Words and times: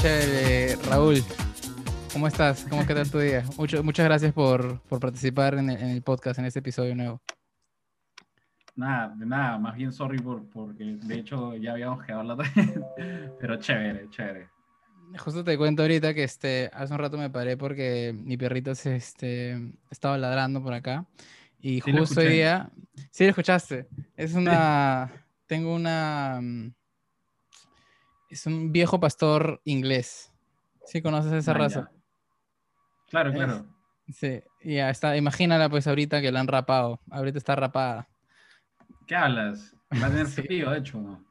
Chévere, 0.00 0.76
Raúl. 0.88 1.22
¿Cómo 2.14 2.26
estás? 2.26 2.66
¿Cómo 2.70 2.86
qué 2.86 2.94
tal 2.94 3.10
tu 3.10 3.18
día? 3.18 3.44
Mucho, 3.58 3.84
muchas 3.84 4.06
gracias 4.06 4.32
por, 4.32 4.80
por 4.82 4.98
participar 4.98 5.56
en 5.56 5.68
el, 5.68 5.76
en 5.76 5.90
el, 5.90 6.00
podcast, 6.00 6.38
en 6.38 6.46
este 6.46 6.60
episodio 6.60 6.96
nuevo. 6.96 7.20
Nada, 8.76 9.14
de 9.14 9.26
nada, 9.26 9.58
más 9.58 9.76
bien 9.76 9.92
sorry 9.92 10.18
por, 10.18 10.48
porque 10.48 10.84
de 10.84 11.14
hecho 11.16 11.54
ya 11.56 11.72
habíamos 11.72 12.02
quedado 12.02 12.22
la 12.22 12.36
pero 13.38 13.56
chévere, 13.56 14.08
chévere. 14.08 14.48
Justo 15.18 15.44
te 15.44 15.58
cuento 15.58 15.82
ahorita 15.82 16.14
que 16.14 16.24
este, 16.24 16.70
hace 16.72 16.94
un 16.94 16.98
rato 16.98 17.18
me 17.18 17.28
paré 17.28 17.58
porque 17.58 18.14
mi 18.16 18.38
perrito 18.38 18.74
se, 18.74 18.96
este, 18.96 19.74
estaba 19.90 20.16
ladrando 20.16 20.62
por 20.62 20.72
acá 20.72 21.04
y 21.60 21.82
Sí, 21.82 21.92
justo 21.92 22.20
hoy 22.20 22.28
día, 22.28 22.70
sí 23.10 23.24
lo 23.24 23.30
escuchaste, 23.30 23.86
es 24.16 24.32
una, 24.32 25.10
tengo 25.46 25.74
una, 25.74 26.38
mm, 26.40 26.72
es 28.30 28.46
un 28.46 28.72
viejo 28.72 28.98
pastor 29.00 29.60
inglés. 29.64 30.32
¿Sí 30.86 31.02
conoces 31.02 31.32
esa 31.32 31.52
Ah, 31.52 31.54
raza? 31.54 31.90
Claro, 33.08 33.30
Es- 33.30 33.36
claro. 33.36 33.66
Sí, 34.08 34.40
ya 34.64 34.90
está, 34.90 35.16
imagínala 35.16 35.68
pues 35.70 35.86
ahorita 35.86 36.20
que 36.20 36.32
la 36.32 36.40
han 36.40 36.48
rapado, 36.48 37.00
ahorita 37.10 37.38
está 37.38 37.54
rapada. 37.54 38.08
¿Qué 39.06 39.14
hablas? 39.14 39.76
Va 39.92 40.06
a 40.06 40.10
tener 40.10 40.26
Sí. 40.26 40.42
frío, 40.42 40.70
de 40.70 40.78
hecho, 40.78 40.98
¿no? 41.00 41.24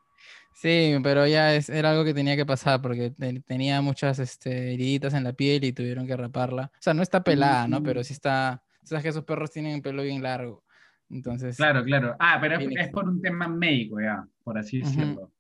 Sí, 0.54 0.96
pero 1.04 1.26
ya 1.28 1.56
es, 1.56 1.70
era 1.70 1.92
algo 1.92 2.04
que 2.06 2.14
tenía 2.14 2.36
que 2.36 2.46
pasar 2.46 2.82
porque 2.82 3.12
te- 3.12 3.40
tenía 3.42 3.82
muchas 3.82 4.20
este, 4.20 4.74
heriditas 4.74 5.14
en 5.14 5.24
la 5.26 5.34
piel 5.34 5.64
y 5.64 5.74
tuvieron 5.74 6.06
que 6.08 6.16
raparla. 6.18 6.72
O 6.74 6.82
sea, 6.82 6.94
no 6.94 7.02
está 7.02 7.24
pelada, 7.24 7.68
¿no? 7.68 7.82
Pero 7.84 8.04
sí 8.04 8.14
está, 8.14 8.62
sabes 8.84 9.04
que 9.04 9.10
esos 9.10 9.24
perros 9.26 9.52
tienen 9.52 9.82
pelo 9.82 10.04
bien 10.04 10.22
largo. 10.22 10.64
Entonces, 11.10 11.56
Claro, 11.58 11.84
claro. 11.84 12.16
Ah, 12.20 12.38
pero 12.42 12.60
es, 12.60 12.90
por 12.92 13.08
un 13.08 13.22
tema 13.22 13.48
médico, 13.48 14.00
ya, 14.02 14.26
por 14.44 14.58
así 14.58 14.80
decirlo. 14.80 15.32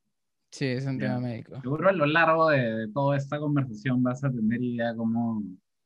Sí, 0.52 0.66
es 0.66 0.86
un 0.86 1.00
tema 1.00 1.20
médico. 1.20 1.60
Seguro 1.62 1.90
a 1.90 1.94
lo 1.94 2.06
largo 2.06 2.50
de, 2.50 2.60
de 2.60 2.88
toda 2.90 3.18
esta 3.18 3.40
conversación 3.40 4.02
vas 4.04 4.24
a 4.24 4.32
tener 4.32 4.62
idea 4.62 4.96
cómo, 4.96 5.44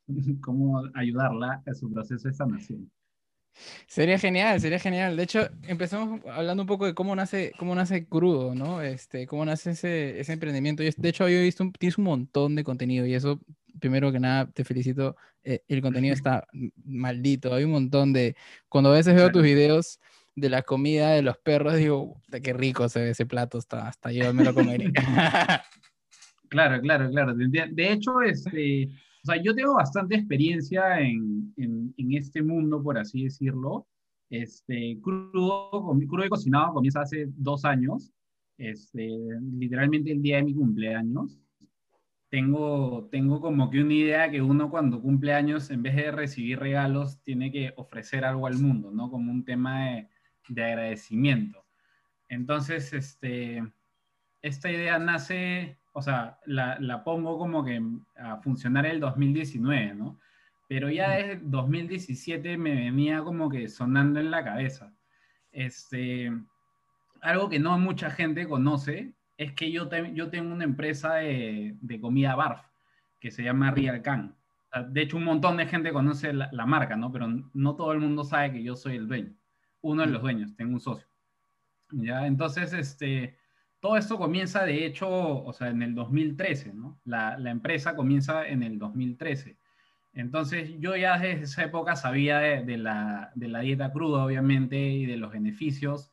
cómo 0.41 0.83
ayudarla 0.93 1.61
a 1.65 1.73
su 1.73 1.91
proceso 1.91 2.27
de 2.27 2.33
sanación. 2.33 2.91
Sería 3.87 4.17
genial, 4.17 4.59
sería 4.59 4.79
genial. 4.79 5.15
De 5.15 5.23
hecho, 5.23 5.47
empezamos 5.63 6.21
hablando 6.25 6.63
un 6.63 6.67
poco 6.67 6.85
de 6.87 6.95
cómo 6.95 7.15
nace, 7.15 7.51
cómo 7.59 7.75
nace 7.75 8.07
crudo, 8.07 8.55
¿no? 8.55 8.81
Este, 8.81 9.27
cómo 9.27 9.45
nace 9.45 9.71
ese, 9.71 10.19
ese 10.19 10.33
emprendimiento. 10.33 10.81
De 10.81 11.09
hecho, 11.09 11.29
yo 11.29 11.37
he 11.37 11.43
visto, 11.43 11.63
un- 11.63 11.71
tienes 11.73 11.97
un 11.99 12.05
montón 12.05 12.55
de 12.55 12.63
contenido 12.63 13.05
y 13.05 13.13
eso, 13.13 13.39
primero 13.79 14.11
que 14.11 14.19
nada, 14.19 14.49
te 14.51 14.63
felicito. 14.63 15.15
eh, 15.43 15.61
el 15.67 15.81
contenido 15.81 16.13
está 16.15 16.47
maldito. 16.83 17.53
Hay 17.53 17.63
un 17.65 17.71
montón 17.71 18.11
de... 18.13 18.35
Cuando 18.69 18.89
a 18.89 18.93
veces 18.93 19.13
veo 19.13 19.31
tus 19.31 19.43
videos 19.43 19.99
de 20.35 20.49
la 20.49 20.63
comida 20.63 21.11
de 21.11 21.21
los 21.21 21.37
perros, 21.37 21.75
digo, 21.75 22.15
"Puta, 22.25 22.39
qué 22.39 22.53
rico 22.53 22.89
se 22.89 23.01
ve 23.01 23.09
ese 23.11 23.25
plato, 23.25 23.57
hasta, 23.57 23.87
hasta 23.87 24.11
yo 24.11 24.33
me 24.33 24.43
lo 24.43 24.53
comería. 24.53 24.91
Claro, 26.49 26.79
claro, 26.81 27.09
claro. 27.09 27.33
De, 27.33 27.91
hecho, 27.91 28.21
este, 28.21 28.85
o 29.23 29.25
sea, 29.25 29.41
yo 29.41 29.55
tengo 29.55 29.73
bastante 29.73 30.13
experiencia 30.13 30.99
en, 30.99 31.51
en, 31.57 31.91
en 31.97 32.13
este 32.13 32.43
mundo, 32.43 32.83
por 32.83 32.95
así 32.99 33.23
decirlo. 33.23 33.87
Este, 34.29 34.99
crudo, 35.01 35.69
crudo 36.07 36.25
y 36.25 36.29
cocinado 36.29 36.73
comienza 36.73 37.01
hace 37.01 37.27
dos 37.37 37.65
años, 37.65 38.11
este, 38.57 39.09
literalmente 39.57 40.11
el 40.11 40.21
día 40.21 40.37
de 40.37 40.43
mi 40.43 40.53
cumpleaños. 40.53 41.39
Tengo, 42.29 43.09
tengo 43.11 43.41
como 43.41 43.69
que 43.69 43.81
una 43.81 43.93
idea 43.93 44.31
que 44.31 44.41
uno 44.41 44.69
cuando 44.69 45.01
cumple 45.01 45.33
años, 45.33 45.69
en 45.69 45.83
vez 45.83 45.95
de 45.95 46.11
recibir 46.11 46.59
regalos, 46.59 47.19
tiene 47.23 47.51
que 47.51 47.73
ofrecer 47.77 48.25
algo 48.25 48.47
al 48.47 48.59
mundo, 48.59 48.91
¿no? 48.91 49.09
Como 49.09 49.31
un 49.31 49.45
tema 49.45 49.85
de, 49.85 50.07
de 50.47 50.63
agradecimiento. 50.63 51.65
Entonces, 52.29 52.93
este, 52.93 53.63
esta 54.41 54.71
idea 54.71 54.99
nace, 54.99 55.77
o 55.93 56.01
sea, 56.01 56.39
la, 56.45 56.77
la 56.79 57.03
pongo 57.03 57.37
como 57.37 57.63
que 57.63 57.81
a 58.17 58.37
funcionar 58.37 58.85
el 58.85 58.99
2019, 58.99 59.93
¿no? 59.95 60.19
Pero 60.67 60.89
ya 60.89 61.11
desde 61.11 61.39
2017 61.43 62.57
me 62.57 62.73
venía 62.75 63.21
como 63.21 63.49
que 63.49 63.67
sonando 63.69 64.19
en 64.19 64.31
la 64.31 64.43
cabeza. 64.43 64.93
Este, 65.51 66.31
algo 67.21 67.49
que 67.49 67.59
no 67.59 67.77
mucha 67.77 68.09
gente 68.09 68.47
conoce 68.47 69.13
es 69.37 69.53
que 69.53 69.71
yo, 69.71 69.87
te- 69.87 70.13
yo 70.13 70.29
tengo 70.29 70.53
una 70.53 70.63
empresa 70.63 71.15
de, 71.15 71.75
de 71.81 71.99
comida 71.99 72.35
barf 72.35 72.61
que 73.19 73.31
se 73.31 73.43
llama 73.43 73.71
Real 73.71 74.01
Can. 74.01 74.35
Sea, 74.71 74.83
De 74.83 75.01
hecho, 75.03 75.17
un 75.17 75.23
montón 75.25 75.57
de 75.57 75.65
gente 75.67 75.93
conoce 75.93 76.33
la, 76.33 76.49
la 76.51 76.65
marca, 76.65 76.95
¿no? 76.95 77.11
Pero 77.11 77.27
no 77.53 77.75
todo 77.75 77.91
el 77.93 77.99
mundo 77.99 78.23
sabe 78.23 78.51
que 78.53 78.63
yo 78.63 78.75
soy 78.75 78.95
el 78.95 79.07
dueño. 79.07 79.33
Uno 79.83 80.01
de 80.01 80.09
los 80.09 80.21
dueños, 80.21 80.55
tengo 80.55 80.73
un 80.73 80.79
socio. 80.79 81.07
¿Ya? 81.91 82.25
Entonces, 82.25 82.73
este, 82.73 83.37
todo 83.79 83.97
esto 83.97 84.17
comienza, 84.17 84.65
de 84.65 84.85
hecho, 84.85 85.07
o 85.09 85.53
sea, 85.53 85.67
en 85.67 85.83
el 85.83 85.93
2013, 85.93 86.73
¿no? 86.73 86.99
La, 87.05 87.37
la 87.37 87.51
empresa 87.51 87.95
comienza 87.95 88.47
en 88.47 88.63
el 88.63 88.79
2013. 88.79 89.57
Entonces, 90.13 90.79
yo 90.79 90.95
ya 90.95 91.17
desde 91.17 91.43
esa 91.43 91.63
época 91.63 91.95
sabía 91.95 92.39
de, 92.39 92.63
de 92.63 92.77
la, 92.77 93.31
de 93.35 93.47
la 93.47 93.59
dieta 93.59 93.91
cruda, 93.91 94.23
obviamente, 94.23 94.77
y 94.77 95.05
de 95.05 95.17
los 95.17 95.31
beneficios. 95.31 96.11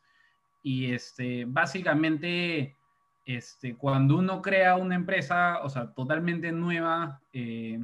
Y 0.62 0.92
este, 0.92 1.44
básicamente, 1.46 2.76
este, 3.24 3.76
cuando 3.76 4.16
uno 4.16 4.42
crea 4.42 4.76
una 4.76 4.94
empresa, 4.94 5.60
o 5.62 5.68
sea, 5.68 5.92
totalmente 5.92 6.50
nueva, 6.52 7.20
eh, 7.32 7.82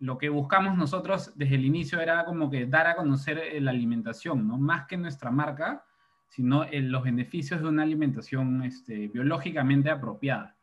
lo 0.00 0.18
que 0.18 0.28
buscamos 0.28 0.76
nosotros 0.76 1.32
desde 1.36 1.54
el 1.54 1.64
inicio 1.64 2.00
era 2.00 2.24
como 2.24 2.50
que 2.50 2.66
dar 2.66 2.86
a 2.86 2.96
conocer 2.96 3.38
eh, 3.38 3.60
la 3.60 3.70
alimentación, 3.70 4.48
¿no? 4.48 4.58
Más 4.58 4.86
que 4.86 4.96
nuestra 4.96 5.30
marca, 5.30 5.84
sino 6.28 6.64
eh, 6.64 6.80
los 6.80 7.04
beneficios 7.04 7.60
de 7.60 7.68
una 7.68 7.82
alimentación 7.82 8.62
este, 8.62 9.08
biológicamente 9.08 9.90
apropiada. 9.90 10.56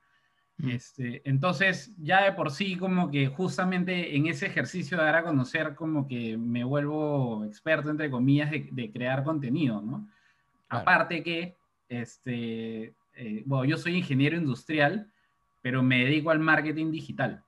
Mm. 0.57 0.69
Este, 0.69 1.21
entonces, 1.29 1.95
ya 1.97 2.23
de 2.23 2.33
por 2.33 2.51
sí, 2.51 2.77
como 2.77 3.11
que 3.11 3.27
justamente 3.27 4.15
en 4.15 4.25
ese 4.25 4.47
ejercicio 4.47 4.97
de 4.97 5.03
dar 5.03 5.17
a 5.17 5.23
conocer, 5.23 5.75
como 5.75 6.07
que 6.07 6.35
me 6.35 6.63
vuelvo 6.63 7.45
experto, 7.45 7.91
entre 7.91 8.09
comillas, 8.09 8.49
de, 8.49 8.67
de 8.71 8.91
crear 8.91 9.23
contenido, 9.23 9.81
¿no? 9.81 10.07
Claro. 10.67 10.81
Aparte 10.81 11.21
que, 11.21 11.55
este, 11.89 12.95
eh, 13.13 13.43
bueno, 13.45 13.65
yo 13.65 13.77
soy 13.77 13.95
ingeniero 13.95 14.35
industrial, 14.35 15.11
pero 15.61 15.83
me 15.83 16.05
dedico 16.05 16.31
al 16.31 16.39
marketing 16.39 16.91
digital. 16.91 17.43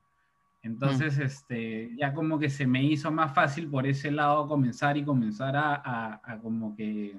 Entonces, 0.61 1.17
este, 1.17 1.95
ya 1.95 2.13
como 2.13 2.37
que 2.37 2.49
se 2.49 2.67
me 2.67 2.83
hizo 2.83 3.11
más 3.11 3.33
fácil 3.33 3.69
por 3.69 3.87
ese 3.87 4.11
lado 4.11 4.47
comenzar 4.47 4.97
y 4.97 5.05
comenzar 5.05 5.55
a, 5.55 5.75
a- 5.75 6.21
a 6.23 6.37
como 6.39 6.75
que 6.75 7.15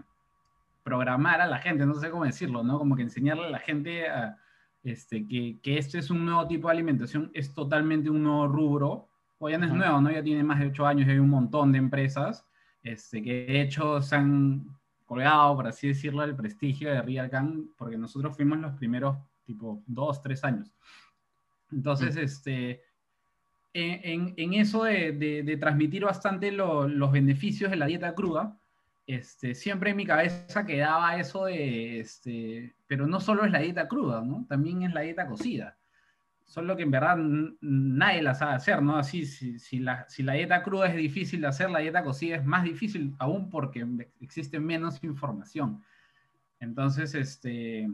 programar 0.82 1.40
a 1.40 1.46
la 1.46 1.58
gente, 1.58 1.86
no 1.86 1.94
sé 1.94 2.10
cómo 2.10 2.24
decirlo, 2.24 2.62
¿no? 2.62 2.78
Como 2.78 2.96
que 2.96 3.02
enseñarle 3.02 3.46
a 3.46 3.50
la 3.50 3.58
gente 3.58 4.08
a, 4.08 4.36
este, 4.82 5.26
que, 5.26 5.58
que 5.62 5.78
este 5.78 5.98
es 5.98 6.10
un 6.10 6.24
nuevo 6.24 6.46
tipo 6.46 6.68
de 6.68 6.72
alimentación, 6.74 7.30
es 7.34 7.52
totalmente 7.54 8.10
un 8.10 8.22
nuevo 8.22 8.46
rubro, 8.48 9.08
o 9.38 9.48
ya 9.48 9.56
no 9.58 9.64
es 9.66 9.70
Ajá. 9.70 9.78
nuevo, 9.78 10.00
¿no? 10.00 10.10
Ya 10.10 10.22
tiene 10.22 10.42
más 10.44 10.58
de 10.60 10.66
ocho 10.66 10.86
años 10.86 11.06
y 11.08 11.10
hay 11.12 11.18
un 11.18 11.30
montón 11.30 11.72
de 11.72 11.78
empresas 11.78 12.46
este, 12.82 13.22
que 13.22 13.46
de 13.46 13.60
hecho 13.62 14.00
se 14.02 14.16
han 14.16 14.66
colgado, 15.06 15.56
por 15.56 15.66
así 15.66 15.88
decirlo, 15.88 16.22
el 16.24 16.36
prestigio 16.36 16.90
de 16.90 17.02
Real 17.02 17.28
Can, 17.30 17.70
porque 17.76 17.96
nosotros 17.98 18.34
fuimos 18.36 18.58
los 18.58 18.72
primeros, 18.74 19.16
tipo, 19.44 19.82
dos, 19.86 20.22
tres 20.22 20.44
años. 20.44 20.72
Entonces, 21.72 22.16
este, 22.16 22.82
en, 23.72 24.00
en- 24.28 24.34
en 24.36 24.54
eso 24.54 24.84
de, 24.84 25.12
de- 25.12 25.42
de 25.42 25.56
transmitir 25.56 26.04
bastante 26.04 26.50
lo- 26.52 26.88
los 26.88 27.12
beneficios 27.12 27.70
de 27.70 27.76
la 27.76 27.86
dieta 27.86 28.14
cruda, 28.14 28.56
este, 29.06 29.54
siempre 29.54 29.90
en 29.90 29.96
mi 29.96 30.06
cabeza 30.06 30.64
quedaba 30.66 31.18
eso 31.18 31.44
de, 31.46 32.00
este, 32.00 32.74
pero 32.86 33.06
no 33.06 33.20
solo 33.20 33.44
es 33.44 33.50
la 33.50 33.58
dieta 33.60 33.88
cruda, 33.88 34.22
¿no? 34.22 34.46
También 34.48 34.82
es 34.82 34.92
la 34.94 35.00
dieta 35.02 35.26
cocida. 35.26 35.76
Solo 36.44 36.76
que 36.76 36.82
en 36.82 36.90
verdad 36.90 37.16
nadie 37.60 38.22
la 38.22 38.34
sabe 38.34 38.54
hacer, 38.54 38.82
¿no? 38.82 38.96
Así, 38.96 39.24
si, 39.26 39.58
si 39.60 39.78
la, 39.78 40.08
si 40.08 40.22
la 40.24 40.32
dieta 40.34 40.62
cruda 40.64 40.88
es 40.88 40.96
difícil 40.96 41.40
de 41.42 41.46
hacer, 41.48 41.70
la 41.70 41.78
dieta 41.78 42.02
cocida 42.02 42.36
es 42.36 42.44
más 42.44 42.64
difícil 42.64 43.14
aún 43.18 43.50
porque 43.50 43.86
existe 44.20 44.58
menos 44.58 45.02
información. 45.04 45.82
Entonces, 46.60 47.14
este, 47.14 47.88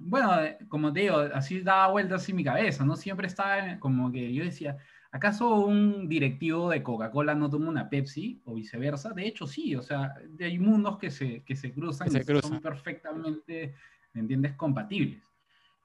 bueno, 0.00 0.42
eh, 0.42 0.58
como 0.68 0.92
te 0.92 1.00
digo, 1.00 1.18
así 1.34 1.60
daba 1.60 1.88
vueltas 1.92 2.28
en 2.28 2.36
mi 2.36 2.44
cabeza, 2.44 2.84
¿no? 2.84 2.96
Siempre 2.96 3.26
estaba 3.26 3.78
como 3.78 4.10
que 4.10 4.32
yo 4.32 4.42
decía, 4.42 4.78
¿acaso 5.12 5.54
un 5.66 6.08
directivo 6.08 6.70
de 6.70 6.82
Coca-Cola 6.82 7.34
no 7.34 7.50
toma 7.50 7.68
una 7.68 7.88
Pepsi 7.90 8.40
o 8.46 8.54
viceversa? 8.54 9.10
De 9.10 9.26
hecho, 9.26 9.46
sí, 9.46 9.76
o 9.76 9.82
sea, 9.82 10.14
hay 10.40 10.58
mundos 10.58 10.98
que 10.98 11.10
se, 11.10 11.42
que 11.44 11.54
se 11.54 11.72
cruzan 11.72 12.06
Que 12.08 12.12
se 12.14 12.20
y 12.22 12.24
cruzan. 12.24 12.50
son 12.50 12.60
perfectamente, 12.60 13.74
¿me 14.14 14.22
entiendes?, 14.22 14.54
compatibles. 14.54 15.22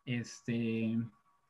Este, 0.06 0.98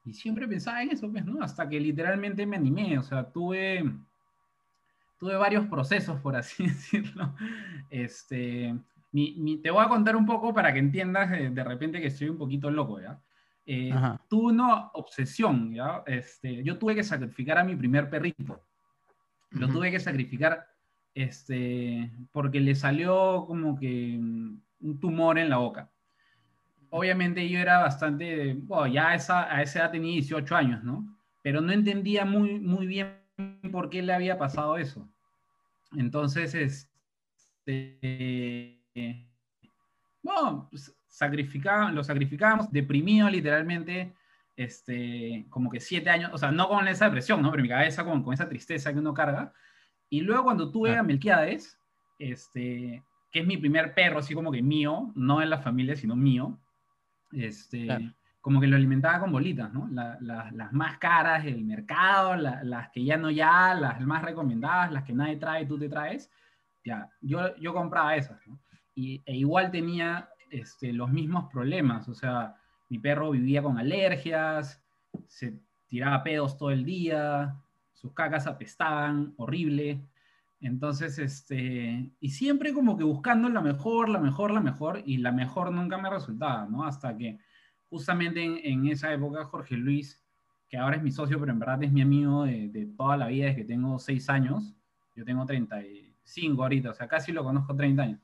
y 0.06 0.14
siempre 0.14 0.48
pensaba 0.48 0.82
en 0.82 0.92
eso, 0.92 1.12
pues, 1.12 1.24
¿no? 1.24 1.44
Hasta 1.44 1.70
que 1.70 1.80
literalmente 1.80 2.46
me 2.46 2.56
animé, 2.56 2.98
o 2.98 3.04
sea, 3.04 3.32
tuve, 3.32 3.84
tuve 5.20 5.36
varios 5.36 5.68
procesos, 5.68 6.20
por 6.20 6.36
así 6.36 6.64
decirlo. 6.68 7.36
Este, 7.90 8.76
mi- 9.16 9.34
mi- 9.38 9.58
te 9.58 9.72
voy 9.72 9.84
a 9.86 9.88
contar 9.88 10.16
un 10.16 10.26
poco 10.26 10.54
para 10.54 10.74
que 10.74 10.80
entiendas 10.80 11.32
de, 11.32 11.50
de 11.50 11.64
repente 11.64 12.02
que 12.02 12.08
estoy 12.08 12.28
un 12.30 12.38
poquito 12.38 12.70
loco, 12.70 13.00
¿ya? 13.00 13.18
Eh, 13.66 13.92
tuve 14.28 14.52
una 14.54 14.90
obsesión, 14.94 15.74
¿ya? 15.74 16.04
Este, 16.06 16.62
yo 16.64 16.78
tuve 16.78 16.96
que 16.96 17.04
sacrificar 17.04 17.58
a 17.58 17.64
mi 17.64 17.76
primer 17.76 18.10
perrito. 18.10 18.62
Lo 19.52 19.68
tuve 19.70 19.90
que 19.90 20.00
sacrificar 20.02 20.68
este, 21.14 22.12
porque 22.34 22.60
le 22.60 22.76
salió 22.76 23.46
como 23.48 23.78
que 23.80 24.18
mm, 24.20 24.62
un 24.82 25.00
tumor 25.00 25.38
en 25.40 25.50
la 25.50 25.58
boca. 25.58 25.90
Obviamente 26.90 27.48
yo 27.50 27.58
era 27.60 27.80
bastante, 27.80 28.54
bueno, 28.54 28.88
ya 28.88 29.10
a 29.10 29.16
esa, 29.16 29.54
a 29.56 29.62
esa 29.62 29.80
edad 29.80 29.92
tenía 29.92 30.12
18 30.14 30.56
años, 30.56 30.84
¿no? 30.84 31.06
pero 31.42 31.62
no 31.62 31.72
entendía 31.72 32.26
muy, 32.26 32.60
muy 32.60 32.86
bien 32.88 33.20
por 33.72 33.90
qué 33.90 34.02
le 34.02 34.14
había 34.14 34.38
pasado 34.38 34.78
eso. 34.78 35.08
Entonces, 35.96 36.54
este, 37.66 38.75
bueno, 40.24 40.68
pues, 40.72 40.96
lo 41.94 42.04
sacrificábamos, 42.04 42.72
deprimido 42.72 43.30
literalmente, 43.30 44.14
este, 44.56 45.46
como 45.50 45.70
que 45.70 45.80
siete 45.80 46.10
años, 46.10 46.32
o 46.34 46.38
sea, 46.38 46.52
no 46.52 46.68
con 46.68 46.88
esa 46.88 47.06
depresión, 47.06 47.42
¿no? 47.42 47.52
Pero 47.52 47.64
mi 47.64 47.70
cabeza 47.70 48.04
con, 48.04 48.24
con 48.24 48.34
esa 48.34 48.50
tristeza 48.50 48.92
que 48.92 49.00
uno 49.00 49.14
carga. 49.14 49.54
Y 50.10 50.22
luego 50.22 50.46
cuando 50.46 50.72
tuve 50.72 50.96
a 50.96 51.04
Melquiades, 51.04 51.78
este, 52.20 53.04
que 53.32 53.40
es 53.40 53.48
mi 53.48 53.58
primer 53.58 53.94
perro, 53.94 54.20
así 54.20 54.34
como 54.34 54.52
que 54.52 54.62
mío, 54.62 55.12
no 55.16 55.42
en 55.42 55.50
la 55.50 55.60
familia, 55.60 55.96
sino 55.96 56.16
mío, 56.16 56.58
este, 57.32 58.14
como 58.40 58.62
que 58.62 58.68
lo 58.68 58.76
alimentaba 58.76 59.20
con 59.20 59.32
bolitas, 59.32 59.74
¿no? 59.74 59.90
las 59.92 60.72
más 60.72 60.98
caras 61.00 61.44
del 61.44 61.64
mercado, 61.66 62.36
las 62.36 62.90
que 62.92 63.04
ya 63.04 63.18
no 63.18 63.32
ya, 63.32 63.74
las 63.74 64.00
más 64.02 64.24
recomendadas, 64.24 64.92
las 64.92 65.04
que 65.04 65.14
nadie 65.14 65.38
trae, 65.38 65.66
tú 65.66 65.78
te 65.78 65.90
traes, 65.90 66.32
ya, 66.84 67.10
yo, 67.22 67.56
yo 67.58 67.74
compraba 67.74 68.16
esas, 68.16 68.40
¿no? 68.48 68.60
Y, 68.96 69.22
e 69.26 69.36
igual 69.36 69.70
tenía 69.72 70.30
este, 70.50 70.94
los 70.94 71.12
mismos 71.12 71.52
problemas, 71.52 72.08
o 72.08 72.16
sea, 72.16 72.56
mi 72.90 72.98
perro 73.00 73.32
vivía 73.32 73.62
con 73.62 73.78
alergias, 73.78 74.82
se 75.28 75.60
tiraba 75.88 76.24
pedos 76.24 76.58
todo 76.58 76.72
el 76.72 76.84
día, 76.86 77.56
sus 77.94 78.14
cacas 78.14 78.48
apestaban, 78.48 79.34
horrible. 79.38 80.02
Entonces, 80.62 81.20
este, 81.20 82.12
y 82.20 82.30
siempre 82.30 82.74
como 82.74 82.98
que 82.98 83.04
buscando 83.04 83.50
la 83.50 83.62
mejor, 83.62 84.10
la 84.10 84.20
mejor, 84.20 84.52
la 84.52 84.62
mejor, 84.62 85.02
y 85.06 85.18
la 85.18 85.32
mejor 85.32 85.72
nunca 85.72 85.98
me 85.98 86.10
resultaba, 86.10 86.68
¿no? 86.70 86.86
Hasta 86.86 87.16
que 87.18 87.40
justamente 87.90 88.70
en, 88.70 88.88
esa 88.88 89.14
época 89.14 89.46
Jorge 89.46 89.78
Luis, 89.78 90.24
que 90.70 90.78
ahora 90.78 90.98
es 90.98 91.04
mi 91.04 91.12
socio, 91.12 91.40
pero 91.40 91.52
en 91.52 91.60
verdad 91.60 91.84
es 91.84 91.92
mi 91.92 92.02
amigo 92.02 92.46
de, 92.46 92.90
toda 92.98 93.18
la 93.18 93.28
vida 93.28 93.46
desde 93.46 93.58
que 93.58 93.66
tengo 93.66 94.00
seis 94.00 94.30
años, 94.30 94.76
yo 95.16 95.24
tengo 95.24 95.46
35 95.46 96.62
ahorita, 96.62 96.90
o 96.90 96.94
sea, 96.94 97.08
casi 97.08 97.32
lo 97.32 97.44
conozco 97.44 97.76
30 97.76 98.04
años. 98.04 98.20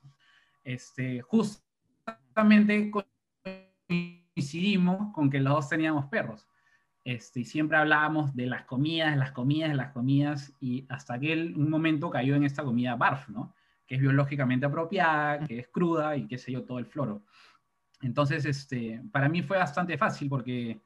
Este, 0.64 1.22
justamente 1.22 2.92
coincidimos 3.88 5.14
con 5.14 5.30
que 5.30 5.40
los 5.40 5.54
dos 5.54 5.70
teníamos 5.70 6.06
perros. 6.06 6.48
Este, 7.04 7.40
y 7.40 7.46
siempre 7.46 7.78
hablábamos 7.78 8.36
de 8.36 8.46
las 8.46 8.66
comidas, 8.66 9.18
las 9.18 9.32
comidas, 9.32 9.76
las 9.76 9.92
comidas, 9.92 10.54
y 10.60 10.86
hasta 10.90 11.20
que 11.20 11.34
un 11.34 11.70
momento 11.70 12.10
cayó 12.12 12.36
en 12.36 12.44
esta 12.44 12.64
comida 12.64 12.96
BARF, 12.96 13.30
¿no? 13.30 13.54
Que 13.88 13.96
es 13.96 14.02
biológicamente 14.02 14.66
apropiada, 14.68 15.46
que 15.46 15.60
es 15.60 15.68
cruda 15.68 16.16
y 16.16 16.28
qué 16.28 16.38
sé 16.38 16.52
yo, 16.52 16.64
todo 16.64 16.80
el 16.80 16.86
floro. 16.86 17.24
Entonces, 18.02 18.46
este, 18.46 19.02
para 19.12 19.30
mí 19.30 19.42
fue 19.42 19.58
bastante 19.58 19.98
fácil 19.98 20.30
porque 20.30 20.80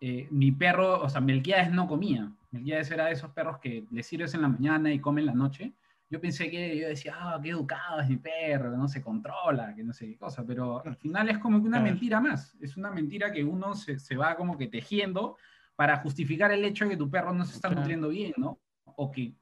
eh, 0.00 0.28
mi 0.30 0.52
perro, 0.52 1.02
o 1.02 1.08
sea, 1.08 1.20
Melquiades 1.20 1.70
no 1.72 1.86
comía. 1.86 2.30
Melquiades 2.50 2.90
era 2.90 3.06
de 3.06 3.12
esos 3.12 3.30
perros 3.30 3.58
que 3.58 3.84
le 3.90 4.02
sirves 4.02 4.34
en 4.34 4.42
la 4.42 4.48
mañana 4.48 4.92
y 4.92 5.00
come 5.00 5.20
en 5.20 5.26
la 5.26 5.34
noche. 5.34 5.72
Yo 6.10 6.20
pensé 6.20 6.50
que 6.50 6.78
yo 6.78 6.88
decía, 6.88 7.14
ah, 7.16 7.40
qué 7.42 7.50
educado 7.50 8.00
es 8.00 8.08
mi 8.08 8.18
perro, 8.18 8.76
no 8.76 8.88
se 8.88 9.02
controla, 9.02 9.74
que 9.74 9.82
no 9.82 9.92
sé 9.92 10.06
qué 10.06 10.16
cosa, 10.16 10.44
pero 10.46 10.84
al 10.84 10.96
final 10.96 11.28
es 11.28 11.38
como 11.38 11.60
que 11.60 11.66
una 11.66 11.80
mentira 11.80 12.20
más. 12.20 12.54
Es 12.60 12.76
una 12.76 12.90
mentira 12.90 13.32
que 13.32 13.42
uno 13.42 13.74
se, 13.74 13.98
se 13.98 14.16
va 14.16 14.36
como 14.36 14.56
que 14.56 14.68
tejiendo 14.68 15.36
para 15.76 15.96
justificar 15.98 16.52
el 16.52 16.64
hecho 16.64 16.84
de 16.84 16.92
que 16.92 16.96
tu 16.96 17.10
perro 17.10 17.32
no 17.32 17.44
se 17.44 17.54
está 17.54 17.68
nutriendo 17.68 18.08
bien, 18.08 18.34
¿no? 18.36 18.60
O 18.84 19.10
que 19.10 19.34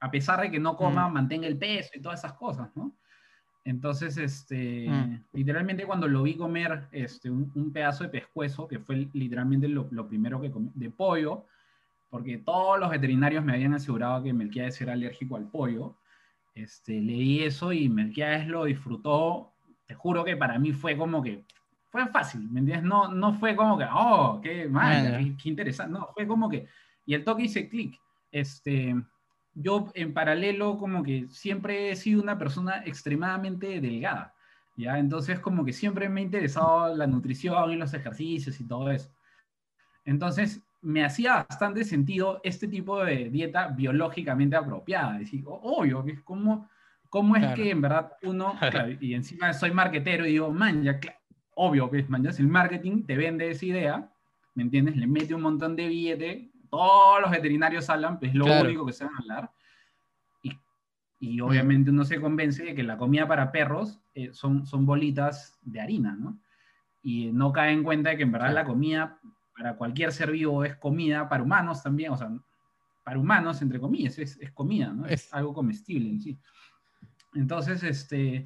a 0.00 0.10
pesar 0.10 0.40
de 0.40 0.50
que 0.50 0.60
no 0.60 0.76
coma, 0.76 1.08
mantenga 1.08 1.46
el 1.46 1.58
peso 1.58 1.90
y 1.94 2.00
todas 2.00 2.20
esas 2.20 2.34
cosas, 2.34 2.70
¿no? 2.76 2.94
Entonces, 3.64 4.16
este, 4.16 4.88
mm. 4.88 5.24
literalmente 5.32 5.84
cuando 5.84 6.08
lo 6.08 6.22
vi 6.22 6.36
comer 6.36 6.88
este, 6.92 7.30
un, 7.30 7.72
pedazo 7.72 8.04
de 8.04 8.10
pescuezo, 8.10 8.66
que 8.66 8.78
fue 8.78 9.08
literalmente 9.12 9.68
lo, 9.68 10.08
primero 10.08 10.40
que 10.40 10.50
comí, 10.50 10.70
de 10.74 10.90
pollo, 10.90 11.44
porque 12.08 12.38
todos 12.38 12.80
los 12.80 12.88
veterinarios 12.88 13.44
me 13.44 13.52
habían 13.52 13.74
asegurado 13.74 14.22
que 14.22 14.32
Melquiades 14.32 14.80
era 14.80 14.94
alérgico 14.94 15.36
al 15.36 15.50
pollo, 15.50 15.98
este, 16.62 17.00
leí 17.00 17.42
eso 17.42 17.72
y 17.72 17.88
Melquiades 17.88 18.46
lo 18.46 18.64
disfrutó, 18.64 19.52
te 19.86 19.94
juro 19.94 20.24
que 20.24 20.36
para 20.36 20.58
mí 20.58 20.72
fue 20.72 20.96
como 20.96 21.22
que, 21.22 21.44
fue 21.90 22.06
fácil, 22.08 22.48
¿me 22.50 22.60
entiendes? 22.60 22.84
No, 22.84 23.08
no 23.08 23.34
fue 23.34 23.56
como 23.56 23.78
que, 23.78 23.86
oh, 23.90 24.40
qué 24.42 24.68
mal, 24.68 25.36
qué, 25.42 25.48
interesante, 25.48 25.92
no, 25.92 26.08
fue 26.14 26.26
como 26.26 26.48
que, 26.48 26.66
y 27.06 27.14
el 27.14 27.24
toque 27.24 27.44
hice 27.44 27.68
clic, 27.68 27.98
este, 28.30 28.94
yo 29.54 29.90
en 29.94 30.12
paralelo 30.12 30.78
como 30.78 31.02
que 31.02 31.26
siempre 31.30 31.90
he 31.90 31.96
sido 31.96 32.22
una 32.22 32.38
persona 32.38 32.82
extremadamente 32.84 33.80
delgada, 33.80 34.34
¿ya? 34.76 34.98
Entonces 34.98 35.40
como 35.40 35.64
que 35.64 35.72
siempre 35.72 36.08
me 36.08 36.20
ha 36.20 36.24
interesado 36.24 36.94
la 36.94 37.06
nutrición 37.06 37.72
y 37.72 37.76
los 37.76 37.94
ejercicios 37.94 38.60
y 38.60 38.64
todo 38.66 38.90
eso. 38.90 39.10
Entonces 40.04 40.62
me 40.80 41.04
hacía 41.04 41.46
bastante 41.48 41.84
sentido 41.84 42.40
este 42.44 42.68
tipo 42.68 43.04
de 43.04 43.30
dieta 43.30 43.68
biológicamente 43.68 44.56
apropiada. 44.56 45.18
Decir, 45.18 45.42
obvio, 45.46 46.04
¿cómo, 46.24 46.68
cómo 47.08 47.36
es 47.36 47.54
que 47.54 47.70
en 47.70 47.80
verdad 47.80 48.12
uno, 48.22 48.54
y 49.00 49.14
encima 49.14 49.52
soy 49.52 49.72
marketero 49.72 50.26
y 50.26 50.32
digo, 50.32 50.52
man, 50.52 50.82
ya, 50.82 51.00
obvio, 51.54 51.90
que 51.90 52.04
man, 52.04 52.22
ya 52.22 52.30
el 52.30 52.48
marketing 52.48 53.04
te 53.04 53.16
vende 53.16 53.50
esa 53.50 53.66
idea, 53.66 54.12
¿me 54.54 54.62
entiendes? 54.62 54.96
Le 54.96 55.06
mete 55.06 55.34
un 55.34 55.42
montón 55.42 55.74
de 55.76 55.88
billete 55.88 56.50
todos 56.70 57.20
los 57.20 57.30
veterinarios 57.30 57.88
hablan, 57.90 58.18
pues 58.18 58.30
es 58.30 58.36
lo 58.36 58.46
único 58.46 58.86
que 58.86 58.92
saben 58.92 59.14
hablar. 59.18 59.50
Y, 60.42 60.52
y, 61.20 61.40
obviamente 61.40 61.90
uno 61.90 62.04
se 62.04 62.20
convence 62.20 62.62
de 62.62 62.74
que 62.74 62.82
la 62.82 62.96
comida 62.96 63.26
para 63.26 63.50
perros 63.50 64.00
eh, 64.14 64.30
son, 64.32 64.66
son 64.66 64.86
bolitas 64.86 65.58
de 65.62 65.80
harina, 65.80 66.16
¿no? 66.18 66.38
Y 67.02 67.32
no 67.32 67.52
cae 67.52 67.72
en 67.72 67.84
cuenta 67.84 68.10
de 68.10 68.16
que 68.16 68.24
en 68.24 68.32
verdad 68.32 68.52
la 68.52 68.64
comida 68.64 69.18
para 69.58 69.76
cualquier 69.76 70.12
ser 70.12 70.30
vivo 70.30 70.64
es 70.64 70.76
comida, 70.76 71.28
para 71.28 71.42
humanos 71.42 71.82
también, 71.82 72.12
o 72.12 72.16
sea, 72.16 72.30
para 73.04 73.18
humanos, 73.18 73.60
entre 73.60 73.80
comillas, 73.80 74.18
es, 74.18 74.38
es 74.40 74.52
comida, 74.52 74.92
¿no? 74.92 75.06
Es 75.06 75.32
algo 75.34 75.52
comestible 75.52 76.08
en 76.10 76.20
sí. 76.20 76.38
Entonces, 77.34 77.82
este... 77.82 78.44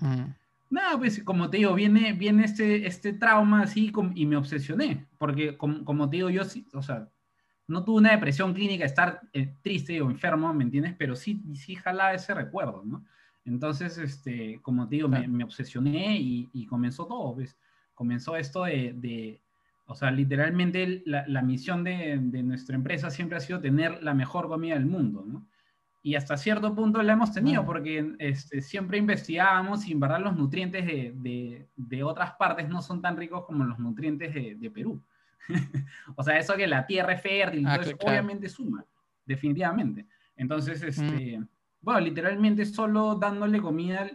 Nada, 0.71 0.97
pues 0.97 1.23
como 1.23 1.51
te 1.51 1.59
digo, 1.59 1.75
viene, 1.75 2.15
viene 2.15 2.45
este, 2.45 2.87
este 2.87 3.13
trauma 3.13 3.65
así 3.65 3.93
y 4.15 4.25
me 4.25 4.37
obsesioné, 4.37 5.07
porque 5.19 5.59
como, 5.59 5.85
como 5.85 6.09
te 6.09 6.17
digo, 6.17 6.31
yo 6.31 6.45
sí, 6.45 6.67
o 6.73 6.81
sea, 6.81 7.11
no 7.69 7.85
tuve 7.85 7.99
una 7.99 8.13
depresión 8.13 8.55
clínica, 8.55 8.87
estar 8.87 9.21
eh, 9.35 9.55
triste 9.61 10.01
o 10.01 10.11
enfermo, 10.11 10.53
¿me 10.55 10.65
entiendes? 10.65 10.95
Pero 10.99 11.15
sí, 11.15 11.43
sí 11.55 11.75
jalaba 11.75 12.15
ese 12.15 12.33
recuerdo, 12.33 12.83
¿no? 12.87 13.05
Entonces, 13.45 13.99
este, 13.99 14.61
como 14.63 14.89
te 14.89 14.97
digo, 14.97 15.09
me, 15.09 15.45
obsesioné 15.45 16.17
y, 16.19 16.67
comenzó 16.67 17.07
todo, 17.07 17.35
¿ves? 17.35 17.59
Comenzó 17.95 18.37
esto 18.37 18.65
de, 18.65 19.42
o 19.87 19.95
sea, 19.95 20.11
literalmente 20.11 21.03
la, 21.07 21.43
misión 21.43 21.85
de, 21.85 22.17
nuestra 22.17 22.77
empresa 22.77 23.11
siempre 23.11 23.37
ha 23.37 23.41
sido 23.41 23.61
tener 23.61 24.03
la 24.03 24.15
mejor 24.15 24.49
comida 24.49 24.75
del 24.75 24.87
mundo, 24.87 25.25
¿no? 25.27 25.47
Y 26.05 26.17
hasta 26.17 26.37
cierto 26.37 26.75
punto 26.75 27.01
la 27.01 27.13
hemos 27.13 27.33
tenido, 27.33 27.65
porque 27.65 28.15
este, 28.19 28.61
siempre 28.61 28.99
investigábamos 28.99 29.87
y 29.87 29.93
en 29.93 30.01
verdad 30.01 30.21
los 30.21 30.37
nutrientes 30.37 30.85
de, 30.85 32.03
otras 32.03 32.33
partes 32.33 32.69
no 32.69 32.83
son 32.83 33.01
tan 33.01 33.17
ricos 33.17 33.45
como 33.45 33.65
los 33.65 33.79
nutrientes 33.79 34.35
de 34.35 34.71
Perú. 34.71 35.01
o 36.17 36.23
sea, 36.23 36.39
eso 36.39 36.55
que 36.57 36.67
la 36.67 36.87
tierra 36.87 37.13
es 37.13 37.23
fértil, 37.23 37.67
ah, 37.67 37.75
entonces 37.75 37.97
obviamente 38.05 38.49
suma, 38.49 38.85
definitivamente. 39.25 40.07
Entonces, 40.37 40.83
este, 40.83 41.41
bueno, 41.81 42.01
literalmente 42.01 42.65
solo 42.65 43.15
dándole 43.17 43.61
comida 43.61 44.11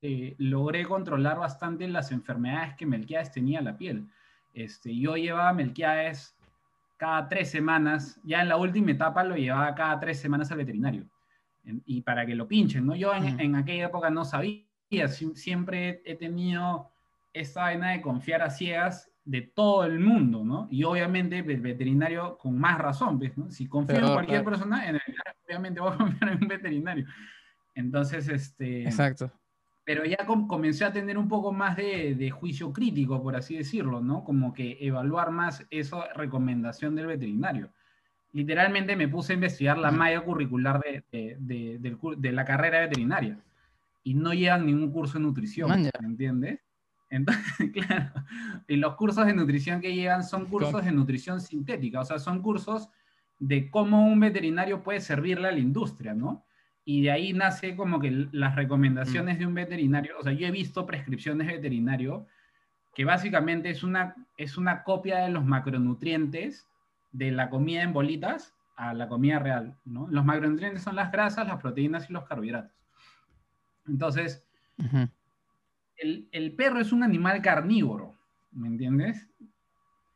eh, 0.00 0.34
logré 0.38 0.84
controlar 0.84 1.38
bastante 1.38 1.86
las 1.88 2.10
enfermedades 2.12 2.74
que 2.74 2.86
Melquiades 2.86 3.32
tenía 3.32 3.60
en 3.60 3.64
la 3.64 3.76
piel. 3.76 4.08
Este, 4.52 4.96
yo 4.96 5.16
llevaba 5.16 5.52
Melquiades 5.52 6.36
cada 6.96 7.28
tres 7.28 7.50
semanas, 7.50 8.20
ya 8.22 8.42
en 8.42 8.48
la 8.48 8.56
última 8.56 8.92
etapa 8.92 9.24
lo 9.24 9.36
llevaba 9.36 9.74
cada 9.74 9.98
tres 9.98 10.20
semanas 10.20 10.50
al 10.52 10.58
veterinario. 10.58 11.06
y 11.64 12.02
para 12.02 12.26
que 12.26 12.34
lo 12.34 12.46
pinchen, 12.46 12.86
¿no? 12.86 12.94
Yo 12.94 13.14
en, 13.14 13.38
en 13.40 13.56
aquella 13.56 13.86
época 13.86 14.10
no 14.10 14.24
sabía, 14.24 14.64
siempre 15.08 16.02
he 16.04 16.16
tenidio 16.16 16.88
esta 17.32 17.62
vaina 17.62 17.90
de 17.90 18.02
confiar 18.02 18.42
a 18.42 18.50
ciegas 18.50 19.10
de 19.24 19.42
todo 19.42 19.84
el 19.84 20.00
mundo, 20.00 20.44
¿no? 20.44 20.68
Y 20.70 20.84
obviamente 20.84 21.38
el 21.38 21.60
veterinario 21.60 22.36
con 22.38 22.58
más 22.58 22.78
razón. 22.78 23.20
¿no? 23.36 23.50
Si 23.50 23.68
confío 23.68 23.98
en 23.98 24.12
cualquier 24.12 24.44
persona, 24.44 24.84
obviamente 25.46 25.80
voy 25.80 25.92
a 25.92 25.96
confiar 25.96 26.32
en 26.32 26.42
un 26.42 26.48
veterinario. 26.48 27.06
Entonces, 27.74 28.28
este... 28.28 28.84
Exacto. 28.84 29.32
Pero 29.84 30.04
ya 30.04 30.18
comencé 30.26 30.84
a 30.84 30.92
tener 30.92 31.18
un 31.18 31.28
poco 31.28 31.52
más 31.52 31.76
de, 31.76 32.30
juicio 32.30 32.72
crítico, 32.72 33.22
por 33.22 33.34
así 33.34 33.56
decirlo, 33.56 34.00
¿no? 34.00 34.22
Como 34.22 34.52
que 34.52 34.78
evaluar 34.80 35.30
más 35.32 35.66
esa 35.70 36.12
recomendación 36.14 36.94
del 36.94 37.06
veterinario. 37.06 37.70
Literalmente 38.32 38.94
me 38.96 39.08
puse 39.08 39.32
a 39.32 39.34
investigar 39.34 39.76
la 39.78 39.90
malla 39.90 40.20
curricular 40.20 40.80
de, 40.80 41.36
de, 41.38 42.32
la 42.32 42.44
carrera 42.44 42.80
veterinaria 42.80 43.38
y 44.04 44.14
no 44.14 44.32
llevan 44.32 44.66
ningún 44.66 44.92
curso 44.92 45.18
de 45.18 45.24
nutrición, 45.24 45.70
¿me 45.70 46.06
entiendes? 46.06 46.60
Entonces, 47.12 47.70
claro, 47.72 48.10
y 48.66 48.76
los 48.76 48.94
cursos 48.94 49.26
de 49.26 49.34
nutrición 49.34 49.80
que 49.80 49.94
llegan 49.94 50.24
son 50.24 50.46
cursos 50.46 50.84
de 50.84 50.92
nutrición 50.92 51.40
sintética, 51.40 52.00
o 52.00 52.04
sea, 52.04 52.18
son 52.18 52.40
cursos 52.40 52.88
de 53.38 53.70
cómo 53.70 54.06
un 54.06 54.18
veterinario 54.18 54.82
puede 54.82 55.00
servirle 55.00 55.48
a 55.48 55.52
la 55.52 55.58
industria, 55.58 56.14
¿no? 56.14 56.46
Y 56.84 57.02
de 57.02 57.10
ahí 57.12 57.32
nace 57.32 57.76
como 57.76 58.00
que 58.00 58.28
las 58.32 58.56
recomendaciones 58.56 59.36
mm. 59.36 59.38
de 59.38 59.46
un 59.46 59.54
veterinario, 59.54 60.18
o 60.18 60.22
sea, 60.22 60.32
yo 60.32 60.46
he 60.46 60.50
visto 60.50 60.84
prescripciones 60.84 61.46
de 61.46 61.54
veterinario 61.54 62.26
que 62.94 63.04
básicamente 63.04 63.70
es 63.70 63.82
una, 63.82 64.14
es 64.36 64.58
una 64.58 64.82
copia 64.82 65.18
de 65.20 65.30
los 65.30 65.44
macronutrientes 65.44 66.68
de 67.12 67.30
la 67.30 67.50
comida 67.50 67.82
en 67.82 67.92
bolitas 67.92 68.54
a 68.76 68.94
la 68.94 69.08
comida 69.08 69.38
real, 69.38 69.76
¿no? 69.84 70.08
Los 70.08 70.24
macronutrientes 70.24 70.82
son 70.82 70.96
las 70.96 71.12
grasas, 71.12 71.46
las 71.46 71.60
proteínas 71.60 72.08
y 72.08 72.12
los 72.12 72.24
carbohidratos. 72.24 72.72
Entonces, 73.86 74.44
el, 75.96 76.28
el, 76.32 76.52
perro 76.52 76.80
es 76.80 76.92
un 76.92 77.02
animal 77.02 77.42
carnívoro, 77.42 78.14
¿me 78.50 78.68
entiendes? 78.68 79.28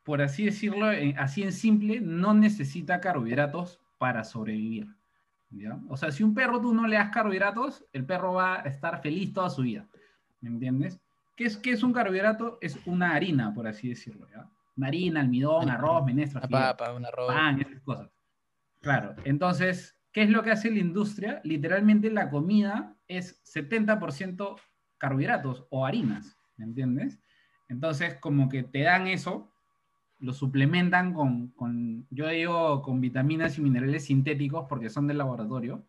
Por 0.03 0.21
así 0.21 0.45
decirlo, 0.45 0.87
así 1.17 1.43
en 1.43 1.51
simple, 1.51 1.99
no 1.99 2.33
necesita 2.33 2.99
carbohidratos 2.99 3.79
para 3.97 4.23
sobrevivir. 4.23 4.87
¿Ya? 5.49 5.79
O 5.89 5.97
sea, 5.97 6.11
si 6.11 6.23
un 6.23 6.33
perro 6.33 6.61
tú 6.61 6.73
no 6.73 6.87
le 6.87 6.95
das 6.95 7.09
carbohidratos, 7.09 7.85
el 7.93 8.05
perro 8.05 8.33
va 8.33 8.61
a 8.61 8.61
estar 8.63 9.01
feliz 9.01 9.33
toda 9.33 9.49
su 9.49 9.61
vida, 9.61 9.87
¿me 10.41 10.49
entiendes? 10.49 10.99
¿Qué 11.35 11.45
es, 11.45 11.57
qué 11.57 11.71
es 11.71 11.83
un 11.83 11.93
carbohidrato? 11.93 12.57
Es 12.61 12.79
una 12.85 13.13
harina, 13.13 13.53
por 13.53 13.67
así 13.67 13.89
decirlo, 13.89 14.27
¿ya? 14.29 14.49
Una 14.75 14.87
harina, 14.87 15.19
almidón, 15.19 15.69
arroz, 15.69 16.05
menestra, 16.05 16.41
papa, 16.41 16.93
un 16.93 17.05
arroz. 17.05 17.27
pan, 17.27 17.61
esas 17.61 17.81
cosas. 17.81 18.09
Claro, 18.81 19.15
entonces, 19.23 19.95
¿qué 20.11 20.23
es 20.23 20.29
lo 20.29 20.43
que 20.43 20.51
hace 20.51 20.71
la 20.71 20.79
industria? 20.79 21.41
Literalmente 21.43 22.09
la 22.11 22.29
comida 22.29 22.95
es 23.07 23.43
70% 23.43 24.59
carbohidratos 24.97 25.65
o 25.69 25.85
harinas, 25.85 26.37
¿me 26.57 26.65
entiendes? 26.65 27.19
Entonces, 27.69 28.15
como 28.15 28.49
que 28.49 28.63
te 28.63 28.81
dan 28.81 29.07
eso, 29.07 29.51
lo 30.19 30.33
suplementan 30.33 31.13
con, 31.13 31.49
con, 31.49 32.07
yo 32.09 32.27
digo, 32.27 32.81
con 32.81 32.99
vitaminas 33.01 33.57
y 33.57 33.61
minerales 33.61 34.05
sintéticos 34.05 34.65
porque 34.67 34.89
son 34.89 35.07
del 35.07 35.19
laboratorio, 35.19 35.85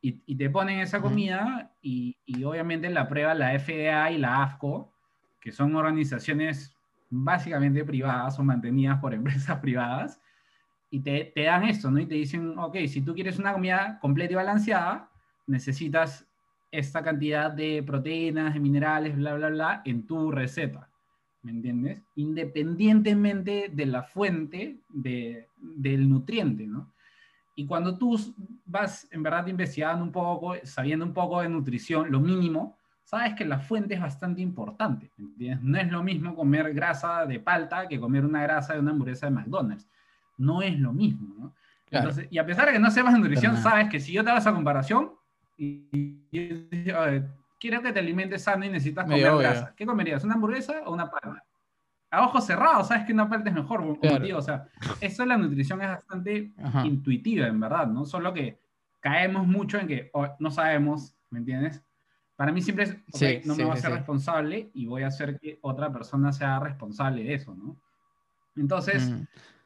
y, 0.00 0.22
y 0.26 0.36
te 0.36 0.48
ponen 0.48 0.78
esa 0.80 1.00
comida 1.00 1.72
y, 1.82 2.16
y, 2.24 2.44
obviamente 2.44 2.88
la 2.88 3.08
prueba 3.08 3.34
la 3.34 3.58
FDA 3.58 4.12
y 4.12 4.18
la 4.18 4.42
AFCO, 4.42 4.92
que 5.40 5.50
son 5.50 5.74
organizaciones 5.74 6.76
básicamente 7.10 7.84
privadas 7.84 8.38
o 8.38 8.44
mantenidas 8.44 9.00
por 9.00 9.14
empresas 9.14 9.58
privadas, 9.58 10.20
y 10.90 11.00
te, 11.00 11.32
te, 11.34 11.42
dan 11.42 11.64
esto, 11.64 11.90
¿no? 11.90 11.98
Y 11.98 12.06
te 12.06 12.14
dicen, 12.14 12.58
ok, 12.58 12.76
si 12.86 13.02
tú 13.02 13.14
quieres 13.14 13.38
una 13.38 13.52
comida 13.52 13.98
completa 14.00 14.32
y 14.32 14.36
balanceada, 14.36 15.10
necesitas 15.46 16.26
esta 16.70 17.02
cantidad 17.02 17.50
de 17.50 17.82
proteínas, 17.82 18.54
de 18.54 18.60
minerales, 18.60 19.16
bla, 19.16 19.34
bla, 19.34 19.48
bla, 19.48 19.82
en 19.84 20.06
tu 20.06 20.30
receta. 20.30 20.87
¿Me 21.42 21.52
entiendes? 21.52 22.02
Independientemente 22.16 23.70
de 23.72 23.86
la 23.86 24.02
fuente 24.02 24.80
de, 24.88 25.46
del 25.56 26.08
nutriente, 26.08 26.66
¿no? 26.66 26.92
Y 27.54 27.66
cuando 27.66 27.98
tú 27.98 28.16
vas 28.64 29.08
en 29.10 29.22
verdad 29.22 29.46
investigando 29.48 30.04
un 30.04 30.12
poco, 30.12 30.54
sabiendo 30.62 31.04
un 31.04 31.12
poco 31.12 31.40
de 31.40 31.48
nutrición, 31.48 32.10
lo 32.10 32.20
mínimo, 32.20 32.76
sabes 33.02 33.34
que 33.34 33.44
la 33.44 33.58
fuente 33.58 33.94
es 33.94 34.00
bastante 34.00 34.40
importante. 34.40 35.10
¿me 35.16 35.24
entiendes? 35.24 35.62
No 35.62 35.78
es 35.78 35.90
lo 35.90 36.02
mismo 36.04 36.36
comer 36.36 36.72
grasa 36.72 37.26
de 37.26 37.40
palta 37.40 37.88
que 37.88 37.98
comer 37.98 38.24
una 38.24 38.42
grasa 38.42 38.74
de 38.74 38.80
una 38.80 38.92
hamburguesa 38.92 39.26
de 39.26 39.32
McDonald's 39.32 39.88
no 40.38 40.62
es 40.62 40.78
lo 40.78 40.92
mismo, 40.92 41.34
¿no? 41.36 41.54
Entonces, 41.90 42.28
y 42.30 42.38
a 42.38 42.46
pesar 42.46 42.66
de 42.66 42.72
que 42.72 42.78
no 42.78 42.90
sepas 42.90 43.14
de 43.14 43.18
nutrición, 43.18 43.56
sabes 43.56 43.88
que 43.88 43.98
si 43.98 44.12
yo 44.12 44.22
te 44.22 44.30
hago 44.30 44.38
esa 44.38 44.52
comparación 44.52 45.12
y, 45.56 46.20
quiero 47.58 47.82
que 47.82 47.92
te 47.92 47.98
alimentes 47.98 48.42
sano 48.42 48.64
y 48.64 48.68
necesitas 48.68 49.04
comer 49.04 49.36
grasa, 49.36 49.74
¿qué 49.76 49.86
comerías? 49.86 50.24
¿Una 50.24 50.34
hamburguesa 50.34 50.82
o 50.86 50.92
una 50.92 51.10
palta? 51.10 51.44
A 52.10 52.24
ojos 52.24 52.46
cerrados, 52.46 52.88
sabes 52.88 53.04
que 53.04 53.12
una 53.12 53.28
palta 53.28 53.50
es 53.50 53.54
mejor, 53.54 53.82
o 53.82 54.42
sea, 54.42 54.66
eso 55.00 55.22
de 55.22 55.28
la 55.28 55.36
nutrición 55.36 55.82
es 55.82 55.88
bastante 55.88 56.52
intuitiva, 56.84 57.46
en 57.46 57.60
verdad, 57.60 57.86
¿no? 57.86 58.04
Solo 58.04 58.32
que 58.32 58.58
caemos 59.00 59.46
mucho 59.46 59.78
en 59.78 59.86
que 59.86 60.10
oh, 60.14 60.26
no 60.38 60.50
sabemos, 60.50 61.14
¿me 61.30 61.40
entiendes? 61.40 61.82
Para 62.34 62.52
mí 62.52 62.62
siempre 62.62 62.84
es, 62.84 63.46
no 63.46 63.54
me 63.56 63.64
voy 63.64 63.76
a 63.76 63.80
ser 63.80 63.90
responsable 63.90 64.70
y 64.72 64.86
voy 64.86 65.02
a 65.02 65.08
hacer 65.08 65.38
que 65.38 65.58
otra 65.60 65.92
persona 65.92 66.32
sea 66.32 66.60
responsable 66.60 67.24
de 67.24 67.34
eso, 67.34 67.54
¿no? 67.54 67.76
Entonces, 68.56 69.12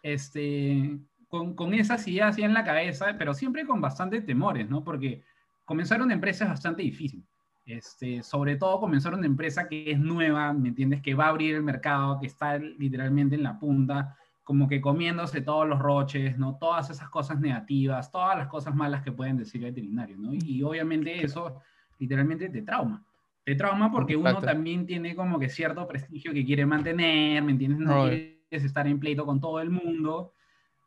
este, 0.03 0.99
con, 1.29 1.55
con 1.55 1.75
esas 1.75 2.07
ideas 2.09 2.31
así 2.31 2.43
en 2.43 2.55
la 2.55 2.65
cabeza, 2.65 3.15
pero 3.19 3.35
siempre 3.35 3.67
con 3.67 3.81
bastante 3.81 4.21
temores, 4.21 4.69
¿no? 4.69 4.83
Porque 4.83 5.23
comenzar 5.65 6.03
una 6.03 6.15
empresa 6.15 6.45
es 6.45 6.51
bastante 6.51 6.83
difícil. 6.83 7.25
Este, 7.65 8.23
sobre 8.25 8.57
todo 8.57 8.81
comenzar 8.81 9.15
una 9.15 9.27
empresa 9.27 9.69
que 9.69 9.93
es 9.93 9.99
nueva, 9.99 10.53
¿me 10.53 10.71
entiendes? 10.71 11.01
Que 11.01 11.15
va 11.15 11.27
a 11.27 11.29
abrir 11.29 11.55
el 11.55 11.63
mercado, 11.63 12.19
que 12.21 12.27
está 12.27 12.59
literalmente 12.59 13.37
en 13.37 13.45
la 13.45 13.59
punta, 13.59 14.17
como 14.43 14.69
que 14.69 14.81
comiéndose 14.81 15.41
todos 15.43 15.69
los 15.69 15.79
roches, 15.79 16.37
¿no? 16.37 16.57
Todas 16.59 16.91
esas 16.91 17.09
cosas 17.09 17.39
negativas, 17.39 18.11
todas 18.11 18.37
las 18.37 18.49
cosas 18.49 18.75
malas 18.75 19.03
que 19.03 19.13
pueden 19.13 19.37
decir 19.37 19.63
veterinario, 19.63 20.17
¿no? 20.19 20.35
Y, 20.35 20.63
obviamente 20.63 21.25
eso 21.25 21.61
literalmente 21.99 22.49
te 22.49 22.63
trauma. 22.63 23.05
Te 23.45 23.55
trauma 23.55 23.91
porque 23.91 24.17
uno 24.17 24.41
también 24.41 24.87
tiene 24.87 25.15
como 25.15 25.39
que 25.39 25.49
cierto 25.49 25.87
prestigio 25.87 26.33
que 26.33 26.45
quiere 26.45 26.67
mantener, 26.67 27.43
¿me 27.43 27.53
entiendes? 27.53 27.81
No 27.81 28.09
es 28.09 28.35
estar 28.51 28.87
en 28.87 28.99
pleito 28.99 29.25
con 29.25 29.41
todo 29.41 29.61
el 29.61 29.71
mundo. 29.71 30.33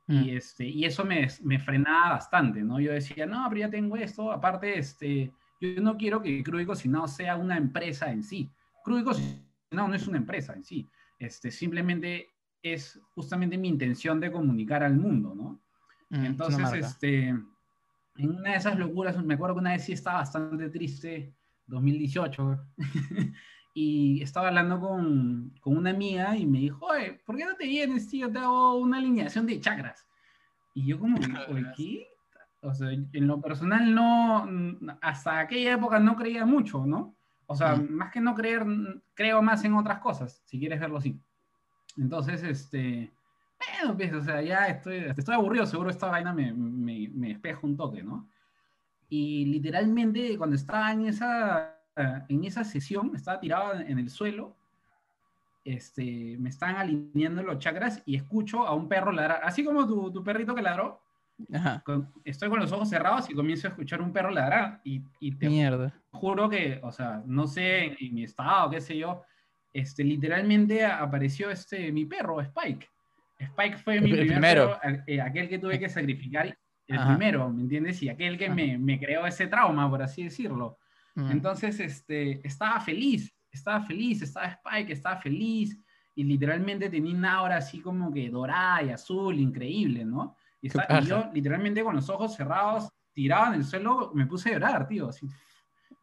Y, 0.07 0.13
mm. 0.13 0.37
este, 0.37 0.65
y 0.65 0.85
eso 0.85 1.03
me, 1.03 1.27
me, 1.43 1.57
frenaba 1.57 2.11
bastante, 2.11 2.61
¿no? 2.61 2.79
Yo 2.79 2.91
decía, 2.91 3.25
no, 3.25 3.45
pero 3.49 3.61
ya 3.61 3.69
tengo 3.69 3.95
esto. 3.95 4.31
Aparte, 4.31 4.77
este, 4.77 5.31
yo 5.59 5.81
no 5.81 5.97
quiero 5.97 6.21
que 6.21 6.43
Crudo 6.43 6.61
y 6.61 6.65
Cocinado 6.65 7.07
sea 7.07 7.35
una 7.35 7.57
empresa 7.57 8.11
en 8.11 8.23
sí. 8.23 8.51
Crudo 8.83 8.99
y 8.99 9.03
Cocinado 9.03 9.45
no 9.71 9.93
es 9.93 10.07
una 10.07 10.17
empresa 10.17 10.53
en 10.53 10.63
sí. 10.63 10.87
Este, 11.19 11.51
simplemente 11.51 12.29
es 12.61 12.99
justamente 13.13 13.57
mi 13.57 13.67
intención 13.67 14.19
de 14.19 14.31
comunicar 14.31 14.83
al 14.83 14.95
mundo, 14.95 15.33
¿no? 15.35 15.61
Mm, 16.09 16.25
Entonces, 16.25 16.73
este, 16.73 17.29
en 17.29 18.29
una 18.29 18.51
de 18.51 18.57
esas 18.57 18.77
locuras, 18.77 19.23
me 19.23 19.35
acuerdo 19.35 19.55
que 19.55 19.61
una 19.61 19.71
vez 19.71 19.85
sí 19.85 19.93
estaba 19.93 20.19
bastante 20.19 20.69
triste, 20.69 21.33
2018, 21.67 22.59
y 23.73 24.21
estaba 24.21 24.47
hablando 24.47 24.79
con, 24.79 25.53
con, 25.59 25.77
una 25.77 25.91
amiga 25.91 26.35
y 26.37 26.45
me 26.45 26.59
dijo, 26.59 26.85
oye, 26.85 27.21
¿por 27.25 27.35
qué 27.35 27.45
no 27.45 27.55
te 27.55 27.67
vienes, 27.67 28.07
tío? 28.07 28.31
Te 28.31 28.39
hago 28.39 28.77
una 28.77 28.97
alineación 28.97 29.45
de 29.45 29.59
chakras. 29.59 30.05
Y 30.73 30.87
yo 30.87 30.99
como, 30.99 31.17
¿qué? 31.77 32.07
O 32.65 32.73
sea, 32.73 32.91
en 32.91 33.27
lo 33.27 33.39
personal 33.41 33.93
no, 33.93 34.47
hasta 35.01 35.39
aquella 35.39 35.73
época 35.73 35.99
no 35.99 36.15
creía 36.15 36.45
mucho, 36.45 36.85
¿no? 36.85 37.15
O 37.47 37.55
sea, 37.55 37.75
más 37.75 38.11
que 38.11 38.19
no 38.19 38.33
creer, 38.33 38.65
creo 39.13 39.41
más 39.41 39.63
en 39.63 39.75
otras 39.75 39.99
cosas, 39.99 40.41
si 40.45 40.59
quieres 40.59 40.79
verlo 40.79 40.97
así. 40.97 41.19
Entonces, 41.97 42.43
este, 42.43 43.11
bueno, 43.59 43.95
pues, 43.95 44.13
o 44.13 44.21
sea, 44.21 44.41
ya 44.41 44.67
estoy, 44.67 45.05
estoy 45.15 45.35
aburrido, 45.35 45.65
seguro 45.65 45.89
esta 45.89 46.07
vaina 46.07 46.33
me, 46.33 46.51
me, 46.53 47.07
me 47.13 47.27
despejo 47.29 47.67
un 47.67 47.77
toque, 47.77 48.01
¿no? 48.01 48.27
Y 49.07 49.45
literalmente 49.45 50.37
cuando 50.37 50.55
estaba 50.55 50.91
en 50.91 51.05
esa 51.05 51.75
en 51.95 52.43
esa 52.43 52.63
sesión, 52.63 53.15
estaba 53.15 53.39
tirado 53.39 53.73
en 53.79 53.99
el 53.99 54.09
suelo, 54.09 54.55
este, 55.63 56.35
me 56.39 56.49
están 56.49 56.75
alineando 56.75 57.41
los 57.41 57.59
chakras 57.59 58.03
y 58.05 58.15
escucho 58.15 58.67
a 58.67 58.73
un 58.75 58.87
perro 58.87 59.11
ladrar, 59.11 59.41
así 59.43 59.63
como 59.63 59.87
tu, 59.87 60.11
tu 60.11 60.23
perrito 60.23 60.53
que 60.53 60.61
ladró. 60.61 61.01
Estoy 62.23 62.49
con 62.49 62.59
los 62.59 62.71
ojos 62.71 62.89
cerrados 62.89 63.29
y 63.29 63.33
comienzo 63.33 63.67
a 63.67 63.71
escuchar 63.71 64.01
un 64.01 64.13
perro 64.13 64.31
ladrar 64.31 64.81
y, 64.83 65.01
y 65.19 65.33
te 65.33 65.49
Mierda. 65.49 65.93
juro 66.11 66.49
que, 66.49 66.79
o 66.81 66.91
sea, 66.91 67.21
no 67.25 67.47
sé 67.47 67.95
en, 67.99 68.15
mi 68.15 68.23
estado, 68.23 68.69
qué 68.69 68.81
sé 68.81 68.97
yo, 68.97 69.23
este, 69.73 70.03
literalmente 70.03 70.85
apareció 70.85 71.49
este, 71.49 71.91
mi 71.91 72.05
perro, 72.05 72.41
Spike. 72.41 72.87
Spike 73.37 73.77
fue 73.77 73.99
mi 73.99 74.11
primer 74.11 74.27
primero. 74.27 74.79
Perro, 74.81 75.03
eh, 75.07 75.19
aquel 75.19 75.49
que 75.49 75.59
tuve 75.59 75.77
que 75.77 75.89
sacrificar, 75.89 76.57
el 76.87 76.99
primero, 76.99 77.49
¿me 77.49 77.63
entiendes? 77.63 78.01
Y 78.03 78.09
aquel 78.09 78.37
que 78.37 78.49
me, 78.49 78.77
me, 78.77 78.99
creó 78.99 79.25
ese 79.25 79.47
trauma, 79.47 79.89
por 79.89 80.03
así 80.03 80.23
decirlo. 80.23 80.77
Entonces, 81.15 81.79
este, 81.79 82.45
estaba 82.45 82.79
feliz, 82.79 83.33
estaba 83.49 83.81
feliz, 83.81 84.21
estaba 84.21 84.47
Spike, 84.47 84.93
estaba 84.93 85.17
feliz, 85.17 85.77
y 86.13 86.23
literalmente 86.23 86.89
tenía 86.89 87.15
una 87.15 87.33
aura 87.35 87.57
así 87.57 87.79
como 87.79 88.11
que 88.11 88.29
dorada 88.29 88.83
y 88.83 88.89
azul, 88.89 89.39
increíble, 89.39 90.05
¿no? 90.05 90.35
Y, 90.65 91.05
yo, 91.05 91.29
literalmente, 91.31 91.83
con 91.83 91.95
los 91.95 92.09
ojos 92.09 92.35
cerrados, 92.35 92.89
tirado 93.13 93.53
en 93.53 93.59
el 93.59 93.63
suelo, 93.63 94.11
me 94.15 94.25
puse 94.25 94.49
a 94.49 94.53
llorar, 94.53 94.87
tío, 94.87 95.09
así, 95.09 95.27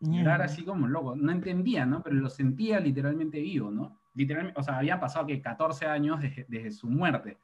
llorar 0.00 0.42
así 0.42 0.64
como 0.64 0.86
loco. 0.86 1.16
No 1.16 1.32
entendía, 1.32 1.84
¿no? 1.84 2.02
Pero 2.02 2.16
lo 2.16 2.30
sentía 2.30 2.78
literalmente 2.78 3.40
vivo, 3.40 3.70
¿no? 3.70 4.00
Literalmente, 4.14 4.58
o 4.60 4.62
sea, 4.62 4.78
habían 4.78 5.00
pasado 5.00 5.26
que 5.26 5.40
14 5.40 5.86
años 5.86 6.20
desde, 6.20 6.70
su 6.70 6.88
muerte. 6.88 7.38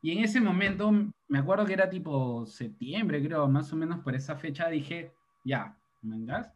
Y 0.00 0.12
en 0.12 0.24
ese 0.24 0.40
momento, 0.40 0.90
me 1.28 1.38
acuerdo 1.38 1.66
que 1.66 1.74
era 1.74 1.88
tipo 1.88 2.46
septiembre, 2.46 3.22
creo, 3.22 3.46
más 3.48 3.72
o 3.72 3.76
menos 3.76 4.00
por 4.00 4.14
esa 4.14 4.36
fecha, 4.36 4.68
dije, 4.68 5.12
ya, 5.44 5.76
¿manjas? 6.02 6.50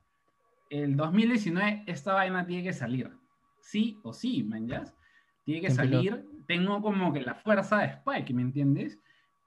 El 0.70 0.96
2019 0.96 1.84
esta 1.86 2.14
vaina 2.14 2.46
tiene 2.46 2.62
que 2.62 2.72
salir. 2.72 3.10
Sí 3.60 3.98
o 4.02 4.12
sí, 4.12 4.42
¿manjas? 4.42 4.94
Tiene 5.44 5.60
que 5.60 5.70
salir. 5.70 6.26
Tengo 6.46 6.80
como 6.80 7.12
que 7.12 7.20
la 7.20 7.34
fuerza 7.34 7.78
de 7.78 7.86
Spike, 7.88 8.32
¿me 8.32 8.42
entiendes? 8.42 8.98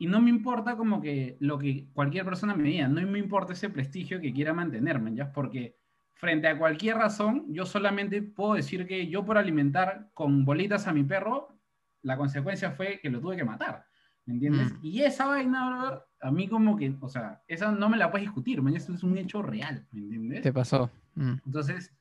Y 0.01 0.07
no 0.07 0.19
me 0.19 0.31
importa 0.31 0.75
como 0.75 0.99
que 0.99 1.37
lo 1.39 1.59
que 1.59 1.85
cualquier 1.93 2.25
persona 2.25 2.55
me 2.55 2.63
diga, 2.63 2.87
no 2.87 3.05
me 3.05 3.19
importa 3.19 3.53
ese 3.53 3.69
prestigio 3.69 4.19
que 4.19 4.33
quiera 4.33 4.51
mantener, 4.51 4.99
¿manjas? 4.99 5.29
Porque 5.31 5.77
frente 6.15 6.47
a 6.47 6.57
cualquier 6.57 6.97
razón, 6.97 7.45
yo 7.49 7.67
solamente 7.67 8.23
puedo 8.23 8.55
decir 8.55 8.87
que 8.87 9.09
yo 9.09 9.23
por 9.23 9.37
alimentar 9.37 10.09
con 10.15 10.43
bolitas 10.43 10.87
a 10.87 10.91
mi 10.91 11.03
perro, 11.03 11.55
la 12.01 12.17
consecuencia 12.17 12.71
fue 12.71 12.99
que 12.99 13.11
lo 13.11 13.21
tuve 13.21 13.37
que 13.37 13.43
matar. 13.43 13.85
¿Me 14.25 14.33
entiendes? 14.33 14.73
Mm. 14.73 14.79
Y 14.81 15.03
esa 15.03 15.27
vaina, 15.27 16.01
a 16.19 16.31
mí 16.31 16.47
como 16.47 16.75
que, 16.77 16.95
o 16.99 17.07
sea, 17.07 17.43
esa 17.47 17.71
no 17.71 17.87
me 17.87 17.97
la 17.97 18.09
puedes 18.09 18.25
discutir, 18.25 18.59
man, 18.59 18.75
eso 18.75 18.95
es 18.95 19.03
un 19.03 19.15
hecho 19.19 19.43
real, 19.43 19.85
¿me 19.91 20.01
entiendes? 20.01 20.41
Te 20.41 20.51
pasó. 20.51 20.89
Mm. 21.13 21.33
Entonces, 21.45 21.93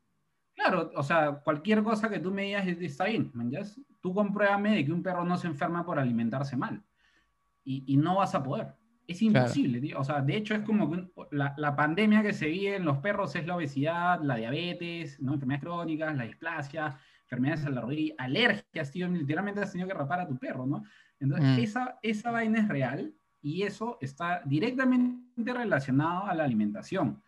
Claro, 0.55 0.91
o 0.95 1.03
sea, 1.03 1.41
cualquier 1.43 1.83
cosa 1.83 2.11
que 2.11 2.19
tú 2.19 2.31
me 2.31 2.43
digas 2.43 2.67
está 2.67 3.05
bien, 3.05 3.31
¿ya? 3.51 3.61
Tú 4.03 4.13
compruébame 4.13 4.75
de 4.75 4.85
que 4.85 4.93
un 4.93 5.03
perro 5.03 5.25
no 5.25 5.39
se 5.39 5.47
enferma 5.47 5.87
por 5.87 5.99
alimentarse 5.99 6.55
mal. 6.55 6.85
Y, 7.65 7.85
y 7.87 7.97
no 7.97 8.17
vas 8.17 8.35
a 8.35 8.43
poder. 8.43 8.75
Es 9.07 9.23
imposible, 9.23 9.81
tío. 9.81 9.99
O 9.99 10.05
sea, 10.05 10.21
de 10.21 10.37
hecho 10.37 10.55
es 10.55 10.61
como 10.61 10.89
que 10.89 11.05
la, 11.33 11.53
la, 11.57 11.75
pandemia 11.75 12.23
que 12.23 12.33
se 12.33 12.47
vive 12.47 12.77
en 12.77 12.85
los 12.85 12.99
perros 12.99 13.35
es 13.35 13.45
la 13.45 13.57
obesidad, 13.57 14.21
la 14.23 14.37
diabetes, 14.37 15.21
¿no? 15.21 15.35
enfermedades 15.35 15.65
crónicas, 15.65 16.17
la 16.17 16.25
displasia, 16.25 16.97
enfermedades 17.25 17.65
a 17.65 17.71
la 17.71 17.81
rodilla, 17.81 18.15
alergias, 18.19 18.93
tío. 18.93 19.09
Literalmente 19.09 19.63
has 19.63 19.73
tenido 19.73 19.89
que 19.89 19.95
rapar 19.95 20.21
a 20.21 20.29
tu 20.29 20.39
perro, 20.39 20.65
¿no? 20.65 20.85
Entonces, 21.19 21.59
mm. 21.59 21.61
esa, 21.61 21.99
esa 22.03 22.31
vaina 22.31 22.61
es 22.61 22.69
real 22.69 23.13
y 23.43 23.63
eso 23.63 23.99
está 24.01 24.43
directamente 24.45 25.53
relacionado 25.53 26.27
a 26.27 26.35
la 26.35 26.45
alimentación. 26.45 27.21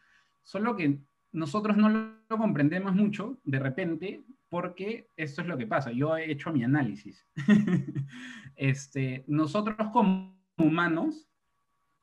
Solo 0.43 0.77
que 0.77 1.01
nosotros 1.33 1.77
no 1.77 1.89
lo 1.89 2.39
comprendemos 2.39 2.95
mucho 2.95 3.41
de 3.43 3.59
repente 3.59 4.25
porque 4.49 5.09
esto 5.17 5.43
es 5.43 5.49
lo 5.49 5.57
que 5.57 5.67
pasa. 5.67 5.91
Yo 5.93 6.17
he 6.17 6.31
hecho 6.31 6.53
mi 6.53 6.63
análisis. 6.63 7.27
este, 8.57 9.25
nosotros 9.27 9.77
como 9.93 10.37
humanos, 10.59 11.29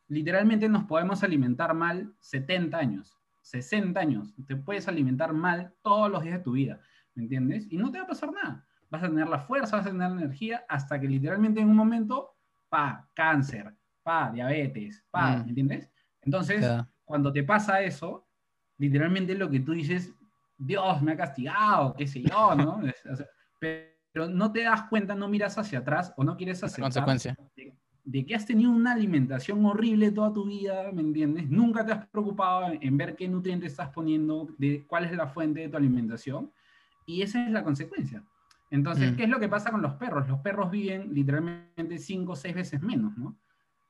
literalmente 0.08 0.68
nos 0.68 0.86
podemos 0.86 1.24
alimentar 1.24 1.74
mal 1.74 2.14
70 2.20 2.78
años, 2.78 3.18
60 3.42 4.00
años. 4.00 4.34
Te 4.48 4.56
puedes 4.56 4.88
alimentar 4.88 5.34
mal 5.34 5.74
todos 5.82 6.12
los 6.12 6.24
días 6.24 6.38
de 6.38 6.44
tu 6.44 6.54
vida, 6.54 6.80
¿me 7.16 7.24
entiendes? 7.24 7.68
Y 7.70 7.78
no 7.78 7.92
te 7.92 8.00
va 8.00 8.06
a 8.06 8.08
pasar 8.08 8.32
nada. 8.32 8.66
Vas 8.90 9.04
a 9.04 9.08
tener 9.08 9.28
la 9.28 9.40
fuerza, 9.40 9.78
vas 9.78 9.86
a 9.86 9.92
tener 9.92 10.10
la 10.10 10.22
energía, 10.22 10.66
hasta 10.68 11.00
que 11.00 11.08
literalmente 11.08 11.62
en 11.62 11.70
un 11.70 11.76
momento, 11.76 12.36
pa, 12.70 13.08
cáncer, 13.14 13.76
pa, 14.02 14.32
diabetes, 14.32 15.06
pa, 15.12 15.38
mm. 15.38 15.44
¿me 15.44 15.50
entiendes? 15.50 15.92
Entonces, 16.22 16.66
cuando 17.06 17.32
te 17.32 17.44
pasa 17.44 17.82
eso, 17.82 18.28
literalmente 18.78 19.36
lo 19.36 19.50
que 19.50 19.60
tú 19.60 19.74
dices, 19.74 20.12
Dios 20.58 21.02
me 21.02 21.14
ha 21.14 21.18
castigado, 21.18 21.96
qué 21.96 22.08
sé 22.08 22.24
yo, 22.24 22.56
¿no? 22.56 22.82
pero 23.60 23.99
no 24.14 24.52
te 24.52 24.64
das 24.64 24.84
cuenta, 24.84 25.16
no 25.16 25.28
miras 25.28 25.58
hacia 25.58 25.80
atrás 25.80 26.14
o 26.18 26.24
no 26.24 26.36
quieres 26.36 26.64
hacer 26.64 26.82
consecuencia. 26.82 27.36
De, 28.04 28.26
que 28.26 28.34
has 28.34 28.46
tenido 28.46 28.72
una 28.72 28.94
alimentación 28.94 29.64
horrible 29.66 30.12
toda 30.12 30.34
tu 30.34 30.46
vida, 30.46 30.92
¿me 30.92 31.02
entiendes? 31.02 31.48
Nunca 31.50 31.86
te 31.86 31.92
has 31.92 32.08
preocupado 32.08 32.76
en, 32.80 32.98
ver 32.98 33.16
qué 33.16 33.28
nutrientes 33.28 33.72
estás 33.72 33.90
poniendo, 33.90 34.48
de 34.58 34.84
cuál 34.88 35.06
es 35.06 35.12
la 35.12 35.28
fuente 35.28 35.60
de 35.60 35.70
tu 35.70 35.78
alimentación, 35.78 36.52
y 37.06 37.22
esa 37.22 37.46
es 37.46 37.52
la 37.52 37.64
consecuencia. 37.64 38.24
Entonces, 38.72 39.12
mm. 39.12 39.16
¿qué 39.16 39.24
es 39.24 39.30
lo 39.30 39.40
que 39.40 39.50
pasa 39.50 39.70
con 39.72 39.82
los 39.82 39.94
perros? 39.94 40.28
Los 40.28 40.40
perros 40.40 40.72
viven 40.72 41.14
literalmente 41.14 42.00
cinco 42.00 42.32
o 42.32 42.36
seis 42.36 42.56
veces 42.56 42.82
menos, 42.82 43.16
¿no? 43.18 43.38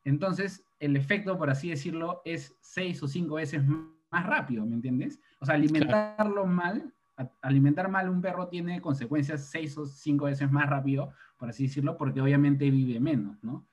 Entonces, 0.04 0.66
el 0.80 0.96
efecto, 0.96 1.38
por 1.38 1.50
así 1.50 1.70
decirlo, 1.70 2.22
es 2.26 2.58
seis 2.62 3.02
o 3.04 3.08
cinco 3.08 3.36
veces 3.36 3.64
más 4.12 4.26
rápido, 4.26 4.66
¿me 4.66 4.76
entiendes? 4.76 5.20
O 5.40 5.46
sea, 5.46 5.56
alimentarlo 5.56 6.46
mal, 6.46 6.94
alimentar 7.42 7.90
mal 7.90 8.10
un 8.10 8.22
perro 8.22 8.48
tiene 8.48 8.82
consecuencias 8.82 9.50
seis 9.50 9.78
o 9.78 9.86
cinco 9.86 10.26
veces 10.26 10.52
más 10.52 10.70
rápido, 10.70 11.12
por 11.38 11.50
así 11.50 11.64
decirlo, 11.64 11.98
porque 11.98 12.22
obviamente 12.22 12.70
vive 12.70 13.00
menos, 13.00 13.38
¿no? 13.44 13.66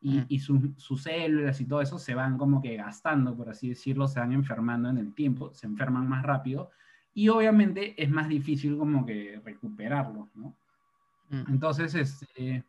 Y, 0.00 0.18
mm. 0.18 0.26
y 0.28 0.38
sus 0.38 1.02
células 1.02 1.60
y 1.60 1.66
todo 1.66 1.80
eso 1.80 1.98
se 1.98 2.14
van 2.14 2.36
como 2.36 2.60
que 2.60 2.76
gastando, 2.76 3.36
por 3.36 3.48
así 3.48 3.70
decirlo, 3.70 4.06
se 4.06 4.20
van 4.20 4.32
enfermando 4.32 4.88
en 4.90 4.98
el 4.98 5.14
tiempo, 5.14 5.52
se 5.54 5.66
enferman 5.66 6.08
más 6.08 6.22
rápido 6.22 6.70
y 7.14 7.28
obviamente 7.28 8.00
es 8.02 8.10
más 8.10 8.28
difícil 8.28 8.76
como 8.76 9.06
que 9.06 9.40
recuperarlo, 9.44 10.28
¿no? 10.34 10.54
Mm. 11.30 11.52
Entonces, 11.52 11.94
este, 11.94 12.64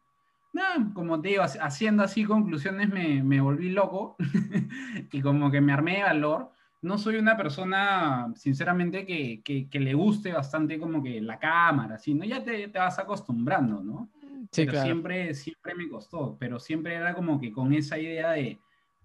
no, 0.53 0.93
como 0.93 1.19
te 1.19 1.29
digo, 1.29 1.43
haciendo 1.43 2.03
así 2.03 2.23
conclusiones 2.23 2.89
me, 2.89 3.21
me 3.23 3.41
volví 3.41 3.69
loco 3.69 4.15
y 5.11 5.21
como 5.21 5.51
que 5.51 5.59
me 5.59 5.73
armé 5.73 5.97
de 5.97 6.03
valor. 6.03 6.51
No 6.85 6.97
soy 6.97 7.15
una 7.17 7.35
persona, 7.35 8.31
sinceramente, 8.35 9.05
que, 9.05 9.41
que, 9.43 9.79
le 9.79 9.93
guste 9.93 10.31
bastante 10.31 10.79
como 10.79 11.01
que 11.01 11.19
la 11.19 11.39
cámara, 11.39 11.97
¿no? 12.07 12.25
Ya 12.25 12.43
te, 12.43 12.67
te 12.67 12.79
vas 12.79 12.99
acostumbrando, 12.99 13.81
¿no? 13.81 14.09
Sí, 14.51 14.65
pero 14.65 14.81
siempre, 14.81 15.33
siempre 15.33 15.73
me 15.75 15.89
costó, 15.89 16.37
pero 16.39 16.59
siempre 16.59 16.95
era 16.95 17.13
como 17.13 17.39
que 17.39 17.51
con 17.51 17.73
esa 17.73 17.97
idea 17.97 18.31
de 18.31 18.59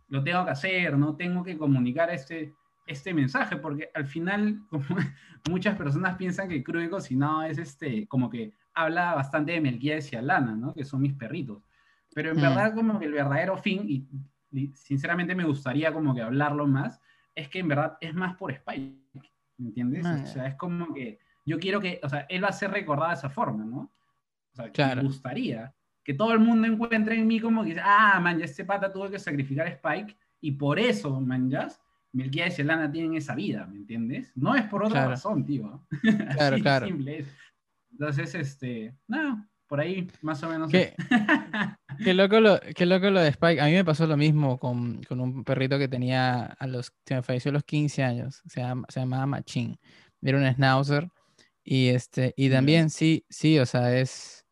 lo 0.09 0.23
tengo 0.23 0.45
que 0.45 0.51
hacer, 0.51 0.99
¿no? 0.99 1.17
Tengo 1.17 1.43
que 1.43 1.57
comunicar 1.57 2.11
este, 2.11 2.53
este 2.87 3.15
mensaje, 3.15 3.57
porque 3.57 3.91
al 3.95 4.07
final 4.07 4.61
como 4.71 4.85
muchas 5.49 5.77
personas 5.77 6.17
piensan 6.17 6.49
que 6.49 6.63
crudo 6.63 6.83
y 6.83 6.91
cocinado 6.91 7.45
es 7.45 7.59
este, 7.59 8.07
como 8.09 8.29
que 8.29 8.53
habla 8.75 9.15
bastante 9.15 9.53
de 9.53 9.61
Melquíades 9.61 10.13
y 10.13 10.17
Alana, 10.17 10.55
¿no? 10.55 10.75
Que 10.75 10.85
son 10.85 11.01
mis 11.01 11.15
perritos. 11.15 11.63
Pero 12.15 12.33
en 12.33 12.39
mm. 12.39 12.43
verdad 12.43 12.75
como 12.75 12.99
que 12.99 13.07
el 13.07 13.13
verdadero 13.13 13.57
fin, 13.57 13.85
y, 13.89 14.07
sinceramente 14.75 15.35
me 15.35 15.45
gustaría 15.45 15.93
como 15.93 16.15
que 16.15 16.23
hablarlo 16.23 16.67
más, 16.67 17.01
es 17.41 17.49
que 17.49 17.61
en 17.61 17.69
verdad 17.69 17.97
es 18.01 18.15
más 18.15 18.37
por 18.37 18.53
Spike, 18.53 18.97
¿me 19.59 19.69
entiendes? 19.69 20.07
O 20.07 20.27
sea, 20.27 20.47
es 20.47 20.55
como 20.55 20.93
que 20.95 21.19
yo 21.45 21.59
quiero 21.59 21.81
que, 21.81 22.01
o 22.03 22.09
sea, 22.09 22.27
él 22.29 22.45
va 22.45 22.49
a 22.49 22.53
ser 22.53 22.71
recordado 22.71 23.11
de 23.11 23.17
esa 23.17 23.31
forma, 23.31 23.65
¿no? 23.65 23.93
O 24.53 24.71
sea, 24.73 24.95
me 24.95 25.03
gustaría 25.03 25.75
que 26.03 26.15
todo 26.15 26.33
el 26.33 26.41
mundo 26.41 26.67
encuentre 26.67 27.17
en 27.17 27.27
mí 27.27 27.41
como 27.41 27.65
que, 27.65 27.77
ah, 27.83 28.19
man, 28.21 28.39
ya 28.39 28.45
este 28.45 28.65
pata 28.65 28.93
tuvo 28.93 29.11
que 29.11 29.19
sacrificar 29.19 29.67
a 29.67 29.71
Spike, 29.71 30.17
y 30.41 30.53
por 30.53 30.79
eso, 30.79 31.21
man, 31.21 31.51
ya, 31.51 31.69
Melquíades 32.13 32.59
y 32.59 32.63
Alana 32.63 32.91
tienen 32.91 33.15
esa 33.15 33.35
vida, 33.35 33.67
¿me 33.67 33.77
entiendes? 33.77 34.33
No 34.35 34.55
es 34.55 34.65
por 34.65 34.83
otra 34.83 35.07
razón, 35.07 35.45
tío. 35.45 35.87
Claro, 36.35 36.59
claro. 36.59 36.87
Simple 36.87 37.19
es. 37.21 37.29
Entonces, 37.93 38.35
este, 38.35 38.97
no, 39.07 39.49
por 39.71 39.81
ahí 39.81 40.11
más 40.21 40.43
o 40.43 40.49
menos. 40.49 40.69
Qué, 40.69 40.95
qué, 42.05 42.13
loco 42.13 42.41
lo, 42.41 42.59
qué 42.75 42.87
loco 42.87 43.09
lo 43.09 43.21
de 43.21 43.29
Spike. 43.29 43.61
A 43.61 43.67
mí 43.67 43.73
me 43.73 43.85
pasó 43.85 44.05
lo 44.05 44.17
mismo 44.17 44.59
con, 44.59 45.01
con 45.05 45.21
un 45.21 45.45
perrito 45.45 45.79
que 45.79 45.87
tenía 45.87 46.43
a 46.47 46.67
los, 46.67 46.93
se 47.07 47.15
me 47.15 47.23
falleció 47.23 47.51
a 47.51 47.55
los 47.55 47.63
15 47.63 48.03
años. 48.03 48.43
Se, 48.49 48.61
llama, 48.61 48.85
se 48.89 48.99
llamaba 48.99 49.27
Machín. 49.27 49.79
Era 50.21 50.39
un 50.39 50.53
schnauzer. 50.53 51.09
Y, 51.63 51.87
este, 51.87 52.35
y 52.37 52.51
también 52.51 52.91
sí, 52.91 53.25
sí, 53.29 53.61
o 53.61 53.65
sea, 53.65 53.97
es... 53.97 54.45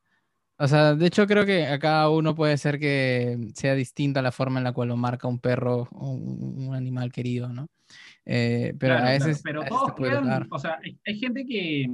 O 0.56 0.68
sea, 0.68 0.94
de 0.94 1.06
hecho 1.06 1.26
creo 1.26 1.44
que 1.44 1.66
a 1.66 1.80
cada 1.80 2.10
uno 2.10 2.36
puede 2.36 2.56
ser 2.56 2.78
que 2.78 3.38
sea 3.54 3.74
distinta 3.74 4.22
la 4.22 4.32
forma 4.32 4.58
en 4.58 4.64
la 4.64 4.72
cual 4.72 4.88
lo 4.88 4.96
marca 4.96 5.26
un 5.26 5.40
perro 5.40 5.88
o 5.90 6.10
un, 6.12 6.74
animal 6.76 7.10
querido, 7.10 7.48
¿no? 7.48 7.66
Eh, 8.24 8.72
pero 8.78 8.98
a 8.98 9.02
veces... 9.02 9.40
Pero 9.42 9.64
todos 9.64 9.94
pueden, 9.96 10.28
o 10.48 10.58
sea, 10.60 10.78
hay 11.04 11.18
gente 11.18 11.44
que 11.44 11.86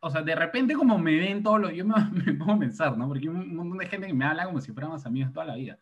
o 0.00 0.10
sea, 0.10 0.22
de 0.22 0.34
repente 0.34 0.74
como 0.74 0.98
me 0.98 1.16
ven 1.16 1.42
todos 1.42 1.60
los, 1.60 1.72
yo 1.72 1.84
me, 1.84 1.94
me, 2.26 2.34
pongo 2.34 2.52
a 2.52 2.58
pensar, 2.58 2.96
¿no? 2.96 3.06
Porque 3.08 3.22
hay 3.22 3.28
un 3.28 3.56
montón 3.56 3.78
de 3.78 3.86
gente 3.86 4.06
que 4.06 4.14
me 4.14 4.24
habla 4.24 4.46
como 4.46 4.60
si 4.60 4.72
fuéramos 4.72 5.04
amigos 5.06 5.32
toda 5.32 5.46
la 5.46 5.56
vida, 5.56 5.78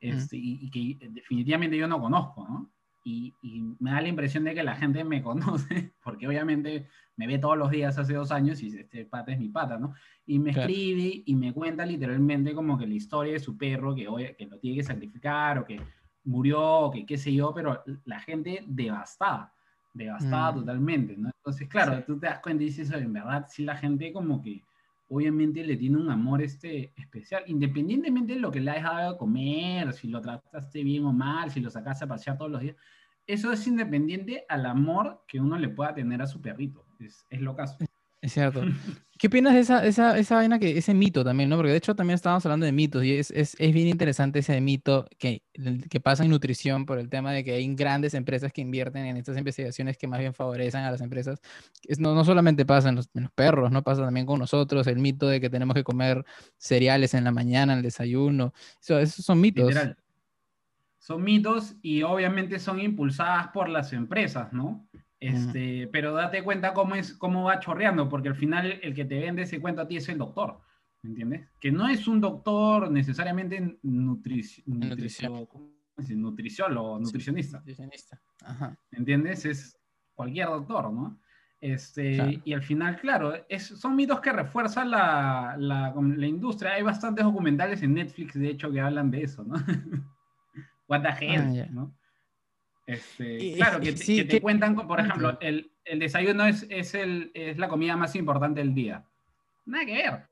este, 0.00 0.36
y, 0.36 0.70
que 0.70 1.08
definitivamente 1.10 1.76
yo 1.76 1.86
no 1.86 2.00
conozco, 2.00 2.46
¿no? 2.48 2.70
Y, 3.04 3.34
y, 3.42 3.62
me 3.78 3.92
da 3.92 4.00
la 4.00 4.08
impresión 4.08 4.44
de 4.44 4.54
que 4.54 4.62
la 4.62 4.76
gente 4.76 5.04
me 5.04 5.22
conoce, 5.22 5.92
porque 6.02 6.26
obviamente 6.26 6.86
me 7.16 7.26
ve 7.26 7.38
todos 7.38 7.58
los 7.58 7.70
días 7.70 7.98
hace 7.98 8.14
dos 8.14 8.30
años 8.32 8.62
y 8.62 8.68
este 8.68 9.04
pata 9.04 9.32
es 9.32 9.38
mi 9.38 9.48
pata, 9.48 9.78
¿no? 9.78 9.94
Y 10.26 10.38
me 10.38 10.50
escribe 10.50 11.22
y 11.26 11.34
me 11.36 11.52
cuenta 11.52 11.84
literalmente 11.84 12.54
como 12.54 12.78
que 12.78 12.86
la 12.86 12.94
historia 12.94 13.34
de 13.34 13.40
su 13.40 13.56
perro, 13.58 13.94
que, 13.94 14.08
hoy, 14.08 14.34
que 14.38 14.46
lo 14.46 14.58
tiene 14.58 14.78
que 14.78 14.84
sacrificar, 14.84 15.58
o 15.58 15.64
que 15.64 15.80
murió, 16.24 16.62
o 16.62 16.90
que 16.90 17.04
qué 17.04 17.18
sé 17.18 17.34
yo, 17.34 17.52
pero 17.52 17.82
la 18.04 18.20
gente 18.20 18.64
devastada 18.66 19.52
devastada 19.92 20.52
mm. 20.52 20.54
totalmente, 20.56 21.16
¿no? 21.16 21.29
Entonces, 21.50 21.68
claro, 21.68 22.04
tú 22.04 22.16
te 22.16 22.28
das 22.28 22.38
cuenta 22.38 22.62
y 22.62 22.66
dices, 22.66 22.92
en 22.92 23.12
verdad, 23.12 23.46
sí 23.48 23.64
la 23.64 23.76
gente 23.76 24.12
como 24.12 24.40
que 24.40 24.62
obviamente 25.08 25.64
le 25.64 25.76
tiene 25.76 25.96
un 25.96 26.08
amor 26.08 26.42
este 26.42 26.92
especial, 26.96 27.42
independientemente 27.48 28.34
de 28.34 28.38
lo 28.38 28.52
que 28.52 28.60
le 28.60 28.70
hayas 28.70 28.84
dado 28.84 29.14
a 29.14 29.18
comer, 29.18 29.92
si 29.92 30.06
lo 30.06 30.20
trataste 30.20 30.84
bien 30.84 31.04
o 31.04 31.12
mal, 31.12 31.50
si 31.50 31.58
lo 31.58 31.68
sacaste 31.68 32.04
a 32.04 32.08
pasear 32.08 32.38
todos 32.38 32.52
los 32.52 32.60
días, 32.60 32.76
eso 33.26 33.50
es 33.50 33.66
independiente 33.66 34.44
al 34.48 34.64
amor 34.64 35.24
que 35.26 35.40
uno 35.40 35.58
le 35.58 35.68
pueda 35.68 35.92
tener 35.92 36.22
a 36.22 36.28
su 36.28 36.40
perrito, 36.40 36.86
es, 37.00 37.26
es 37.28 37.40
lo 37.40 37.56
caso. 37.56 37.78
Es 38.20 38.32
cierto. 38.32 38.62
¿Qué 39.20 39.26
opinas 39.26 39.52
de 39.52 39.60
esa, 39.60 39.84
esa, 39.84 40.16
esa 40.16 40.36
vaina, 40.36 40.58
que, 40.58 40.78
ese 40.78 40.94
mito 40.94 41.22
también, 41.22 41.50
¿no? 41.50 41.56
Porque 41.56 41.72
de 41.72 41.76
hecho 41.76 41.94
también 41.94 42.14
estábamos 42.14 42.46
hablando 42.46 42.64
de 42.64 42.72
mitos 42.72 43.04
y 43.04 43.16
es, 43.16 43.30
es, 43.32 43.54
es, 43.58 43.74
bien 43.74 43.86
interesante 43.86 44.38
ese 44.38 44.58
mito 44.62 45.06
que, 45.18 45.42
que 45.90 46.00
pasa 46.00 46.24
en 46.24 46.30
nutrición 46.30 46.86
por 46.86 46.98
el 46.98 47.10
tema 47.10 47.30
de 47.30 47.44
que 47.44 47.52
hay 47.52 47.74
grandes 47.74 48.14
empresas 48.14 48.50
que 48.50 48.62
invierten 48.62 49.04
en 49.04 49.18
estas 49.18 49.36
investigaciones 49.36 49.98
que 49.98 50.06
más 50.06 50.20
bien 50.20 50.32
favorecen 50.32 50.84
a 50.84 50.90
las 50.90 51.02
empresas. 51.02 51.38
Es, 51.86 52.00
no, 52.00 52.14
no 52.14 52.24
solamente 52.24 52.64
pasa 52.64 52.88
en 52.88 52.94
los, 52.94 53.10
en 53.12 53.24
los, 53.24 53.32
perros, 53.32 53.70
¿no? 53.70 53.82
Pasa 53.82 54.02
también 54.02 54.24
con 54.24 54.38
nosotros, 54.38 54.86
el 54.86 54.96
mito 54.96 55.28
de 55.28 55.38
que 55.38 55.50
tenemos 55.50 55.74
que 55.74 55.84
comer 55.84 56.24
cereales 56.56 57.12
en 57.12 57.24
la 57.24 57.30
mañana, 57.30 57.74
el 57.74 57.82
desayuno. 57.82 58.54
Eso, 58.80 58.98
esos 58.98 59.22
son 59.22 59.38
mitos. 59.38 59.68
Literal. 59.68 59.98
Son 60.98 61.22
mitos 61.22 61.74
y 61.82 62.04
obviamente 62.04 62.58
son 62.58 62.80
impulsadas 62.80 63.48
por 63.48 63.68
las 63.68 63.92
empresas, 63.92 64.50
¿no? 64.54 64.88
Este, 65.20 65.86
Pero 65.92 66.14
date 66.14 66.42
cuenta 66.42 66.72
cómo, 66.72 66.94
es, 66.94 67.12
cómo 67.12 67.44
va 67.44 67.60
chorreando, 67.60 68.08
porque 68.08 68.28
al 68.28 68.36
final 68.36 68.80
el 68.82 68.94
que 68.94 69.04
te 69.04 69.20
vende 69.20 69.42
ese 69.42 69.60
cuento 69.60 69.82
a 69.82 69.86
ti 69.86 69.98
es 69.98 70.08
el 70.08 70.16
doctor, 70.16 70.60
¿me 71.02 71.10
entiendes? 71.10 71.46
Que 71.60 71.70
no 71.70 71.86
es 71.88 72.08
un 72.08 72.22
doctor 72.22 72.90
necesariamente 72.90 73.78
nutriciólogo, 73.82 75.74
nutricionista. 76.98 77.58
Nutricionista. 77.58 78.20
¿Me 78.90 78.98
entiendes? 78.98 79.44
Es 79.44 79.78
cualquier 80.14 80.46
doctor, 80.48 80.90
¿no? 80.90 81.20
Este, 81.60 82.40
Y 82.44 82.54
al 82.54 82.62
final, 82.62 82.98
claro, 82.98 83.34
es, 83.46 83.66
son 83.66 83.94
mitos 83.94 84.20
que 84.20 84.32
refuerzan 84.32 84.90
la, 84.90 85.54
la, 85.58 85.94
la, 85.94 86.26
industria. 86.26 86.72
Hay 86.72 86.82
bastantes 86.82 87.22
documentales 87.22 87.82
en 87.82 87.92
Netflix, 87.92 88.32
de 88.32 88.48
hecho, 88.48 88.72
que 88.72 88.80
hablan 88.80 89.10
de 89.10 89.24
eso, 89.24 89.44
¿no? 89.44 89.56
What 90.88 91.02
the 91.02 91.26
hell, 91.26 91.62
ah, 91.62 91.68
¿no? 91.70 91.94
Este, 92.92 93.54
claro, 93.56 93.80
que, 93.80 93.92
te 93.92 94.40
cuentan, 94.40 94.74
por 94.74 94.98
ejemplo, 95.00 95.38
el, 95.40 95.70
el 95.84 95.98
desayuno 95.98 96.44
es, 96.46 96.66
es, 96.68 96.94
el, 96.94 97.30
es 97.34 97.56
la 97.58 97.68
comida 97.68 97.96
más 97.96 98.16
importante 98.16 98.60
del 98.60 98.74
día. 98.74 99.04
Nada 99.66 99.84
que 99.86 99.92
ver. 99.92 100.26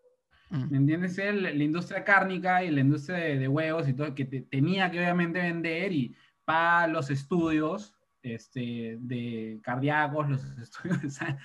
Mm. 0.50 0.70
¿Me 0.70 0.76
entiendes? 0.78 1.18
El- 1.18 1.42
la 1.42 1.50
industria 1.64 2.02
cárnica 2.04 2.64
y 2.64 2.70
la 2.70 2.80
industria 2.80 3.18
de, 3.18 3.38
de 3.38 3.48
huevos 3.48 3.88
y 3.88 3.92
todo, 3.92 4.14
que 4.14 4.24
te- 4.24 4.40
tenía 4.42 4.90
que 4.90 4.98
obviamente 4.98 5.40
vender 5.40 5.92
y 5.92 6.16
para 6.44 6.86
los 6.88 7.10
estudios 7.10 7.94
este, 8.22 8.96
de 9.00 9.60
cardíacos, 9.62 10.28
los 10.28 10.42
estudios, 10.58 11.12
sea, 11.14 11.38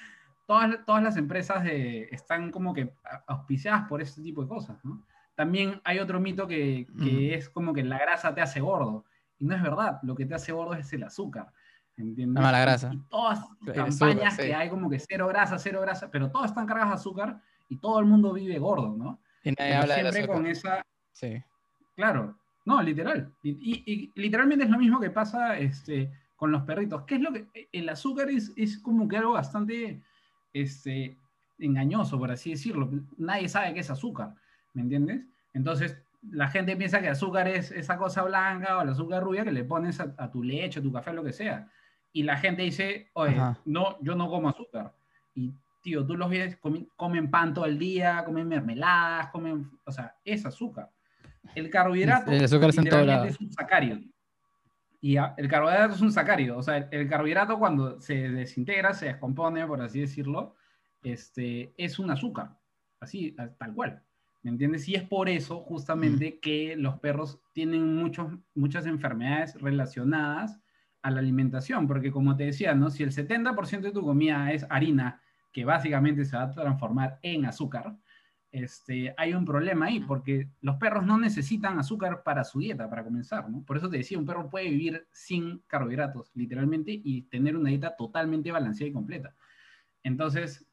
todas, 0.47 0.83
todas 0.85 1.03
las 1.03 1.17
empresas 1.17 1.63
de- 1.63 2.07
están 2.11 2.49
como 2.51 2.73
que 2.73 2.91
auspiciadas 3.27 3.87
por 3.87 4.01
este 4.01 4.21
tipo 4.21 4.41
de 4.41 4.47
cosas, 4.47 4.83
¿no? 4.83 5.05
También 5.35 5.81
hay 5.83 5.99
otro 5.99 6.19
mito 6.19 6.47
que, 6.47 6.85
que 6.99 7.11
Mm. 7.11 7.33
es 7.33 7.49
como 7.49 7.73
que 7.73 7.83
la 7.83 7.97
grasa 7.99 8.33
te 8.33 8.41
hace 8.41 8.59
gordo. 8.61 9.03
Y 9.43 9.45
no 9.45 9.55
es 9.57 9.61
verdad, 9.61 9.99
lo 10.03 10.15
que 10.15 10.25
te 10.25 10.33
hace 10.35 10.53
gordo 10.53 10.73
es 10.73 10.93
el 10.93 11.03
azúcar. 11.03 11.51
¿Entiendes? 11.97 12.35
La 12.35 12.47
mala 12.47 12.59
Y- 12.59 12.61
grasa. 12.61 12.93
Y, 12.93 12.97
todas 13.09 13.39
las 13.39 13.49
azúcar, 13.49 13.75
campañas 13.75 14.35
sí. 14.37 14.41
que 14.43 14.55
hay 14.55 14.69
como 14.69 14.89
que 14.89 14.99
cero 14.99 15.27
grasa, 15.27 15.59
cero 15.59 15.81
grasa, 15.81 16.09
pero 16.09 16.31
todas 16.31 16.51
están 16.51 16.65
cargadas 16.65 16.91
de 16.91 16.95
azúcar 16.95 17.41
y 17.67 17.75
todo 17.77 17.99
el 17.99 18.05
mundo 18.05 18.31
vive 18.31 18.57
gordo, 18.57 18.95
¿no? 18.97 19.19
Y 19.43 19.49
nadie 19.51 19.71
Pero 19.71 19.81
habla 19.81 19.95
siempre 19.95 20.27
con 20.27 20.47
esa, 20.47 20.81
Sí. 21.11 21.43
claro, 21.97 22.37
no, 22.63 22.81
literal. 22.81 23.33
Y, 23.43 23.49
y- 23.51 23.83
y 23.85 24.11
literalmente 24.15 24.63
es 24.63 24.71
lo 24.71 24.77
mismo 24.77 25.01
que 25.01 25.09
pasa 25.09 25.57
este, 25.59 26.09
con 26.37 26.49
los 26.53 26.61
perritos. 26.63 27.03
¿Qué 27.03 27.15
es 27.15 27.21
lo 27.21 27.33
que 27.33 27.47
el 27.73 27.89
azúcar 27.89 28.29
es, 28.29 28.53
es 28.55 28.79
como 28.79 29.09
que 29.09 29.17
algo 29.17 29.33
bastante 29.33 30.01
este, 30.53 31.17
engañoso, 31.59 32.17
por 32.17 32.31
así 32.31 32.51
decirlo? 32.51 32.89
Nadie 33.17 33.49
sabe 33.49 33.73
qué 33.73 33.81
es 33.81 33.89
azúcar, 33.91 34.33
¿me 34.73 34.81
entiendes? 34.83 35.25
Entonces, 35.53 36.01
la 36.31 36.47
gente 36.47 36.75
piensa 36.77 37.01
que 37.01 37.09
azúcar 37.09 37.47
es 37.47 37.71
esa 37.71 37.97
cosa 37.97 38.23
blanca 38.23 38.77
o 38.77 38.81
el 38.81 38.89
azúcar 38.89 39.23
rubia 39.23 39.43
que 39.43 39.51
le 39.51 39.63
pones 39.63 39.99
a, 39.99 40.13
a 40.17 40.31
tu 40.31 40.41
leche, 40.43 40.79
a 40.79 40.83
tu 40.83 40.91
café, 40.91 41.13
lo 41.13 41.23
que 41.23 41.33
sea. 41.33 41.67
Y 42.11 42.23
la 42.23 42.37
gente 42.37 42.61
dice, 42.61 43.09
oye, 43.13 43.35
Ajá. 43.35 43.57
no, 43.65 43.97
yo 44.01 44.15
no 44.15 44.29
como 44.29 44.49
azúcar. 44.49 44.93
Y, 45.35 45.51
tío, 45.81 46.05
tú 46.05 46.15
los 46.15 46.29
ves, 46.29 46.59
comi- 46.61 46.87
comen 46.95 47.29
pan 47.29 47.53
todo 47.53 47.65
el 47.65 47.77
día, 47.77 48.23
comen 48.25 48.47
mermeladas, 48.47 49.27
comen, 49.31 49.69
o 49.83 49.91
sea, 49.91 50.15
es 50.23 50.45
azúcar. 50.45 50.89
El 51.55 51.69
carbohidrato 51.69 52.31
El 52.31 52.43
azúcar 52.45 52.73
lado. 53.05 53.25
es 53.25 53.39
un 53.39 53.51
sacárido. 53.51 53.99
Y 55.01 55.17
a- 55.17 55.33
el 55.37 55.49
carbohidrato 55.49 55.95
es 55.95 56.01
un 56.01 56.11
sacárido. 56.13 56.57
O 56.57 56.63
sea, 56.63 56.77
el, 56.77 56.87
el 56.91 57.09
carbohidrato 57.09 57.59
cuando 57.59 57.99
se 57.99 58.29
desintegra, 58.29 58.93
se 58.93 59.07
descompone, 59.07 59.67
por 59.67 59.81
así 59.81 59.99
decirlo, 59.99 60.55
este, 61.03 61.73
es 61.77 61.99
un 61.99 62.09
azúcar. 62.11 62.51
Así, 63.01 63.31
tal 63.57 63.73
cual. 63.73 64.01
¿Me 64.43 64.51
entiendes? 64.51 64.87
Y 64.89 64.95
es 64.95 65.03
por 65.03 65.29
eso, 65.29 65.61
justamente, 65.61 66.39
que 66.39 66.75
los 66.75 66.99
perros 66.99 67.39
tienen 67.53 67.95
muchos, 67.95 68.27
muchas 68.53 68.85
enfermedades 68.85 69.59
relacionadas 69.59 70.59
a 71.01 71.11
la 71.11 71.19
alimentación. 71.19 71.87
Porque, 71.87 72.11
como 72.11 72.35
te 72.35 72.45
decía, 72.45 72.75
¿no? 72.75 72.89
Si 72.89 73.03
el 73.03 73.11
70% 73.11 73.81
de 73.81 73.91
tu 73.91 74.03
comida 74.03 74.51
es 74.51 74.65
harina, 74.69 75.21
que 75.53 75.63
básicamente 75.63 76.25
se 76.25 76.35
va 76.35 76.43
a 76.43 76.51
transformar 76.51 77.19
en 77.21 77.45
azúcar, 77.45 77.95
este, 78.51 79.15
hay 79.17 79.33
un 79.33 79.45
problema 79.45 79.85
ahí, 79.85 80.01
porque 80.01 80.49
los 80.61 80.75
perros 80.75 81.05
no 81.05 81.17
necesitan 81.17 81.79
azúcar 81.79 82.21
para 82.21 82.43
su 82.43 82.59
dieta, 82.59 82.89
para 82.89 83.03
comenzar, 83.03 83.49
¿no? 83.49 83.63
Por 83.63 83.77
eso 83.77 83.89
te 83.89 83.97
decía, 83.97 84.19
un 84.19 84.25
perro 84.25 84.49
puede 84.49 84.69
vivir 84.69 85.07
sin 85.11 85.59
carbohidratos, 85.67 86.31
literalmente, 86.35 86.91
y 87.03 87.23
tener 87.23 87.55
una 87.55 87.69
dieta 87.69 87.95
totalmente 87.95 88.51
balanceada 88.51 88.89
y 88.89 88.93
completa. 88.93 89.35
Entonces, 90.03 90.67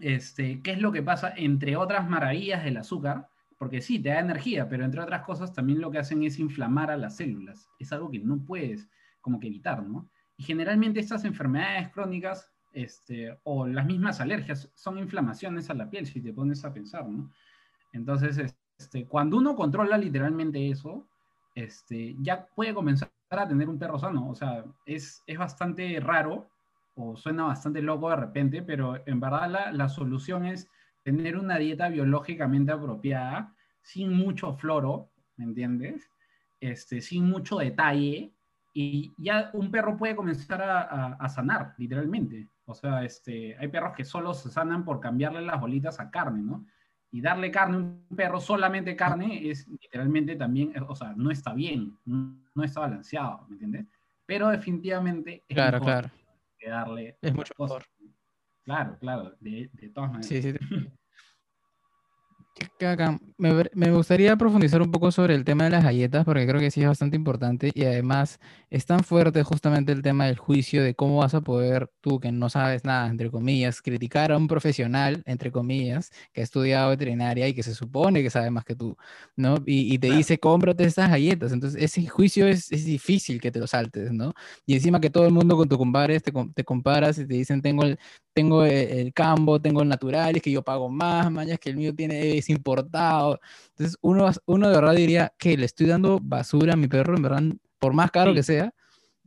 este, 0.00 0.60
¿qué 0.62 0.72
es 0.72 0.80
lo 0.80 0.92
que 0.92 1.02
pasa? 1.02 1.32
Entre 1.36 1.76
otras 1.76 2.08
maravillas 2.08 2.64
del 2.64 2.76
azúcar, 2.76 3.28
porque 3.58 3.80
sí, 3.80 3.98
te 3.98 4.08
da 4.08 4.20
energía, 4.20 4.68
pero 4.68 4.84
entre 4.84 5.00
otras 5.00 5.22
cosas 5.22 5.52
también 5.52 5.80
lo 5.80 5.90
que 5.90 5.98
hacen 5.98 6.22
es 6.24 6.38
inflamar 6.38 6.90
a 6.90 6.96
las 6.96 7.16
células. 7.16 7.68
Es 7.78 7.92
algo 7.92 8.10
que 8.10 8.18
no 8.18 8.44
puedes 8.44 8.88
como 9.20 9.38
que 9.38 9.46
evitar, 9.46 9.82
¿no? 9.82 10.08
Y 10.36 10.42
generalmente 10.42 11.00
estas 11.00 11.24
enfermedades 11.24 11.90
crónicas 11.90 12.50
este, 12.72 13.38
o 13.44 13.66
las 13.66 13.86
mismas 13.86 14.20
alergias 14.20 14.70
son 14.74 14.98
inflamaciones 14.98 15.70
a 15.70 15.74
la 15.74 15.88
piel, 15.88 16.06
si 16.06 16.20
te 16.20 16.32
pones 16.32 16.64
a 16.64 16.72
pensar, 16.72 17.08
¿no? 17.08 17.30
Entonces, 17.92 18.54
este, 18.78 19.06
cuando 19.06 19.36
uno 19.36 19.54
controla 19.54 19.96
literalmente 19.98 20.70
eso, 20.70 21.06
este, 21.54 22.16
ya 22.18 22.46
puede 22.46 22.74
comenzar 22.74 23.10
a 23.30 23.46
tener 23.46 23.68
un 23.68 23.78
perro 23.78 23.98
sano. 23.98 24.28
O 24.28 24.34
sea, 24.34 24.64
es, 24.86 25.22
es 25.26 25.38
bastante 25.38 26.00
raro 26.00 26.48
o 26.94 27.16
suena 27.16 27.44
bastante 27.44 27.82
loco 27.82 28.10
de 28.10 28.16
repente, 28.16 28.62
pero 28.62 29.02
en 29.06 29.20
verdad 29.20 29.50
la, 29.50 29.72
la 29.72 29.88
solución 29.88 30.46
es 30.46 30.68
tener 31.02 31.36
una 31.36 31.58
dieta 31.58 31.88
biológicamente 31.88 32.72
apropiada, 32.72 33.54
sin 33.82 34.12
mucho 34.12 34.52
floro, 34.54 35.10
¿me 35.36 35.44
entiendes? 35.44 36.10
Este, 36.60 37.00
sin 37.00 37.28
mucho 37.28 37.58
detalle, 37.58 38.32
y 38.74 39.12
ya 39.18 39.50
un 39.52 39.70
perro 39.70 39.96
puede 39.96 40.16
comenzar 40.16 40.62
a, 40.62 40.80
a, 40.82 41.12
a, 41.14 41.28
sanar, 41.28 41.74
literalmente. 41.76 42.48
O 42.64 42.74
sea, 42.74 43.04
este, 43.04 43.56
hay 43.58 43.68
perros 43.68 43.92
que 43.94 44.04
solo 44.04 44.32
se 44.32 44.50
sanan 44.50 44.84
por 44.84 45.00
cambiarle 45.00 45.42
las 45.42 45.60
bolitas 45.60 46.00
a 46.00 46.10
carne, 46.10 46.42
¿no? 46.42 46.64
Y 47.10 47.20
darle 47.20 47.50
carne 47.50 47.76
a 47.76 47.80
un 47.80 48.06
perro, 48.16 48.40
solamente 48.40 48.96
carne, 48.96 49.50
es 49.50 49.68
literalmente 49.68 50.36
también, 50.36 50.72
o 50.88 50.96
sea, 50.96 51.12
no 51.14 51.30
está 51.30 51.52
bien, 51.52 51.98
no 52.06 52.64
está 52.64 52.80
balanceado, 52.80 53.44
¿me 53.48 53.54
entiendes? 53.54 53.86
Pero 54.24 54.48
definitivamente 54.48 55.42
es 55.46 55.54
claro, 55.54 55.80
mejor 55.80 55.86
claro. 55.86 56.10
Que 56.62 56.70
darle... 56.70 57.18
Es 57.20 57.34
mucho 57.34 57.54
cosas. 57.54 57.78
mejor. 57.98 58.12
Claro, 58.64 58.98
claro, 59.00 59.36
de, 59.40 59.70
de 59.72 59.88
todas 59.90 60.12
maneras. 60.12 60.28
Sí, 60.28 60.40
sí. 60.40 60.52
Me, 63.38 63.64
me, 63.74 63.90
gustaría 63.92 64.36
profundizar 64.36 64.82
un 64.82 64.90
poco 64.90 65.10
sobre 65.10 65.34
el 65.34 65.44
tema 65.44 65.64
de 65.64 65.70
las 65.70 65.84
galletas 65.84 66.24
porque 66.24 66.46
creo 66.46 66.60
que 66.60 66.70
sí 66.70 66.82
es 66.82 66.88
bastante 66.88 67.16
importante 67.16 67.70
y 67.74 67.84
además 67.84 68.40
es 68.70 68.86
tan 68.86 69.04
fuerte 69.04 69.42
justamente 69.42 69.92
el 69.92 70.02
tema 70.02 70.26
del 70.26 70.36
juicio 70.36 70.82
de 70.82 70.94
cómo 70.94 71.18
vas 71.18 71.34
a 71.34 71.40
poder 71.40 71.90
tú 72.00 72.20
que 72.20 72.30
no 72.32 72.50
sabes 72.50 72.84
nada, 72.84 73.08
entre 73.08 73.30
comillas, 73.30 73.80
criticar 73.82 74.32
a 74.32 74.36
un 74.36 74.48
profesional, 74.48 75.22
entre 75.26 75.50
comillas, 75.50 76.10
que 76.32 76.40
ha 76.40 76.44
estudiado 76.44 76.90
veterinaria 76.90 77.48
y 77.48 77.54
que 77.54 77.62
se 77.62 77.74
supone 77.74 78.22
que 78.22 78.30
sabe 78.30 78.50
más 78.50 78.64
que 78.64 78.74
tú, 78.74 78.96
¿no? 79.36 79.56
Y, 79.64 79.94
y 79.94 79.98
te 79.98 80.10
dice, 80.10 80.38
cómprate 80.38 80.84
estas 80.84 81.10
galletas. 81.10 81.52
Entonces 81.52 81.82
ese 81.82 82.06
juicio 82.06 82.46
es, 82.46 82.70
es, 82.72 82.84
difícil 82.84 83.40
que 83.40 83.50
te 83.50 83.60
lo 83.60 83.66
saltes, 83.66 84.12
¿no? 84.12 84.34
Y 84.66 84.74
encima 84.74 85.00
que 85.00 85.10
todo 85.10 85.26
el 85.26 85.32
mundo 85.32 85.56
con 85.56 85.68
tu 85.68 85.78
compadres 85.78 86.22
te, 86.22 86.32
te 86.54 86.64
comparas 86.64 87.18
y 87.18 87.26
te 87.26 87.34
dicen, 87.34 87.62
tengo 87.62 87.84
el, 87.84 87.98
tengo 88.32 88.64
el, 88.64 88.72
el 88.72 89.12
cambo, 89.12 89.60
tengo 89.60 89.82
el 89.82 89.88
natural, 89.88 90.36
es 90.36 90.42
que 90.42 90.50
yo 90.50 90.62
pago 90.62 90.88
más, 90.88 91.30
mañas 91.30 91.58
que 91.58 91.70
el 91.70 91.76
mío 91.76 91.94
tiene 91.94 92.36
es 92.36 92.48
importado. 92.48 93.40
Entonces, 93.70 93.98
uno, 94.00 94.30
uno 94.46 94.68
de 94.68 94.74
verdad 94.74 94.94
diría 94.94 95.32
que 95.38 95.56
le 95.56 95.66
estoy 95.66 95.86
dando 95.86 96.18
basura 96.22 96.74
a 96.74 96.76
mi 96.76 96.88
perro, 96.88 97.16
en 97.16 97.22
verdad, 97.22 97.42
por 97.78 97.92
más 97.94 98.10
caro 98.10 98.30
sí. 98.30 98.36
que 98.36 98.42
sea. 98.42 98.74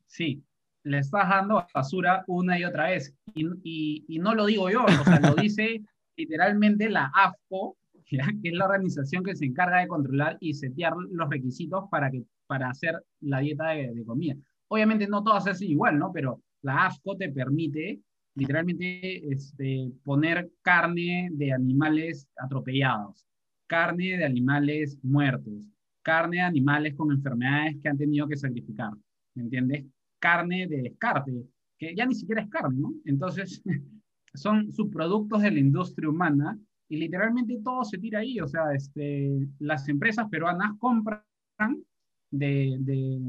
Sí, 0.05 0.43
le 0.83 0.99
estás 0.99 1.29
dando 1.29 1.65
basura 1.73 2.23
una 2.27 2.57
y 2.57 2.63
otra 2.63 2.89
vez. 2.89 3.13
Y, 3.33 3.45
y, 3.63 4.05
y 4.07 4.19
no 4.19 4.33
lo 4.33 4.45
digo 4.45 4.69
yo, 4.69 4.83
o 4.85 5.03
sea, 5.03 5.19
lo 5.19 5.35
dice 5.35 5.83
literalmente 6.15 6.89
la 6.89 7.11
AFCO, 7.13 7.77
¿ya? 8.09 8.25
que 8.41 8.49
es 8.49 8.53
la 8.53 8.65
organización 8.65 9.23
que 9.23 9.35
se 9.35 9.45
encarga 9.45 9.79
de 9.79 9.87
controlar 9.87 10.37
y 10.39 10.53
setear 10.53 10.93
los 11.11 11.29
requisitos 11.29 11.85
para, 11.91 12.09
que, 12.09 12.23
para 12.47 12.69
hacer 12.69 13.03
la 13.21 13.39
dieta 13.39 13.69
de, 13.69 13.93
de 13.93 14.05
comida. 14.05 14.35
Obviamente 14.67 15.07
no 15.07 15.23
todas 15.23 15.47
es 15.47 15.61
igual, 15.61 15.99
¿no? 15.99 16.11
Pero 16.11 16.41
la 16.61 16.85
AFCO 16.85 17.17
te 17.17 17.29
permite 17.29 18.01
literalmente 18.35 19.31
este, 19.31 19.91
poner 20.03 20.51
carne 20.61 21.29
de 21.31 21.53
animales 21.53 22.27
atropellados, 22.37 23.25
carne 23.67 24.17
de 24.17 24.25
animales 24.25 24.99
muertos, 25.01 25.67
carne 26.01 26.37
de 26.37 26.43
animales 26.43 26.93
con 26.95 27.11
enfermedades 27.11 27.77
que 27.81 27.89
han 27.89 27.97
tenido 27.97 28.27
que 28.27 28.37
sacrificar, 28.37 28.91
¿me 29.33 29.43
entiendes? 29.43 29.85
Carne 30.19 30.67
de 30.67 30.81
descarte, 30.83 31.33
que 31.77 31.95
ya 31.95 32.05
ni 32.05 32.13
siquiera 32.13 32.41
es 32.41 32.49
carne, 32.49 32.77
¿no? 32.77 32.93
Entonces, 33.05 33.61
son 34.33 34.71
subproductos 34.71 35.41
de 35.41 35.51
la 35.51 35.59
industria 35.59 36.09
humana 36.09 36.59
y 36.87 36.97
literalmente 36.97 37.59
todo 37.63 37.83
se 37.83 37.97
tira 37.97 38.19
ahí, 38.19 38.39
o 38.39 38.47
sea, 38.47 38.73
este, 38.73 39.47
las 39.59 39.87
empresas 39.87 40.29
peruanas 40.29 40.77
compran 40.77 41.23
de, 42.29 42.75
de, 42.79 43.19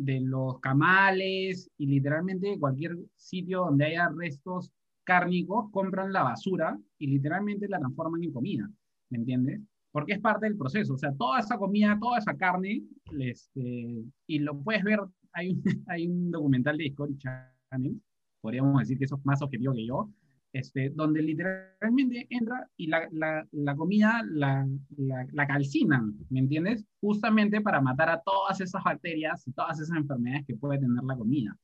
de 0.00 0.20
los 0.20 0.58
camales 0.60 1.70
y 1.76 1.86
literalmente 1.86 2.58
cualquier 2.58 2.96
sitio 3.16 3.66
donde 3.66 3.84
haya 3.84 4.08
restos 4.08 4.72
cárnicos, 5.04 5.70
compran 5.72 6.12
la 6.12 6.22
basura 6.22 6.78
y 6.98 7.08
literalmente 7.08 7.68
la 7.68 7.78
transforman 7.78 8.22
en 8.22 8.32
comida, 8.32 8.70
¿me 9.10 9.18
entiendes? 9.18 9.60
Porque 9.92 10.14
es 10.14 10.20
parte 10.20 10.46
del 10.46 10.56
proceso, 10.56 10.94
o 10.94 10.98
sea, 10.98 11.12
toda 11.12 11.40
esa 11.40 11.58
comida, 11.58 11.98
toda 12.00 12.18
esa 12.18 12.34
carne, 12.34 12.82
este, 13.18 14.04
y 14.26 14.38
lo 14.38 14.58
puedes 14.62 14.84
ver, 14.84 15.00
hay 15.32 15.50
un, 15.50 15.62
hay 15.88 16.06
un 16.06 16.30
documental 16.30 16.78
de 16.78 16.84
Discovery 16.84 17.18
Channel, 17.18 18.00
podríamos 18.40 18.78
decir 18.80 18.98
que 18.98 19.04
eso 19.04 19.16
es 19.16 19.26
más 19.26 19.42
objetivo 19.42 19.74
que 19.74 19.86
yo, 19.86 20.08
este, 20.52 20.90
donde 20.90 21.22
literalmente 21.22 22.26
entra 22.28 22.68
y 22.76 22.88
la, 22.88 23.08
la, 23.12 23.46
la 23.52 23.76
comida 23.76 24.22
la, 24.28 24.66
la, 24.96 25.46
calcinan, 25.46 26.14
¿me 26.28 26.40
entiendes? 26.40 26.84
Justamente 27.00 27.60
para 27.60 27.80
matar 27.80 28.10
a 28.10 28.20
todas 28.20 28.60
esas 28.60 28.82
bacterias 28.82 29.46
y 29.46 29.52
todas 29.52 29.78
esas 29.80 29.96
enfermedades 29.96 30.46
que 30.46 30.56
puede 30.56 30.78
tener 30.78 31.02
la 31.04 31.16
comida. 31.16 31.56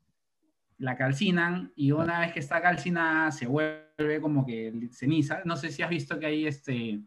La 0.79 0.96
calcinan 0.96 1.72
y 1.75 1.90
una 1.92 2.20
vez 2.20 2.33
que 2.33 2.40
está 2.40 2.61
calcinada 2.61 3.33
se 3.33 3.46
vuelve 3.46 4.20
como 4.20 4.46
que 4.46 4.88
ceniza. 4.92 5.40
No 5.44 5.57
sé 5.57 5.70
si 5.70 5.83
has 5.83 5.90
visto 5.90 6.18
que 6.18 6.27
hay 6.27 6.46
este, 6.46 7.01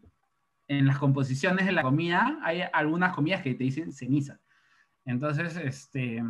en 0.68 0.86
las 0.86 0.98
composiciones 0.98 1.66
de 1.66 1.72
la 1.72 1.82
comida, 1.82 2.38
hay 2.42 2.62
algunas 2.72 3.14
comidas 3.14 3.42
que 3.42 3.54
te 3.54 3.64
dicen 3.64 3.92
ceniza. 3.92 4.40
Entonces, 5.04 5.56
este, 5.56 6.22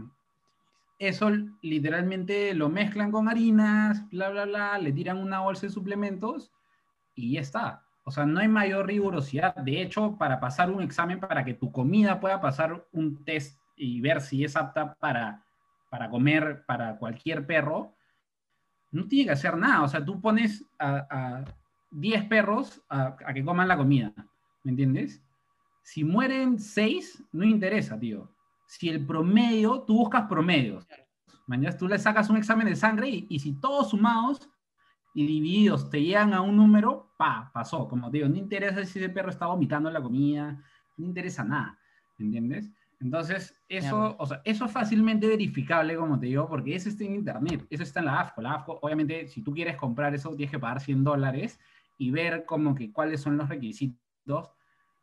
eso 1.00 1.30
literalmente 1.62 2.54
lo 2.54 2.68
mezclan 2.68 3.10
con 3.10 3.28
harinas, 3.28 4.06
bla, 4.10 4.28
bla, 4.28 4.44
bla, 4.44 4.78
le 4.78 4.92
tiran 4.92 5.16
una 5.16 5.40
bolsa 5.40 5.66
de 5.66 5.72
suplementos 5.72 6.52
y 7.14 7.32
ya 7.32 7.40
está. 7.40 7.84
O 8.04 8.10
sea, 8.10 8.26
no 8.26 8.38
hay 8.38 8.48
mayor 8.48 8.86
rigurosidad. 8.86 9.54
De 9.56 9.80
hecho, 9.80 10.16
para 10.18 10.38
pasar 10.40 10.70
un 10.70 10.82
examen, 10.82 11.18
para 11.18 11.42
que 11.42 11.54
tu 11.54 11.72
comida 11.72 12.20
pueda 12.20 12.40
pasar 12.42 12.86
un 12.92 13.24
test 13.24 13.58
y 13.76 14.02
ver 14.02 14.20
si 14.20 14.44
es 14.44 14.56
apta 14.56 14.94
para, 14.94 15.42
para 15.88 16.10
comer 16.10 16.64
para 16.66 16.98
cualquier 16.98 17.46
perro, 17.46 17.94
no 18.92 19.08
tiene 19.08 19.26
que 19.26 19.32
hacer 19.32 19.56
nada. 19.56 19.82
O 19.82 19.88
sea, 19.88 20.04
tú 20.04 20.20
pones 20.20 20.66
a, 20.78 21.44
10 21.92 22.24
perros 22.24 22.82
a, 22.90 23.16
que 23.34 23.42
coman 23.42 23.68
la 23.68 23.78
comida. 23.78 24.12
¿Me 24.64 24.72
entiendes? 24.72 25.22
Si 25.82 26.04
mueren 26.04 26.58
6, 26.58 27.24
no 27.32 27.44
interesa, 27.44 27.98
tío. 27.98 28.30
Si 28.70 28.88
el 28.88 29.04
promedio, 29.04 29.82
tú 29.82 29.96
buscas 29.96 30.28
promedios. 30.28 30.86
Mañana 31.48 31.76
tú 31.76 31.88
le 31.88 31.98
sacas 31.98 32.30
un 32.30 32.36
examen 32.36 32.68
de 32.68 32.76
sangre 32.76 33.08
y, 33.08 33.26
y 33.28 33.40
si 33.40 33.58
todos 33.58 33.90
sumados 33.90 34.48
y 35.12 35.26
divididos 35.26 35.90
te 35.90 36.00
llegan 36.00 36.32
a 36.32 36.40
un 36.40 36.56
número, 36.56 37.12
pa, 37.16 37.50
pasó. 37.52 37.88
Como 37.88 38.08
digo, 38.10 38.28
no 38.28 38.36
interesa 38.36 38.84
si 38.84 39.00
ese 39.00 39.08
perro 39.08 39.30
está 39.30 39.46
vomitando 39.46 39.90
la 39.90 40.00
comida, 40.00 40.62
no 40.96 41.04
interesa 41.04 41.42
nada. 41.42 41.76
¿Entiendes? 42.16 42.70
Entonces, 43.00 43.60
eso, 43.68 44.14
o 44.16 44.26
sea, 44.26 44.40
eso 44.44 44.66
es 44.66 44.70
fácilmente 44.70 45.26
verificable, 45.26 45.96
como 45.96 46.20
te 46.20 46.26
digo, 46.26 46.46
porque 46.46 46.76
eso 46.76 46.88
está 46.90 47.02
en 47.02 47.14
internet, 47.14 47.66
eso 47.70 47.82
está 47.82 47.98
en 47.98 48.06
la 48.06 48.20
AFCO. 48.20 48.40
La 48.40 48.52
AFCO, 48.52 48.78
obviamente, 48.82 49.26
si 49.26 49.42
tú 49.42 49.52
quieres 49.52 49.74
comprar 49.76 50.14
eso, 50.14 50.36
tienes 50.36 50.52
que 50.52 50.60
pagar 50.60 50.80
100 50.80 51.02
dólares 51.02 51.58
y 51.98 52.12
ver 52.12 52.44
como 52.44 52.72
que 52.76 52.92
cuáles 52.92 53.20
son 53.20 53.36
los 53.36 53.48
requisitos, 53.48 54.50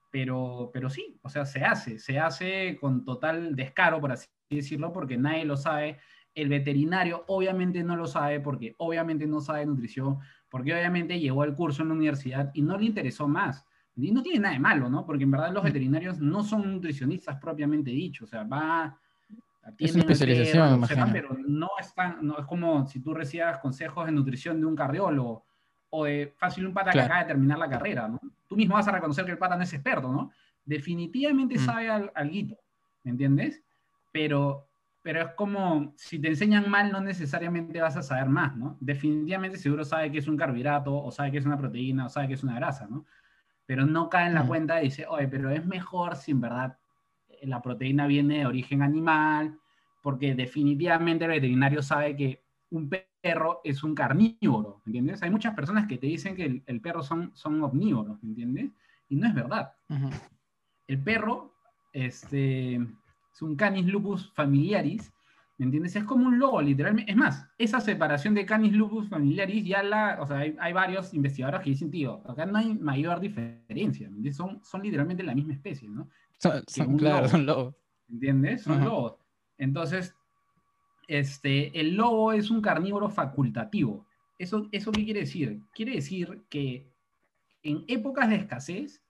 pero, 0.10 0.70
pero 0.74 0.90
sí, 0.90 1.20
o 1.22 1.30
sea, 1.30 1.46
se 1.46 1.64
hace, 1.64 2.00
se 2.00 2.20
hace 2.20 2.78
con 2.80 3.04
total 3.04 3.56
descaro, 3.56 4.00
por 4.00 4.12
así 4.12 4.28
decirlo, 4.50 4.92
porque 4.92 5.18
nadie 5.18 5.46
lo 5.46 5.58
sabe. 5.58 5.98
El 6.34 6.50
veterinario 6.50 7.24
obviamente 7.28 7.84
no 7.84 7.96
lo 7.96 8.08
sabe, 8.08 8.40
porque 8.40 8.76
obviamente 8.78 9.26
no 9.26 9.42
sabe 9.42 9.66
nutrición, 9.66 10.20
porque 10.50 10.74
obviamente 10.74 11.20
llegó 11.20 11.44
al 11.44 11.56
curso 11.56 11.82
en 11.82 11.90
la 11.90 11.96
universidad 11.96 12.52
y 12.54 12.62
no 12.62 12.78
le 12.78 12.86
interesó 12.86 13.28
más. 13.28 13.66
Y 13.96 14.12
no 14.12 14.22
tiene 14.22 14.40
nada 14.40 14.54
de 14.54 14.60
malo, 14.60 14.90
¿no? 14.90 15.06
Porque 15.06 15.24
en 15.24 15.32
verdad 15.32 15.52
los 15.52 15.64
veterinarios 15.64 16.20
no 16.20 16.44
son 16.44 16.72
nutricionistas 16.72 17.38
propiamente 17.38 17.90
dicho, 17.90 18.26
o 18.26 18.28
sea, 18.28 18.44
va... 18.44 19.00
Es 19.80 19.96
especialización, 19.96 20.82
pero 21.12 21.36
no 21.46 21.70
es, 21.80 21.94
no 22.22 22.38
es 22.38 22.46
como 22.46 22.88
si 22.88 23.02
tú 23.02 23.14
recibas 23.14 23.60
consejos 23.60 24.06
de 24.06 24.14
nutrición 24.14 24.62
de 24.62 24.66
un 24.66 24.76
cardiólogo 24.76 25.47
o 25.90 26.06
de 26.06 26.34
fácil 26.38 26.68
un 26.68 26.74
pata 26.74 26.92
que 26.92 27.02
acaba 27.02 27.22
de 27.22 27.28
terminar 27.28 27.58
la 27.58 27.70
carrera, 27.70 28.08
¿no? 28.08 28.20
Tú 28.48 28.56
mismo 28.56 28.76
vas 28.76 28.88
a 28.88 28.92
reconocer 28.92 29.26
que 29.26 29.32
el 29.32 29.38
pata 29.38 29.56
no 29.56 29.64
es 29.64 29.74
experto, 29.74 30.12
¿no? 30.12 30.32
Definitivamente 30.66 31.56
mm. 31.56 31.60
sabe 31.60 31.90
algo, 31.90 32.12
¿me 33.04 33.12
entiendes? 33.12 33.64
Pero, 34.12 34.68
pero 35.02 35.22
es 35.22 35.32
como, 35.36 35.94
si 35.98 36.20
te 36.20 36.28
enseñan 36.28 36.70
mal, 36.70 36.92
no 36.92 37.02
necesariamente 37.02 37.82
vas 37.82 37.98
a 37.98 38.04
saber 38.04 38.28
más, 38.28 38.56
¿no? 38.56 38.78
Definitivamente 38.80 39.58
seguro 39.58 39.86
sabe 39.86 40.12
que 40.12 40.18
es 40.18 40.28
un 40.28 40.38
carbohidrato, 40.38 40.96
o 40.96 41.12
sabe 41.12 41.32
que 41.32 41.38
es 41.38 41.46
una 41.46 41.58
proteína, 41.58 42.06
o 42.06 42.10
sabe 42.10 42.28
que 42.28 42.34
es 42.34 42.44
una 42.44 42.56
grasa, 42.56 42.88
¿no? 42.88 43.06
pero 43.68 43.86
no 43.86 44.10
cae 44.10 44.28
en 44.28 44.34
la 44.34 44.48
cuenta 44.48 44.82
y 44.82 44.86
dice, 44.86 45.06
oye, 45.08 45.28
pero 45.28 45.52
es 45.52 45.64
mejor 45.64 46.16
si 46.16 46.32
en 46.32 46.42
verdad 46.42 46.78
la 47.44 47.62
proteína 47.62 48.08
viene 48.08 48.40
de 48.40 48.46
origen 48.46 48.82
animal, 48.82 49.60
porque 50.02 50.34
definitivamente 50.34 51.26
el 51.26 51.32
veterinario 51.32 51.84
sabe 51.84 52.16
que 52.16 52.42
un 52.72 52.90
perro 52.90 53.06
es 53.64 53.84
un 53.84 53.96
carnívoro, 53.96 54.82
¿entiendes? 54.86 55.24
Hay 55.24 55.30
muchas 55.30 55.54
personas 55.54 55.88
que 55.88 55.98
te 55.98 56.08
dicen 56.08 56.36
que 56.36 56.64
el, 56.66 56.82
perro 56.82 57.04
son, 57.04 57.32
son 57.36 57.62
omnívoros, 57.64 58.22
¿entiendes? 58.24 58.72
Y 59.10 59.16
no 59.16 59.28
es 59.28 59.34
verdad. 59.34 59.74
El 60.88 61.02
perro 61.02 61.54
este, 61.94 62.76
es 62.76 63.42
un 63.42 63.56
canis 63.56 63.86
lupus 63.86 64.32
familiaris 64.34 65.12
¿Me 65.58 65.66
entiendes? 65.66 65.96
Es 65.96 66.04
como 66.04 66.28
un 66.28 66.38
lobo, 66.38 66.62
literalmente. 66.62 67.12
Es 67.12 67.18
más, 67.18 67.48
esa 67.58 67.82
separación 67.82 68.36
de 68.36 68.46
Canis 68.46 68.74
lupus 68.74 69.10
familiaris, 69.10 69.66
ya 69.66 69.82
la, 69.82 70.20
o 70.22 70.28
sea, 70.28 70.38
hay, 70.38 70.74
varios 70.74 71.16
investigadores 71.16 71.62
que 71.62 71.72
dicen, 71.72 71.90
tío, 71.90 72.22
acá 72.30 72.46
no 72.46 72.60
hay 72.60 72.76
mayor 72.76 73.20
diferencia, 73.20 74.08
¿me 74.12 74.32
Son, 74.32 74.64
son 74.64 74.84
literalmente 74.84 75.24
la 75.24 75.34
misma 75.34 75.54
especie, 75.54 75.90
¿no? 75.90 76.08
Son, 76.38 76.98
claro, 76.98 77.28
son 77.28 77.48
lobos. 77.48 77.76
¿Entiendes? 78.08 78.62
Son 78.62 78.86
lobos. 78.86 79.16
Entonces, 79.58 80.16
este, 81.08 81.80
el 81.80 81.96
lobo 81.96 82.34
es 82.34 82.50
un 82.52 82.62
carnívoro 82.62 83.10
facultativo. 83.10 84.06
¿Eso, 84.38 84.68
¿Eso 84.72 84.92
qué 84.92 85.04
quiere 85.04 85.22
decir? 85.22 85.62
Quiere 85.74 85.94
decir 85.94 86.44
que 86.50 86.92
en 87.64 87.84
épocas 87.88 88.30
de 88.30 88.36
escasez, 88.36 89.02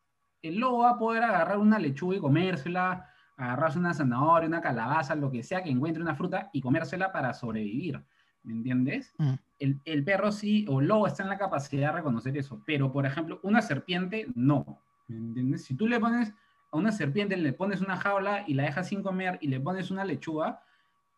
el 0.41 0.57
lobo 0.57 0.79
va 0.79 0.91
a 0.91 0.97
poder 0.97 1.23
agarrar 1.23 1.57
una 1.57 1.79
lechuga 1.79 2.17
y 2.17 2.19
comérsela, 2.19 3.09
agarrarse 3.35 3.79
una 3.79 3.93
zanahoria, 3.93 4.47
una 4.47 4.61
calabaza, 4.61 5.15
lo 5.15 5.31
que 5.31 5.43
sea 5.43 5.63
que 5.63 5.69
encuentre 5.69 6.01
una 6.01 6.15
fruta 6.15 6.49
y 6.53 6.61
comérsela 6.61 7.11
para 7.11 7.33
sobrevivir. 7.33 8.01
¿Me 8.43 8.53
entiendes? 8.53 9.13
Mm. 9.17 9.33
El, 9.59 10.03
perro 10.03 10.31
sí, 10.31 10.65
o 10.69 10.79
el 10.79 10.87
lobo 10.87 11.07
está 11.07 11.23
en 11.23 11.29
la 11.29 11.37
capacidad 11.37 11.89
de 11.89 11.97
reconocer 11.97 12.37
eso, 12.37 12.61
pero 12.65 12.91
por 12.91 13.05
ejemplo, 13.05 13.39
una 13.43 13.61
serpiente 13.61 14.27
no. 14.35 14.81
¿Me 15.07 15.17
entiendes? 15.17 15.65
Si 15.65 15.75
tú 15.75 15.87
le 15.87 15.99
pones 15.99 16.33
a 16.71 16.77
una 16.77 16.91
serpiente, 16.91 17.35
le 17.37 17.53
pones 17.53 17.81
una 17.81 17.97
jaula 17.97 18.43
y 18.47 18.53
la 18.53 18.63
dejas 18.63 18.87
sin 18.87 19.03
comer 19.03 19.37
y 19.41 19.47
le 19.47 19.59
pones 19.59 19.91
una 19.91 20.05
lechuga, 20.05 20.61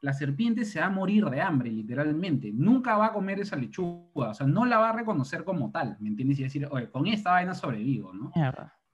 la 0.02 0.14
serpiente 0.14 0.64
se 0.66 0.80
va 0.80 0.86
a 0.86 0.90
morir 0.90 1.26
de 1.26 1.42
hambre, 1.42 1.70
literalmente. 1.70 2.52
Nunca 2.54 2.98
va 2.98 3.08
a 3.08 3.14
comer 3.14 3.40
esa 3.40 3.56
lechuga, 3.56 4.30
o 4.30 4.34
sea, 4.34 4.48
no 4.48 4.66
la 4.66 4.78
va 4.78 4.90
a 4.90 4.94
reconocer 4.94 5.44
como 5.44 5.72
tal, 5.72 5.98
¿me 6.00 6.10
entiendes? 6.10 6.40
Y 6.40 6.44
decir, 6.44 6.68
oye, 6.72 6.90
con 6.90 7.08
esta 7.08 7.32
vaina 7.32 7.54
sobrevivo, 7.54 8.14
¿no? 8.14 8.32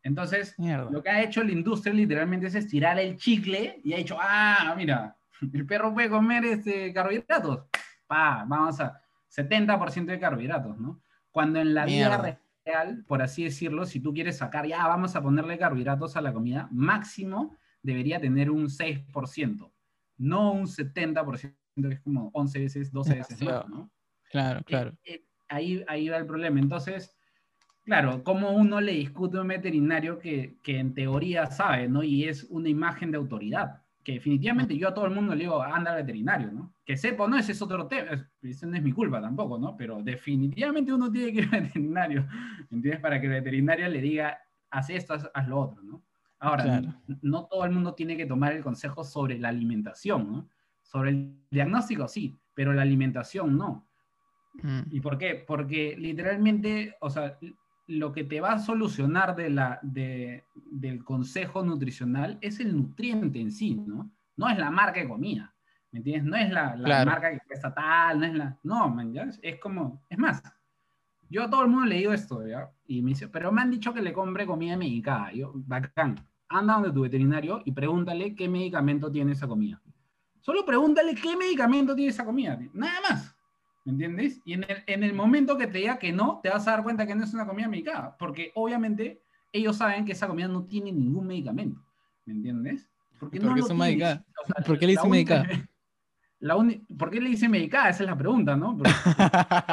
Entonces, 0.02 0.56
lo 0.58 1.02
que 1.02 1.10
ha 1.10 1.24
hecho 1.24 1.44
la 1.44 1.52
industria 1.52 1.94
literalmente 1.94 2.48
es 2.48 2.56
estirar 2.56 3.00
el 3.00 3.18
chicle 3.18 3.82
y 3.84 3.94
ha 3.94 3.98
dicho, 3.98 4.18
ah, 4.20 4.74
mira, 4.78 5.16
el 5.54 5.66
perro 5.66 5.94
puede 5.94 6.10
comer 6.10 6.46
este, 6.46 6.94
carbohidratos. 6.94 7.66
Pa, 8.08 8.46
vamos 8.48 8.80
a 8.80 9.02
70% 9.36 10.06
de 10.06 10.20
carbohidratos, 10.20 10.78
¿no? 10.78 11.02
Cuando 11.32 11.60
en 11.60 11.74
la 11.74 11.86
vida 11.86 12.40
real, 12.66 13.04
por 13.08 13.22
así 13.22 13.44
decirlo, 13.44 13.86
si 13.86 14.00
tú 14.00 14.14
quieres 14.14 14.38
sacar, 14.38 14.66
ya 14.68 14.88
vamos 14.88 15.16
a 15.16 15.22
ponerle 15.22 15.58
carbohidratos 15.58 16.16
a 16.16 16.22
la 16.22 16.34
comida, 16.34 16.68
máximo 16.72 17.58
debería 17.82 18.20
tener 18.20 18.50
un 18.50 18.68
6%, 18.68 19.72
no 20.18 20.54
un 20.54 20.68
70%, 20.68 21.56
que 21.76 21.94
es 21.94 22.00
como 22.02 22.30
11 22.34 22.60
veces, 22.60 22.92
12 22.92 23.16
veces 23.16 23.42
más, 23.42 23.68
¿no? 23.68 23.92
Claro, 24.32 24.64
claro. 24.66 24.92
Eh, 25.04 25.14
eh, 25.14 25.26
ahí, 25.48 25.84
ahí 25.88 26.10
va 26.10 26.18
el 26.18 26.26
problema. 26.26 26.60
Entonces, 26.60 27.16
Claro, 27.86 28.24
como 28.24 28.50
uno 28.50 28.82
le 28.82 28.94
discute 28.94 29.38
a 29.38 29.42
un 29.42 29.48
veterinario 29.48 30.18
que, 30.18 30.58
en 30.66 30.96
teoría 30.96 31.46
sabe, 31.46 31.88
¿no? 31.88 32.02
Y 32.02 32.24
es 32.24 32.44
una 32.46 32.68
imagen 32.68 33.12
de 33.12 33.18
autoridad. 33.18 33.84
Que 34.04 34.14
definitivamente 34.14 34.76
yo 34.76 34.88
a 34.88 34.94
todo 34.94 35.06
el 35.06 35.12
mundo 35.12 35.36
le 35.36 35.42
digo, 35.42 35.62
anda 35.62 35.92
al 35.92 35.98
veterinario, 35.98 36.52
¿no? 36.52 36.74
Que 36.84 36.98
sepa, 36.98 37.28
no, 37.28 37.38
ese 37.38 37.52
es 37.52 37.62
otro 37.62 37.88
tema, 37.88 38.12
eso 38.42 38.66
no 38.66 38.76
es 38.76 38.84
mi 38.84 38.92
culpa 38.92 39.22
tampoco, 39.22 39.60
¿no? 39.60 39.78
Pero 39.78 40.02
definitivamente 40.02 40.92
uno 40.94 41.12
tiene 41.12 41.32
que 41.32 41.40
ir 41.42 41.50
al 41.52 41.62
veterinario, 41.62 42.28
¿entiendes? 42.72 43.00
Para 43.00 43.22
que 43.22 43.28
el 43.28 43.34
veterinario 43.34 43.88
le 43.88 44.02
diga, 44.02 44.40
haz 44.72 44.90
esto, 44.90 45.14
haz, 45.14 45.48
lo 45.48 45.60
otro, 45.60 45.84
¿no? 45.84 46.04
Ahora, 46.40 46.82
no, 47.22 47.46
todo 47.46 47.66
el 47.66 47.72
mundo 47.72 47.94
tiene 47.94 48.18
que 48.18 48.26
tomar 48.26 48.54
el 48.54 48.64
consejo 48.64 49.04
sobre 49.04 49.40
la 49.40 49.50
alimentación, 49.50 50.32
¿no? 50.32 50.50
Sobre 50.82 51.12
el 51.12 51.40
diagnóstico, 51.50 52.08
sí, 52.08 52.38
pero 52.54 52.74
la 52.74 52.82
alimentación 52.82 53.58
no. 53.58 53.88
Mm. 54.62 54.82
¿Y 54.92 55.00
por 55.00 55.18
qué? 55.18 55.44
Porque 55.48 55.96
literalmente, 55.98 56.96
o 57.00 57.10
sea, 57.10 57.38
lo 57.88 58.12
que 58.12 58.24
te 58.24 58.42
va 58.42 58.54
a 58.54 58.60
solucionar 58.60 59.36
de 59.36 59.50
la, 59.50 59.80
del 59.84 61.04
consejo 61.04 61.64
nutricional 61.64 62.38
es 62.42 62.60
el 62.60 62.76
nutriente 62.76 63.40
en 63.40 63.52
sí, 63.52 63.76
¿no? 63.76 64.12
No 64.38 64.50
es 64.50 64.58
la 64.58 64.72
marca 64.72 65.00
de 65.00 65.08
comida, 65.08 65.54
¿me 65.92 66.00
entiendes? 66.00 66.26
No 66.26 66.36
es 66.36 66.50
la, 66.52 67.06
marca 67.06 67.32
que 67.32 67.40
cuesta 67.48 67.74
tal, 67.74 68.20
no 68.20 68.26
es 68.26 68.34
la... 68.34 68.60
No, 68.64 68.90
man, 68.90 69.14
¿ya? 69.14 69.30
Es 69.42 69.60
como... 69.60 70.04
Es 70.10 70.18
más, 70.18 70.44
yo 71.30 71.44
a 71.44 71.50
todo 71.50 71.64
el 71.64 71.70
mundo 71.70 71.86
le 71.86 71.98
digo 71.98 72.14
esto, 72.14 72.46
¿ya? 72.46 72.70
Y 72.88 73.02
me 73.02 73.10
dice, 73.10 73.28
pero 73.28 73.52
me 73.52 73.62
han 73.62 73.72
dicho 73.72 73.94
que 73.94 74.02
le 74.02 74.14
compre 74.14 74.46
comida 74.46 74.78
medicada. 74.78 75.32
yo, 75.32 75.52
bacán, 75.56 76.16
anda 76.50 76.76
donde 76.76 76.92
tu 76.92 77.02
veterinario 77.02 77.62
y 77.66 77.72
pregúntale 77.72 78.36
qué 78.36 78.48
medicamento 78.48 79.12
tiene 79.12 79.32
esa 79.34 79.48
comida. 79.48 79.82
Solo 80.42 80.66
pregúntale 80.66 81.16
qué 81.16 81.36
medicamento 81.36 81.96
tiene 81.96 82.12
esa 82.12 82.26
comida, 82.26 82.60
nada 82.74 83.00
más. 83.10 83.36
¿Me 83.84 83.92
entiendes? 83.92 84.42
Y 84.46 84.54
en 84.54 84.64
el, 84.64 84.84
en 84.88 85.04
el, 85.04 85.14
momento 85.14 85.58
que 85.58 85.68
te 85.68 85.78
diga 85.78 86.00
que 86.00 86.12
no, 86.12 86.40
te 86.42 86.50
vas 86.50 86.68
a 86.68 86.72
dar 86.72 86.84
cuenta 86.84 87.06
que 87.06 87.14
no 87.14 87.24
es 87.24 87.34
una 87.34 87.46
comida 87.46 87.68
medicada, 87.68 88.16
porque 88.18 88.52
obviamente 88.56 89.22
ellos 89.52 89.78
saben 89.78 90.06
que 90.06 90.14
esa 90.14 90.28
comida 90.28 90.48
no 90.48 90.66
tiene 90.66 90.92
ningún 90.92 91.28
medicamento. 91.28 91.82
¿Me 92.26 92.34
entiendes? 92.34 92.90
Porque 93.20 93.40
no 93.40 93.56
¿Por, 93.56 93.68
qué 93.68 93.74
medicada? 93.74 94.26
¿Por 94.66 94.80
qué 94.80 94.86
le 94.88 94.92
dice 94.94 95.08
medicada? 95.08 95.46
¿Por 96.98 97.10
qué 97.10 97.20
le 97.20 97.30
dice 97.30 97.50
medicada? 97.50 97.90
Esa 97.90 98.04
es 98.04 98.10
la 98.10 98.18
pregunta, 98.18 98.56
¿no? 98.56 98.78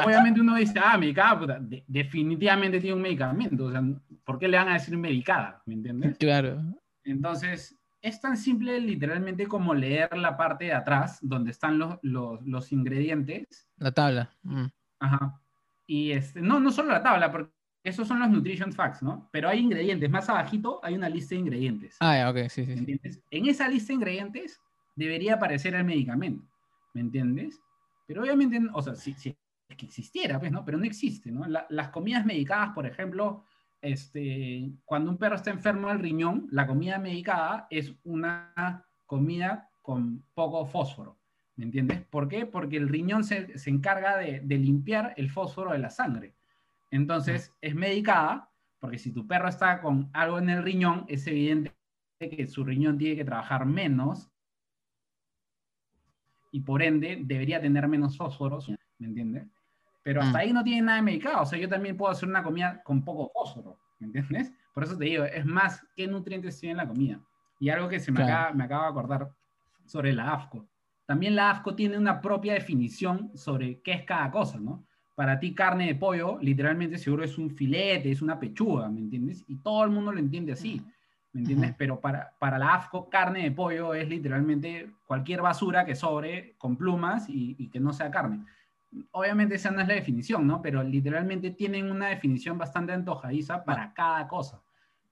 obviamente 0.05 0.41
uno 0.41 0.55
dice, 0.57 0.81
ah, 0.83 0.97
medicada, 0.97 1.61
definitivamente 1.87 2.81
tiene 2.81 2.97
un 2.97 3.03
medicamento. 3.03 3.67
O 3.67 3.71
sea, 3.71 3.83
¿por 4.25 4.39
qué 4.39 4.49
le 4.49 4.57
van 4.57 4.69
a 4.69 4.75
decir 4.75 4.97
medicada? 4.97 5.63
¿Me 5.67 5.75
entiendes? 5.75 6.17
Claro. 6.19 6.63
Entonces, 7.05 7.79
es 8.01 8.21
tan 8.21 8.37
simple 8.37 8.81
literalmente 8.81 9.47
como 9.47 9.75
leer 9.75 10.17
la 10.17 10.37
parte 10.37 10.67
de 10.67 10.73
atrás, 10.73 11.19
donde 11.21 11.51
están 11.51 11.79
los, 11.79 11.99
los, 12.03 12.73
ingredientes. 12.73 13.69
La 13.77 13.93
tabla. 13.93 14.31
Mm. 14.43 14.67
Ajá. 15.01 15.41
Y 15.87 16.13
este, 16.13 16.41
no, 16.41 16.59
no 16.59 16.71
solo 16.71 16.91
la 16.91 17.03
tabla, 17.03 17.31
porque 17.31 17.53
esos 17.85 18.07
son 18.09 18.21
los 18.21 18.31
nutrition 18.31 18.73
facts, 18.73 19.03
¿no? 19.03 19.29
Pero 19.33 19.49
hay 19.49 19.59
ingredientes. 19.59 20.09
Más 20.09 20.29
abajito 20.29 20.81
hay 20.83 20.95
una 20.95 21.09
lista 21.09 21.35
de 21.35 21.41
ingredientes. 21.41 21.97
Ah, 22.01 22.29
ok, 22.31 22.49
sí, 22.49 22.65
sí. 22.65 23.01
En 23.31 23.47
esa 23.47 23.69
lista 23.69 23.89
de 23.89 23.95
ingredientes 23.95 24.61
debería 24.95 25.35
aparecer 25.35 25.75
el 25.75 25.85
medicamento. 25.85 26.45
¿Me 26.95 27.01
entiendes? 27.01 27.61
Pero 28.07 28.23
obviamente, 28.23 28.61
o 28.73 28.83
sea, 28.83 28.95
si, 28.95 29.13
si 29.15 29.37
es 29.69 29.77
que 29.77 29.87
existiera, 29.87 30.39
pues, 30.39 30.53
¿no? 30.53 30.65
Pero 30.65 30.79
no 30.79 30.85
existe, 30.85 31.31
¿no? 31.31 31.47
las 31.47 31.89
comidas 31.89 32.25
medicadas, 32.25 32.71
por 32.71 32.87
ejemplo, 32.87 33.45
este, 33.81 34.71
cuando 34.85 35.11
un 35.11 35.19
perro 35.19 35.37
está 35.37 35.51
enfermo 35.51 35.89
del 35.89 35.99
riñón, 35.99 36.47
la 36.51 36.67
comida 36.67 36.99
medicada 36.99 37.67
es 37.71 37.95
una 38.05 38.85
comida 39.07 39.71
con 39.83 40.25
poco 40.35 40.65
fósforo, 40.67 41.19
¿me 41.57 41.65
entiendes? 41.65 42.03
¿Por 42.03 42.29
qué? 42.29 42.47
Porque 42.47 42.77
el 42.77 42.89
riñón 42.89 43.25
se, 43.25 43.59
se 43.59 43.71
encarga 43.71 44.17
de, 44.17 44.41
de, 44.41 44.59
limpiar 44.59 45.15
el 45.17 45.31
fósforo 45.31 45.73
de 45.73 45.79
la 45.79 45.91
sangre. 45.91 46.35
Entonces, 46.91 47.53
es 47.61 47.75
medicada, 47.75 48.51
porque 48.79 48.99
si 48.99 49.13
tu 49.13 49.27
perro 49.27 49.49
está 49.49 49.81
con 49.81 50.11
algo 50.13 50.39
en 50.39 50.51
el 50.51 50.63
riñón, 50.63 51.05
es 51.09 51.27
evidente 51.27 51.75
que 52.19 52.47
su 52.47 52.65
riñón 52.65 52.99
tiene 52.99 53.17
que 53.17 53.25
trabajar 53.25 53.67
menos 53.67 54.32
y 56.53 56.61
por 56.61 56.83
ende 56.83 57.19
debería 57.25 57.61
tener 57.61 57.89
menos 57.89 58.17
fósforo, 58.17 58.59
¿me 58.99 59.07
entiendes? 59.07 59.49
Pero 60.05 60.21
hasta 60.21 60.39
mm. 60.39 60.41
ahí 60.41 60.53
no 60.53 60.63
tiene 60.63 60.83
nada 60.83 60.97
de 60.97 61.03
medicado. 61.03 61.43
O 61.43 61.47
sea, 61.47 61.59
yo 61.59 61.69
también 61.69 61.97
puedo 61.97 62.13
hacer 62.13 62.29
una 62.29 62.43
comida 62.43 62.83
con 62.85 63.03
poco 63.05 63.31
fósforo, 63.33 63.79
¿me 63.99 64.07
entiendes? 64.07 64.53
Por 64.75 64.85
eso 64.85 64.97
te 64.97 65.07
digo, 65.07 65.25
es 65.25 65.45
más 65.45 65.85
qué 65.97 66.07
nutrientes 66.07 66.61
tiene 66.61 66.77
la 66.77 66.87
comida. 66.87 67.21
Y 67.59 67.71
algo 67.71 67.89
que 67.89 68.01
se 68.01 68.13
me, 68.13 68.23
acaba, 68.23 68.53
me 68.53 68.65
acaba 68.65 68.85
de 68.85 68.91
acordar 68.91 69.31
sobre 69.87 70.13
la 70.13 70.33
AFCO. 70.33 70.69
También 71.07 71.35
la 71.37 71.51
AFCO 71.51 71.75
tiene 71.75 71.97
una 71.99 72.21
propia 72.21 72.55
definición 72.55 73.31
sobre 73.35 73.81
qué 73.81 73.93
es 73.93 74.05
cada 74.05 74.31
cosa, 74.31 74.59
¿no? 74.59 74.85
Para 75.15 75.39
ti 75.39 75.55
carne 75.55 75.87
de 75.87 75.95
pollo, 75.95 76.39
literalmente 76.41 76.99
seguro 76.99 77.25
es 77.25 77.39
un 77.39 77.51
filete, 77.51 78.11
es 78.11 78.23
una 78.23 78.39
pechuga, 78.39 78.89
¿me 78.89 79.01
entiendes? 79.01 79.45
Y 79.47 79.57
todo 79.57 79.85
el 79.85 79.91
mundo 79.91 80.13
lo 80.13 80.19
entiende 80.19 80.53
así, 80.53 80.83
¿me 81.33 81.41
entiendes? 81.41 81.75
Pero 81.77 82.01
para, 82.01 82.35
para 82.39 82.59
la 82.59 82.75
AFCO, 82.75 83.09
carne 83.09 83.43
de 83.43 83.51
pollo 83.51 83.95
es 83.95 84.09
literalmente 84.09 84.91
cualquier 85.07 85.43
basura 85.43 85.85
que 85.85 85.95
sobre 85.95 86.55
con 86.59 86.77
plumas 86.77 87.29
y, 87.29 87.57
y 87.59 87.69
que 87.69 87.81
no 87.81 87.93
sea 87.93 88.11
carne 88.11 88.45
obviamente 89.13 89.55
esa 89.55 89.71
no 89.71 89.81
es 89.81 89.89
la 89.89 89.95
definición, 89.95 90.47
¿no? 90.47 90.61
Pero 90.63 90.83
literalmente 90.83 91.51
tienen 91.51 91.91
una 91.91 92.09
definición 92.09 92.59
bastante 92.59 92.93
antojadiza 92.93 93.65
para 93.65 93.93
cada 93.95 94.29
cosa. 94.29 94.63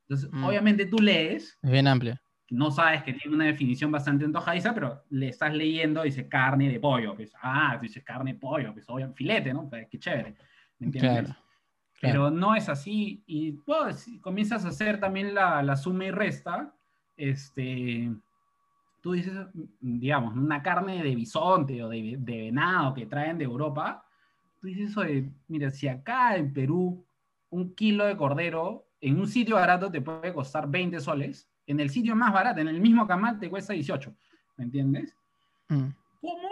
Entonces, 0.03 0.31
mm. 0.33 0.45
obviamente 0.45 0.87
tú 0.87 0.99
lees. 0.99 1.59
Es 1.63 1.71
bien 1.71 1.87
amplia. 1.87 2.21
No 2.51 2.71
sabes 2.71 3.05
que 3.05 3.13
tiene 3.13 3.37
una 3.37 3.47
definición 3.47 3.93
bastante 3.93 4.25
antojadiza, 4.25 4.75
pero 4.75 5.05
le 5.11 5.29
estás 5.29 5.55
leyendo, 5.55 6.03
dice 6.03 6.29
carne 6.29 6.69
de 6.69 6.81
pollo. 6.81 7.15
Pues, 7.15 7.33
ah, 7.41 7.79
dice 7.81 8.03
carne 8.03 8.33
de 8.33 8.39
pollo, 8.39 8.73
pues 8.73 8.85
obviamente 8.89 9.17
filete, 9.17 9.55
¿no? 9.55 9.69
Pues, 9.69 9.87
qué 9.89 9.99
chévere. 9.99 10.35
¿Me 10.79 10.87
entiendes? 10.87 11.27
Claro, 11.27 11.41
Pero 12.01 12.31
no 12.31 12.55
es 12.55 12.69
así. 12.69 13.23
Y 13.27 13.53
pues, 13.53 14.11
comienzas 14.23 14.65
a 14.65 14.69
hacer 14.69 14.99
también 14.99 15.35
la, 15.35 15.63
la 15.63 15.77
suma 15.77 16.07
y 16.07 16.11
resta. 16.11 16.75
Este 17.17 18.11
tú 19.01 19.13
dices, 19.13 19.35
digamos, 19.81 20.37
una 20.37 20.63
carne 20.63 21.03
de 21.03 21.15
bisonte 21.15 21.83
o 21.83 21.89
de, 21.89 22.17
venado 22.19 22.95
que 22.95 23.07
traen 23.07 23.39
de 23.39 23.45
Europa, 23.45 24.05
tú 24.61 24.67
dices 24.69 24.91
eso 24.91 25.03
mira, 25.49 25.71
si 25.71 25.89
acá 25.89 26.37
en 26.37 26.53
Perú 26.53 27.05
un 27.51 27.75
kilo 27.75 28.05
de 28.05 28.17
cordero 28.17 28.87
en 29.01 29.19
un 29.19 29.27
sitio 29.27 29.57
barato 29.57 29.91
te 29.91 30.03
puede 30.03 30.33
costar 30.33 30.69
20 30.69 31.01
soles, 31.01 31.49
en 31.67 31.81
el 31.81 31.91
sitio 31.91 32.15
más 32.15 32.33
barato, 32.33 32.61
en 32.61 32.69
el 32.69 32.81
mismo 32.81 33.07
camal 33.07 33.39
te 33.39 33.49
cuesta 33.49 33.73
18, 33.73 34.15
¿me 34.57 34.65
entiendes? 34.65 35.17
Mm. 35.69 35.89
¿Cómo 36.21 36.49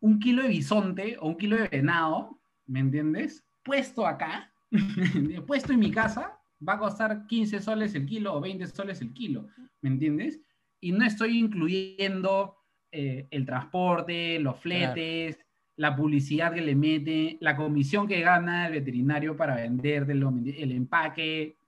un 0.00 0.18
kilo 0.18 0.42
de 0.42 0.48
bisonte 0.48 1.16
o 1.18 1.28
un 1.28 1.36
kilo 1.36 1.56
de 1.56 1.68
venado, 1.68 2.38
¿me 2.66 2.80
entiendes? 2.80 3.44
Puesto 3.62 4.06
acá, 4.06 4.52
puesto 5.46 5.72
en 5.72 5.78
mi 5.78 5.90
casa, 5.90 6.38
va 6.66 6.74
a 6.74 6.78
costar 6.78 7.26
15 7.26 7.60
soles 7.60 7.94
el 7.94 8.06
kilo 8.06 8.34
o 8.34 8.40
20 8.40 8.66
soles 8.66 9.00
el 9.00 9.12
kilo, 9.12 9.46
¿me 9.80 9.90
entiendes? 9.90 10.40
y 10.80 10.92
no 10.92 11.04
estoy 11.04 11.38
incluyendo 11.38 12.56
eh, 12.90 13.26
el 13.30 13.44
transporte, 13.44 14.38
los 14.38 14.58
fletes, 14.58 15.38
la 15.76 15.94
publicidad 15.94 16.52
que 16.52 16.60
le 16.60 16.74
mete, 16.74 17.38
la 17.40 17.56
comisión 17.56 18.06
que 18.06 18.20
gana 18.20 18.66
el 18.66 18.72
veterinario 18.72 19.36
para 19.36 19.56
vender, 19.56 20.06
el 20.10 20.72
empaque. 20.72 21.58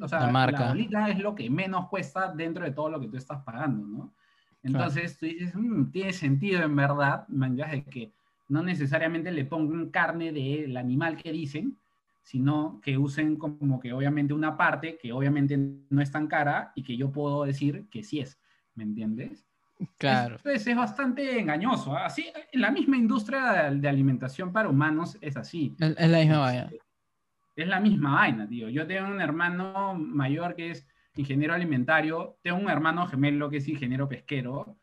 O 0.00 0.08
sea, 0.08 0.20
la, 0.20 0.28
marca. 0.28 0.68
bolita 0.68 1.10
es 1.10 1.18
lo 1.18 1.34
que 1.34 1.50
menos 1.50 1.88
cuesta 1.88 2.32
dentro 2.32 2.64
de 2.64 2.70
todo 2.70 2.88
lo 2.88 3.00
que 3.00 3.08
tú 3.08 3.16
estás 3.16 3.42
pagando, 3.42 3.86
¿no? 3.86 4.14
Entonces 4.62 5.18
tú 5.18 5.26
dices, 5.26 5.54
mm, 5.54 5.90
tiene 5.90 6.12
sentido 6.12 6.62
en 6.62 6.74
verdad, 6.74 7.26
de 7.28 7.84
que 7.84 8.12
no 8.48 8.62
necesariamente 8.62 9.30
le 9.30 9.44
pongan 9.44 9.90
carne 9.90 10.32
del 10.32 10.76
animal 10.76 11.16
que 11.16 11.30
dicen, 11.30 11.78
sino 12.26 12.80
que 12.82 12.98
usen 12.98 13.36
como 13.36 13.78
que 13.78 13.92
obviamente 13.92 14.34
una 14.34 14.56
parte 14.56 14.98
que 15.00 15.12
obviamente 15.12 15.56
no 15.56 16.02
es 16.02 16.10
tan 16.10 16.26
cara 16.26 16.72
y 16.74 16.82
que 16.82 16.96
yo 16.96 17.12
puedo 17.12 17.44
decir 17.44 17.86
que 17.88 18.02
sí 18.02 18.18
es, 18.18 18.36
¿me 18.74 18.82
entiendes? 18.82 19.46
Claro. 19.96 20.34
Entonces 20.34 20.66
es 20.66 20.76
bastante 20.76 21.38
engañoso. 21.38 21.96
¿ah? 21.96 22.06
Así, 22.06 22.26
la 22.54 22.72
misma 22.72 22.96
industria 22.96 23.70
de, 23.70 23.88
alimentación 23.88 24.52
para 24.52 24.68
humanos 24.68 25.16
es 25.20 25.36
así. 25.36 25.76
Es, 25.78 26.10
la 26.10 26.18
misma 26.18 26.38
vaina. 26.38 26.70
Es 27.54 27.68
la 27.68 27.78
misma 27.78 28.14
vaina, 28.14 28.48
tío. 28.48 28.68
Yo 28.70 28.88
tengo 28.88 29.08
un 29.08 29.20
hermano 29.20 29.94
mayor 29.94 30.56
que 30.56 30.72
es 30.72 30.88
ingeniero 31.14 31.54
alimentario, 31.54 32.38
tengo 32.42 32.58
un 32.58 32.68
hermano 32.68 33.06
gemelo 33.06 33.48
que 33.48 33.58
es 33.58 33.68
ingeniero 33.68 34.08
pesquero, 34.08 34.76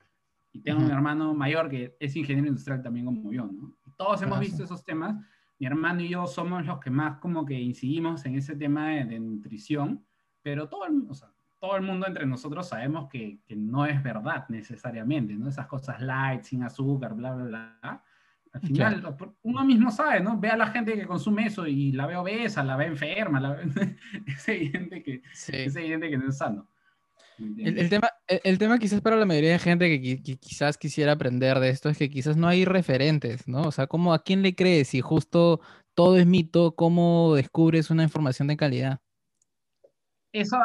y 0.54 0.62
tengo 0.62 0.82
un 0.82 0.92
hermano 0.92 1.34
mayor 1.34 1.70
que 1.70 1.98
es 2.00 2.16
ingeniero 2.16 2.48
industrial 2.48 2.82
también 2.82 3.06
como 3.06 3.34
yo, 3.34 3.48
¿no? 3.48 3.76
Todos 3.98 4.22
hemos 4.22 4.40
visto 4.40 4.64
esos 4.64 4.86
temas 4.86 5.18
mi 5.64 5.68
hermano 5.68 6.02
y 6.02 6.10
yo 6.10 6.28
somos 6.28 6.66
los 6.66 6.80
que 6.80 6.90
más 6.90 7.20
como 7.20 7.46
que 7.46 7.54
incidimos 7.54 8.26
en 8.26 8.36
ese 8.36 8.54
tema 8.58 8.90
de, 8.90 9.18
nutrición, 9.18 10.06
pero 10.42 10.68
todo 10.68 10.86
el, 10.86 11.06
o 11.08 11.14
sea, 11.14 11.32
todo 11.58 11.78
el 11.78 11.84
mundo 11.84 12.06
entre 12.06 12.26
nosotros 12.26 12.68
sabemos 12.68 13.08
que, 13.10 13.40
que, 13.46 13.56
no 13.56 13.86
es 13.86 14.04
verdad 14.04 14.46
necesariamente, 14.50 15.34
¿no? 15.36 15.48
Esas 15.48 15.68
cosas 15.68 16.02
light, 16.02 16.44
sin 16.44 16.64
azúcar, 16.64 17.14
bla, 17.14 17.34
bla, 17.34 17.46
bla. 17.46 18.04
Al 18.52 18.62
final, 18.62 19.16
uno 19.44 19.64
mismo 19.64 19.90
sabe, 19.90 20.20
¿no? 20.20 20.38
Ve 20.38 20.50
a 20.50 20.58
la 20.58 20.68
gente 20.68 20.96
que 20.96 21.08
consume 21.08 21.46
eso 21.46 21.66
y 21.66 21.94
la 21.94 22.08
ve 22.08 22.18
obesa, 22.18 22.62
la 22.62 22.76
ve 22.76 22.88
enferma, 22.88 23.40
la 23.40 23.58
es, 24.26 24.48
evidente 24.50 25.02
que, 25.02 25.24
es 25.32 25.76
evidente 25.78 26.10
que 26.10 26.18
no 26.18 26.28
es 26.28 26.38
sano. 26.38 26.68
El, 27.38 27.90
tema, 27.90 28.10
el, 28.28 28.58
tema 28.58 28.80
quizás 28.80 29.02
para 29.02 29.16
la 29.16 29.26
mayoría 29.26 29.54
de 29.54 29.60
gente 29.60 30.02
que, 30.02 30.22
quizás 30.38 30.78
quisiera 30.78 31.14
aprender 31.14 31.60
de 31.60 31.70
esto 31.70 31.90
es 31.90 31.98
que 31.98 32.10
quizás 32.10 32.38
no 32.38 32.48
hay 32.48 32.66
referentes, 32.66 33.48
¿no? 33.48 33.64
O 33.64 33.72
sea, 33.72 33.88
¿cómo, 33.88 34.14
¿a 34.14 34.24
quién 34.24 34.42
le 34.42 34.56
crees? 34.56 34.90
Si 34.90 35.02
justo 35.02 35.62
todo 35.94 36.18
es 36.18 36.26
mito, 36.26 36.76
¿cómo 36.76 37.36
descubres 37.36 37.90
una 37.90 38.04
información 38.04 38.48
de 38.48 38.58
calidad? 38.58 39.00
Eso, 40.32 40.58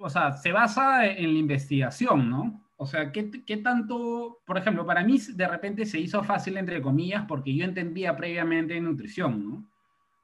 o 0.00 0.10
sea, 0.10 0.32
se 0.32 0.52
basa 0.52 1.06
en 1.06 1.32
la 1.32 1.38
investigación, 1.38 2.30
¿no? 2.30 2.70
O 2.76 2.86
sea, 2.86 3.10
¿qué, 3.10 3.30
¿qué, 3.44 3.56
tanto, 3.56 4.40
por 4.44 4.58
ejemplo, 4.58 4.86
para 4.86 5.02
mí 5.02 5.18
de 5.18 5.48
repente 5.48 5.84
se 5.84 5.98
hizo 5.98 6.22
fácil, 6.22 6.56
entre 6.56 6.80
comillas, 6.80 7.24
porque 7.26 7.54
yo 7.54 7.64
entendía 7.64 8.16
previamente 8.16 8.80
nutrición, 8.80 9.44
¿no? 9.44 9.68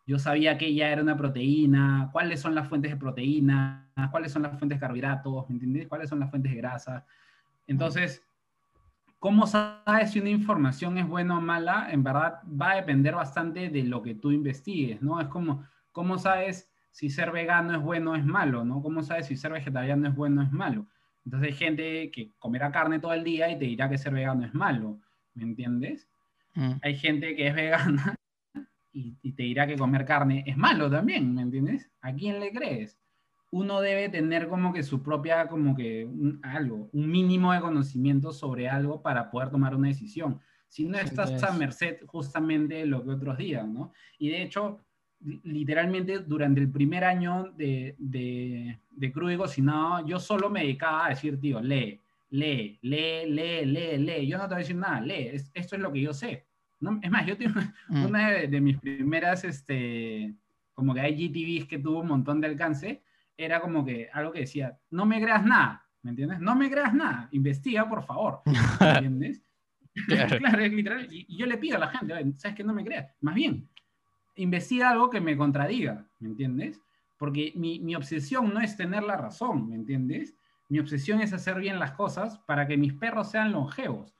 Yo 0.06 0.18
sabía 0.18 0.58
que 0.58 0.66
ella 0.66 0.90
era 0.90 1.02
una 1.02 1.16
proteína, 1.16 2.10
cuáles 2.12 2.40
son 2.40 2.54
las 2.54 2.68
fuentes 2.68 2.90
de 2.90 2.96
proteína, 2.96 3.88
cuáles 4.10 4.32
son 4.32 4.42
las 4.42 4.58
fuentes 4.58 4.76
de 4.76 4.80
carbohidratos, 4.80 5.48
¿me 5.48 5.54
entiendes? 5.54 5.88
¿Cuáles 5.88 6.10
son 6.10 6.20
las 6.20 6.30
fuentes 6.30 6.52
de 6.52 6.58
grasa? 6.58 7.06
Entonces, 7.66 8.22
¿cómo 9.18 9.46
sabes 9.46 10.10
si 10.10 10.20
una 10.20 10.30
información 10.30 10.98
es 10.98 11.08
buena 11.08 11.38
o 11.38 11.40
mala? 11.40 11.88
En 11.90 12.02
verdad 12.02 12.40
va 12.48 12.72
a 12.72 12.76
depender 12.76 13.14
bastante 13.14 13.70
de 13.70 13.82
lo 13.84 14.02
que 14.02 14.14
tú 14.14 14.30
investigues, 14.30 15.00
¿no? 15.00 15.20
Es 15.20 15.28
como, 15.28 15.66
¿cómo 15.92 16.18
sabes 16.18 16.70
si 16.90 17.08
ser 17.08 17.32
vegano 17.32 17.74
es 17.74 17.82
bueno 17.82 18.12
o 18.12 18.14
es 18.14 18.24
malo, 18.24 18.64
¿no? 18.64 18.82
¿Cómo 18.82 19.02
sabes 19.02 19.26
si 19.26 19.36
ser 19.36 19.52
vegetariano 19.52 20.06
es 20.06 20.14
bueno 20.14 20.42
o 20.42 20.44
es 20.44 20.52
malo? 20.52 20.86
Entonces 21.24 21.48
hay 21.48 21.54
gente 21.54 22.10
que 22.10 22.30
comerá 22.38 22.70
carne 22.70 22.98
todo 22.98 23.14
el 23.14 23.24
día 23.24 23.50
y 23.50 23.58
te 23.58 23.64
dirá 23.64 23.88
que 23.88 23.96
ser 23.96 24.12
vegano 24.12 24.44
es 24.44 24.52
malo, 24.52 24.98
¿me 25.32 25.44
entiendes? 25.44 26.06
Mm. 26.54 26.72
Hay 26.82 26.96
gente 26.96 27.34
que 27.34 27.48
es 27.48 27.54
vegana 27.54 28.18
y, 28.94 29.32
te 29.32 29.42
dirá 29.42 29.66
que 29.66 29.76
comer 29.76 30.04
carne 30.04 30.44
es 30.46 30.56
malo 30.56 30.88
también, 30.88 31.34
¿me 31.34 31.42
entiendes? 31.42 31.90
¿A 32.00 32.14
quién 32.14 32.38
le 32.38 32.52
crees? 32.52 32.98
Uno 33.50 33.80
debe 33.80 34.08
tener 34.08 34.48
como 34.48 34.72
que 34.72 34.82
su 34.82 35.02
propia, 35.02 35.48
como 35.48 35.76
que 35.76 36.08
algo, 36.42 36.88
un 36.92 37.10
mínimo 37.10 37.52
de 37.52 37.60
conocimiento 37.60 38.32
sobre 38.32 38.68
algo 38.68 39.02
para 39.02 39.30
poder 39.30 39.50
tomar 39.50 39.74
una 39.74 39.88
decisión. 39.88 40.40
Si 40.68 40.86
no 40.86 40.98
estás 40.98 41.42
a 41.42 41.52
merced 41.52 41.98
justamente 42.06 42.74
de 42.76 42.86
lo 42.86 43.04
que 43.04 43.10
otros 43.10 43.36
digan, 43.36 43.74
¿no? 43.74 43.92
Y 44.18 44.30
de 44.30 44.42
hecho, 44.42 44.80
literalmente 45.44 46.18
durante 46.18 46.60
el 46.60 46.70
primer 46.70 47.04
año 47.04 47.52
de, 47.56 47.94
de, 47.98 48.80
de 48.90 49.12
crudo 49.12 49.32
y 49.32 49.36
cocinado, 49.36 50.06
yo 50.06 50.18
solo 50.18 50.50
me 50.50 50.60
dedicaba 50.60 51.06
a 51.06 51.10
decir, 51.10 51.40
tío, 51.40 51.60
lee, 51.60 52.00
lee, 52.30 52.78
lee, 52.82 53.26
lee, 53.26 53.66
lee, 53.66 53.98
lee. 53.98 54.26
Yo 54.26 54.36
no 54.36 54.44
te 54.44 54.54
voy 54.54 54.56
a 54.56 54.58
decir 54.58 54.76
nada, 54.76 55.00
lee, 55.00 55.30
esto 55.54 55.76
es 55.76 55.82
lo 55.82 55.92
que 55.92 56.00
yo 56.00 56.12
sé 56.12 56.46
es 57.02 57.10
más, 57.10 57.26
yo 57.26 57.36
tengo 57.36 57.60
mm. 57.88 58.04
una 58.04 58.30
de, 58.30 58.60
mis 58.60 58.78
primeras, 58.78 59.44
este, 59.44 60.34
como 60.72 60.94
que 60.94 61.08
IGTVs 61.08 61.68
que 61.68 61.78
tuvo 61.78 62.00
un 62.00 62.08
montón 62.08 62.40
de 62.40 62.48
alcance, 62.48 63.02
era 63.36 63.60
como 63.60 63.84
que 63.84 64.08
algo 64.12 64.32
que 64.32 64.40
decía, 64.40 64.78
no 64.90 65.06
me 65.06 65.20
creas 65.20 65.44
nada, 65.44 65.86
¿me 66.02 66.10
entiendes? 66.10 66.40
No 66.40 66.54
me 66.54 66.70
creas 66.70 66.94
nada, 66.94 67.28
investiga 67.32 67.88
por 67.88 68.04
favor, 68.04 68.42
¿me 68.44 68.52
entiendes? 68.90 69.42
claro. 70.38 70.64
es 70.64 70.72
literal, 70.72 71.08
y, 71.10 71.36
yo 71.36 71.46
le 71.46 71.58
pido 71.58 71.76
a 71.76 71.80
la 71.80 71.88
gente, 71.88 72.14
¿sabes 72.36 72.56
que 72.56 72.64
no 72.64 72.74
me 72.74 72.84
creas? 72.84 73.14
Más 73.20 73.34
bien, 73.34 73.68
investiga 74.36 74.90
algo 74.90 75.10
que 75.10 75.20
me 75.20 75.36
contradiga, 75.36 76.06
¿me 76.18 76.28
entiendes? 76.28 76.80
Porque 77.16 77.52
mi, 77.54 77.80
mi 77.80 77.94
obsesión 77.94 78.52
no 78.52 78.60
es 78.60 78.76
tener 78.76 79.02
la 79.02 79.16
razón, 79.16 79.68
¿me 79.68 79.76
entiendes? 79.76 80.34
Mi 80.68 80.78
obsesión 80.78 81.20
es 81.20 81.32
hacer 81.32 81.58
bien 81.58 81.78
las 81.78 81.92
cosas 81.92 82.38
para 82.40 82.66
que 82.66 82.76
mis 82.76 82.94
perros 82.94 83.30
sean 83.30 83.52
longevos 83.52 84.14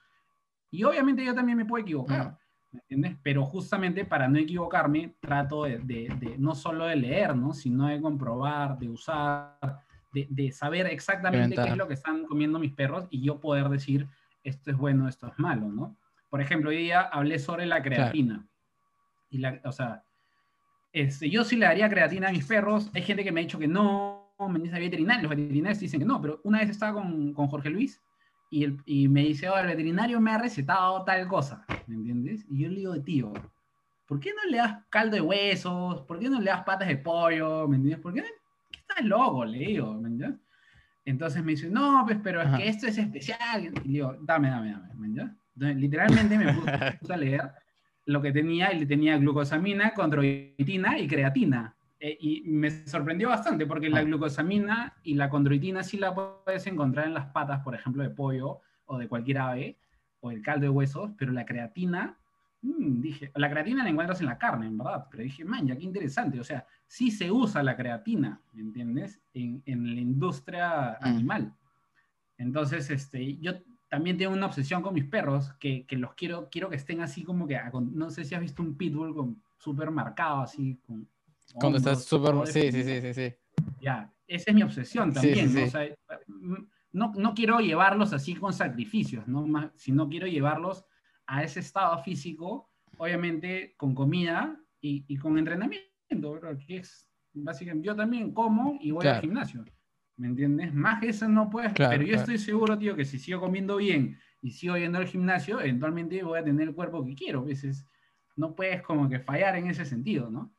Y 0.71 0.85
obviamente 0.85 1.25
yo 1.25 1.35
también 1.35 1.59
me 1.59 1.65
puedo 1.65 1.83
equivocar, 1.83 2.39
¿me 2.75 2.81
entiendes? 2.81 3.17
Pero 3.23 3.47
justamente 3.47 4.05
para 4.05 4.27
no 4.29 4.39
equivocarme, 4.39 5.15
trato 5.21 5.63
de, 5.65 5.79
de, 5.79 6.35
no 6.39 6.57
solo 6.57 6.87
de 6.87 6.97
leer, 6.97 7.37
¿no? 7.37 7.55
Sino 7.55 7.87
de 7.87 8.01
comprobar, 8.01 8.77
de 8.79 8.89
usar, 8.89 9.57
de, 10.13 10.27
de 10.29 10.51
saber 10.51 10.87
exactamente 10.87 11.55
qué 11.55 11.69
es 11.69 11.77
lo 11.77 11.87
que 11.87 11.95
están 11.95 12.25
comiendo 12.25 12.59
mis 12.59 12.73
perros 12.73 13.07
y 13.11 13.23
yo 13.23 13.41
poder 13.41 13.69
decir, 13.69 14.09
esto 14.43 14.73
es 14.73 14.77
bueno, 14.77 15.09
esto 15.09 15.29
es 15.29 15.39
malo, 15.39 15.69
¿no? 15.69 15.97
Por 16.29 16.41
ejemplo, 16.41 16.71
hoy 16.71 16.79
día 16.79 17.01
hablé 17.01 17.39
sobre 17.39 17.65
la 17.65 17.81
creatina. 17.81 18.45
Y 19.31 19.39
la, 19.39 19.61
o 19.65 19.71
sea, 19.71 20.03
este, 20.93 21.31
yo 21.31 21.45
sí 21.45 21.57
le 21.57 21.67
daría 21.67 21.89
creatina 21.89 22.29
a 22.29 22.33
mis 22.33 22.45
perros. 22.45 22.91
Hay 22.93 23.03
gente 23.03 23.23
que 23.23 23.31
me 23.31 23.41
ha 23.41 23.45
dicho 23.45 23.59
que 23.59 23.69
no, 23.69 24.35
me 24.51 24.59
dice 24.59 24.81
veterinario, 24.81 25.23
los 25.23 25.31
veterinarios 25.31 25.79
dicen 25.79 26.01
que 26.01 26.07
no, 26.07 26.21
pero 26.21 26.41
una 26.43 26.59
vez 26.59 26.71
estaba 26.71 26.95
con, 26.95 27.33
con 27.35 27.47
Jorge 27.47 27.71
Luis 27.71 28.01
y, 28.55 28.63
el, 28.63 28.79
y, 28.87 29.09
me 29.09 29.23
dice, 29.23 29.49
oh, 29.49 29.59
el 29.59 29.67
veterinario 29.67 30.21
me 30.21 30.31
ha 30.31 30.39
recetado 30.39 31.03
tal 31.03 31.27
cosa, 31.27 31.67
¿me 31.89 31.97
entiendes? 31.97 32.47
Y 32.49 32.63
yo 32.63 32.69
le 32.69 32.77
digo, 32.77 33.03
tío, 33.03 33.33
¿por 34.07 34.21
qué 34.21 34.31
no 34.31 34.49
le 34.49 34.59
das 34.59 34.85
caldo 34.91 35.17
de 35.17 35.23
huesos? 35.23 36.03
¿Por 36.03 36.21
qué 36.21 36.31
no 36.31 36.39
le 36.39 36.53
das 36.53 36.63
patas 36.63 36.87
de 36.87 36.97
pollo? 36.97 37.67
¿Me 37.67 37.75
entiendes? 37.75 38.01
¿Por 38.01 38.15
qué? 38.15 38.23
¿Qué 38.71 38.79
estás 38.79 39.05
loco? 39.05 39.45
Le 39.45 39.59
digo, 39.59 39.95
¿me 39.95 40.09
entiendes? 40.09 40.39
Entonces 41.05 41.43
me 41.43 41.51
dice, 41.51 41.69
no, 41.69 42.05
pues, 42.07 42.19
pero 42.23 42.43
es 42.43 42.57
que 42.57 42.69
esto 42.69 42.87
es 42.87 42.97
especial. 42.97 43.65
Y 43.65 43.71
le 43.71 43.93
digo, 43.93 44.17
dame, 44.21 44.49
dame, 44.49 44.71
dame, 44.71 44.95
¿me 44.95 45.07
entiendes? 45.09 45.37
Entonces, 45.57 45.77
literalmente 45.77 46.39
me 46.39 46.55
puse 47.01 47.13
a 47.13 47.17
leer 47.17 47.51
lo 48.07 48.23
que 48.23 48.31
tenía 48.31 48.73
y 48.73 48.79
le 48.79 48.87
tenía 48.87 49.19
glucosamina, 49.19 49.95
condroitina 49.95 50.97
y 51.01 51.09
creatina. 51.09 51.74
Eh, 52.07 52.19
y 52.21 52.43
me 52.43 52.71
sorprendió 52.87 53.31
bastante 53.31 53.65
porque 53.65 53.89
la 53.89 54.01
ah. 54.01 54.05
glucosamina 54.05 54.95
y 55.05 55.15
la 55.15 55.31
condroitina 55.31 55.83
sí 55.83 55.97
la 55.97 56.15
puedes 56.15 56.67
encontrar 56.67 57.07
en 57.07 57.15
las 57.15 57.29
patas, 57.29 57.63
por 57.63 57.75
ejemplo, 57.75 58.03
de 58.03 58.11
pollo 58.11 58.61
o 58.85 58.99
de 58.99 59.09
cualquier 59.09 59.39
ave, 59.39 59.79
o 60.21 60.31
el 60.31 60.43
caldo 60.43 60.65
de 60.65 60.69
huesos, 60.69 61.13
pero 61.17 61.33
la 61.33 61.47
creatina, 61.47 62.19
mmm, 62.61 63.01
dije, 63.01 63.33
la 63.35 63.49
creatina 63.49 63.83
la 63.83 63.89
encuentras 63.89 64.21
en 64.21 64.27
la 64.27 64.37
carne, 64.37 64.67
en 64.67 64.77
verdad, 64.77 65.07
pero 65.11 65.23
dije, 65.23 65.47
man, 65.47 65.67
ya 65.67 65.79
qué 65.79 65.85
interesante, 65.85 66.39
o 66.39 66.45
sea, 66.45 66.67
sí 66.87 67.11
se 67.11 67.33
usa 67.33 67.63
la 67.63 67.75
creatina, 67.75 68.39
¿me 68.53 68.61
entiendes? 68.61 69.23
En, 69.33 69.63
en 69.65 69.95
la 69.95 70.01
industria 70.03 70.99
mm. 71.01 71.07
animal. 71.07 71.55
Entonces, 72.37 72.91
este, 72.91 73.39
yo 73.39 73.55
también 73.89 74.19
tengo 74.19 74.35
una 74.35 74.45
obsesión 74.45 74.83
con 74.83 74.93
mis 74.93 75.07
perros, 75.07 75.55
que, 75.55 75.87
que, 75.87 75.97
los 75.97 76.13
quiero, 76.13 76.51
quiero 76.51 76.69
que 76.69 76.77
estén 76.77 77.01
así 77.01 77.25
como 77.25 77.47
que, 77.47 77.59
no 77.73 78.11
sé 78.11 78.27
si 78.27 78.35
has 78.35 78.43
visto 78.43 78.63
un 78.63 78.77
pitbull 78.77 79.15
con 79.15 79.43
súper 79.57 79.91
marcado, 79.91 80.43
así, 80.43 80.79
con... 80.87 81.09
Cuando 81.55 81.79
estás 81.79 82.05
súper... 82.05 82.47
Sí, 82.47 82.73
sí, 82.73 82.83
sí, 82.83 83.01
sí, 83.01 83.15
sí. 83.15 83.35
Ya, 83.81 84.13
esa 84.27 84.51
es 84.51 84.55
mi 84.55 84.63
obsesión 84.63 85.13
también, 85.13 85.55
¿no? 85.55 85.65
O 85.65 85.69
sea, 85.69 85.89
no, 86.93 87.13
no, 87.17 87.35
quiero 87.35 87.61
llevarlos 87.61 88.13
así 88.13 88.35
con 88.35 88.53
sacrificios, 88.53 89.27
¿no? 89.27 89.47
Más, 89.47 89.71
sino 89.77 90.09
quiero 90.09 90.27
llevarlos 90.27 90.85
a 91.27 91.43
ese 91.43 91.61
estado 91.61 92.03
físico, 92.03 92.71
obviamente 92.99 93.75
con 93.77 93.95
comida 93.95 94.61
y, 94.81 95.05
y 95.09 95.17
con 95.17 95.39
entrenamiento, 95.39 96.41
que 96.67 96.77
es 96.77 97.11
básicamente, 97.33 97.87
yo 97.87 97.97
también 97.97 98.33
como 98.33 98.79
y 98.81 98.91
voy 98.91 99.07
al 99.07 99.21
gimnasio. 99.21 99.65
¿Me 100.17 100.29
entiendes? 100.29 100.73
Más 100.73 101.01
que 101.01 101.09
eso 101.09 101.29
no 101.29 101.51
puedes. 101.51 101.73
pero 101.73 102.03
yo 102.03 102.17
estoy 102.17 102.39
seguro, 102.39 102.79
tío, 102.79 102.95
que 102.95 103.05
si 103.05 103.19
sigo 103.19 103.41
comiendo 103.41 103.77
bien 103.77 104.17
y 104.41 104.53
sigo 104.53 104.77
yendo 104.77 104.99
al 104.99 105.09
gimnasio, 105.09 105.61
eventualmente 105.61 106.23
voy 106.23 106.39
a 106.39 106.45
tener 106.45 106.69
el 106.69 106.75
cuerpo 106.75 107.05
que 107.05 107.15
quiero. 107.15 107.41
A 107.41 107.45
veces 107.45 107.85
no 108.37 108.55
puedes 108.55 108.83
como 108.83 109.09
que 109.09 109.19
fallar 109.19 109.57
en 109.57 109.67
ese 109.67 109.85
sentido, 109.85 110.31
¿no? 110.31 110.55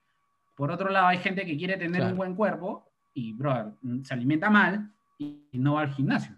Por 0.55 0.71
otro 0.71 0.89
lado, 0.89 1.07
hay 1.07 1.17
gente 1.17 1.45
que 1.45 1.57
quiere 1.57 1.77
tener 1.77 2.03
un 2.03 2.15
buen 2.15 2.35
cuerpo 2.35 2.89
y, 3.13 3.33
brother, 3.33 3.73
se 4.03 4.13
alimenta 4.13 4.49
mal 4.49 4.91
y, 5.17 5.47
no 5.53 5.75
va 5.75 5.81
al 5.81 5.93
gimnasio. 5.93 6.35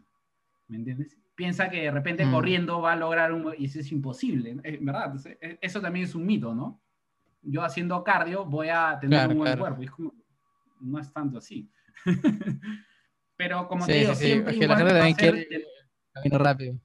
¿Me 0.68 0.78
entiendes? 0.78 1.18
Piensa 1.36 1.70
que 1.70 1.84
de 1.84 1.92
repente 1.92 2.26
mm. 2.26 2.32
corriendo 2.32 2.82
va 2.82 2.94
a 2.94 2.96
lograr 2.96 3.32
un... 3.32 3.54
Y 3.58 3.66
eso 3.66 3.80
es 3.80 3.92
imposible, 3.92 4.56
¿verdad? 4.82 5.16
E, 5.40 5.60
eso 5.62 5.80
también 5.80 6.06
es 6.06 6.16
un 6.16 6.26
mito, 6.26 6.54
¿no? 6.54 6.82
Yo 7.44 7.64
haciendo 7.64 8.04
cardio 8.04 8.46
voy 8.46 8.70
a 8.70 8.98
tener 9.00 9.28
un 9.30 9.38
buen 9.38 9.58
cuerpo. 9.58 9.82
Y 9.82 9.86
es 9.86 9.92
como, 9.92 10.14
no 10.82 11.00
es 11.00 11.12
tanto 11.14 11.38
así. 11.38 11.70
Pero 13.36 13.68
como 13.68 13.86
te 13.86 13.94
digo, 13.94 14.16
siempre 14.16 14.54
es 14.54 14.60
que 14.60 14.68
la 14.68 14.78
gente 14.78 14.94
también 14.94 15.16
quiere 15.16 15.48
camino 16.12 16.38
rápido. 16.40 16.80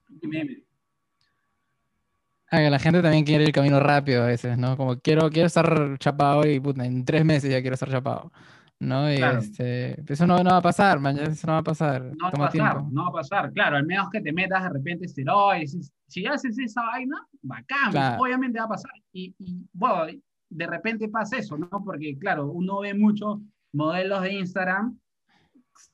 Ah, 2.52 2.60
la 2.60 2.78
gente 2.78 3.00
también 3.00 3.24
quiere 3.24 3.44
el 3.44 3.52
camino 3.52 3.80
rápido 3.80 4.24
a 4.24 4.26
veces, 4.26 4.58
¿no? 4.58 4.76
Como 4.76 5.00
quiero, 5.00 5.30
quiero 5.30 5.46
estar 5.46 5.96
chapado 5.98 6.46
y 6.46 6.60
puta, 6.60 6.84
en 6.84 7.02
tres 7.02 7.24
meses 7.24 7.50
ya 7.50 7.62
quiero 7.62 7.72
estar 7.72 7.90
chapado. 7.90 8.30
¿no? 8.78 9.10
Y 9.10 9.22
este, 9.22 10.12
eso 10.12 10.26
no, 10.26 10.42
no, 10.42 10.50
va 10.50 10.56
a 10.58 10.62
pasar, 10.62 11.00
mañana 11.00 11.28
eso 11.28 11.46
no 11.46 11.54
va 11.54 11.60
a 11.60 11.62
pasar. 11.62 12.02
No 12.02 12.24
va 12.24 12.28
a 12.28 12.50
pasar, 12.50 12.82
no 12.90 13.04
va 13.04 13.08
a 13.08 13.12
pasar, 13.12 13.52
claro, 13.52 13.76
al 13.76 13.86
menos 13.86 14.10
que 14.10 14.20
te 14.20 14.32
metas 14.32 14.64
de 14.64 14.68
repente 14.68 15.06
esteroides. 15.06 15.90
Si 16.08 16.26
haces 16.26 16.58
esa 16.58 16.82
vaina, 16.82 17.16
bacán, 17.40 17.90
pues, 17.90 18.04
obviamente 18.18 18.58
va 18.58 18.66
a 18.66 18.68
pasar. 18.68 18.92
Y, 19.12 19.34
y, 19.38 19.64
bueno, 19.72 20.06
de 20.50 20.66
repente 20.66 21.08
pasa 21.08 21.38
eso, 21.38 21.56
¿no? 21.56 21.70
Porque, 21.70 22.18
claro, 22.18 22.50
uno 22.50 22.80
ve 22.80 22.92
muchos 22.92 23.38
modelos 23.72 24.20
de 24.20 24.32
Instagram 24.32 24.98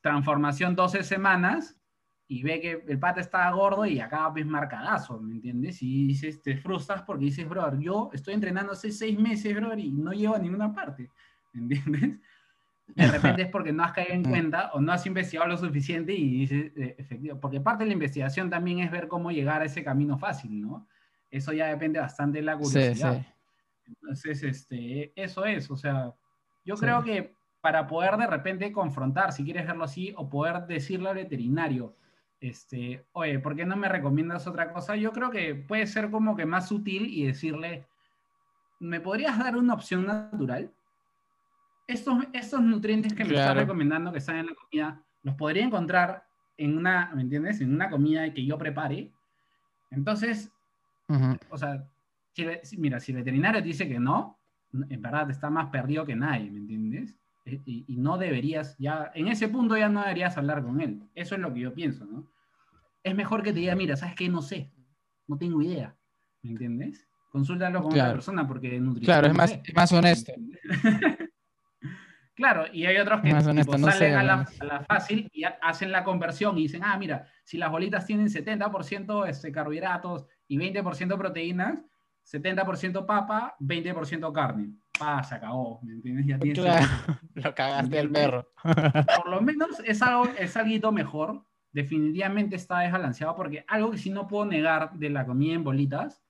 transformación 0.01 0.75
12 0.75 1.05
semanas 1.05 1.78
y 2.31 2.43
ve 2.43 2.61
que 2.61 2.85
el 2.87 2.99
pata 2.99 3.21
está 3.21 3.51
gordo 3.51 3.87
y 3.87 4.01
acaba 4.01 4.35
pues 4.35 4.45
marcadazo, 4.45 5.19
¿me 5.19 5.33
entiendes? 5.33 5.83
Y 5.83 6.07
dices, 6.09 6.43
te 6.43 6.59
frustras 6.59 7.03
porque 7.03 7.25
dices, 7.25 7.49
brother, 7.49 7.81
yo 7.81 8.11
estoy 8.13 8.35
entrenando 8.35 8.73
hace 8.73 8.93
seis 8.93 9.19
meses, 9.19 9.57
brother, 9.57 9.79
y 9.79 9.91
no 9.91 10.13
llego 10.13 10.35
a 10.35 10.39
ninguna 10.39 10.73
parte, 10.75 11.11
¿me 11.55 11.63
entiendes? 11.63 12.21
De 12.95 13.07
repente 13.07 13.43
es 13.43 13.49
porque 13.49 13.73
no 13.73 13.83
has 13.83 13.93
caído 13.93 14.13
en 14.13 14.25
cuenta 14.25 14.71
o 14.73 14.81
no 14.81 14.93
has 14.93 15.05
investigado 15.07 15.49
lo 15.49 15.57
suficiente 15.57 16.13
y 16.13 16.41
dices, 16.41 16.73
eh, 16.77 16.97
efectivo, 16.99 17.41
porque 17.41 17.61
parte 17.61 17.85
de 17.85 17.89
la 17.89 17.95
investigación 17.95 18.51
también 18.51 18.81
es 18.81 18.91
ver 18.91 19.09
cómo 19.09 19.31
llegar 19.31 19.63
a 19.63 19.65
ese 19.65 19.83
camino 19.83 20.19
fácil, 20.19 20.61
¿no? 20.61 20.87
Eso 21.31 21.53
ya 21.53 21.67
depende 21.67 21.99
bastante 21.99 22.39
de 22.39 22.45
la 22.45 22.57
curiosidad. 22.57 23.27
Entonces, 23.87 24.43
este, 24.43 25.13
eso 25.17 25.45
es, 25.45 25.71
o 25.71 25.77
sea, 25.77 26.15
yo 26.65 26.77
creo 26.77 27.03
que 27.03 27.35
para 27.61 27.87
poder 27.87 28.17
de 28.17 28.27
repente 28.27 28.73
confrontar, 28.73 29.33
si 29.33 29.45
quieres 29.45 29.67
verlo 29.67 29.85
así, 29.85 30.15
o 30.17 30.29
poder 30.29 30.67
decirle 30.67 31.09
al 31.09 31.17
veterinario, 31.17 31.95
este, 32.41 33.05
oye, 33.13 33.39
¿por 33.39 33.57
qué 33.57 33.65
no 33.65 33.77
me 33.77 33.89
recomiendas 33.89 34.47
otra 34.47 34.73
cosa? 34.73 34.97
Yo 34.97 35.13
creo 35.13 35.31
que 35.31 35.55
puede 35.55 35.87
ser 35.87 36.11
como 36.11 36.37
que 36.37 36.47
más 36.47 36.69
sutil 36.69 37.07
y 37.07 37.27
decirle, 37.27 37.87
¿me 38.81 39.01
podrías 39.01 39.39
dar 39.39 39.57
una 39.57 39.75
opción 39.75 40.07
natural? 40.07 40.73
Estos, 41.87 42.19
estos 42.33 42.61
nutrientes 42.61 43.15
que 43.15 43.25
me 43.25 43.35
estás 43.35 43.57
recomendando 43.57 44.13
que 44.13 44.19
están 44.19 44.37
en 44.37 44.47
la 44.47 44.55
comida, 44.55 45.03
los 45.23 45.35
podría 45.35 45.65
encontrar 45.65 46.25
en 46.57 46.77
una, 46.77 47.11
¿me 47.15 47.23
entiendes? 47.23 47.61
En 47.61 47.75
una 47.75 47.89
comida 47.89 48.33
que 48.33 48.45
yo 48.45 48.59
prepare. 48.59 49.11
Entonces, 49.91 50.53
o 51.51 51.57
sea, 51.57 51.89
mira, 52.77 53.01
si 53.01 53.13
el 53.13 53.19
veterinario 53.19 53.63
te 53.63 53.69
dice 53.69 53.89
que 53.89 53.99
no, 53.99 54.39
en 54.73 55.01
verdad 55.01 55.31
está 55.31 55.49
más 55.49 55.71
perdido 55.71 56.05
que 56.05 56.15
nadie, 56.15 56.51
¿me 56.51 56.59
entiendes? 56.59 57.17
Y, 57.65 57.97
no 57.97 58.19
deberías, 58.19 58.77
ya, 58.79 59.11
en 59.15 59.29
ese 59.29 59.49
punto 59.49 59.77
ya 59.77 59.89
no 59.89 60.01
deberías 60.01 60.37
hablar 60.37 60.63
con 60.63 60.81
él. 60.81 61.03
Eso 61.15 61.35
es 61.35 61.41
lo 61.41 61.53
que 61.53 61.61
yo 61.61 61.75
pienso, 61.75 62.05
¿no? 62.05 62.31
Es 63.03 63.15
mejor 63.15 63.43
que 63.43 63.53
te 63.53 63.61
diga, 63.61 63.75
mira, 63.75 63.97
¿sabes 63.97 64.15
qué? 64.15 64.29
No 64.29 64.43
sé, 64.43 64.71
no 65.27 65.39
tengo 65.39 65.63
idea, 65.63 65.97
¿me 66.43 66.51
entiendes? 66.51 67.09
Consúltalo 67.31 67.83
con 67.83 67.93
otra 67.93 68.13
persona 68.13 68.47
porque 68.47 68.79
nutrición. 68.81 69.05
Claro, 69.05 69.29
es 69.29 69.35
más, 69.35 69.61
es 69.65 69.75
más 69.75 69.93
honesto. 69.93 70.33
claro, 72.35 72.65
y 72.73 72.87
hay 72.87 72.97
otros 72.97 73.21
que 73.21 73.31
salen 73.31 74.15
a, 74.15 74.23
la, 74.23 74.47
fácil 74.89 75.29
y 75.33 75.45
hacen 75.45 75.93
la 75.93 76.05
conversión 76.05 76.59
y 76.59 76.63
dicen, 76.63 76.83
ah, 76.85 76.97
mira, 76.99 77.27
si 77.45 77.59
las 77.59 77.71
bolitas 77.71 78.07
tienen 78.07 78.29
70% 78.29 79.29
este, 79.29 79.53
carbohidratos 79.53 80.27
y 80.49 80.59
20% 80.59 81.17
proteínas, 81.17 81.85
70% 82.25 83.07
papa, 83.07 83.57
20% 83.61 84.33
carne 84.33 84.73
ah, 85.01 85.23
se 85.23 85.35
acabó, 85.35 85.81
¿me 85.83 85.93
entiendes? 85.93 86.27
Ya 86.27 86.39
tienes 86.39 86.59
claro, 86.59 86.87
lo 87.35 87.55
cagaste 87.55 87.99
el 87.99 88.11
perro. 88.11 88.51
Por 88.63 89.29
lo 89.29 89.41
menos 89.41 89.81
es 89.85 90.03
algo, 90.03 90.27
es 90.39 90.57
algo 90.57 90.93
mejor, 90.93 91.43
definitivamente 91.73 92.57
está 92.57 92.81
desbalanceado, 92.81 93.35
porque 93.37 93.65
algo 93.69 93.91
que 93.91 93.99
sí 93.99 94.11
no 94.11 94.27
puedo 94.27 94.45
negar 94.45 94.93
de 94.95 95.11
la 95.11 95.27
comida 95.27 95.55
en 95.55 95.65
bolitas, 95.65 96.23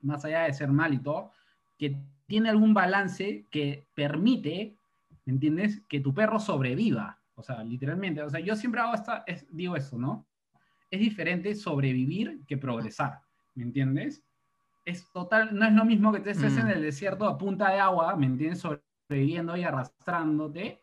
más 0.00 0.24
allá 0.24 0.42
de 0.42 0.52
ser 0.52 0.68
mal 0.68 0.94
y 0.94 0.98
todo, 0.98 1.32
que 1.78 1.96
tiene 2.26 2.48
algún 2.48 2.74
balance 2.74 3.46
que 3.50 3.86
permite, 3.94 4.76
¿me 5.24 5.34
entiendes? 5.34 5.82
Que 5.88 6.00
tu 6.00 6.12
perro 6.12 6.38
sobreviva. 6.38 7.18
O 7.34 7.42
sea, 7.42 7.62
literalmente, 7.62 8.22
o 8.22 8.30
sea, 8.30 8.40
yo 8.40 8.56
siempre 8.56 8.80
hago 8.80 8.94
esta, 8.94 9.24
digo 9.50 9.76
eso, 9.76 9.98
¿no? 9.98 10.26
Es 10.90 11.00
diferente 11.00 11.54
sobrevivir 11.54 12.40
que 12.46 12.56
progresar, 12.56 13.20
¿me 13.54 13.64
entiendes? 13.64 14.25
Es 14.86 15.10
total, 15.10 15.50
no 15.52 15.66
es 15.66 15.72
lo 15.72 15.84
mismo 15.84 16.12
que 16.12 16.20
te 16.20 16.30
estés 16.30 16.56
en 16.56 16.68
mm. 16.68 16.70
el 16.70 16.82
desierto 16.82 17.26
a 17.26 17.36
punta 17.36 17.70
de 17.72 17.80
agua, 17.80 18.14
¿me 18.16 18.26
entiendes? 18.26 18.60
Sobreviviendo 18.60 19.56
y 19.56 19.64
arrastrándote, 19.64 20.80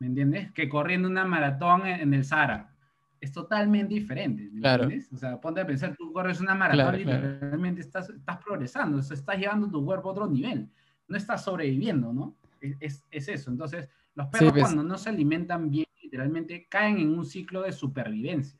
¿me 0.00 0.08
entiendes? 0.08 0.52
Que 0.52 0.68
corriendo 0.68 1.08
una 1.08 1.24
maratón 1.24 1.86
en, 1.86 2.12
el 2.12 2.24
Sahara. 2.24 2.74
Es 3.20 3.32
totalmente 3.32 3.94
diferente, 3.94 4.50
¿me 4.52 4.68
entiendes? 4.68 5.10
O 5.12 5.16
sea, 5.16 5.40
ponte 5.40 5.60
a 5.60 5.66
pensar, 5.66 5.94
tú 5.96 6.12
corres 6.12 6.40
una 6.40 6.56
maratón 6.56 7.00
y 7.00 7.04
realmente 7.04 7.80
estás, 7.80 8.10
estás 8.10 8.38
progresando, 8.44 8.98
estás 8.98 9.38
llevando 9.38 9.70
tu 9.70 9.84
cuerpo 9.84 10.08
a 10.08 10.12
otro 10.12 10.26
nivel. 10.26 10.68
No 11.06 11.16
estás 11.16 11.44
sobreviviendo, 11.44 12.12
¿no? 12.12 12.34
Es, 12.80 13.04
es, 13.10 13.28
eso. 13.28 13.50
Entonces, 13.50 13.88
los 14.16 14.26
perros 14.28 14.52
pues. 14.52 14.64
cuando 14.64 14.82
no 14.82 14.98
se 14.98 15.10
alimentan 15.10 15.70
bien, 15.70 15.86
literalmente 16.02 16.66
caen 16.68 16.98
en 16.98 17.16
un 17.16 17.24
ciclo 17.24 17.62
de 17.62 17.72
supervivencia, 17.72 18.58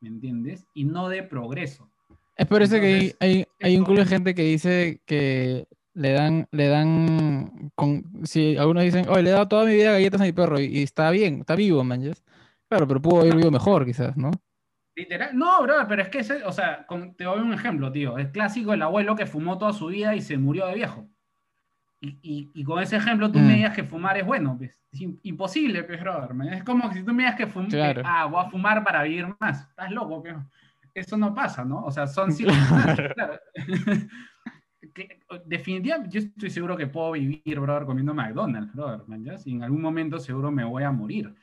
¿me 0.00 0.08
entiendes? 0.08 0.66
Y 0.74 0.84
no 0.84 1.08
de 1.08 1.22
progreso. 1.22 1.88
Es 2.36 2.46
por 2.46 2.62
eso 2.62 2.76
que 2.80 2.86
hay, 2.86 3.12
hay, 3.20 3.46
hay 3.60 3.76
un 3.76 3.84
culo 3.84 4.00
de 4.00 4.06
gente 4.06 4.34
que 4.34 4.42
dice 4.42 5.00
que 5.06 5.66
le 5.94 6.10
dan, 6.12 6.48
le 6.50 6.66
dan, 6.68 7.70
con, 7.76 8.04
si 8.24 8.56
algunos 8.56 8.82
dicen, 8.82 9.08
oye, 9.08 9.22
le 9.22 9.30
he 9.30 9.32
dado 9.32 9.46
toda 9.48 9.64
mi 9.66 9.74
vida 9.74 9.92
galletas 9.92 10.20
a 10.20 10.24
mi 10.24 10.32
perro 10.32 10.58
y, 10.58 10.64
y 10.64 10.82
está 10.82 11.10
bien, 11.10 11.40
está 11.40 11.54
vivo, 11.54 11.84
man, 11.84 12.02
¿yes? 12.02 12.24
Claro, 12.68 12.88
pero 12.88 13.00
pudo 13.00 13.20
haber 13.20 13.32
vivido 13.34 13.52
mejor, 13.52 13.84
quizás, 13.86 14.16
¿no? 14.16 14.32
Literal, 14.96 15.36
no, 15.36 15.62
bro, 15.62 15.74
pero 15.88 16.02
es 16.02 16.08
que, 16.08 16.18
ese, 16.20 16.42
o 16.44 16.52
sea, 16.52 16.84
con- 16.86 17.14
te 17.14 17.24
doy 17.24 17.40
un 17.40 17.52
ejemplo, 17.52 17.90
tío. 17.92 18.18
Es 18.18 18.28
clásico 18.28 18.72
el 18.74 18.82
abuelo 18.82 19.14
que 19.14 19.26
fumó 19.26 19.56
toda 19.58 19.72
su 19.72 19.86
vida 19.86 20.14
y 20.16 20.20
se 20.20 20.36
murió 20.36 20.66
de 20.66 20.74
viejo. 20.74 21.08
Y, 22.00 22.18
y- 22.22 22.50
y 22.54 22.64
con 22.64 22.82
ese 22.82 22.96
ejemplo 22.96 23.30
tú 23.30 23.38
Mm. 23.38 23.46
me 23.46 23.54
digas 23.54 23.74
que 23.74 23.84
fumar 23.84 24.16
es 24.18 24.26
bueno, 24.26 24.56
pues. 24.58 24.80
Es 24.92 25.00
im- 25.00 25.18
imposible, 25.22 25.84
pues, 25.84 26.00
brother. 26.00 26.34
man. 26.34 26.48
Es 26.52 26.62
como 26.64 26.92
si 26.92 27.02
tú 27.02 27.12
me 27.14 27.22
digas 27.22 27.36
que, 27.36 27.46
fum- 27.48 27.64
que, 27.66 27.76
Claro. 27.76 28.02
ah, 28.04 28.26
voy 28.26 28.44
a 28.44 28.50
fumar 28.50 28.84
para 28.84 29.02
vivir 29.04 29.26
más. 29.40 29.68
Estás 29.68 29.90
loco, 29.90 30.20
pues. 30.22 30.34
Eso 30.94 31.16
no 31.16 31.34
pasa, 31.34 31.64
¿no? 31.64 31.84
O 31.84 31.90
sea, 31.90 32.06
son 32.06 32.30
claro. 33.14 33.38
Definitivamente, 35.46 36.10
yo 36.10 36.20
estoy 36.26 36.50
seguro 36.50 36.76
que 36.76 36.86
puedo 36.86 37.12
vivir, 37.12 37.58
brother, 37.58 37.84
comiendo 37.84 38.14
McDonald's, 38.14 38.72
brother, 38.74 39.02
man, 39.08 39.24
¿ya? 39.24 39.34
Y 39.44 39.52
en 39.54 39.62
algún 39.64 39.82
momento 39.82 40.18
seguro 40.18 40.50
me 40.52 40.64
voy 40.64 40.84
a 40.84 40.92
morir. 40.92 41.34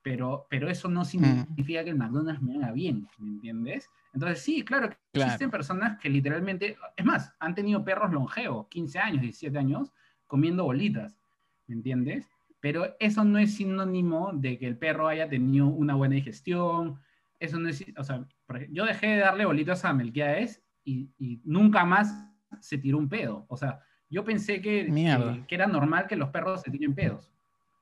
Pero, 0.00 0.46
pero 0.50 0.68
eso 0.68 0.88
no 0.88 1.04
significa 1.04 1.82
que 1.82 1.90
el 1.90 1.96
McDonald's 1.96 2.42
me 2.42 2.56
haga 2.56 2.72
bien, 2.72 3.06
¿me 3.18 3.28
entiendes? 3.28 3.88
Entonces, 4.12 4.42
sí, 4.42 4.62
claro, 4.62 4.90
que 4.90 4.96
Claro. 5.12 5.26
existen 5.28 5.50
personas 5.50 5.98
que 5.98 6.10
literalmente, 6.10 6.76
es 6.96 7.04
más, 7.04 7.34
han 7.40 7.54
tenido 7.54 7.84
perros 7.84 8.12
longevos, 8.12 8.68
15 8.68 8.98
años, 8.98 9.22
17 9.22 9.58
años, 9.58 9.92
comiendo 10.26 10.64
bolitas, 10.64 11.18
¿me 11.66 11.74
entiendes? 11.76 12.28
Pero 12.60 12.94
eso 13.00 13.24
no 13.24 13.38
es 13.38 13.54
sinónimo 13.54 14.30
de 14.34 14.58
que 14.58 14.66
el 14.66 14.76
perro 14.76 15.08
haya 15.08 15.28
tenido 15.28 15.66
una 15.68 15.94
buena 15.94 16.14
digestión, 16.16 17.00
eso 17.40 17.58
no 17.58 17.68
es, 17.68 17.84
o 17.96 18.04
sea, 18.04 18.26
yo 18.70 18.84
dejé 18.84 19.06
de 19.08 19.16
darle 19.18 19.44
bolitas 19.46 19.84
a 19.84 19.92
Melquiades 19.92 20.62
y, 20.84 21.08
y 21.18 21.40
nunca 21.44 21.84
más 21.84 22.26
se 22.60 22.78
tiró 22.78 22.98
un 22.98 23.08
pedo, 23.08 23.46
o 23.48 23.56
sea, 23.56 23.80
yo 24.10 24.22
pensé 24.24 24.60
que, 24.60 24.86
que, 24.86 25.44
que 25.48 25.54
era 25.54 25.66
normal 25.66 26.06
que 26.06 26.14
los 26.16 26.28
perros 26.28 26.62
se 26.62 26.70
tiren 26.70 26.94
pedos. 26.94 27.32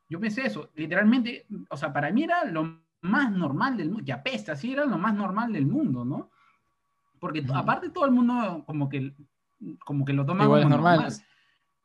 Yo 0.08 0.18
pensé 0.20 0.46
eso, 0.46 0.70
literalmente, 0.74 1.46
o 1.68 1.76
sea, 1.76 1.92
para 1.92 2.10
mí 2.10 2.22
era 2.24 2.44
lo 2.44 2.80
más 3.02 3.30
normal 3.32 3.76
del 3.76 3.88
mundo, 3.90 4.04
que 4.04 4.12
apesta, 4.12 4.54
sí, 4.56 4.72
era 4.72 4.84
lo 4.86 4.96
más 4.98 5.14
normal 5.14 5.52
del 5.52 5.66
mundo, 5.66 6.04
¿no? 6.04 6.30
Porque 7.18 7.44
aparte 7.54 7.90
todo 7.90 8.06
el 8.06 8.12
mundo 8.12 8.62
como 8.66 8.88
que, 8.88 9.12
como 9.84 10.04
que 10.04 10.12
lo 10.12 10.24
toma 10.24 10.44
Igual 10.44 10.60
es 10.60 10.64
como 10.64 10.76
normal. 10.76 10.96
normal. 11.00 11.12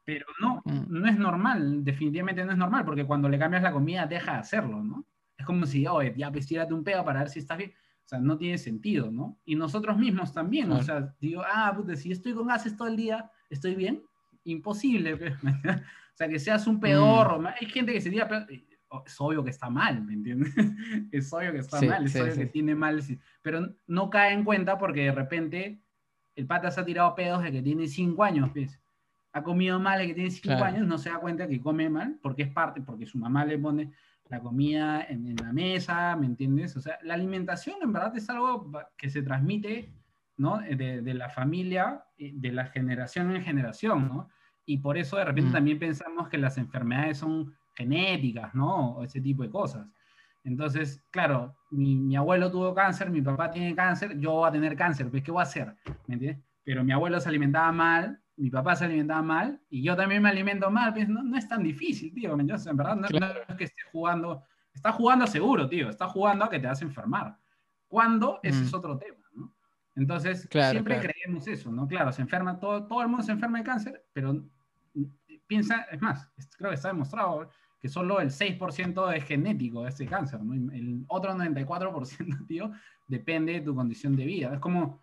Pero 0.06 0.26
no, 0.40 0.62
Mm. 0.64 0.86
no 0.88 1.08
es 1.08 1.18
normal, 1.18 1.84
definitivamente 1.84 2.46
no 2.46 2.52
es 2.54 2.58
normal, 2.58 2.86
porque 2.86 3.06
cuando 3.06 3.28
le 3.28 3.38
cambias 3.38 3.64
la 3.64 3.74
comida 3.74 4.06
deja 4.06 4.34
de 4.34 4.38
hacerlo, 4.40 4.82
¿no? 4.84 5.04
Es 5.38 5.46
como 5.46 5.66
si, 5.66 5.86
oye, 5.86 6.14
ya 6.16 6.32
pues 6.32 6.48
tírate 6.48 6.74
un 6.74 6.84
pedo 6.84 7.04
para 7.04 7.20
ver 7.20 7.30
si 7.30 7.40
estás 7.40 7.58
bien. 7.58 7.74
O 8.08 8.10
sea, 8.10 8.20
no 8.20 8.38
tiene 8.38 8.58
sentido, 8.58 9.12
¿no? 9.12 9.38
Y 9.44 9.56
nosotros 9.56 9.98
mismos 9.98 10.32
también, 10.34 10.72
o 10.72 10.82
sea, 10.82 11.14
digo, 11.20 11.42
ah, 11.46 11.74
puta, 11.76 11.94
si 11.98 12.10
estoy 12.10 12.34
con 12.34 12.48
gases 12.48 12.78
todo 12.78 12.88
el 12.88 12.96
día, 12.96 13.30
¿estoy 13.50 13.76
bien? 13.76 14.02
Imposible, 14.46 15.18
pues, 15.18 15.34
o 16.14 16.16
sea, 16.16 16.30
que 16.30 16.40
seas 16.40 16.66
un 16.68 16.80
pedorro, 16.80 17.38
ma- 17.42 17.54
hay 17.60 17.68
gente 17.68 17.92
que 17.92 18.00
se 18.00 18.10
oh, 18.88 19.04
es 19.06 19.16
obvio 19.20 19.44
que 19.44 19.50
está 19.50 19.70
mal, 19.70 20.02
¿me 20.06 20.14
entiendes? 20.14 20.54
es 21.12 21.34
obvio 21.34 21.52
que 21.52 21.58
está 21.58 21.80
Sí, 21.82 21.88
mal, 21.90 22.06
es 22.06 22.14
sí, 22.14 22.20
obvio 22.22 22.32
sí. 22.34 22.40
que 22.40 22.46
tiene 22.46 22.76
mal, 22.76 23.04
pero 23.42 23.76
no 23.88 24.10
cae 24.10 24.32
en 24.34 24.46
cuenta 24.46 24.78
porque 24.78 25.02
de 25.04 25.12
repente 25.12 25.82
el 26.36 26.48
pata 26.48 26.72
se 26.72 26.80
ha 26.80 26.86
tirado 26.86 27.14
pedos 27.14 27.44
de 27.44 27.52
que 27.52 27.62
tiene 27.62 27.88
5 27.90 28.24
años, 28.24 28.50
pues. 28.54 28.80
Ha 29.34 29.44
comido 29.44 29.82
mal 29.82 30.00
de 30.00 30.08
que 30.08 30.14
tiene 30.14 30.32
5 30.32 30.48
Claro. 30.48 30.64
años, 30.64 30.88
no 30.88 30.98
se 30.98 31.10
da 31.10 31.20
cuenta 31.20 31.46
que 31.46 31.60
come 31.60 31.90
mal, 31.90 32.18
porque 32.22 32.44
es 32.44 32.50
parte, 32.54 32.80
porque 32.82 33.06
su 33.06 33.18
mamá 33.18 33.44
le 33.44 33.58
pone 33.58 33.92
la 34.30 34.40
comida 34.40 35.04
en, 35.04 35.28
en 35.28 35.36
la 35.38 35.54
mesa, 35.54 36.16
¿me 36.16 36.26
entiendes? 36.26 36.76
O 36.76 36.82
sea, 36.82 36.98
la 37.04 37.14
alimentación 37.14 37.78
en 37.82 37.94
verdad 37.94 38.16
es 38.16 38.30
algo 38.30 38.72
que 38.98 39.10
se 39.10 39.22
transmite, 39.22 39.92
¿no? 40.38 40.62
Eh, 40.62 40.76
De, 40.76 41.02
de 41.02 41.14
la 41.14 41.30
familia, 41.30 42.04
eh, 42.18 42.32
de 42.36 42.52
la 42.52 42.66
generación 42.68 43.36
en 43.36 43.44
generación, 43.44 44.08
¿no? 44.08 44.30
Y 44.66 44.80
por 44.80 44.98
eso 44.98 45.16
de 45.18 45.26
repente 45.26 45.50
Mm. 45.52 45.54
también 45.54 45.80
pensamos 45.80 46.28
que 46.30 46.38
las 46.38 46.58
enfermedades 46.58 47.18
son 47.20 47.54
genéticas, 47.76 48.54
¿no? 48.54 48.92
O 48.98 49.04
ese 49.04 49.22
tipo 49.22 49.44
de 49.44 49.50
cosas. 49.50 49.88
Entonces, 50.44 51.04
claro, 51.12 51.56
mi, 51.72 51.96
mi 51.96 52.16
abuelo 52.16 52.50
tuvo 52.52 52.74
cáncer, 52.74 53.10
mi 53.10 53.22
papá 53.22 53.52
tiene 53.52 53.76
cáncer, 53.76 54.18
yo 54.20 54.32
voy 54.34 54.48
a 54.50 54.52
tener 54.52 54.76
cáncer, 54.76 55.10
pues 55.10 55.24
¿qué 55.24 55.32
voy 55.32 55.40
a 55.42 55.44
hacer? 55.44 55.76
¿Me 56.08 56.16
entiendes? 56.16 56.44
Pero 56.64 56.84
mi 56.84 56.92
abuelo 56.92 57.20
se 57.20 57.30
alimentaba 57.30 57.72
mal, 57.72 58.20
mi 58.38 58.50
papá 58.52 58.76
se 58.76 58.86
alimentaba 58.86 59.22
mal, 59.22 59.60
y 59.70 59.82
yo 59.84 59.96
también 59.96 60.22
me 60.22 60.30
alimento 60.30 60.70
mal, 60.70 60.94
pues 60.94 61.10
no, 61.10 61.24
no 61.24 61.38
es 61.38 61.48
tan 61.48 61.64
difícil, 61.64 62.14
tío, 62.14 62.36
¿me 62.38 62.44
entiendes? 62.44 62.68
En 62.68 62.78
verdad, 62.78 62.96
no, 62.96 63.02
no 63.02 63.08
Claro. 63.08 63.42
es 63.48 63.56
que 63.56 63.64
esté 63.66 63.82
jugando, 63.92 64.44
está 64.74 64.92
jugando 64.92 65.26
seguro, 65.28 65.68
tío, 65.68 65.90
está 65.90 66.08
jugando 66.08 66.46
a 66.46 66.50
que 66.50 66.60
te 66.60 66.68
vas 66.68 66.82
a 66.82 66.86
enfermar. 66.86 67.38
¿Cuándo? 67.88 68.40
Ese 68.44 68.62
Mm. 68.62 68.64
es 68.66 68.74
otro 68.74 68.98
tema, 68.98 69.18
¿no? 69.34 69.54
Entonces, 69.96 70.48
Claro, 70.50 70.72
siempre 70.72 71.00
claro. 71.00 71.10
creemos 71.14 71.48
eso, 71.48 71.72
¿no? 71.72 71.88
Claro, 71.88 72.12
se 72.12 72.22
enferma, 72.22 72.60
todo, 72.60 72.86
todo 72.86 73.02
el 73.02 73.08
mundo 73.08 73.24
se 73.24 73.32
enferma 73.32 73.58
de 73.58 73.64
cáncer, 73.64 74.06
pero 74.14 74.34
mm, 74.94 75.04
piensa, 75.48 75.88
es 75.92 76.02
más, 76.02 76.30
creo 76.58 76.70
que 76.70 76.76
está 76.76 76.90
demostrado 76.90 77.50
que 77.80 77.90
solo 77.90 78.20
el 78.20 78.30
6% 78.32 79.12
es 79.12 79.24
genético 79.24 79.84
de 79.84 79.90
ese 79.90 80.06
cáncer, 80.06 80.44
¿no? 80.44 80.54
El 80.74 81.06
otro 81.08 81.34
94%, 81.34 82.46
tío, 82.48 82.72
depende 83.08 83.54
de 83.54 83.62
tu 83.62 83.74
condición 83.76 84.16
de 84.16 84.26
vida. 84.26 84.54
Es 84.54 84.60
como 84.60 85.02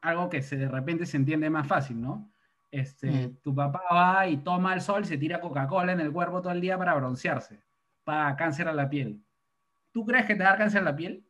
algo 0.00 0.28
que 0.28 0.42
se, 0.42 0.56
de 0.56 0.68
repente 0.68 1.06
se 1.06 1.16
entiende 1.16 1.48
más 1.50 1.66
fácil, 1.66 2.00
¿no? 2.00 2.31
Este, 2.72 3.10
Mm. 3.28 3.36
Tu 3.42 3.54
papá 3.54 3.82
va 3.92 4.26
y 4.26 4.38
toma 4.38 4.72
el 4.74 4.80
sol, 4.80 5.04
se 5.04 5.18
tira 5.18 5.40
Coca-Cola 5.40 5.92
en 5.92 6.00
el 6.00 6.10
cuerpo 6.10 6.40
todo 6.40 6.52
el 6.52 6.60
día 6.60 6.76
para 6.78 6.94
broncearse, 6.94 7.62
para 8.02 8.34
cáncer 8.34 8.66
a 8.66 8.72
la 8.72 8.88
piel. 8.88 9.22
¿Tú 9.92 10.04
crees 10.06 10.24
que 10.24 10.34
te 10.34 10.42
da 10.42 10.56
cáncer 10.56 10.80
a 10.80 10.84
la 10.84 10.96
piel 10.96 11.22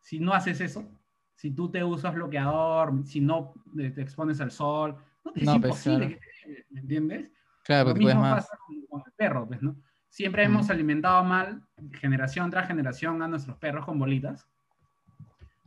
si 0.00 0.18
no 0.18 0.32
haces 0.32 0.60
eso? 0.62 0.90
Si 1.34 1.50
tú 1.50 1.70
te 1.70 1.84
usas 1.84 2.14
bloqueador, 2.14 3.04
si 3.04 3.20
no 3.20 3.52
eh, 3.78 3.90
te 3.90 4.00
expones 4.00 4.40
al 4.40 4.50
sol, 4.50 4.96
no, 5.24 5.32
es 5.34 5.42
No, 5.44 5.52
pues, 5.60 5.86
imposible 5.86 6.06
claro. 6.08 6.20
te 6.42 6.50
dé, 6.50 6.66
¿me 6.70 6.80
entiendes? 6.80 7.32
Claro, 7.64 7.90
Lo 7.90 7.94
mismo 7.96 8.20
más. 8.22 8.34
pasa 8.46 8.58
con, 8.66 8.86
con 8.86 9.02
el 9.06 9.12
perro, 9.12 9.46
pues, 9.46 9.60
¿no? 9.62 9.76
Siempre 10.08 10.48
Mm. 10.48 10.50
hemos 10.52 10.70
alimentado 10.70 11.22
mal, 11.22 11.62
generación 12.00 12.50
tras 12.50 12.66
generación, 12.66 13.20
a 13.22 13.28
nuestros 13.28 13.58
perros 13.58 13.84
con 13.84 13.98
bolitas. 13.98 14.48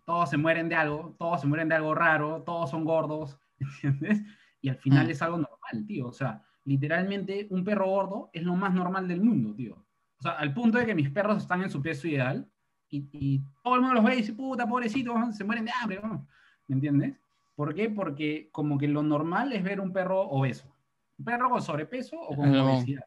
Todos 0.03 0.31
se 0.31 0.37
mueren 0.37 0.67
de 0.67 0.73
algo, 0.75 1.15
todos 1.19 1.39
se 1.41 1.47
mueren 1.47 1.69
de 1.69 1.75
algo 1.75 1.93
raro, 1.93 2.41
todos 2.41 2.71
son 2.71 2.83
gordos, 2.85 3.37
¿entiendes? 3.83 4.23
Y 4.61 4.69
al 4.69 4.77
final 4.77 5.07
Mm. 5.07 5.09
es 5.09 5.21
algo 5.21 5.37
normal, 5.37 5.85
tío. 5.87 6.07
O 6.07 6.13
sea, 6.13 6.43
literalmente 6.65 7.47
un 7.49 7.63
perro 7.63 7.87
gordo 7.87 8.29
es 8.33 8.43
lo 8.43 8.55
más 8.55 8.73
normal 8.73 9.07
del 9.07 9.21
mundo, 9.21 9.53
tío. 9.55 9.75
O 10.19 10.21
sea, 10.21 10.33
al 10.33 10.53
punto 10.53 10.77
de 10.77 10.85
que 10.85 10.95
mis 10.95 11.09
perros 11.09 11.37
están 11.39 11.63
en 11.63 11.69
su 11.71 11.81
peso 11.81 12.07
ideal 12.07 12.47
y, 12.89 13.07
y 13.11 13.41
todo 13.63 13.75
el 13.75 13.81
mundo 13.81 13.95
los 13.95 14.03
ve 14.03 14.13
y 14.13 14.17
dice, 14.17 14.33
puta, 14.33 14.67
pobrecito, 14.67 15.13
se 15.31 15.43
mueren 15.43 15.65
de 15.65 15.71
hambre, 15.81 15.99
¿no? 16.03 16.27
¿me 16.67 16.75
entiendes? 16.75 17.17
¿Por 17.55 17.73
qué? 17.73 17.89
Porque 17.89 18.49
como 18.51 18.77
que 18.77 18.87
lo 18.87 19.01
normal 19.03 19.51
es 19.53 19.63
ver 19.63 19.79
un 19.81 19.91
perro 19.91 20.21
obeso. 20.21 20.73
Un 21.17 21.25
perro 21.25 21.49
con 21.49 21.61
sobrepeso 21.61 22.19
o 22.19 22.35
con 22.35 22.51
No. 22.51 22.65
obesidad. 22.65 23.03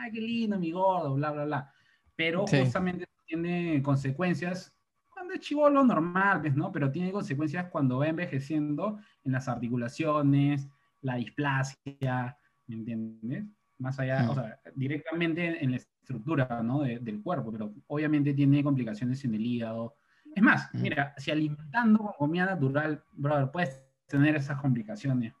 Ay, 0.00 0.10
qué 0.12 0.20
lindo, 0.20 0.58
mi 0.58 0.72
gordo, 0.72 1.14
bla, 1.14 1.30
bla, 1.30 1.44
bla. 1.44 1.72
Pero 2.16 2.46
Sí. 2.46 2.60
justamente 2.60 3.06
tiene 3.26 3.82
consecuencias 3.82 4.76
cuando 5.12 5.34
es 5.34 5.40
chivolo 5.40 5.84
normal, 5.84 6.40
pues, 6.40 6.54
¿no? 6.56 6.72
Pero 6.72 6.90
tiene 6.90 7.12
consecuencias 7.12 7.66
cuando 7.70 7.98
va 7.98 8.08
envejeciendo 8.08 8.98
en 9.22 9.32
las 9.32 9.46
articulaciones, 9.48 10.68
la 11.04 11.16
displasia, 11.16 12.36
¿me 12.66 12.74
entiendes? 12.76 13.44
Más 13.78 13.98
allá, 14.00 14.22
Mm. 14.22 14.30
o 14.30 14.34
sea, 14.34 14.58
directamente 14.74 15.62
en 15.62 15.70
la 15.72 15.76
estructura, 15.76 16.62
¿no? 16.62 16.82
de- 16.82 16.98
del 16.98 17.22
cuerpo, 17.22 17.52
pero 17.52 17.72
obviamente 17.88 18.32
tiene 18.34 18.62
complicaciones 18.62 19.24
en 19.24 19.34
el 19.34 19.44
hígado. 19.44 19.96
Es 20.34 20.42
más, 20.42 20.68
Mm. 20.72 20.80
mira, 20.82 21.14
si 21.16 21.30
alimentando 21.30 21.98
con 21.98 22.12
comida 22.18 22.46
natural, 22.46 23.02
brother, 23.12 23.50
puedes 23.50 23.82
tener 24.06 24.36
esas 24.36 24.60
complicaciones. 24.60 25.32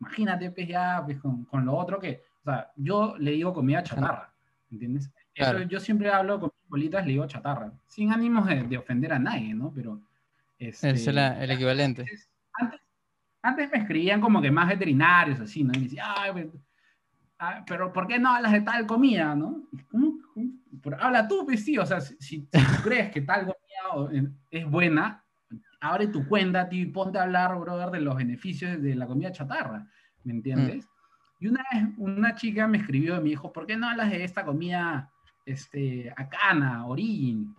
Imagínate, 0.00 0.50
pues 0.50 0.68
ya, 0.68 1.02
pues, 1.04 1.18
con, 1.20 1.44
con 1.44 1.64
lo 1.64 1.74
otro 1.76 1.98
que, 2.00 2.22
o 2.42 2.44
sea, 2.50 2.70
yo 2.76 3.16
le 3.18 3.30
digo 3.32 3.52
comida 3.54 3.82
chatarra, 3.82 4.32
¿entiendes? 4.70 5.06
Eso 5.34 5.50
Claro. 5.52 5.62
yo 5.62 5.80
siempre 5.80 6.10
hablo 6.10 6.40
con 6.40 6.50
mis 6.60 6.68
bolitas, 6.68 7.04
le 7.06 7.12
digo 7.12 7.26
chatarra, 7.26 7.72
sin 7.86 8.12
ánimos 8.12 8.46
de, 8.46 8.62
de 8.64 8.78
ofender 8.78 9.12
a 9.12 9.18
nadie, 9.18 9.54
¿no? 9.54 9.72
Pero, 9.74 10.00
este, 10.58 10.90
Es 10.90 11.06
la- 11.14 11.42
el 11.42 11.50
equivalente. 11.50 12.02
antes, 12.02 12.30
antes, 13.46 13.70
me 13.70 13.78
escribían 13.78 14.20
como 14.20 14.40
que 14.40 14.50
más 14.50 14.68
veterinarios, 14.68 15.40
así, 15.40 15.62
¿no? 15.62 15.72
Y 15.74 15.78
me 15.78 15.84
decían, 15.84 16.06
"Ay, 16.16 16.32
pues, 16.32 16.46
ah, 17.38 17.64
pero 17.66 17.92
¿por 17.92 18.06
qué 18.06 18.18
no 18.18 18.30
hablas 18.30 18.52
de 18.52 18.60
tal 18.60 18.86
comida, 18.86 19.34
no? 19.34 19.62
Y, 19.72 19.78
¿Cómo? 19.84 20.18
¿Cómo? 20.34 20.52
Pero 20.82 21.00
habla 21.00 21.26
tú, 21.26 21.44
pues 21.44 21.64
sí, 21.64 21.78
o 21.78 21.86
sea, 21.86 22.00
si, 22.00 22.42
tú 22.42 22.50
crees 22.84 23.10
que 23.10 23.22
tal 23.22 23.40
comida 23.40 24.12
eh, 24.12 24.28
es 24.50 24.70
buena, 24.70 25.24
abre 25.80 26.08
tu 26.08 26.26
cuenta, 26.26 26.68
tío, 26.68 26.82
y 26.82 26.86
ponte 26.86 27.18
a 27.18 27.22
hablar, 27.22 27.58
brother, 27.58 27.90
de 27.90 28.00
los 28.00 28.16
beneficios 28.16 28.80
de 28.82 28.94
la 28.94 29.06
comida 29.06 29.32
chatarra, 29.32 29.86
¿me 30.24 30.32
entiendes? 30.32 30.88
Y 31.38 31.48
una 31.48 31.62
vez 31.70 31.84
una 31.98 32.34
chica 32.34 32.66
me 32.66 32.78
escribió 32.78 33.16
y 33.16 33.22
me 33.22 33.28
dijo, 33.30 33.52
¿por 33.52 33.66
qué 33.66 33.76
no 33.76 33.88
hablas 33.88 34.10
de 34.10 34.24
esta 34.24 34.44
comida 34.44 35.10
este, 35.44 36.12
acana, 36.16 36.86
origin? 36.86 37.54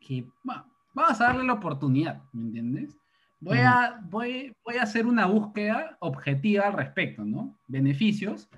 Que, 0.00 0.26
bueno, 0.42 0.66
vamos 0.92 1.20
a 1.20 1.24
darle 1.24 1.44
la 1.44 1.54
oportunidad, 1.54 2.22
¿me 2.32 2.42
entiendes? 2.42 2.99
Voy 3.40 3.58
a, 3.58 4.00
voy, 4.10 4.52
voy 4.64 4.76
a 4.76 4.82
hacer 4.82 5.06
una 5.06 5.26
búsqueda 5.26 5.96
objetiva 6.00 6.66
al 6.66 6.74
respecto, 6.74 7.24
¿no? 7.24 7.58
Beneficios. 7.66 8.48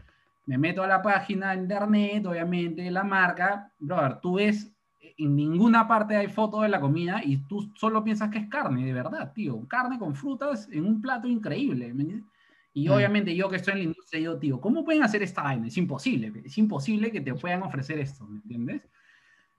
Me 0.46 0.58
meto 0.58 0.82
a 0.82 0.88
la 0.88 1.00
página 1.02 1.52
de 1.52 1.62
internet, 1.62 2.26
obviamente, 2.26 2.90
la 2.90 3.04
marca. 3.04 3.72
Brother, 3.78 4.20
tú 4.20 4.34
ves 4.34 4.72
en 5.18 5.36
ninguna 5.36 5.86
parte 5.86 6.16
hay 6.16 6.26
foto 6.28 6.62
de 6.62 6.68
la 6.68 6.80
comida 6.80 7.20
y 7.24 7.36
tú 7.46 7.70
solo 7.76 8.02
piensas 8.02 8.30
que 8.30 8.38
es 8.38 8.48
carne, 8.48 8.84
de 8.84 8.92
verdad, 8.92 9.32
tío. 9.32 9.66
Carne 9.68 9.98
con 9.98 10.16
frutas 10.16 10.68
en 10.72 10.84
un 10.84 11.00
plato 11.00 11.28
increíble. 11.28 11.94
Y 12.74 12.88
Mm. 12.88 12.92
obviamente 12.92 13.36
yo 13.36 13.48
que 13.48 13.56
estoy 13.56 13.72
en 13.74 13.78
la 13.78 13.84
industria, 13.84 14.20
digo, 14.20 14.38
tío, 14.38 14.60
¿cómo 14.60 14.84
pueden 14.84 15.02
hacer 15.02 15.22
esta 15.22 15.42
vaina? 15.42 15.66
Es 15.68 15.76
imposible, 15.76 16.32
es 16.44 16.58
imposible 16.58 17.12
que 17.12 17.20
te 17.20 17.34
puedan 17.34 17.62
ofrecer 17.62 17.98
esto, 17.98 18.26
¿me 18.26 18.38
entiendes? 18.38 18.88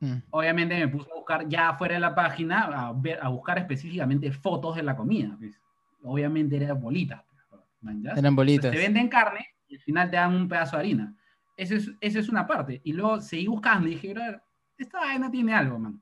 Mm. 0.03 0.21
Obviamente 0.31 0.77
me 0.77 0.89
puse 0.89 1.09
a 1.09 1.15
buscar 1.15 1.47
ya 1.47 1.73
fuera 1.75 1.93
de 1.93 2.01
la 2.01 2.13
página, 2.13 2.63
a, 2.63 2.91
ver, 2.93 3.19
a 3.21 3.29
buscar 3.29 3.57
específicamente 3.57 4.31
fotos 4.33 4.75
de 4.75 4.83
la 4.83 4.97
comida. 4.97 5.35
pues. 5.39 5.57
Obviamente 6.03 6.57
eran 6.57 6.81
bolitas. 6.81 7.23
pues. 7.49 8.17
Eran 8.17 8.35
bolitas. 8.35 8.71
te 8.71 8.77
venden 8.77 9.07
carne 9.07 9.47
y 9.69 9.75
al 9.75 9.81
final 9.81 10.09
te 10.09 10.17
dan 10.17 10.35
un 10.35 10.49
pedazo 10.49 10.75
de 10.75 10.81
harina. 10.81 11.15
Esa 11.55 11.75
es, 11.75 11.89
esa 12.01 12.19
es 12.19 12.27
una 12.27 12.45
parte. 12.45 12.81
Y 12.83 12.91
luego 12.91 13.21
seguí 13.21 13.47
buscando 13.47 13.87
y 13.87 13.91
dije, 13.91 14.13
brother, 14.13 14.41
esta 14.77 14.99
vaina 14.99 15.31
tiene 15.31 15.53
algo, 15.53 15.79
man. 15.79 16.01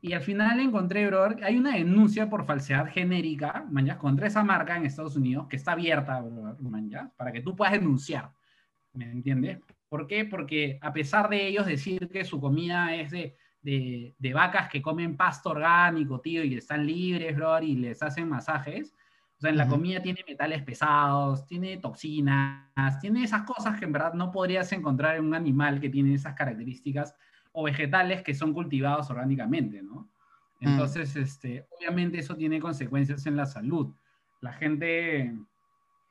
Y 0.00 0.12
al 0.12 0.22
final 0.22 0.58
encontré, 0.58 1.06
brother, 1.06 1.44
hay 1.44 1.56
una 1.56 1.74
denuncia 1.74 2.28
por 2.28 2.44
falsedad 2.44 2.88
genérica, 2.88 3.64
man, 3.70 3.86
¿ya? 3.86 3.98
contra 3.98 4.26
esa 4.26 4.42
marca 4.42 4.76
en 4.76 4.84
Estados 4.84 5.16
Unidos 5.16 5.46
que 5.48 5.56
está 5.56 5.72
abierta, 5.72 6.20
brother, 6.20 7.10
para 7.16 7.30
que 7.30 7.40
tú 7.40 7.54
puedas 7.54 7.72
denunciar. 7.72 8.32
¿Me 8.92 9.04
entiendes? 9.04 9.60
¿Por 9.88 10.06
qué? 10.06 10.24
Porque 10.24 10.78
a 10.82 10.92
pesar 10.92 11.28
de 11.28 11.46
ellos 11.46 11.66
decir 11.66 12.08
que 12.08 12.24
su 12.24 12.40
comida 12.40 12.94
es 12.94 13.10
de, 13.10 13.36
de, 13.62 14.14
de 14.18 14.32
vacas 14.34 14.68
que 14.68 14.82
comen 14.82 15.16
pasto 15.16 15.50
orgánico, 15.50 16.20
tío, 16.20 16.44
y 16.44 16.54
están 16.56 16.86
libres, 16.86 17.36
brother, 17.36 17.64
y 17.64 17.76
les 17.76 18.02
hacen 18.02 18.28
masajes, 18.28 18.94
o 19.36 19.40
sea, 19.40 19.50
en 19.50 19.58
la 19.58 19.64
Ujú. 19.64 19.74
comida 19.74 20.00
tiene 20.00 20.24
metales 20.26 20.62
pesados, 20.62 21.46
tiene 21.46 21.76
toxinas, 21.76 22.98
tiene 23.00 23.22
esas 23.22 23.42
cosas 23.42 23.78
que 23.78 23.84
en 23.84 23.92
verdad 23.92 24.14
no 24.14 24.32
podrías 24.32 24.72
encontrar 24.72 25.16
en 25.16 25.26
un 25.26 25.34
animal 25.34 25.78
que 25.78 25.90
tiene 25.90 26.14
esas 26.14 26.34
características 26.34 27.14
o 27.52 27.64
vegetales 27.64 28.22
que 28.22 28.34
son 28.34 28.54
cultivados 28.54 29.10
orgánicamente, 29.10 29.82
¿no? 29.82 30.10
Mm. 30.60 30.68
Entonces, 30.68 31.14
este, 31.16 31.66
obviamente 31.78 32.18
eso 32.18 32.34
tiene 32.34 32.60
consecuencias 32.60 33.26
en 33.26 33.36
la 33.36 33.44
salud. 33.44 33.94
La 34.40 34.52
gente, 34.54 35.34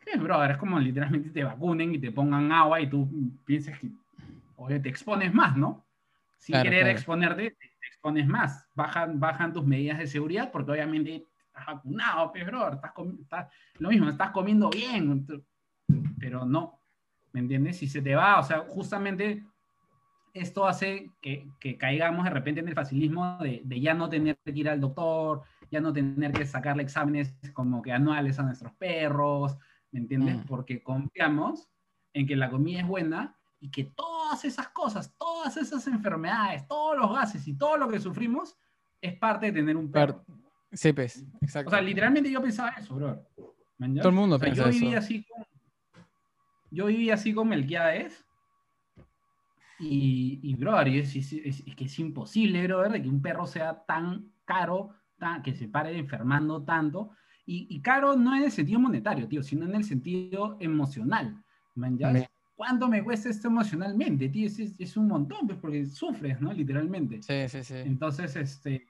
es 0.05 0.21
brother, 0.21 0.51
es 0.51 0.57
como 0.57 0.79
literalmente 0.79 1.29
te 1.29 1.43
vacunen 1.43 1.95
y 1.95 1.99
te 1.99 2.11
pongan 2.11 2.51
agua 2.51 2.79
y 2.81 2.89
tú 2.89 3.09
piensas 3.45 3.79
que, 3.79 3.89
oye, 4.57 4.79
te 4.79 4.89
expones 4.89 5.33
más, 5.33 5.55
¿no? 5.57 5.85
Sin 6.37 6.53
Claro, 6.53 6.65
querer 6.69 6.81
claro. 6.83 6.97
exponerte, 6.97 7.51
te, 7.51 7.65
expones 7.87 8.27
más. 8.27 8.67
Bajan, 8.75 9.19
bajan 9.19 9.53
tus 9.53 9.65
medidas 9.65 9.97
de 9.99 10.07
seguridad 10.07 10.51
porque 10.51 10.71
obviamente 10.71 11.25
estás 11.47 11.65
vacunado, 11.65 12.31
pues, 12.31 12.45
brother, 12.45 12.73
estás, 12.75 12.91
estás- 13.21 13.47
lo 13.79 13.89
mismo, 13.89 14.09
estás 14.09 14.31
comiendo 14.31 14.69
bien, 14.69 15.25
pero 16.19 16.45
no, 16.45 16.79
¿me 17.33 17.39
entiendes? 17.41 17.77
Si 17.77 17.87
se 17.87 18.01
te 18.01 18.15
va, 18.15 18.39
o 18.39 18.43
sea, 18.43 18.59
justamente 18.59 19.43
esto 20.33 20.67
hace 20.67 21.11
que, 21.21 21.47
que 21.59 21.77
caigamos 21.77 22.25
de 22.25 22.29
repente 22.29 22.59
en 22.59 22.67
el 22.67 22.75
facilismo 22.75 23.37
de, 23.39 23.61
de 23.63 23.79
ya 23.79 23.93
no 23.93 24.09
tener 24.09 24.37
que 24.43 24.51
ir 24.51 24.69
al 24.69 24.81
doctor, 24.81 25.43
ya 25.71 25.79
no 25.79 25.93
tener 25.93 26.31
que 26.33 26.45
sacarle 26.45 26.83
exámenes 26.83 27.35
como 27.53 27.81
que 27.81 27.93
anuales 27.93 28.37
a 28.37 28.43
nuestros 28.43 28.73
perros, 28.73 29.57
¿me 29.95 30.01
entiendes? 30.01 30.35
Mm. 30.37 30.41
Porque 30.47 30.83
confiamos 30.83 31.69
en 32.13 32.27
que 32.27 32.35
la 32.35 32.49
comida 32.49 32.81
es 32.81 32.87
buena 32.87 33.33
y 33.61 33.71
que 33.71 33.85
todas 33.85 34.43
esas 34.43 34.67
cosas, 34.69 35.15
todas 35.17 35.55
esas 35.55 35.87
enfermedades, 35.87 36.67
todos 36.67 36.97
los 36.97 37.13
gases 37.13 37.47
y 37.47 37.53
todo 37.57 37.77
lo 37.77 37.87
que 37.87 37.99
sufrimos 38.01 38.57
es 38.99 39.13
parte 39.17 39.45
de 39.47 39.53
tener 39.53 39.77
un 39.77 39.89
perro. 39.89 40.25
Sí, 40.73 40.91
pues, 40.91 41.23
exacto. 41.41 41.69
O 41.69 41.71
sea, 41.71 41.81
literalmente 41.81 42.29
yo 42.29 42.41
pensaba 42.41 42.71
eso, 42.71 42.93
bro. 42.95 43.25
Todo 44.01 44.09
el 44.09 44.15
mundo 44.15 44.35
O 44.35 44.39
sea, 44.39 44.45
piensa 44.45 44.65
yo 44.65 44.69
viví 44.71 44.87
eso. 44.89 44.97
así 44.97 45.23
con, 45.23 45.45
yo 46.71 46.85
viví 46.87 47.09
así 47.09 47.33
con 47.33 47.47
Melquiades 47.47 48.25
y, 49.79 50.39
y 50.43 50.55
brother, 50.55 50.87
y 50.89 50.99
es, 50.99 51.15
es- 51.15 51.33
es- 51.33 51.63
es 51.65 51.75
que 51.75 51.85
es 51.85 51.99
imposible, 51.99 52.67
brother, 52.67 52.91
de 52.93 53.01
que 53.01 53.09
un 53.09 53.21
perro 53.21 53.45
sea 53.47 53.85
tan 53.85 54.31
caro, 54.45 54.89
tan, 55.17 55.41
que 55.41 55.53
se 55.55 55.67
pare 55.69 55.97
enfermando 55.97 56.63
tanto. 56.63 57.11
Y, 57.45 57.67
y 57.69 57.79
caro 57.81 58.15
no 58.15 58.35
en 58.35 58.43
el 58.43 58.51
sentido 58.51 58.79
monetario, 58.79 59.27
tío, 59.27 59.43
sino 59.43 59.65
en 59.65 59.75
el 59.75 59.83
sentido 59.83 60.57
emocional. 60.59 61.43
¿man? 61.75 61.97
¿Ya? 61.97 62.09
Me- 62.11 62.29
¿Cuánto 62.55 62.87
me 62.87 63.03
cuesta 63.03 63.29
esto 63.29 63.49
emocionalmente, 63.49 64.29
tío? 64.29 64.47
Es, 64.47 64.57
es- 64.59 64.79
es 64.79 64.95
un 64.97 65.07
montón, 65.09 65.45
pues, 65.45 65.59
porque 65.59 65.85
sufres, 65.85 66.39
¿no? 66.39 66.53
Literalmente. 66.53 67.21
Sí, 67.21 67.47
sí, 67.49 67.63
sí. 67.63 67.75
Entonces, 67.75 68.35
este, 68.37 68.87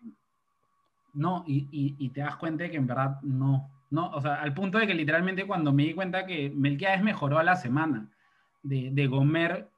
no, 1.14 1.44
y, 1.48 1.68
y- 1.72 1.96
y 1.98 2.10
te 2.10 2.22
das 2.22 2.36
cuenta 2.36 2.64
de 2.64 2.72
que 2.72 2.78
en 2.78 2.88
verdad 2.88 3.20
no, 3.22 3.70
no, 3.90 4.10
o 4.12 4.22
sea, 4.22 4.36
al 4.36 4.54
punto 4.54 4.78
de 4.78 4.86
que 4.88 4.94
literalmente 4.94 5.46
cuando 5.48 5.72
me 5.74 5.84
di 5.84 5.94
cuenta 5.94 6.26
que 6.26 6.50
Melquiades 6.50 7.02
mejoró 7.04 7.40
a 7.40 7.44
la 7.44 7.56
semana 7.56 8.10
de, 8.64 8.92
de 8.92 9.10
comer 9.10 9.70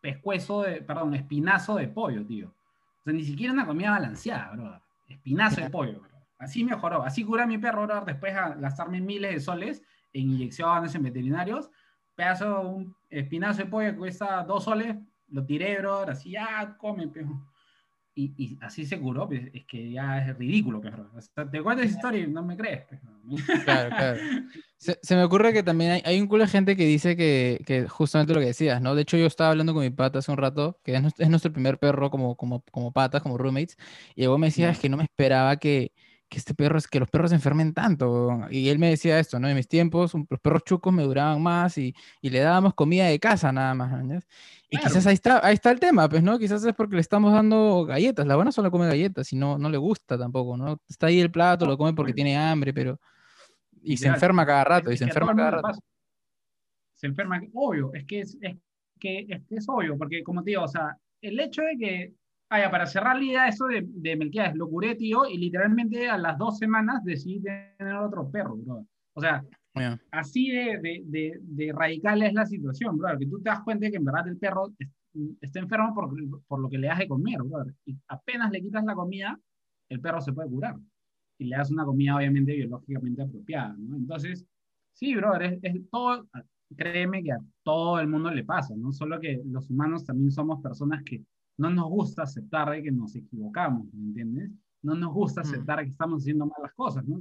pescuezo 0.00 0.62
de, 0.62 0.80
perdón, 0.82 1.14
espinazo 1.14 1.76
de 1.76 1.88
pollo, 1.88 2.24
tío. 2.24 2.48
O 2.48 3.04
sea, 3.04 3.12
ni 3.12 3.24
siquiera 3.24 3.52
una 3.52 3.66
comida 3.66 3.90
balanceada, 3.90 4.52
bro. 4.52 4.80
Espinazo 5.08 5.56
de 5.60 5.70
pollo, 5.70 6.00
bro. 6.00 6.09
Así 6.40 6.64
mejoró, 6.64 7.02
así 7.04 7.22
cura 7.22 7.46
mi 7.46 7.58
perro, 7.58 7.86
bro, 7.86 8.02
después 8.04 8.34
de 8.34 8.40
gastarme 8.60 9.00
miles 9.00 9.34
de 9.34 9.40
soles 9.40 9.82
en 10.12 10.30
inyecciones, 10.30 10.94
en 10.94 11.02
veterinarios, 11.02 11.70
pedazo, 12.16 12.62
un 12.62 12.96
espinazo 13.10 13.62
de 13.62 13.66
pollo 13.70 13.90
que 13.92 13.96
cuesta 13.98 14.42
dos 14.42 14.64
soles, 14.64 14.96
lo 15.28 15.44
tiré, 15.44 15.78
bro, 15.78 16.00
así, 16.00 16.30
ya, 16.32 16.76
come, 16.78 17.06
pejo. 17.08 17.46
Y, 18.14 18.32
y 18.36 18.58
así 18.60 18.84
se 18.84 18.98
curó, 18.98 19.28
pues, 19.28 19.42
es 19.54 19.64
que 19.66 19.92
ya 19.92 20.18
es 20.18 20.36
ridículo, 20.36 20.80
bro. 20.80 21.10
O 21.14 21.20
sea, 21.20 21.48
te 21.48 21.62
cuento 21.62 21.82
esa 21.82 21.94
historia 21.94 22.24
y 22.24 22.26
no 22.26 22.42
me 22.42 22.56
crees. 22.56 22.86
Claro, 23.64 23.90
claro. 23.96 24.20
Se, 24.76 24.98
se 25.02 25.14
me 25.14 25.22
ocurre 25.22 25.52
que 25.52 25.62
también 25.62 25.90
hay, 25.92 26.02
hay 26.04 26.20
un 26.20 26.26
culo 26.26 26.44
de 26.44 26.50
gente 26.50 26.74
que 26.76 26.86
dice 26.86 27.14
que, 27.16 27.62
que 27.66 27.86
justamente 27.86 28.32
lo 28.34 28.40
que 28.40 28.46
decías, 28.46 28.80
¿no? 28.80 28.94
De 28.94 29.02
hecho, 29.02 29.16
yo 29.18 29.26
estaba 29.26 29.50
hablando 29.50 29.74
con 29.74 29.82
mi 29.82 29.90
pata 29.90 30.18
hace 30.20 30.30
un 30.32 30.38
rato, 30.38 30.80
que 30.82 30.94
es, 30.94 31.02
nuestro- 31.02 31.22
es 31.22 31.30
nuestro 31.30 31.52
primer 31.52 31.78
perro 31.78 32.10
como, 32.10 32.34
como, 32.36 32.62
como 32.72 32.90
patas, 32.92 33.22
como 33.22 33.36
roommates, 33.38 33.76
y 34.16 34.22
luego 34.22 34.38
me 34.38 34.46
decía, 34.48 34.70
es 34.70 34.78
que 34.78 34.88
no 34.88 34.96
me 34.96 35.04
esperaba 35.04 35.56
que, 35.58 35.92
que 36.30 36.38
este 36.38 36.54
perro, 36.54 36.78
es 36.78 36.86
que 36.88 37.00
los 37.00 37.10
perros 37.10 37.30
se 37.30 37.34
enfermen 37.36 37.74
tanto. 37.74 38.28
weón". 38.28 38.46
Y 38.50 38.68
él 38.70 38.78
me 38.78 38.88
decía 38.88 39.18
esto, 39.18 39.38
¿no? 39.38 39.48
En 39.48 39.56
mis 39.56 39.68
tiempos, 39.68 40.14
un- 40.14 40.26
los 40.30 40.40
perros 40.40 40.62
chucos 40.64 40.92
me 40.92 41.02
duraban 41.02 41.42
más 41.42 41.76
y, 41.76 41.94
y 42.22 42.30
le 42.30 42.38
dábamos 42.38 42.72
comida 42.74 43.06
de 43.06 43.18
casa 43.18 43.52
nada 43.52 43.74
más, 43.74 44.02
¿no? 44.04 44.14
Y 44.70 44.76
Claro. 44.76 44.86
quizás 44.88 45.06
ahí 45.08 45.14
está, 45.14 45.44
ahí 45.44 45.54
está 45.54 45.70
el 45.72 45.80
tema, 45.80 46.08
pues, 46.08 46.22
¿no? 46.22 46.38
Quizás 46.38 46.64
es 46.64 46.72
porque 46.74 46.94
le 46.94 47.00
estamos 47.00 47.32
dando 47.32 47.84
galletas. 47.84 48.26
La 48.26 48.36
buena 48.36 48.52
solo 48.52 48.70
come 48.70 48.86
galletas 48.86 49.30
y 49.32 49.36
no, 49.36 49.58
no 49.58 49.68
le 49.68 49.76
gusta 49.76 50.16
tampoco, 50.16 50.56
¿no? 50.56 50.80
Está 50.88 51.08
ahí 51.08 51.20
el 51.20 51.30
plato, 51.30 51.66
lo 51.66 51.76
come 51.76 51.92
porque 51.92 52.14
tiene 52.14 52.36
hambre, 52.38 52.72
pero... 52.72 52.98
Y 53.82 53.96
se 53.96 54.08
enferma 54.08 54.46
cada 54.46 54.62
rato, 54.62 54.92
y 54.92 54.96
se 54.96 55.04
enferma 55.04 55.34
cada 55.34 55.50
rato. 55.50 55.78
Se 56.94 57.06
enferma, 57.06 57.40
obvio, 57.54 57.92
es 57.94 58.04
que 58.04 58.20
es, 58.20 58.36
es 58.40 58.56
que 59.00 59.26
es, 59.28 59.42
que 59.48 59.54
es 59.56 59.68
obvio, 59.68 59.96
porque 59.96 60.22
como 60.22 60.42
te 60.44 60.50
digo, 60.50 60.62
o 60.62 60.68
sea, 60.68 60.96
el 61.22 61.40
hecho 61.40 61.62
de 61.62 61.76
que, 61.78 62.14
vaya, 62.50 62.70
para 62.70 62.86
cerrar 62.86 63.16
la 63.16 63.24
idea, 63.24 63.48
eso 63.48 63.66
de, 63.66 63.84
de 63.86 64.16
Melquiades, 64.16 64.56
lo 64.56 64.68
curé, 64.68 64.94
tío, 64.96 65.26
y 65.26 65.38
literalmente 65.38 66.08
a 66.08 66.18
las 66.18 66.36
dos 66.36 66.58
semanas 66.58 67.04
decidí 67.04 67.40
tener 67.42 67.94
otro 67.96 68.30
perro, 68.30 68.56
bro. 68.56 68.86
O 69.14 69.20
sea, 69.20 69.44
Ya. 69.74 69.98
así 70.10 70.50
de, 70.50 70.78
de, 70.82 71.02
de, 71.06 71.38
de 71.40 71.72
radical 71.72 72.22
es 72.22 72.32
la 72.34 72.44
situación, 72.46 72.98
bro, 72.98 73.16
que 73.18 73.26
tú 73.26 73.40
te 73.40 73.50
das 73.50 73.60
cuenta 73.62 73.86
de 73.86 73.92
que 73.92 73.98
en 73.98 74.04
verdad 74.04 74.26
el 74.28 74.36
perro 74.36 74.68
es- 74.78 74.88
está 75.40 75.60
enfermo 75.60 75.92
por, 75.94 76.12
por 76.46 76.60
lo 76.60 76.68
que 76.68 76.78
le 76.78 76.86
das 76.88 76.98
de 76.98 77.08
comer, 77.08 77.38
bro, 77.42 77.64
y 77.84 77.96
apenas 78.08 78.50
le 78.50 78.60
quitas 78.62 78.84
la 78.84 78.94
comida, 78.94 79.38
el 79.88 80.00
perro 80.00 80.20
se 80.20 80.32
puede 80.32 80.48
curar 80.48 80.76
y 81.38 81.44
le 81.46 81.56
das 81.56 81.70
una 81.70 81.84
comida 81.84 82.16
obviamente 82.16 82.52
biológicamente 82.54 83.22
apropiada, 83.22 83.74
¿no? 83.78 83.96
Entonces, 83.96 84.44
sí, 84.92 85.14
brother, 85.14 85.54
es, 85.54 85.58
es 85.62 85.90
todo, 85.90 86.28
créeme 86.76 87.22
que 87.24 87.32
a 87.32 87.38
todo 87.64 87.98
el 87.98 88.08
mundo 88.08 88.30
le 88.30 88.44
pasa, 88.44 88.74
¿no? 88.76 88.92
Solo 88.92 89.18
que 89.18 89.40
los 89.46 89.68
humanos 89.70 90.04
también 90.04 90.30
somos 90.30 90.60
personas 90.60 91.02
que 91.02 91.22
no 91.60 91.70
nos 91.70 91.88
gusta 91.90 92.22
aceptar 92.22 92.70
de 92.70 92.82
que 92.82 92.90
nos 92.90 93.14
equivocamos, 93.14 93.92
¿me 93.92 94.04
entiendes? 94.08 94.50
No 94.82 94.94
nos 94.94 95.12
gusta 95.12 95.42
Mm. 95.42 95.44
aceptar 95.44 95.82
que 95.84 95.90
estamos 95.90 96.22
haciendo 96.22 96.46
malas 96.46 96.72
cosas, 96.74 97.06
¿no? 97.06 97.20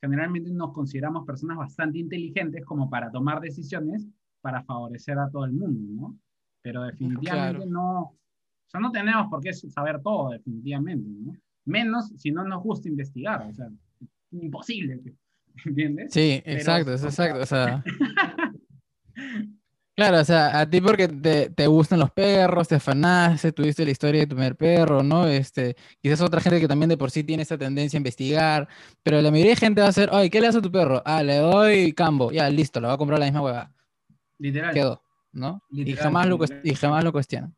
Generalmente 0.00 0.50
nos 0.52 0.72
consideramos 0.72 1.26
personas 1.26 1.56
bastante 1.58 1.98
inteligentes 1.98 2.64
como 2.64 2.88
para 2.88 3.10
tomar 3.10 3.40
decisiones 3.40 4.06
para 4.40 4.62
favorecer 4.62 5.18
a 5.18 5.28
todo 5.28 5.44
el 5.44 5.52
mundo, 5.52 5.80
¿no? 6.00 6.18
Pero 6.62 6.84
definitivamente 6.84 7.56
Claro. 7.66 7.70
no, 7.70 8.00
o 8.02 8.16
sea, 8.68 8.80
no 8.80 8.92
tenemos 8.92 9.28
por 9.28 9.40
qué 9.42 9.52
saber 9.52 10.00
todo, 10.00 10.30
definitivamente, 10.30 11.08
¿no? 11.10 11.32
Menos 11.66 12.08
si 12.16 12.30
no 12.30 12.44
nos 12.44 12.62
gusta 12.62 12.88
investigar, 12.88 13.42
o 13.42 13.52
sea, 13.52 13.68
imposible, 14.30 15.02
¿entiendes? 15.66 16.12
Sí, 16.12 16.40
Pero, 16.44 16.56
exacto, 16.58 16.92
es 16.94 17.02
exacto. 17.04 17.40
O 17.40 17.46
sea. 17.46 17.82
Claro, 19.96 20.20
o 20.20 20.24
sea, 20.24 20.58
a 20.60 20.70
ti 20.70 20.80
porque 20.80 21.08
te, 21.08 21.50
te 21.50 21.66
gustan 21.66 21.98
los 21.98 22.10
perros, 22.10 22.68
te 22.68 22.76
afanaste, 22.76 23.52
tuviste 23.52 23.84
la 23.84 23.90
historia 23.90 24.20
de 24.22 24.26
tu 24.28 24.34
primer 24.34 24.56
perro, 24.56 25.02
¿no? 25.02 25.26
Este, 25.26 25.76
quizás 26.00 26.22
otra 26.22 26.40
gente 26.40 26.58
que 26.58 26.68
también 26.68 26.88
de 26.88 26.96
por 26.96 27.10
sí 27.10 27.22
tiene 27.22 27.42
esa 27.42 27.58
tendencia 27.58 27.98
a 27.98 28.00
investigar, 28.00 28.68
pero 29.02 29.20
la 29.20 29.30
mayoría 29.30 29.50
de 29.52 29.56
gente 29.56 29.80
va 29.82 29.88
a 29.88 29.90
hacer, 29.90 30.08
oye, 30.10 30.30
¿qué 30.30 30.40
le 30.40 30.46
haces 30.46 30.60
a 30.60 30.62
tu 30.62 30.72
perro? 30.72 31.02
Ah, 31.04 31.22
le 31.22 31.36
doy 31.36 31.92
cambo, 31.92 32.32
ya, 32.32 32.48
listo, 32.48 32.80
lo 32.80 32.88
va 32.88 32.94
a 32.94 32.98
comprar 32.98 33.18
la 33.18 33.26
misma 33.26 33.42
hueva, 33.42 33.72
Literal. 34.38 34.72
quedó, 34.72 35.02
¿no? 35.32 35.62
Y 35.70 35.84
Literal, 35.84 36.04
jamás 36.04 36.26
lo, 36.28 36.38
y 36.64 36.74
jamás 36.74 37.04
lo 37.04 37.12
cuestionan. 37.12 37.54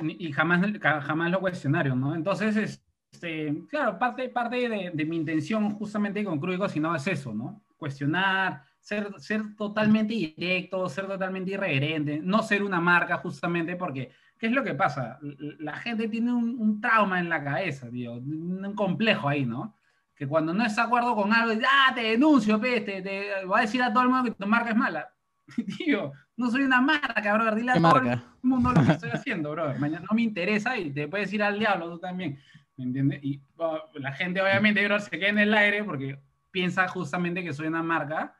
y 0.00 0.32
jamás, 0.32 0.64
jamás 0.80 1.30
lo 1.30 1.40
cuestionaron, 1.40 2.00
¿no? 2.00 2.14
Entonces, 2.14 2.80
este, 3.12 3.62
claro, 3.68 3.98
parte, 3.98 4.28
parte 4.30 4.56
de, 4.68 4.90
de 4.94 5.04
mi 5.04 5.16
intención 5.16 5.74
justamente 5.74 6.24
con 6.24 6.40
Cruico, 6.40 6.66
si 6.66 6.80
no 6.80 6.94
es 6.96 7.06
eso, 7.08 7.34
¿no? 7.34 7.62
Cuestionar, 7.76 8.62
ser, 8.80 9.12
ser 9.18 9.54
totalmente 9.56 10.14
directo, 10.14 10.88
ser 10.88 11.06
totalmente 11.06 11.52
irreverente, 11.52 12.20
no 12.22 12.42
ser 12.42 12.62
una 12.62 12.80
marca 12.80 13.18
justamente 13.18 13.76
porque 13.76 14.10
¿qué 14.38 14.46
es 14.46 14.52
lo 14.52 14.62
que 14.62 14.74
pasa? 14.74 15.18
La 15.58 15.76
gente 15.76 16.08
tiene 16.08 16.32
un, 16.32 16.80
trauma 16.80 17.18
en 17.18 17.28
la 17.28 17.42
cabeza, 17.42 17.90
tío, 17.90 18.14
un 18.14 18.72
complejo 18.74 19.28
ahí, 19.28 19.44
¿no? 19.44 19.76
Que 20.14 20.26
cuando 20.26 20.54
no 20.54 20.64
está 20.64 20.82
de 20.82 20.86
acuerdo 20.86 21.14
con 21.14 21.32
algo, 21.32 21.60
ah, 21.68 21.92
te 21.94 22.02
denuncio, 22.02 22.60
pe, 22.60 22.80
te, 22.80 23.02
te, 23.02 23.44
voy 23.44 23.58
a 23.58 23.62
decir 23.62 23.82
a 23.82 23.92
todo 23.92 24.04
el 24.04 24.08
mundo 24.08 24.24
que 24.24 24.30
tu 24.30 24.46
marca 24.46 24.70
es 24.70 24.76
mala. 24.76 25.08
tío, 25.78 26.12
no 26.36 26.50
soy 26.50 26.62
una 26.62 26.80
marca, 26.80 27.34
bro, 27.34 27.54
dile 27.54 27.72
a 27.72 27.80
todo 27.80 27.98
el 27.98 28.20
mundo 28.42 28.72
lo 28.72 28.84
que 28.84 28.92
estoy 28.92 29.10
haciendo, 29.10 29.50
bro. 29.50 29.74
Mañana 29.78 30.06
no 30.08 30.14
me 30.14 30.22
interesa 30.22 30.76
y 30.76 30.90
te 30.90 31.08
puedes 31.08 31.32
ir 31.32 31.42
al 31.42 31.58
diablo 31.58 31.90
tú 31.90 31.98
también, 31.98 32.38
¿me 32.76 32.84
entiendes? 32.84 33.22
Y 33.22 33.40
oh, 33.56 33.80
la 33.94 34.12
gente 34.12 34.40
obviamente, 34.40 34.84
bro, 34.84 34.98
se 35.00 35.10
queda 35.10 35.28
en 35.28 35.38
el 35.38 35.54
aire 35.54 35.84
porque 35.84 36.18
piensa 36.50 36.88
justamente 36.88 37.42
que 37.42 37.52
soy 37.52 37.66
una 37.66 37.82
marca 37.82 38.34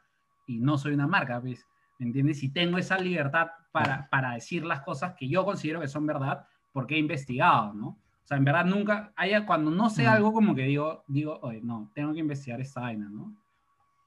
y 0.49 0.59
no 0.59 0.77
soy 0.77 0.95
una 0.95 1.07
marca, 1.07 1.39
¿ves? 1.39 1.65
¿me 1.99 2.07
entiendes? 2.07 2.43
Y 2.43 2.51
tengo 2.51 2.79
esa 2.79 2.99
libertad 2.99 3.49
para, 3.73 4.09
para 4.09 4.35
decir 4.35 4.65
las 4.65 4.81
cosas 4.83 5.15
que 5.15 5.29
yo 5.29 5.45
considero 5.45 5.81
que 5.81 5.89
son 5.89 6.07
verdad 6.07 6.47
porque 6.73 6.95
he 6.95 6.99
investigado, 6.99 7.75
¿no? 7.75 7.89
O 7.89 8.27
sea, 8.29 8.37
en 8.37 8.45
verdad 8.45 8.67
nunca, 8.67 9.13
haya, 9.17 9.47
cuando 9.47 9.71
no 9.71 9.89
sé 9.89 10.07
algo 10.07 10.33
como 10.33 10.55
que 10.55 10.63
digo, 10.63 11.03
digo, 11.07 11.39
oye, 11.43 11.61
no, 11.63 11.91
tengo 11.95 12.13
que 12.13 12.21
investigar 12.21 12.61
esta 12.61 12.83
vaina, 12.83 13.09
¿no? 13.09 13.35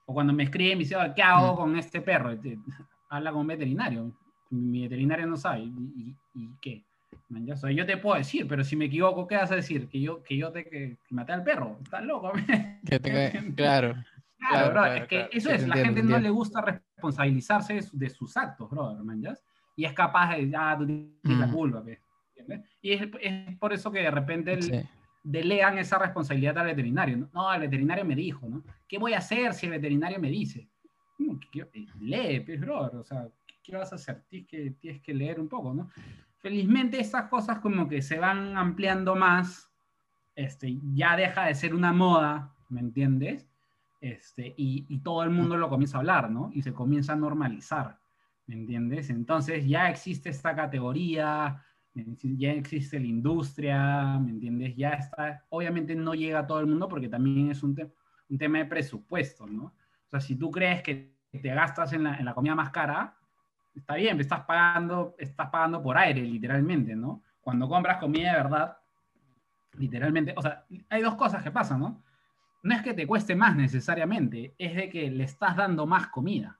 O 0.05 0.13
cuando 0.13 0.31
me 0.31 0.43
escriben 0.43 0.73
y 0.73 0.75
me 0.75 0.79
dicen, 0.83 1.13
¿qué 1.15 1.23
hago 1.23 1.55
con 1.55 1.75
este 1.75 2.01
perro? 2.01 2.31
Habla 3.09 3.31
con 3.31 3.41
un 3.41 3.47
veterinario. 3.47 4.11
Mi 4.51 4.83
veterinario 4.83 5.25
no 5.25 5.37
sabe. 5.37 5.61
¿Y, 5.61 6.15
y, 6.35 6.49
qué? 6.61 6.83
Man, 7.29 7.45
ya 7.45 7.55
soy, 7.55 7.75
yo 7.75 7.85
te 7.85 7.97
puedo 7.97 8.17
decir, 8.17 8.47
pero 8.47 8.63
si 8.63 8.75
me 8.75 8.85
equivoco, 8.85 9.27
¿qué 9.27 9.35
vas 9.35 9.51
a 9.51 9.55
decir? 9.55 9.87
Que 9.87 9.99
yo, 9.99 10.21
que 10.21 10.37
yo 10.37 10.51
te 10.51 10.65
que, 10.65 10.97
maté 11.09 11.33
al 11.33 11.43
perro. 11.43 11.79
Estás 11.83 12.03
loco. 12.03 12.31
Que 12.85 13.53
claro. 13.55 13.95
Claro, 14.49 14.71
bro, 14.71 14.85
es 14.85 15.07
que 15.07 15.29
eso 15.31 15.51
es, 15.51 15.67
la 15.67 15.75
gente 15.77 16.01
no 16.01 16.17
le 16.17 16.29
gusta 16.29 16.61
responsabilizarse 16.61 17.79
de, 17.93 18.09
sus 18.09 18.35
actos, 18.35 18.69
brother, 18.69 19.03
man, 19.03 19.23
Y 19.75 19.85
es 19.85 19.93
capaz 19.93 20.35
de, 20.35 20.51
ah, 20.57 20.75
tú 20.77 20.85
tienes 20.85 21.39
la 21.39 21.51
culpa, 21.51 21.83
¿entiendes? 22.35 22.69
Y 22.81 22.93
es, 22.93 23.07
es, 23.21 23.57
por 23.57 23.71
eso 23.71 23.91
que 23.91 23.99
de 23.99 24.11
repente 24.11 24.53
el, 24.53 24.87
delegan 25.23 25.77
esa 25.77 25.97
responsabilidad 25.99 26.57
al 26.57 26.67
veterinario. 26.67 27.29
¿no? 27.33 27.53
el 27.53 27.61
veterinario 27.61 28.05
me 28.05 28.15
dijo, 28.15 28.47
¿no? 28.47 28.63
¿Qué 28.87 28.97
voy 28.97 29.13
a 29.13 29.19
hacer 29.19 29.53
si 29.53 29.67
el 29.67 29.73
veterinario 29.73 30.19
me 30.19 30.29
dice? 30.29 30.67
Eh, 31.53 31.87
lee, 31.99 32.39
pues, 32.39 32.59
brother, 32.59 32.95
o 32.95 33.03
sea, 33.03 33.27
¿qué 33.63 33.75
vas 33.75 33.91
a 33.91 33.95
hacer? 33.95 34.23
Tienes 34.27 34.47
que, 34.47 34.71
tienes 34.71 35.01
que 35.01 35.13
leer 35.13 35.39
un 35.39 35.47
poco, 35.47 35.73
¿no? 35.73 35.89
Felizmente 36.39 36.99
estas 36.99 37.29
cosas 37.29 37.59
como 37.59 37.87
que 37.87 38.01
se 38.01 38.17
van 38.17 38.57
ampliando 38.57 39.15
más, 39.15 39.71
este, 40.35 40.79
ya 40.93 41.15
deja 41.15 41.45
de 41.45 41.53
ser 41.53 41.75
una 41.75 41.93
moda, 41.93 42.55
¿me 42.69 42.79
entiendes? 42.79 43.50
Este, 44.01 44.55
y, 44.57 44.97
todo 45.03 45.23
el 45.23 45.29
mundo 45.29 45.55
lo 45.57 45.69
comienza 45.69 45.97
a 45.97 45.99
hablar, 45.99 46.31
¿no? 46.31 46.49
Y 46.53 46.63
se 46.63 46.73
comienza 46.73 47.13
a 47.13 47.15
normalizar, 47.15 47.99
¿me 48.47 48.55
entiendes? 48.55 49.11
Entonces 49.11 49.67
ya 49.67 49.89
existe 49.89 50.29
esta 50.29 50.55
categoría, 50.55 51.63
ya 51.93 52.51
existe 52.51 52.99
la 52.99 53.05
industria, 53.05 54.17
¿me 54.17 54.31
entiendes? 54.31 54.75
Ya 54.75 54.89
está, 54.89 55.45
obviamente 55.49 55.93
no 55.95 56.15
llega 56.15 56.39
a 56.39 56.47
todo 56.47 56.59
el 56.61 56.65
mundo 56.65 56.87
porque 56.87 57.09
también 57.09 57.51
es 57.51 57.61
un, 57.61 57.77
un 58.27 58.37
tema 58.39 58.57
de 58.57 58.65
presupuesto, 58.65 59.45
¿no? 59.45 59.65
O 59.65 60.09
sea, 60.09 60.19
si 60.19 60.35
tú 60.35 60.49
crees 60.49 60.81
que 60.81 61.13
te 61.31 61.53
gastas 61.53 61.93
en 61.93 62.03
la, 62.03 62.17
en 62.17 62.25
la 62.25 62.33
comida 62.33 62.55
más 62.55 62.71
cara, 62.71 63.15
está 63.75 63.95
bien, 63.95 64.19
estás 64.19 64.41
pagando, 64.41 65.15
estás 65.19 65.49
pagando 65.51 65.81
por 65.81 65.95
aire, 65.95 66.23
literalmente, 66.23 66.95
¿no? 66.95 67.21
Cuando 67.39 67.69
compras 67.69 67.97
comida 67.97 68.31
de 68.31 68.37
verdad, 68.37 68.77
literalmente, 69.77 70.33
o 70.35 70.41
sea, 70.41 70.65
hay 70.89 71.03
dos 71.03 71.13
cosas 71.13 71.43
que 71.43 71.51
pasan, 71.51 71.81
¿no? 71.81 72.03
No 72.63 72.75
es 72.75 72.81
que 72.81 72.93
te 72.93 73.07
cueste 73.07 73.35
más 73.35 73.55
necesariamente, 73.55 74.53
es 74.57 74.75
de 74.75 74.89
que 74.89 75.09
le 75.09 75.23
estás 75.23 75.55
dando 75.55 75.87
más 75.87 76.07
comida, 76.07 76.59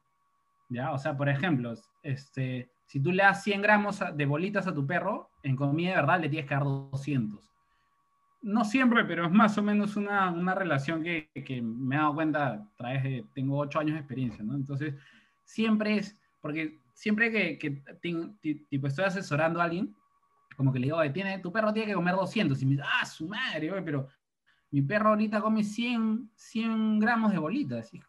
¿ya? 0.69 0.91
O 0.91 0.97
sea, 0.97 1.15
por 1.15 1.29
ejemplo, 1.29 1.73
este, 2.01 2.71
si 2.85 2.99
tú 2.99 3.11
le 3.11 3.23
das 3.23 3.43
100 3.43 3.61
gramos 3.61 4.03
de 4.15 4.25
bolitas 4.25 4.67
a 4.67 4.73
tu 4.73 4.85
perro, 4.85 5.29
en 5.43 5.55
comida 5.55 5.91
de 5.91 5.95
verdad 5.97 6.19
le 6.19 6.29
tienes 6.29 6.47
que 6.47 6.55
dar 6.55 6.63
200. 6.63 7.49
No 8.41 8.65
siempre, 8.65 9.05
pero 9.05 9.25
es 9.27 9.31
más 9.31 9.57
o 9.59 9.63
menos 9.63 9.95
una, 9.95 10.31
una 10.31 10.55
relación 10.55 11.03
que, 11.03 11.29
que, 11.45 11.61
me 11.61 11.95
he 11.95 11.99
dado 11.99 12.15
cuenta 12.15 12.47
a 12.53 12.75
través 12.75 13.03
de, 13.03 13.25
tengo 13.35 13.59
8 13.59 13.79
años 13.79 13.93
de 13.93 13.99
experiencia, 13.99 14.43
¿no? 14.43 14.55
Entonces, 14.55 14.95
siempre 15.43 15.97
es, 15.97 16.19
porque 16.41 16.79
siempre 16.93 17.31
que, 17.31 17.59
que 17.59 17.81
tipo, 18.69 18.87
estoy 18.87 19.05
asesorando 19.05 19.61
a 19.61 19.65
alguien, 19.65 19.95
como 20.57 20.73
que 20.73 20.79
le 20.79 20.87
digo, 20.87 20.99
tiene, 21.11 21.39
tu 21.39 21.51
perro 21.51 21.71
tiene 21.71 21.89
que 21.89 21.95
comer 21.95 22.15
200, 22.15 22.61
y 22.61 22.65
me 22.65 22.71
dice, 22.71 22.83
ah, 22.85 23.05
su 23.05 23.27
madre, 23.27 23.71
pero 23.83 24.07
mi 24.71 24.81
perro 24.81 25.09
ahorita 25.09 25.41
come 25.41 25.63
100, 25.63 26.31
100 26.33 26.99
gramos 26.99 27.31
de 27.31 27.37
bolitas. 27.37 27.93
Y, 27.93 28.01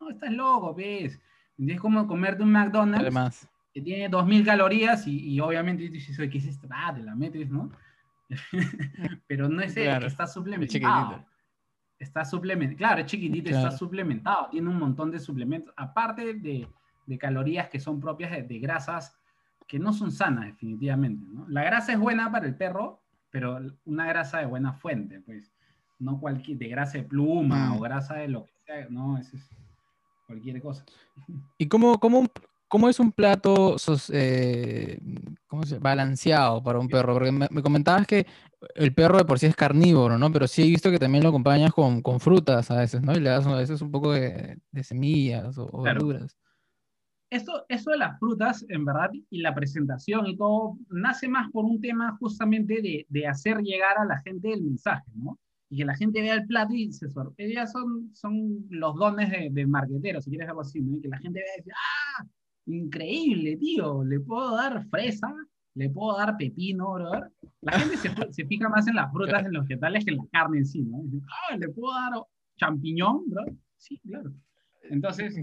no, 0.00 0.10
estás 0.10 0.32
loco, 0.32 0.74
ves. 0.74 1.20
Es 1.58 1.80
como 1.80 2.06
comerte 2.06 2.42
un 2.42 2.50
McDonald's. 2.50 3.02
Además 3.02 3.48
que 3.74 3.80
tiene 3.80 4.08
2000 4.08 4.44
calorías 4.44 5.04
y, 5.08 5.40
obviamente 5.40 5.88
dices, 5.88 6.16
¿qué 6.16 6.38
es 6.38 6.46
esto? 6.46 6.68
Ah, 6.70 6.94
te 6.94 7.02
la 7.02 7.16
metes, 7.16 7.50
¿no? 7.50 7.72
Pero 9.26 9.48
no 9.48 9.60
es 9.60 9.76
eso, 9.76 10.06
está 10.06 10.28
suplementado. 10.28 11.26
Está 11.98 12.24
suplementado. 12.24 12.78
Claro, 12.78 13.00
es 13.00 13.06
chiquitito, 13.06 13.50
está 13.50 13.72
suplementado. 13.72 14.48
Tiene 14.50 14.68
un 14.68 14.78
montón 14.78 15.10
de 15.10 15.18
suplementos. 15.18 15.74
Aparte 15.76 16.34
de, 16.34 16.68
de 17.06 17.18
calorías 17.18 17.68
que 17.68 17.80
son 17.80 18.00
propias 18.00 18.30
de, 18.46 18.58
grasas 18.60 19.18
que 19.66 19.80
no 19.80 19.92
son 19.92 20.12
sanas, 20.12 20.46
definitivamente. 20.46 21.26
¿no? 21.28 21.48
La 21.48 21.64
grasa 21.64 21.92
es 21.92 21.98
buena 21.98 22.30
para 22.30 22.46
el 22.46 22.54
perro, 22.54 23.02
pero 23.30 23.58
una 23.86 24.06
grasa 24.06 24.38
de 24.38 24.46
buena 24.46 24.72
fuente, 24.72 25.20
pues. 25.20 25.52
No 26.04 26.20
cualquier, 26.20 26.58
de 26.58 26.68
grasa 26.68 26.98
de 26.98 27.04
pluma 27.04 27.70
mm. 27.70 27.76
o 27.76 27.80
grasa 27.80 28.14
de 28.14 28.28
lo 28.28 28.44
que 28.44 28.52
sea, 28.66 28.86
no, 28.90 29.18
es 29.18 29.32
cualquier 30.26 30.60
cosa. 30.60 30.84
¿Y 31.58 31.66
cómo, 31.66 31.98
cómo, 31.98 32.28
¿Cómo 32.74 32.88
es 32.88 32.98
un 32.98 33.12
plato 33.12 33.76
eh, 34.12 34.98
balanceado 35.80 36.60
para 36.60 36.80
un 36.80 36.88
perro? 36.88 37.12
Porque 37.12 37.30
me, 37.30 37.62
comentabas 37.62 38.04
que 38.04 38.26
el 38.74 38.92
perro 38.92 39.18
de 39.18 39.24
por 39.24 39.38
sí 39.38 39.46
es 39.46 39.54
carnívoro, 39.54 40.18
¿no? 40.18 40.32
Pero 40.32 40.48
sí 40.48 40.62
he 40.62 40.66
visto 40.66 40.90
que 40.90 40.98
también 40.98 41.22
lo 41.22 41.28
acompañas 41.28 41.72
con, 41.72 42.02
frutas 42.18 42.72
a 42.72 42.78
veces, 42.80 43.00
¿no? 43.00 43.12
Y 43.12 43.20
le 43.20 43.30
das 43.30 43.46
a 43.46 43.54
veces 43.54 43.80
un 43.80 43.92
poco 43.92 44.12
de, 44.12 44.58
semillas 44.82 45.56
o, 45.56 45.82
verduras. 45.82 46.36
Esto, 47.30 47.64
eso 47.68 47.92
de 47.92 47.98
las 47.98 48.18
frutas, 48.18 48.66
en 48.68 48.84
verdad, 48.84 49.10
y 49.30 49.40
la 49.40 49.54
presentación 49.54 50.26
y 50.26 50.36
todo, 50.36 50.76
nace 50.88 51.28
más 51.28 51.52
por 51.52 51.64
un 51.64 51.80
tema 51.80 52.16
justamente 52.18 53.06
de, 53.08 53.26
hacer 53.28 53.58
llegar 53.58 53.98
a 53.98 54.04
la 54.04 54.18
gente 54.22 54.52
el 54.52 54.62
mensaje, 54.62 55.12
¿no? 55.14 55.38
Y 55.70 55.78
que 55.78 55.84
la 55.84 55.96
gente 55.96 56.20
vea 56.20 56.34
el 56.34 56.46
plato 56.46 56.74
y 56.74 56.92
se 56.92 57.08
sorprenda. 57.08 57.66
Son, 57.66 58.10
son 58.14 58.66
los 58.70 58.94
dones 58.96 59.30
de, 59.30 59.48
de 59.50 59.66
marquetero, 59.66 60.20
si 60.20 60.30
quieres 60.30 60.48
algo 60.48 60.60
así, 60.60 60.80
¿no? 60.80 60.96
Y 60.96 61.00
que 61.00 61.08
la 61.08 61.18
gente 61.18 61.40
vea 61.40 61.54
y 61.56 61.60
dice, 61.60 61.72
¡ah! 61.72 62.26
increíble, 62.66 63.56
tío. 63.56 64.04
Le 64.04 64.20
puedo 64.20 64.56
dar 64.56 64.86
fresa, 64.88 65.34
le 65.74 65.90
puedo 65.90 66.16
dar 66.16 66.36
pepino, 66.36 66.94
bro. 66.94 67.12
La 67.60 67.72
gente 67.78 67.96
se, 67.96 68.10
se 68.30 68.46
fija 68.46 68.68
más 68.68 68.86
en 68.86 68.96
las 68.96 69.12
frutas, 69.12 69.44
en 69.44 69.52
los 69.52 69.66
vegetales 69.66 70.04
que 70.04 70.12
en 70.12 70.18
la 70.18 70.26
carne 70.30 70.58
en 70.58 70.66
sí, 70.66 70.82
¿no? 70.82 71.02
Ah, 71.48 71.56
le 71.56 71.68
puedo 71.68 71.92
dar 71.94 72.12
champiñón, 72.56 73.24
bro. 73.26 73.44
Sí, 73.76 73.98
claro. 73.98 74.32
Entonces, 74.84 75.36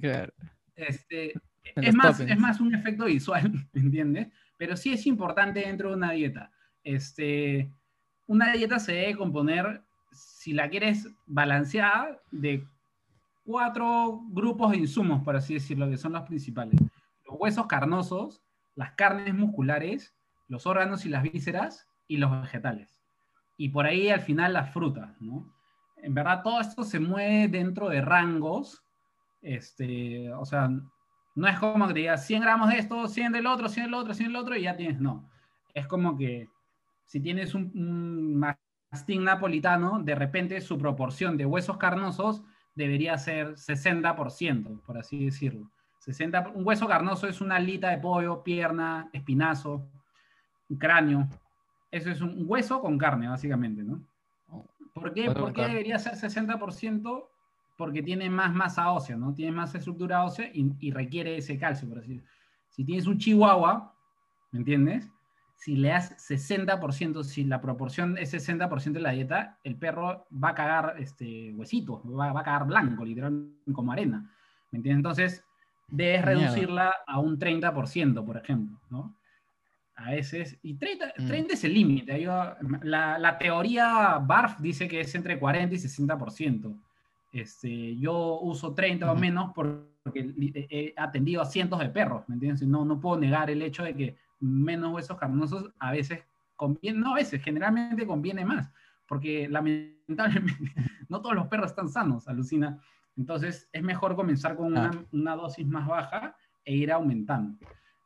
este, 0.76 1.34
es, 1.76 1.96
más, 1.96 2.20
es 2.20 2.40
más 2.40 2.60
un 2.60 2.74
efecto 2.74 3.06
visual, 3.06 3.52
¿entiendes? 3.74 4.28
Pero 4.58 4.76
sí 4.76 4.94
es 4.94 5.06
importante 5.08 5.62
dentro 5.62 5.90
de 5.90 5.96
una 5.96 6.12
dieta. 6.12 6.52
Este, 6.84 7.72
una 8.28 8.54
dieta 8.54 8.80
se 8.80 8.94
debe 8.94 9.16
componer, 9.16 9.84
si 10.42 10.54
la 10.54 10.72
quieres 10.72 11.08
balanceada, 11.28 12.20
de 12.32 12.68
cuatro 13.44 14.22
grupos 14.30 14.72
de 14.72 14.78
insumos, 14.78 15.24
por 15.24 15.36
así 15.36 15.54
decirlo, 15.54 15.88
que 15.88 15.98
son 15.98 16.14
los 16.14 16.24
principales 16.24 16.80
los 17.28 17.40
huesos 17.40 17.68
carnosos, 17.68 18.42
las 18.74 18.94
carnes 18.94 19.36
musculares, 19.36 20.16
los 20.48 20.66
órganos 20.66 21.06
y 21.06 21.10
las 21.10 21.22
vísceras 21.22 21.88
y 22.08 22.18
los 22.18 22.42
vegetales. 22.42 23.00
Y 23.56 23.70
por 23.70 23.86
ahí 23.86 24.10
al 24.10 24.22
final 24.22 24.54
las 24.54 24.74
frutas, 24.74 25.16
¿no? 25.22 25.54
En 25.98 26.16
verdad 26.16 26.42
todo 26.42 26.60
esto 26.60 26.84
se 26.86 27.00
mueve 27.00 27.48
dentro 27.48 27.88
de 27.88 28.02
rangos, 28.02 28.84
este, 29.44 30.34
o 30.34 30.46
sea, 30.46 30.72
no 31.36 31.48
es 31.48 31.60
como 31.60 31.88
que 31.88 31.94
te 31.94 32.00
digas 32.00 32.26
100 32.26 32.42
gramos 32.42 32.70
de 32.70 32.80
esto, 32.80 33.08
100 33.08 33.32
del 33.32 33.46
otro, 33.46 33.70
100 33.70 33.86
del 33.86 33.94
otro, 33.94 34.16
100 34.16 34.30
del 34.30 34.36
otro 34.38 34.56
y 34.56 34.64
ya 34.64 34.76
tienes, 34.76 35.00
no. 35.00 35.30
Es 35.76 35.86
como 35.86 36.18
que 36.18 36.50
si 37.06 37.20
tienes 37.20 37.54
un, 37.54 37.72
un 37.76 38.44
mastín 38.92 39.24
napolitano, 39.24 40.00
de 40.04 40.16
repente 40.16 40.60
su 40.60 40.78
proporción 40.78 41.38
de 41.38 41.46
huesos 41.46 41.78
carnosos 41.78 42.44
debería 42.76 43.18
ser 43.18 43.56
60%, 43.56 44.82
por 44.82 44.98
así 44.98 45.26
decirlo. 45.26 45.72
60, 46.00 46.50
un 46.56 46.66
hueso 46.66 46.88
carnoso 46.88 47.28
es 47.28 47.42
una 47.42 47.56
alita 47.56 47.90
de 47.90 48.00
pollo, 48.00 48.44
pierna, 48.44 49.10
espinazo, 49.14 49.88
cráneo. 50.78 51.28
Eso 51.90 52.10
es 52.10 52.22
un 52.22 52.44
hueso 52.48 52.82
con 52.82 52.98
carne, 52.98 53.28
básicamente, 53.28 53.84
¿no? 53.84 54.04
¿Por 54.94 55.14
qué, 55.14 55.32
¿Por 55.32 55.54
qué 55.54 55.68
debería 55.68 55.98
ser 56.00 56.14
60%? 56.14 57.28
Porque 57.78 58.04
tiene 58.04 58.30
más 58.30 58.54
masa 58.54 58.92
ósea, 58.92 59.16
¿no? 59.16 59.34
Tiene 59.34 59.52
más 59.52 59.74
estructura 59.74 60.24
ósea 60.26 60.50
y, 60.54 60.92
requiere 60.92 61.38
ese 61.38 61.58
calcio, 61.58 61.88
por 61.88 62.00
así 62.00 62.22
Si 62.70 62.84
tienes 62.84 63.08
un 63.08 63.18
chihuahua, 63.18 63.94
¿me 64.52 64.60
entiendes? 64.60 65.10
Si 65.62 65.76
le 65.76 65.90
das 65.90 66.18
60%, 66.18 67.24
si 67.24 67.44
la 67.44 67.62
proporción 67.62 68.18
es 68.18 68.34
60% 68.34 68.94
de 68.94 69.00
la 69.00 69.12
dieta, 69.12 69.60
el 69.64 69.76
perro 69.76 70.26
va 70.32 70.50
a 70.50 70.56
cagar 70.56 70.96
este, 70.98 71.54
huesitos, 71.54 72.02
va, 72.04 72.34
va 72.34 72.42
a 72.42 72.44
cagar 72.44 72.66
blanco, 72.66 73.06
literalmente, 73.06 73.72
como 73.72 73.92
arena. 73.92 74.28
¿Me 74.72 74.78
entiendes? 74.78 74.98
Entonces, 74.98 75.46
debes 75.88 76.26
reducirla 76.26 76.96
a 77.06 77.20
un 77.20 77.38
30%, 77.38 78.26
por 78.26 78.38
ejemplo, 78.38 78.80
¿no? 78.90 79.16
a 79.98 80.10
veces, 80.10 80.58
y 80.64 80.74
30, 80.80 81.14
30 81.28 81.36
mm. 81.36 81.54
es 81.54 81.64
el 81.64 81.74
límite. 81.76 82.26
La, 82.82 83.20
la, 83.20 83.38
teoría 83.38 84.18
BARF 84.18 84.60
dice 84.62 84.88
que 84.88 85.02
es 85.02 85.14
entre 85.14 85.38
40 85.38 85.76
y 85.76 85.78
60%. 85.78 86.76
Este, 87.34 87.96
yo 87.98 88.40
uso 88.42 88.74
30 88.74 89.12
o 89.12 89.16
menos 89.16 89.52
porque 89.54 90.34
he 90.72 90.96
atendido 90.98 91.44
a 91.44 91.46
cientos 91.46 91.78
de 91.78 91.90
perros, 91.90 92.28
¿me 92.28 92.34
entiendes? 92.34 92.64
No, 92.64 92.84
no 92.84 93.00
puedo 93.00 93.20
negar 93.20 93.52
el 93.52 93.62
hecho 93.62 93.84
de 93.84 93.94
que 93.94 94.18
menos 94.42 94.94
huesos 94.94 95.18
carnosos 95.18 95.72
a 95.80 95.92
veces 95.92 96.24
conviene, 96.56 97.00
no 97.00 97.12
a 97.12 97.16
veces, 97.16 97.42
generalmente 97.42 98.06
conviene 98.06 98.44
más, 98.44 98.72
porque 99.08 99.48
lamentablemente 99.48 100.74
no 101.10 101.22
todos 101.22 101.36
los 101.36 101.48
perros 101.48 101.72
están 101.72 101.90
sanos, 101.90 102.28
alucina. 102.28 102.80
Entonces 103.16 103.70
es 103.72 103.84
mejor 103.84 104.16
comenzar 104.16 104.56
con 104.56 104.68
una, 104.68 104.92
una 105.12 105.36
dosis 105.36 105.66
más 105.66 105.88
baja 105.88 106.36
e 106.66 106.76
ir 106.76 106.92
aumentando. 106.92 107.58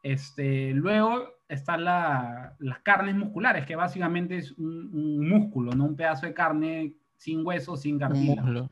Este, 0.03 0.71
luego 0.73 1.35
están 1.47 1.83
las 1.83 2.79
carnes 2.83 3.15
musculares, 3.15 3.65
que 3.65 3.75
básicamente 3.75 4.37
es 4.37 4.51
un, 4.51 5.27
músculo, 5.27 5.71
¿no? 5.71 5.85
Un 5.85 5.95
pedazo 5.95 6.25
de 6.25 6.33
carne 6.33 6.93
sin 7.15 7.45
hueso, 7.45 7.75
sin 7.75 7.97
cartílago. 7.97 8.69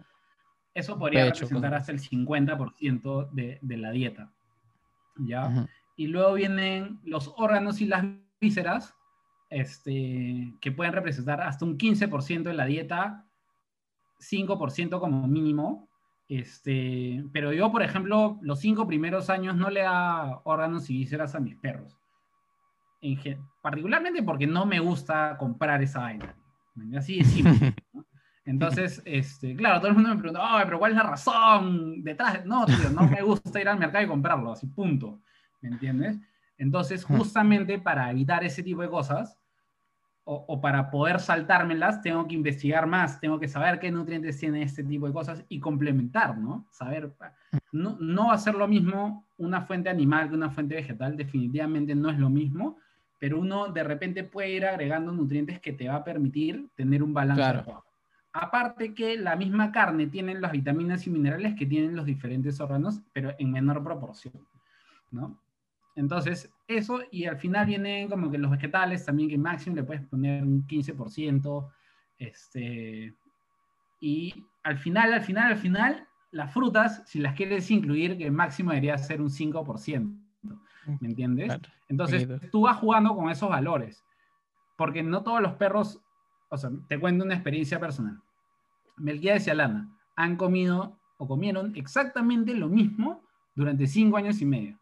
Eso 0.74 0.98
podría 0.98 1.26
representar 1.26 1.74
hasta 1.74 1.92
el 1.92 2.00
50% 2.00 3.32
de, 3.32 3.60
de, 3.62 3.78
la 3.78 3.92
dieta. 3.92 4.32
¿Ya? 5.18 5.68
Y 5.96 6.08
luego 6.08 6.34
vienen 6.34 7.00
los 7.04 7.34
órganos 7.38 7.82
y 7.82 7.86
las 7.86 8.06
vísceras, 8.42 8.96
este, 9.50 10.54
que 10.60 10.72
pueden 10.72 10.94
representar 10.94 11.42
hasta 11.42 11.66
un 11.66 11.78
15% 11.78 12.44
de 12.44 12.54
la 12.54 12.66
dieta, 12.66 13.26
5% 14.20 15.00
como 15.00 15.28
mínimo, 15.28 15.90
este, 16.28 17.24
pero 17.32 17.54
yo, 17.54 17.72
por 17.72 17.84
ejemplo, 17.84 18.40
los 18.42 18.60
cinco 18.60 18.88
primeros 18.88 19.30
años 19.30 19.56
no 19.56 19.70
le 19.70 19.82
da 19.82 20.42
órganos 20.46 20.90
y 20.90 20.98
vísceras 20.98 21.36
a 21.36 21.40
mis 21.40 21.56
perros. 21.56 21.98
En, 23.02 23.20
particularmente 23.62 24.24
porque 24.24 24.48
no 24.48 24.66
me 24.66 24.80
gusta 24.80 25.38
comprar 25.38 25.84
esa 25.84 26.00
vaina. 26.00 26.36
Así 26.98 27.20
de 27.20 27.26
simple. 27.26 27.76
Entonces, 28.46 29.02
este, 29.06 29.56
claro, 29.56 29.80
todo 29.80 29.90
el 29.90 29.94
mundo 29.94 30.10
me 30.10 30.22
pregunta, 30.22 30.62
pero 30.66 30.80
¿cuál 30.80 30.92
es 30.92 30.98
la 30.98 31.04
razón 31.04 32.04
detrás? 32.04 32.46
No, 32.46 32.66
tío, 32.66 32.90
no 32.90 33.08
me 33.08 33.22
gusta 33.22 33.62
ir 33.62 33.70
al 33.70 33.80
mercado 33.80 34.04
y 34.04 34.08
comprarlo, 34.08 34.52
así, 34.52 34.68
punto. 34.68 35.22
¿Me 35.64 35.70
entiendes? 35.70 36.20
Entonces, 36.58 37.04
justamente 37.04 37.80
para 37.80 38.12
evitar 38.12 38.44
ese 38.44 38.62
tipo 38.62 38.82
de 38.82 38.90
cosas, 38.90 39.40
o, 40.26 40.62
para 40.62 40.90
poder 40.90 41.20
saltármelas, 41.20 42.02
tengo 42.02 42.26
que 42.26 42.36
investigar 42.36 42.88
más, 42.88 43.20
tengo 43.20 43.40
que 43.40 43.50
saber 43.50 43.80
qué 43.80 43.92
nutrientes 43.92 44.38
tiene 44.38 44.64
este 44.64 44.82
tipo 44.84 45.06
de 45.06 45.12
cosas 45.12 45.44
y 45.50 45.60
complementar, 45.60 46.38
¿no? 46.38 46.66
Saber, 46.72 47.12
no, 47.74 47.98
no 48.00 48.28
va 48.28 48.34
a 48.34 48.38
ser 48.38 48.56
lo 48.56 48.68
mismo 48.68 49.28
una 49.38 49.62
fuente 49.64 49.90
animal 49.90 50.30
que 50.30 50.36
una 50.36 50.50
fuente 50.50 50.76
vegetal, 50.76 51.18
definitivamente 51.18 51.94
no 51.94 52.10
es 52.10 52.18
lo 52.18 52.30
mismo, 52.30 52.78
pero 53.20 53.40
uno 53.40 53.68
de 53.68 53.84
repente 53.84 54.24
puede 54.24 54.52
ir 54.52 54.66
agregando 54.66 55.12
nutrientes 55.12 55.60
que 55.60 55.74
te 55.74 55.90
va 55.90 55.96
a 55.96 56.04
permitir 56.06 56.70
tener 56.76 57.04
un 57.04 57.14
balance. 57.14 57.42
Claro. 57.42 57.84
Aparte 58.32 58.94
que 58.94 59.18
la 59.18 59.36
misma 59.36 59.74
carne 59.74 60.08
tiene 60.08 60.40
las 60.40 60.54
vitaminas 60.54 61.06
y 61.06 61.10
minerales 61.10 61.56
que 61.56 61.66
tienen 61.66 61.98
los 61.98 62.06
diferentes 62.06 62.62
órganos, 62.62 63.02
pero 63.12 63.36
en 63.38 63.52
menor 63.52 63.84
proporción, 63.84 64.48
¿no? 65.12 65.43
Entonces, 65.96 66.52
eso, 66.68 67.02
y 67.12 67.26
al 67.26 67.38
final 67.38 67.66
vienen 67.66 68.10
como 68.10 68.32
que 68.32 68.38
los 68.38 68.52
vegetales 68.52 69.06
también, 69.06 69.30
que 69.30 69.38
máximo 69.38 69.76
le 69.76 69.84
puedes 69.84 70.04
poner 70.08 70.44
un 70.44 70.66
15%, 70.66 71.70
este, 72.18 73.16
y 74.00 74.46
al 74.64 74.78
final, 74.78 75.14
al 75.14 75.22
final, 75.22 75.52
al 75.52 75.58
final, 75.58 76.08
las 76.32 76.52
frutas, 76.52 77.04
si 77.06 77.20
las 77.20 77.36
quieres 77.36 77.70
incluir, 77.70 78.18
que 78.18 78.32
máximo 78.32 78.72
debería 78.72 78.98
ser 78.98 79.22
un 79.22 79.30
5%, 79.30 80.20
¿me 81.00 81.08
entiendes? 81.08 81.60
Entonces, 81.88 82.28
tú 82.52 82.62
vas 82.62 82.78
jugando 82.78 83.16
con 83.16 83.30
esos 83.30 83.50
valores, 83.50 84.04
porque 84.78 85.04
no 85.04 85.22
todos 85.22 85.42
los 85.42 85.54
perros, 85.54 86.02
o 86.50 86.58
sea, 86.58 86.72
te 86.88 87.00
cuento 87.00 87.24
una 87.24 87.36
experiencia 87.36 87.80
personal. 87.80 88.20
Melquiades 88.98 89.48
y 89.48 89.52
Alana 89.52 89.90
han 90.16 90.38
comido 90.38 90.98
o 91.18 91.28
comieron 91.28 91.76
exactamente 91.76 92.54
lo 92.54 92.68
mismo 92.68 93.22
durante 93.56 93.88
cinco 93.88 94.18
años 94.18 94.42
y 94.42 94.46
medio. 94.46 94.80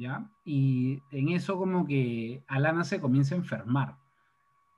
¿Ya? 0.00 0.26
Y 0.44 1.02
en 1.10 1.28
eso 1.28 1.56
como 1.56 1.86
que 1.86 2.42
Alana 2.48 2.84
se 2.84 3.00
comienza 3.00 3.34
a 3.34 3.38
enfermar. 3.38 3.96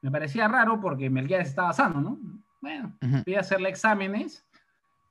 Me 0.02 0.10
parecía 0.10 0.48
raro 0.48 0.80
porque 0.80 1.08
Melquiades 1.08 1.48
estaba 1.48 1.72
sano, 1.72 2.00
¿no? 2.00 2.18
Bueno, 2.60 2.96
fui 3.24 3.34
a 3.34 3.40
hacerle 3.40 3.68
exámenes, 3.68 4.44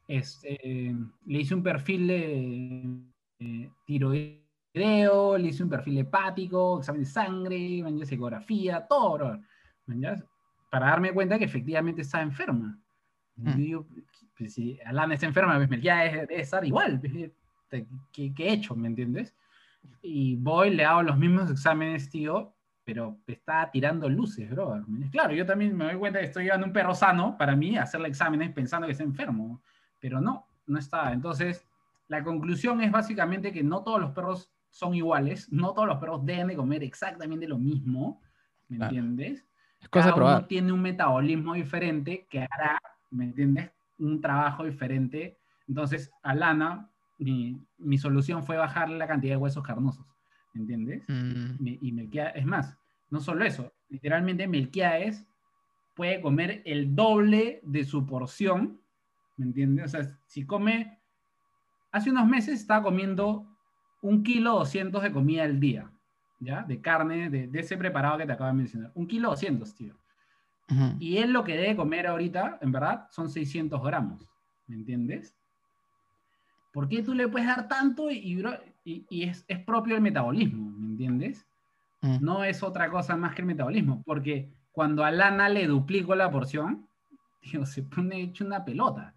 este, 0.08 0.96
le 1.26 1.40
hice 1.40 1.56
un 1.56 1.64
perfil 1.64 2.08
de 2.08 3.72
tiroideo, 3.86 5.38
le 5.38 5.48
hice 5.48 5.64
un 5.64 5.70
perfil 5.70 5.98
hepático, 6.00 6.80
examen 6.80 7.02
de 7.02 7.08
sangre, 7.08 7.84
ecografía, 8.10 8.86
todo, 8.88 9.40
para 10.70 10.88
darme 10.88 11.14
cuenta 11.14 11.38
que 11.38 11.46
efectivamente 11.46 12.02
estaba 12.02 12.24
enferma. 12.24 12.78
Pues, 14.38 14.54
si 14.54 14.80
Alana 14.86 15.14
está 15.14 15.26
enferma, 15.26 15.56
pues 15.56 15.70
Melquiades 15.70 16.28
debe 16.28 16.42
estar 16.42 16.66
igual. 16.66 17.00
Pues, 17.00 17.86
¿Qué, 18.12 18.34
¿Qué 18.34 18.48
he 18.48 18.54
hecho? 18.54 18.76
¿Me 18.76 18.88
entiendes? 18.88 19.34
Y 20.02 20.36
voy, 20.36 20.72
le 20.72 20.86
hago 20.86 21.04
los 21.04 21.18
mismos 21.18 21.50
exámenes, 21.50 22.10
tío, 22.10 22.54
pero 22.84 23.20
está 23.28 23.70
tirando 23.72 24.10
luces, 24.10 24.50
bro. 24.50 24.84
Claro, 25.12 25.34
yo 25.34 25.46
también 25.46 25.76
me 25.76 25.86
doy 25.86 25.96
cuenta 25.96 26.20
que 26.20 26.26
estoy 26.26 26.46
llevando 26.46 26.68
un 26.68 26.74
perro 26.74 26.96
sano 26.96 27.38
para 27.38 27.56
mí, 27.56 27.78
hacerle 27.78 28.10
exámenes 28.10 28.52
pensando 28.52 28.88
que 28.88 28.94
está 28.94 29.04
enfermo, 29.04 29.62
pero 30.00 30.20
no, 30.20 30.48
no 30.66 30.80
está. 30.80 31.12
Entonces, 31.14 31.66
la 32.08 32.24
conclusión 32.24 32.82
es 32.82 32.92
básicamente 32.92 33.52
que 33.52 33.64
no 33.64 33.84
todos 33.84 34.02
los 34.02 34.12
perros 34.12 34.52
son 34.70 34.96
iguales, 34.96 35.52
no 35.52 35.74
todos 35.74 35.88
los 35.88 35.98
perros 35.98 36.26
deben 36.26 36.48
de 36.48 36.56
comer 36.56 36.84
exactamente 36.84 37.48
lo 37.48 37.58
mismo, 37.58 38.22
¿me 38.68 38.84
entiendes? 38.84 39.46
Es 39.80 39.90
cosa 39.90 40.14
Cada 40.14 40.38
uno 40.38 40.46
tiene 40.46 40.72
un 40.72 40.82
metabolismo 40.82 41.54
diferente 41.54 42.26
que 42.30 42.40
hará, 42.40 42.80
¿me 43.10 43.26
entiendes? 43.26 43.72
Un 43.98 44.22
trabajo 44.22 44.64
diferente. 44.64 45.38
Entonces, 45.68 46.12
Alana 46.24 46.91
mi, 47.24 47.98
solución 47.98 48.44
fue 48.44 48.58
bajarle 48.58 48.98
la 48.98 49.08
cantidad 49.08 49.34
de 49.34 49.38
huesos 49.38 49.64
carnosos, 49.64 50.06
¿entiendes? 50.54 51.04
Mm. 51.08 51.56
y 51.60 51.92
Melquiades, 51.92 52.34
es 52.36 52.46
más, 52.46 52.78
no 53.10 53.20
solo 53.20 53.46
eso, 53.46 53.72
literalmente 53.90 54.48
Melquiades 54.48 55.28
puede 55.96 56.22
comer 56.22 56.62
el 56.66 56.96
doble 56.96 57.60
de 57.64 57.84
su 57.84 58.06
porción, 58.06 58.82
¿me 59.38 59.46
entiendes? 59.46 59.86
O 59.86 59.90
sea, 59.90 60.18
si 60.26 60.46
come, 60.46 61.00
hace 61.92 62.10
unos 62.10 62.28
meses 62.28 62.60
estaba 62.60 62.84
comiendo 62.84 63.48
un 64.02 64.24
kilo 64.24 64.54
200 64.54 65.04
de 65.04 65.12
comida 65.12 65.44
al 65.44 65.60
día, 65.60 65.92
¿ya? 66.40 66.64
De 66.64 66.82
carne, 66.82 67.30
de, 67.30 67.50
ese 67.60 67.78
preparado 67.78 68.18
que 68.18 68.26
te 68.26 68.32
acabo 68.32 68.48
de 68.48 68.58
mencionar. 68.58 68.92
Un 68.96 69.08
kilo 69.08 69.30
200, 69.30 69.76
tío. 69.76 69.96
Y 71.00 71.18
él 71.18 71.34
lo 71.34 71.44
que 71.44 71.58
debe 71.58 71.76
comer 71.76 72.08
ahorita, 72.08 72.60
en 72.62 72.72
verdad, 72.72 73.08
son 73.12 73.30
600 73.30 73.84
gramos, 73.84 74.26
¿me 74.68 74.76
entiendes? 74.76 75.36
¿Por 76.72 76.88
qué 76.88 77.04
tú 77.04 77.14
le 77.14 77.28
puedes 77.28 77.48
dar 77.48 77.68
tanto 77.68 78.10
y, 78.10 78.42
y, 78.84 79.24
es, 79.24 79.46
es, 79.48 79.60
propio 79.60 79.96
el 79.96 80.02
metabolismo, 80.02 80.72
¿me 80.72 80.88
entiendes? 80.88 81.46
Mm. 82.02 82.18
No 82.22 82.44
es 82.44 82.64
otra 82.64 82.90
cosa 82.90 83.16
más 83.16 83.36
que 83.36 83.42
el 83.42 83.48
metabolismo, 83.48 84.02
porque 84.06 84.50
cuando 84.72 85.04
a 85.04 85.12
Lana 85.12 85.50
le 85.50 85.68
duplico 85.68 86.16
la 86.16 86.32
porción, 86.32 86.88
se 87.66 87.84
pone 87.84 88.22
hecho 88.22 88.46
una 88.46 88.64
pelota, 88.64 89.14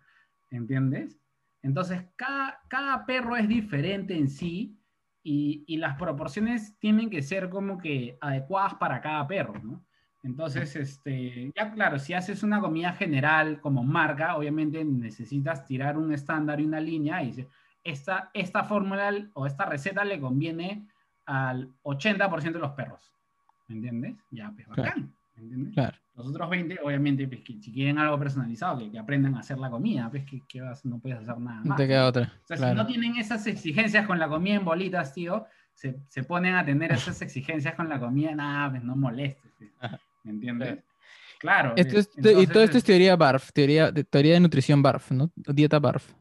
¿entiendes? 0.51 1.19
Entonces, 1.63 2.05
cada, 2.17 2.61
cada 2.69 3.07
perro 3.07 3.37
es 3.37 3.49
diferente 3.49 4.17
en 4.17 4.29
sí 4.29 4.77
y, 5.23 5.65
y, 5.67 5.79
las 5.79 5.97
proporciones 5.97 6.79
tienen 6.79 7.09
que 7.09 7.23
ser 7.23 7.49
como 7.49 7.79
que 7.79 8.19
adecuadas 8.21 8.75
para 8.75 9.01
cada 9.01 9.27
perro, 9.27 9.59
¿no? 9.63 9.83
Entonces, 10.25 10.75
este, 10.75 11.53
ya 11.55 11.71
claro, 11.73 11.99
si 11.99 12.15
haces 12.15 12.43
una 12.43 12.59
comida 12.59 12.93
general 12.95 13.61
como 13.61 13.85
marca, 13.85 14.37
obviamente 14.37 14.83
necesitas 14.83 15.67
tirar 15.67 15.99
un 15.99 16.13
estándar 16.15 16.61
y 16.61 16.65
una 16.65 16.81
línea 16.81 17.23
y 17.23 17.47
esta, 17.85 18.31
esta 18.33 18.65
fórmula 18.65 19.13
o 19.35 19.47
esta 19.47 19.67
receta 19.67 20.03
le 20.03 20.19
conviene 20.19 20.89
al 21.27 21.71
80% 21.83 22.53
de 22.53 22.59
los 22.59 22.73
perros. 22.73 23.13
¿Me 23.69 23.77
entiendes? 23.77 24.17
Ya, 24.31 24.51
pues 24.55 24.67
bacán. 24.67 25.15
¿Me 25.37 25.43
entiendes? 25.43 25.75
Claro. 25.75 25.99
Los 26.17 26.29
otros 26.29 26.49
20, 26.49 26.79
obviamente, 26.83 27.29
pues, 27.29 27.43
que, 27.43 27.61
si 27.61 27.71
quieren 27.71 27.99
algo 27.99 28.19
personalizado, 28.19 28.79
que, 28.79 28.91
que, 28.91 28.99
aprendan 28.99 29.35
a 29.35 29.41
hacer 29.41 29.59
la 29.59 29.69
comida, 29.69 30.09
pues 30.09 30.25
que, 30.25 30.41
que 30.49 30.61
no 30.85 30.99
puedes 31.01 31.19
hacer 31.19 31.37
nada 31.39 31.59
más. 31.59 31.67
No 31.67 31.75
te 31.75 31.87
queda 31.87 32.07
otra. 32.07 32.33
O 32.45 32.47
sea, 32.47 32.57
si 32.57 32.75
no 32.75 32.87
tienen 32.87 33.17
esas 33.17 33.47
exigencias 33.47 34.07
con 34.07 34.19
la 34.19 34.29
comida 34.29 34.55
en 34.55 34.65
bolitas, 34.65 35.13
tío, 35.13 35.45
se, 35.75 35.99
se 36.09 36.23
ponen 36.23 36.55
a 36.55 36.65
tener 36.65 36.93
esas 36.93 37.21
exigencias 37.21 37.75
con 37.75 37.91
la 37.91 38.01
comida, 38.01 38.35
nada, 38.35 38.71
pues 38.71 38.85
no 38.85 38.97
molestes. 38.97 39.53
Pues. 39.59 39.71
¿Me 40.25 40.33
entiendes? 40.33 40.83
Claro. 41.39 41.75
y 41.77 42.47
todo 42.47 42.63
esto 42.63 42.79
es 42.79 42.85
teoría 42.85 43.17
BARF, 43.17 43.53
teoría 43.53 43.93
de, 43.93 44.03
teoría 44.03 44.35
de 44.35 44.41
nutrición 44.41 44.83
BARF, 44.83 45.13
¿no? 45.13 45.31
Dieta 45.37 45.79
BARF. 45.79 46.15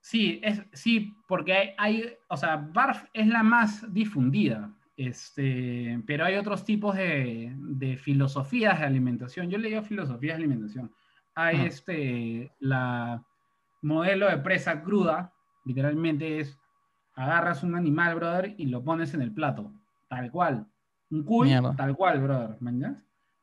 Sí, 0.00 0.40
es, 0.42 0.62
sí, 0.72 1.14
porque 1.26 1.74
hay, 1.78 2.12
o 2.28 2.36
sea, 2.36 2.56
BARF 2.56 3.04
es 3.12 3.26
la 3.26 3.42
más 3.42 3.92
difundida, 3.92 4.74
este, 4.96 6.02
pero 6.06 6.24
hay 6.24 6.36
otros 6.36 6.64
tipos 6.64 6.94
de, 6.94 7.52
de 7.56 7.96
filosofías 7.96 8.78
de 8.80 8.86
alimentación. 8.86 9.48
Yo 9.48 9.58
leí 9.58 9.80
filosofías 9.82 10.36
de 10.36 10.44
alimentación. 10.44 10.92
Hay 11.34 11.66
este, 11.66 12.52
la 12.58 13.24
modelo 13.80 14.28
de 14.28 14.38
presa 14.38 14.82
cruda, 14.82 15.32
literalmente 15.64 16.40
es, 16.40 16.58
agarras 17.14 17.62
un 17.62 17.76
animal, 17.76 18.14
brother, 18.16 18.54
y 18.58 18.66
lo 18.66 18.84
pones 18.84 19.14
en 19.14 19.22
el 19.22 19.32
plato, 19.32 19.72
tal 20.08 20.30
cual 20.30 20.66
Un 21.10 21.22
cuy, 21.24 21.48
Mierda. 21.48 21.74
tal 21.76 21.96
cual, 21.96 22.20
brother, 22.20 22.56
¿mañas? 22.60 22.96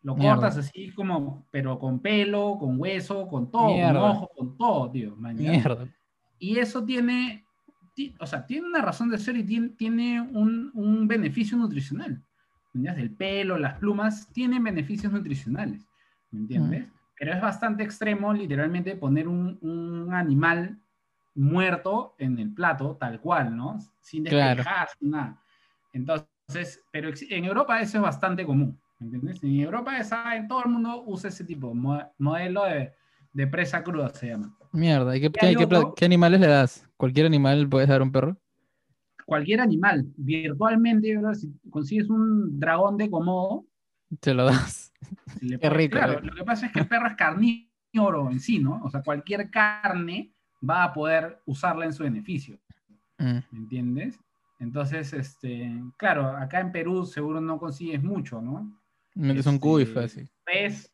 Lo 0.04 0.16
Mierda. 0.16 0.36
cortas 0.36 0.58
así 0.58 0.92
como, 0.94 1.48
pero 1.52 1.80
con 1.80 2.00
pelo, 2.00 2.58
con 2.60 2.80
hueso, 2.80 3.28
con 3.28 3.50
todo, 3.50 3.74
Mierda. 3.74 4.00
con 4.00 4.10
ojo, 4.12 4.30
con 4.38 4.58
todo, 4.58 4.92
tío, 4.92 5.16
¿mañas? 5.16 5.40
Mierda. 5.52 5.88
Y 6.38 6.60
eso 6.60 6.84
tiene, 6.86 7.44
ti- 7.96 8.16
o 8.20 8.28
sea, 8.28 8.46
tiene 8.46 8.68
una 8.68 8.82
razón 8.82 9.10
de 9.10 9.18
ser 9.18 9.36
y 9.38 9.44
tiene, 9.44 9.70
tiene 9.70 10.22
un, 10.22 10.70
un 10.76 11.08
beneficio 11.08 11.58
nutricional. 11.58 12.22
¿Me 12.74 12.80
entiendes? 12.80 13.04
El 13.04 13.16
pelo, 13.16 13.58
las 13.58 13.80
plumas, 13.80 14.28
tienen 14.32 14.64
beneficios 14.64 15.12
nutricionales. 15.12 15.82
¿Me 16.30 16.42
entiendes? 16.42 16.88
Pero 17.18 17.34
es 17.34 17.42
bastante 17.42 17.84
extremo, 17.84 18.34
literalmente, 18.34 18.96
poner 18.98 19.28
un, 19.28 19.58
un 19.62 20.14
animal 20.14 20.78
muerto 21.34 22.14
en 22.18 22.38
el 22.40 22.54
plato, 22.54 22.98
tal 23.00 23.20
cual, 23.22 23.56
¿no? 23.56 23.80
Sin 24.02 24.26
Claro. 24.26 24.58
despejar, 24.58 24.90
sin 25.00 25.12
nada. 25.12 25.42
Entonces, 25.94 26.28
pero 26.92 27.10
ex- 27.10 27.26
en 27.30 27.46
Europa 27.46 27.80
eso 27.82 27.98
es 27.98 28.04
bastante 28.04 28.46
común. 28.46 28.80
¿Me 29.00 29.08
entiendes? 29.08 29.44
En 29.44 29.60
Europa 29.60 29.98
esa, 29.98 30.24
todo 30.48 30.64
el 30.66 30.72
mundo 30.72 31.04
usa 31.06 31.30
ese 31.30 31.44
tipo, 31.44 31.74
mo- 31.74 32.02
modelo 32.18 32.64
de, 32.66 32.94
de 33.34 33.48
presa 33.48 33.84
cruda 33.84 34.10
se 34.10 34.28
llama. 34.30 34.56
Mierda. 34.72 35.16
¿Y 35.16 35.22
qué, 35.30 36.06
animales 36.06 36.40
le 36.40 36.48
das? 36.48 36.88
¿Cualquier 36.98 37.26
animal 37.26 37.68
puedes 37.68 37.90
dar 37.90 38.02
a 38.02 38.04
un 38.04 38.12
perro? 38.12 38.38
cualquier 39.28 39.60
animal, 39.60 40.06
virtualmente, 40.18 41.18
bro, 41.18 41.34
si 41.34 41.52
consigues 41.72 42.12
un 42.12 42.60
dragón 42.60 42.96
de 42.96 43.10
Komodo, 43.10 43.66
Te 44.20 44.36
lo 44.36 44.46
das. 44.46 44.94
le 45.42 45.58
Qué 45.60 45.68
rico, 45.72 45.94
Claro, 45.98 46.20
eh. 46.20 46.22
lo 46.22 46.36
que 46.36 46.44
pasa 46.44 46.68
es 46.68 46.72
que 46.72 46.82
el 46.82 46.88
perro 46.88 47.08
es 47.08 47.16
carnívoro 47.16 48.30
en 48.30 48.40
sí, 48.40 48.60
¿no? 48.60 48.82
O 48.84 48.90
sea, 48.92 49.02
cualquier 49.02 49.50
carne 49.50 50.32
va 50.68 50.84
a 50.84 50.94
poder 50.94 51.42
usarla 51.46 51.86
en 51.86 51.94
su 51.94 52.04
beneficio, 52.04 52.60
Mm. 53.18 53.40
¿me 53.50 53.60
entiendes? 53.60 54.20
Entonces, 54.60 55.12
este, 55.14 55.84
claro, 55.98 56.28
acá 56.28 56.60
en 56.60 56.72
Perú 56.72 57.06
seguro 57.06 57.42
no 57.42 57.58
consigues 57.60 58.02
mucho, 58.02 58.42
¿no? 58.42 58.72
Metes 59.14 59.46
un 59.48 59.60
cuy 59.60 59.86
fácil. 59.86 60.30
Pez, 60.46 60.94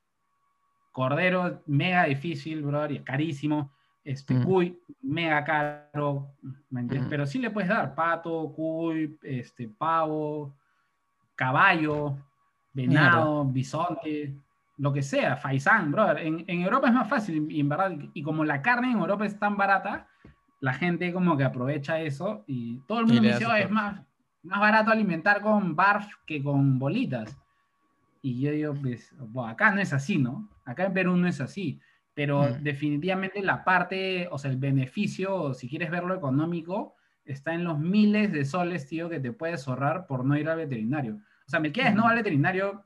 cordero, 0.91 1.61
mega 1.67 2.05
difícil, 2.05 2.63
brother, 2.63 2.91
y 2.91 2.99
carísimo. 3.03 3.71
Este, 4.03 4.33
Mm. 4.33 4.43
cuy, 4.43 4.79
mega 5.03 5.43
caro, 5.43 6.33
¿me 6.71 6.81
entiendes? 6.81 7.07
Mm. 7.07 7.09
Pero 7.09 7.25
sí 7.27 7.37
le 7.37 7.51
puedes 7.51 7.69
dar 7.69 7.93
pato, 7.93 8.51
cuy, 8.55 9.17
este, 9.21 9.69
pavo, 9.69 10.55
caballo, 11.35 12.17
venado, 12.73 13.45
bisonte, 13.45 14.35
lo 14.77 14.91
que 14.91 15.03
sea, 15.03 15.37
faisán, 15.37 15.91
brother. 15.91 16.17
En, 16.25 16.43
en 16.47 16.61
Europa 16.61 16.87
es 16.87 16.93
más 16.93 17.07
fácil, 17.07 17.45
y 17.51 17.59
en 17.59 17.69
verdad, 17.69 17.91
y 18.13 18.23
como 18.23 18.43
la 18.43 18.61
carne 18.63 18.91
en 18.91 18.97
Europa 18.97 19.25
es 19.25 19.37
tan 19.37 19.55
barata, 19.55 20.07
la 20.61 20.73
gente 20.73 21.11
como 21.11 21.35
que 21.35 21.43
aprovecha 21.43 21.99
eso 21.99 22.43
y 22.47 22.79
todo 22.87 23.01
el 23.01 23.07
mundo 23.07 23.21
dice, 23.23 23.45
"Oh, 23.45 23.51
es 23.53 23.63
perro". 23.63 23.73
más, 23.75 24.01
más 24.43 24.59
barato 24.61 24.91
alimentar 24.91 25.41
con 25.41 25.75
barf 25.75 26.07
que 26.25 26.41
con 26.41 26.79
bolitas. 26.79 27.37
Y 28.21 28.39
yo 28.39 28.51
digo, 28.51 28.73
pues, 28.79 29.13
bueno, 29.19 29.49
acá 29.49 29.71
no 29.71 29.81
es 29.81 29.91
así, 29.93 30.17
¿no? 30.17 30.47
Acá 30.65 30.85
en 30.85 30.93
Perú 30.93 31.17
no 31.17 31.27
es 31.27 31.41
así. 31.41 31.79
Pero 32.13 32.47
Mm. 32.49 32.63
definitivamente 32.63 33.41
la 33.41 33.63
parte, 33.63 34.27
o 34.31 34.37
sea, 34.37 34.51
el 34.51 34.57
beneficio, 34.57 35.53
si 35.53 35.67
quieres 35.67 35.89
verlo 35.91 36.13
económico, 36.15 36.95
está 37.25 37.53
en 37.53 37.63
los 37.63 37.79
miles 37.79 38.31
de 38.31 38.45
soles, 38.45 38.87
tío, 38.87 39.09
que 39.09 39.19
te 39.19 39.31
puedes 39.33 39.67
ahorrar 39.67 40.05
por 40.07 40.23
no 40.25 40.37
ir 40.37 40.47
al 40.49 40.57
veterinario. 40.57 41.15
O 41.47 41.49
sea, 41.49 41.59
me 41.59 41.71
quedas 41.71 41.95
no 41.95 42.03
Mm. 42.03 42.07
al 42.07 42.15
veterinario 42.17 42.85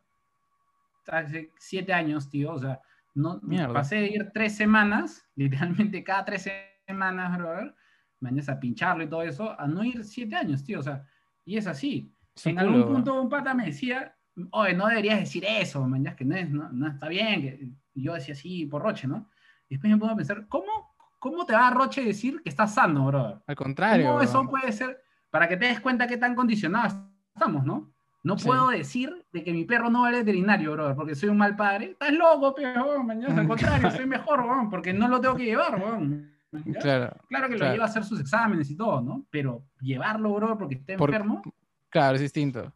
hace 1.07 1.51
siete 1.57 1.93
años, 1.93 2.29
tío. 2.29 2.53
O 2.53 2.59
sea, 2.59 2.79
no, 3.13 3.39
Mierda. 3.43 3.73
pasé 3.73 3.95
de 3.97 4.07
ir 4.07 4.31
tres 4.33 4.55
semanas, 4.55 5.25
literalmente 5.91 6.03
cada 6.03 6.25
tres 6.25 6.43
semanas, 6.43 6.69
brother, 6.87 7.75
mañana 8.19 8.53
a 8.53 8.59
pincharlo 8.59 9.03
y 9.03 9.09
todo 9.09 9.23
eso, 9.23 9.59
a 9.59 9.67
no 9.67 9.83
ir 9.83 10.03
siete 10.03 10.35
años, 10.35 10.63
tío. 10.63 10.79
O 10.79 10.83
sea, 10.83 11.05
y 11.43 11.57
es 11.57 11.67
así. 11.67 12.13
Un 12.45 12.51
en 12.51 12.59
algún 12.59 12.85
punto 12.85 13.21
un 13.21 13.29
pata 13.29 13.53
me 13.53 13.67
decía, 13.67 14.15
oye, 14.51 14.73
no 14.73 14.87
deberías 14.87 15.19
decir 15.19 15.45
eso, 15.47 15.87
es 16.05 16.15
que 16.15 16.25
no, 16.25 16.35
es, 16.35 16.49
no, 16.49 16.69
no 16.71 16.87
está 16.87 17.07
bien. 17.07 17.41
Que... 17.41 17.69
Yo 17.93 18.13
decía 18.13 18.33
así, 18.33 18.65
por 18.65 18.81
Roche, 18.81 19.07
¿no? 19.07 19.29
Y 19.69 19.75
después 19.75 19.91
me 19.91 19.97
pongo 19.97 20.13
a 20.13 20.17
pensar, 20.17 20.47
¿cómo, 20.47 20.95
cómo 21.19 21.45
te 21.45 21.53
va 21.53 21.67
a 21.67 21.71
Roche 21.71 22.03
decir 22.03 22.41
que 22.43 22.49
estás 22.49 22.73
sano, 22.73 23.07
brother? 23.07 23.41
Al 23.47 23.55
contrario. 23.55 24.07
¿Cómo 24.07 24.21
eso 24.21 24.47
puede 24.49 24.71
ser? 24.71 25.01
Para 25.29 25.47
que 25.47 25.57
te 25.57 25.67
des 25.67 25.79
cuenta 25.79 26.07
qué 26.07 26.17
tan 26.17 26.35
condicionados 26.35 26.95
estamos, 27.33 27.65
¿no? 27.65 27.91
No 28.23 28.39
Sí. 28.39 28.47
puedo 28.47 28.69
decir 28.69 29.25
de 29.31 29.43
que 29.43 29.53
mi 29.53 29.65
perro 29.65 29.89
no 29.91 30.01
va 30.01 30.07
al 30.07 30.15
veterinario, 30.15 30.71
brother, 30.71 30.95
porque 30.95 31.13
soy 31.13 31.29
un 31.29 31.37
mal 31.37 31.55
padre. 31.55 31.91
Estás 31.91 32.11
loco, 32.11 32.55
pero 32.55 33.03
mañana 33.03 33.41
al 33.41 33.47
contrario, 33.47 33.91
soy 33.91 34.07
mejor, 34.07 34.41
weón, 34.41 34.69
porque 34.69 34.93
no 34.93 35.07
lo 35.07 35.21
tengo 35.21 35.35
que 35.35 35.45
llevar, 35.45 35.79
weón. 35.79 36.34
¿Ya? 36.65 36.79
Claro, 36.79 37.17
Claro 37.29 37.49
que 37.49 37.57
lo 37.57 37.71
lleva 37.71 37.83
a 37.85 37.87
hacer 37.87 38.03
sus 38.03 38.19
exámenes 38.19 38.69
y 38.69 38.75
todo, 38.77 39.01
¿no? 39.01 39.25
Pero 39.29 39.63
llevarlo, 39.81 40.33
bro, 40.33 40.57
porque 40.57 40.75
esté 40.75 40.97
Por- 40.97 41.09
enfermo. 41.09 41.41
claro, 41.89 42.15
es 42.15 42.21
distinto. 42.21 42.71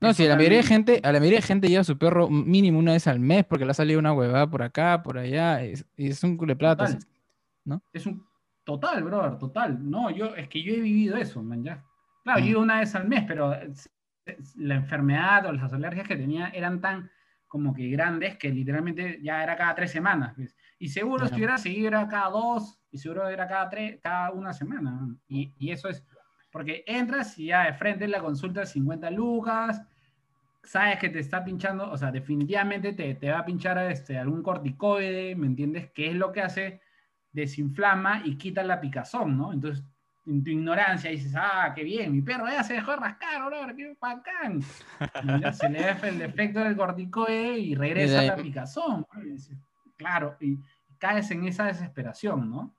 No, 0.00 0.10
Es 0.10 0.16
si 0.16 0.24
a 0.24 0.30
la 0.30 0.36
mayoría 0.36 0.58
de 0.58 0.64
gente, 0.64 1.00
a 1.04 1.12
la 1.12 1.18
mayoría 1.18 1.40
de 1.40 1.46
gente 1.46 1.68
lleva 1.68 1.82
a 1.82 1.84
su 1.84 1.98
perro 1.98 2.30
mínimo 2.30 2.78
una 2.78 2.92
vez 2.92 3.06
al 3.06 3.20
mes 3.20 3.44
porque 3.44 3.66
le 3.66 3.72
ha 3.72 3.74
salido 3.74 3.98
una 3.98 4.14
huevada 4.14 4.48
por 4.48 4.62
acá, 4.62 5.02
por 5.02 5.18
allá, 5.18 5.62
es- 5.62 5.84
y 5.96 6.08
es 6.08 6.22
un 6.24 6.36
culo 6.38 6.52
de 6.52 6.56
plata. 6.56 6.86
Total. 6.86 7.80
Es 7.92 8.06
un 8.06 8.24
total, 8.64 9.02
brother, 9.04 9.36
total. 9.38 9.78
No, 9.90 10.10
yo, 10.10 10.34
es 10.36 10.48
que 10.48 10.62
yo 10.62 10.72
he 10.72 10.80
vivido 10.80 11.16
eso, 11.16 11.42
man, 11.42 11.62
ya. 11.62 11.84
Claro, 12.24 12.40
Mm. 12.40 12.44
yo 12.44 12.50
iba 12.50 12.60
una 12.60 12.80
vez 12.80 12.94
al 12.94 13.06
mes, 13.08 13.24
pero 13.26 13.52
es- 13.52 13.90
es- 14.24 14.56
la 14.56 14.76
enfermedad 14.76 15.44
o 15.46 15.52
las 15.52 15.72
alergias 15.72 16.08
que 16.08 16.16
tenía 16.16 16.48
eran 16.48 16.80
tan 16.80 17.10
como 17.46 17.74
que 17.74 17.88
grandes 17.88 18.36
que 18.38 18.48
literalmente 18.50 19.18
ya 19.22 19.42
era 19.42 19.56
cada 19.56 19.74
tres 19.74 19.90
semanas. 19.90 20.32
pues. 20.36 20.56
Y 20.80 20.88
seguro 20.88 21.28
si 21.28 21.34
hubiera 21.34 21.58
seguido 21.58 21.88
era 21.88 22.08
cada 22.08 22.30
dos, 22.30 22.80
y 22.90 22.96
seguro 22.96 23.28
era 23.28 23.46
cada 23.46 23.68
tres, 23.68 24.00
cada 24.02 24.32
una 24.32 24.54
semana. 24.54 24.90
man. 24.90 25.20
Y, 25.28 25.52
y 25.58 25.72
eso 25.72 25.90
es, 25.90 26.02
porque 26.50 26.82
entras 26.86 27.38
y 27.38 27.46
ya 27.46 27.66
de 27.66 27.74
frente 27.74 28.08
la 28.08 28.20
consulta 28.20 28.64
50 28.64 29.10
lucas, 29.10 29.82
sabes 30.62 30.98
que 30.98 31.10
te 31.10 31.18
está 31.18 31.44
pinchando, 31.44 31.90
o 31.90 31.98
sea, 31.98 32.10
definitivamente 32.10 32.94
te, 32.94 33.14
te 33.14 33.30
va 33.30 33.40
a 33.40 33.44
pinchar 33.44 33.76
este, 33.90 34.16
algún 34.16 34.42
corticoide, 34.42 35.36
¿me 35.36 35.48
entiendes? 35.48 35.90
Que 35.92 36.08
es 36.08 36.14
lo 36.14 36.32
que 36.32 36.40
hace, 36.40 36.80
desinflama 37.30 38.22
y 38.24 38.38
quita 38.38 38.62
la 38.62 38.80
picazón, 38.80 39.36
¿no? 39.36 39.52
Entonces, 39.52 39.84
en 40.26 40.42
tu 40.42 40.50
ignorancia 40.50 41.10
dices, 41.10 41.34
ah, 41.36 41.72
qué 41.74 41.84
bien, 41.84 42.10
mi 42.10 42.22
perro 42.22 42.46
ya 42.46 42.62
se 42.62 42.72
dejó 42.72 42.92
de 42.92 42.96
rascar, 42.96 43.44
bro, 43.44 43.76
qué 43.76 43.94
bacán. 44.00 44.62
Y 45.24 45.40
ya 45.42 45.52
se 45.52 45.68
le 45.68 45.80
da 45.80 45.98
el 46.08 46.22
efecto 46.22 46.60
del 46.60 46.74
corticoide 46.74 47.58
y 47.58 47.74
regresa 47.74 48.24
Y 48.24 48.28
la 48.28 48.36
picazón. 48.36 49.06
¿no? 49.12 49.22
Y 49.22 49.32
dices, 49.32 49.58
claro, 50.00 50.36
y 50.40 50.58
caes 50.98 51.30
en 51.30 51.44
esa 51.46 51.66
desesperación, 51.66 52.50
¿no? 52.50 52.74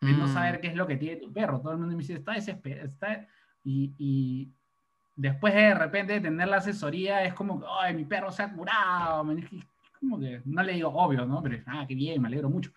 de 0.00 0.12
no 0.14 0.26
Mm, 0.26 0.32
saber 0.32 0.60
qué 0.60 0.66
es 0.68 0.74
lo 0.74 0.86
que 0.86 0.96
tiene 0.96 1.20
tu 1.20 1.32
perro. 1.32 1.60
Todo 1.60 1.72
el 1.72 1.78
mundo 1.78 1.94
me 1.94 2.00
dice, 2.00 2.14
está 2.14 2.32
desesperado. 2.32 2.88
Está... 2.88 3.24
Y, 3.62 3.92
y 3.98 4.48
después 5.14 5.54
de 5.54 5.74
repente 5.74 6.14
de 6.14 6.20
tener 6.22 6.48
la 6.48 6.56
asesoría, 6.56 7.22
es 7.22 7.34
como, 7.34 7.62
ay, 7.80 7.94
mi 7.94 8.04
perro 8.04 8.32
se 8.32 8.42
ha 8.42 8.50
curado. 8.52 9.22
me 9.22 9.36
dije, 9.36 9.58
Como 10.00 10.18
que 10.18 10.42
no 10.44 10.62
le 10.64 10.72
digo 10.72 10.88
obvio, 10.88 11.24
¿no? 11.24 11.40
Pero, 11.42 11.58
ah, 11.66 11.84
qué 11.86 11.94
bien, 11.94 12.20
me 12.20 12.26
alegro 12.28 12.50
mucho. 12.50 12.72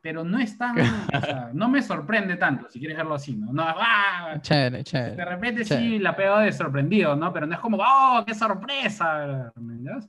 Pero 0.00 0.22
no 0.22 0.38
es 0.38 0.56
tan, 0.56 0.78
o 0.78 1.20
sea, 1.20 1.50
no 1.52 1.68
me 1.68 1.82
sorprende 1.82 2.36
tanto, 2.36 2.68
si 2.68 2.78
quieres 2.78 2.96
verlo 2.96 3.14
así, 3.16 3.34
¿no? 3.34 3.52
no 3.52 3.64
ah, 3.66 4.36
Chévere, 4.40 4.78
de 4.78 4.84
chévere. 4.84 5.24
repente 5.24 5.64
Chévere. 5.64 5.86
sí 5.88 5.98
la 5.98 6.14
pego 6.14 6.38
de 6.38 6.52
sorprendido, 6.52 7.16
¿no? 7.16 7.32
Pero 7.32 7.46
no 7.46 7.54
es 7.54 7.60
como, 7.60 7.78
oh, 7.80 8.22
qué 8.24 8.34
sorpresa. 8.34 9.52
¿me 9.56 9.74
entiendes? 9.74 10.08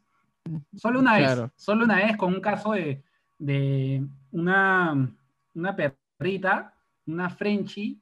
Solo 0.75 0.99
una 0.99 1.15
vez, 1.17 1.51
solo 1.55 1.85
una 1.85 1.95
vez 1.95 2.15
con 2.15 2.31
un 2.35 2.41
caso 2.41 2.73
de, 2.73 3.01
de 3.39 4.05
una, 4.31 5.09
una 5.55 5.75
perrita, 5.75 6.73
una 7.07 7.29
Frenchie, 7.29 7.97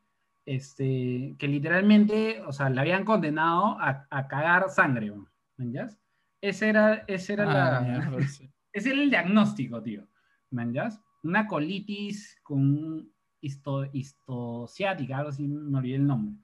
este, 0.45 1.35
que 1.38 1.47
literalmente, 1.47 2.41
o 2.41 2.51
sea, 2.51 2.69
la 2.69 2.81
habían 2.81 3.05
condenado 3.05 3.79
a, 3.79 4.07
a 4.09 4.27
cagar 4.27 4.69
sangre, 4.69 5.11
¿me 5.57 5.65
entiendes? 5.65 5.97
Ese 6.41 6.69
era, 6.69 7.03
ese 7.07 7.33
era 7.33 7.45
Ah, 7.45 8.09
la, 8.09 8.27
sí. 8.27 8.49
ese 8.73 8.91
era 8.91 9.01
el 9.01 9.09
diagnóstico, 9.09 9.81
tío. 9.81 10.07
¿Me 10.51 10.63
entiendes? 10.63 10.99
Una 11.23 11.47
colitis 11.47 12.38
con 12.43 13.09
histo, 13.41 13.85
histociática, 13.93 15.17
algo 15.17 15.29
así, 15.29 15.47
me 15.47 15.77
olvidé 15.77 15.95
el 15.95 16.07
nombre. 16.07 16.35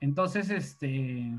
Entonces, 0.00 0.50
este, 0.50 1.32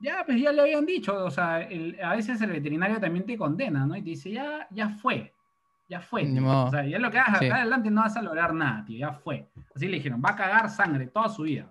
ya, 0.00 0.22
pues 0.26 0.40
ya 0.40 0.52
le 0.52 0.60
habían 0.62 0.84
dicho, 0.84 1.24
o 1.24 1.30
sea, 1.30 1.62
el- 1.62 1.98
a 2.02 2.14
veces 2.14 2.40
el 2.42 2.50
veterinario 2.50 3.00
también 3.00 3.24
te 3.24 3.38
condena, 3.38 3.86
¿no? 3.86 3.96
Y 3.96 4.02
te 4.02 4.10
dice, 4.10 4.30
ya, 4.30 4.66
ya 4.70 4.90
fue, 4.90 5.32
ya 5.88 6.00
fue. 6.00 6.24
Modo. 6.24 6.66
O 6.66 6.70
sea, 6.70 6.84
ya 6.84 6.98
lo 6.98 7.10
que 7.10 7.18
hagas 7.18 7.38
Sí. 7.38 7.46
acá 7.46 7.56
adelante 7.56 7.90
no 7.90 8.00
vas 8.02 8.16
a 8.16 8.22
lograr 8.22 8.52
nada, 8.54 8.84
tío, 8.84 8.98
ya 8.98 9.12
fue. 9.12 9.48
Así 9.74 9.86
le 9.88 9.96
dijeron, 9.96 10.22
va 10.24 10.30
a 10.30 10.36
cagar 10.36 10.68
sangre 10.70 11.06
toda 11.06 11.28
su 11.28 11.42
vida. 11.42 11.70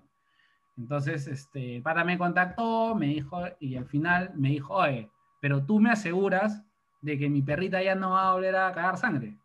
Entonces, 0.78 1.28
este, 1.28 1.78
el 1.78 1.82
pata 1.82 2.03
me 2.03 2.18
contactó, 2.18 2.95
me 2.95 3.07
dijo, 3.07 3.41
y 3.59 3.76
al 3.78 3.86
final 3.86 4.32
me 4.36 4.49
dijo, 4.49 4.74
oye, 4.74 5.09
pero 5.41 5.66
tú 5.66 5.80
me 5.80 5.89
aseguras 5.91 6.63
de 7.01 7.18
que 7.18 7.30
mi 7.30 7.41
perrita 7.41 7.82
ya 7.82 7.95
no 7.95 8.11
va 8.11 8.30
a 8.30 8.34
volver 8.34 8.55
a 8.55 8.72
cagar 8.74 8.97
sangre. 8.97 9.38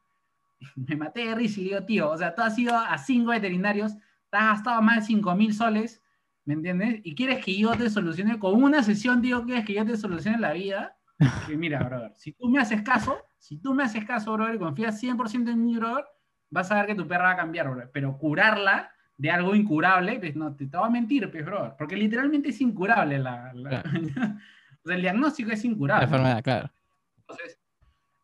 Me 0.77 0.97
maté 0.97 1.27
de 1.27 1.35
risa 1.35 1.61
y 1.61 1.65
digo, 1.65 1.85
tío, 1.85 2.11
o 2.11 2.17
sea, 2.19 2.35
tú 2.35 2.43
has 2.43 2.59
ido 2.59 2.77
a 2.77 2.97
cinco 2.99 3.31
veterinarios, 3.31 3.97
te 4.31 4.37
has 4.39 4.45
gastado 4.57 4.83
más 4.83 4.97
de 4.97 5.03
cinco 5.03 5.35
mil 5.35 5.55
soles, 5.55 6.03
¿me 6.45 6.55
entiendes? 6.55 7.01
Y 7.05 7.15
quieres 7.15 7.45
que 7.45 7.57
yo 7.57 7.73
te 7.77 7.89
solucione 7.91 8.39
con 8.39 8.63
una 8.63 8.83
sesión, 8.83 9.23
tío, 9.23 9.45
quieres 9.45 9.65
que 9.65 9.75
yo 9.75 9.85
te 9.85 9.97
solucione 9.97 10.39
la 10.39 10.53
vida. 10.53 10.97
Que 11.47 11.57
mira, 11.57 11.83
brother, 11.83 12.13
si 12.17 12.33
tú 12.33 12.49
me 12.49 12.61
haces 12.61 12.83
caso, 12.83 13.19
si 13.41 13.57
tú 13.57 13.75
me 13.75 13.83
haces 13.83 14.05
caso, 14.05 14.33
brother, 14.35 14.55
y 14.55 14.59
confías 14.59 15.01
100% 15.03 15.51
en 15.51 15.65
mí, 15.65 15.77
brother, 15.77 16.05
vas 16.51 16.71
a 16.71 16.77
ver 16.77 16.87
que 16.87 16.95
tu 16.95 17.09
perra 17.09 17.25
va 17.25 17.31
a 17.33 17.37
cambiar, 17.37 17.69
brother. 17.71 17.91
Pero 17.93 18.17
curarla 18.19 18.93
de 19.17 19.31
algo 19.31 19.55
incurable, 19.55 20.19
pues 20.21 20.37
no, 20.37 20.55
te, 20.55 20.67
te 20.67 20.77
va 20.77 20.87
a 20.87 20.91
mentir, 20.91 21.31
pues, 21.31 21.45
brother, 21.45 21.73
porque 21.79 21.97
literalmente 21.97 22.51
es 22.51 22.61
incurable 22.61 23.19
la... 23.19 23.53
la- 23.55 23.83
O 24.83 24.89
sea, 24.89 24.97
el 24.97 25.03
diagnóstico 25.03 25.51
es 25.51 25.63
incurable. 25.65 26.07
La 26.07 26.11
enfermedad, 26.11 26.43
claro. 26.43 26.71
Entonces, 27.19 27.59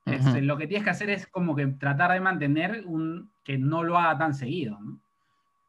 este, 0.06 0.40
lo 0.40 0.56
que 0.56 0.66
tienes 0.66 0.84
que 0.84 0.90
hacer 0.90 1.10
es 1.10 1.26
como 1.26 1.54
que 1.54 1.66
tratar 1.66 2.12
de 2.12 2.20
mantener 2.20 2.84
un, 2.86 3.30
que 3.44 3.58
no 3.58 3.82
lo 3.82 3.98
haga 3.98 4.16
tan 4.16 4.32
seguido, 4.34 4.78
¿no? 4.80 4.98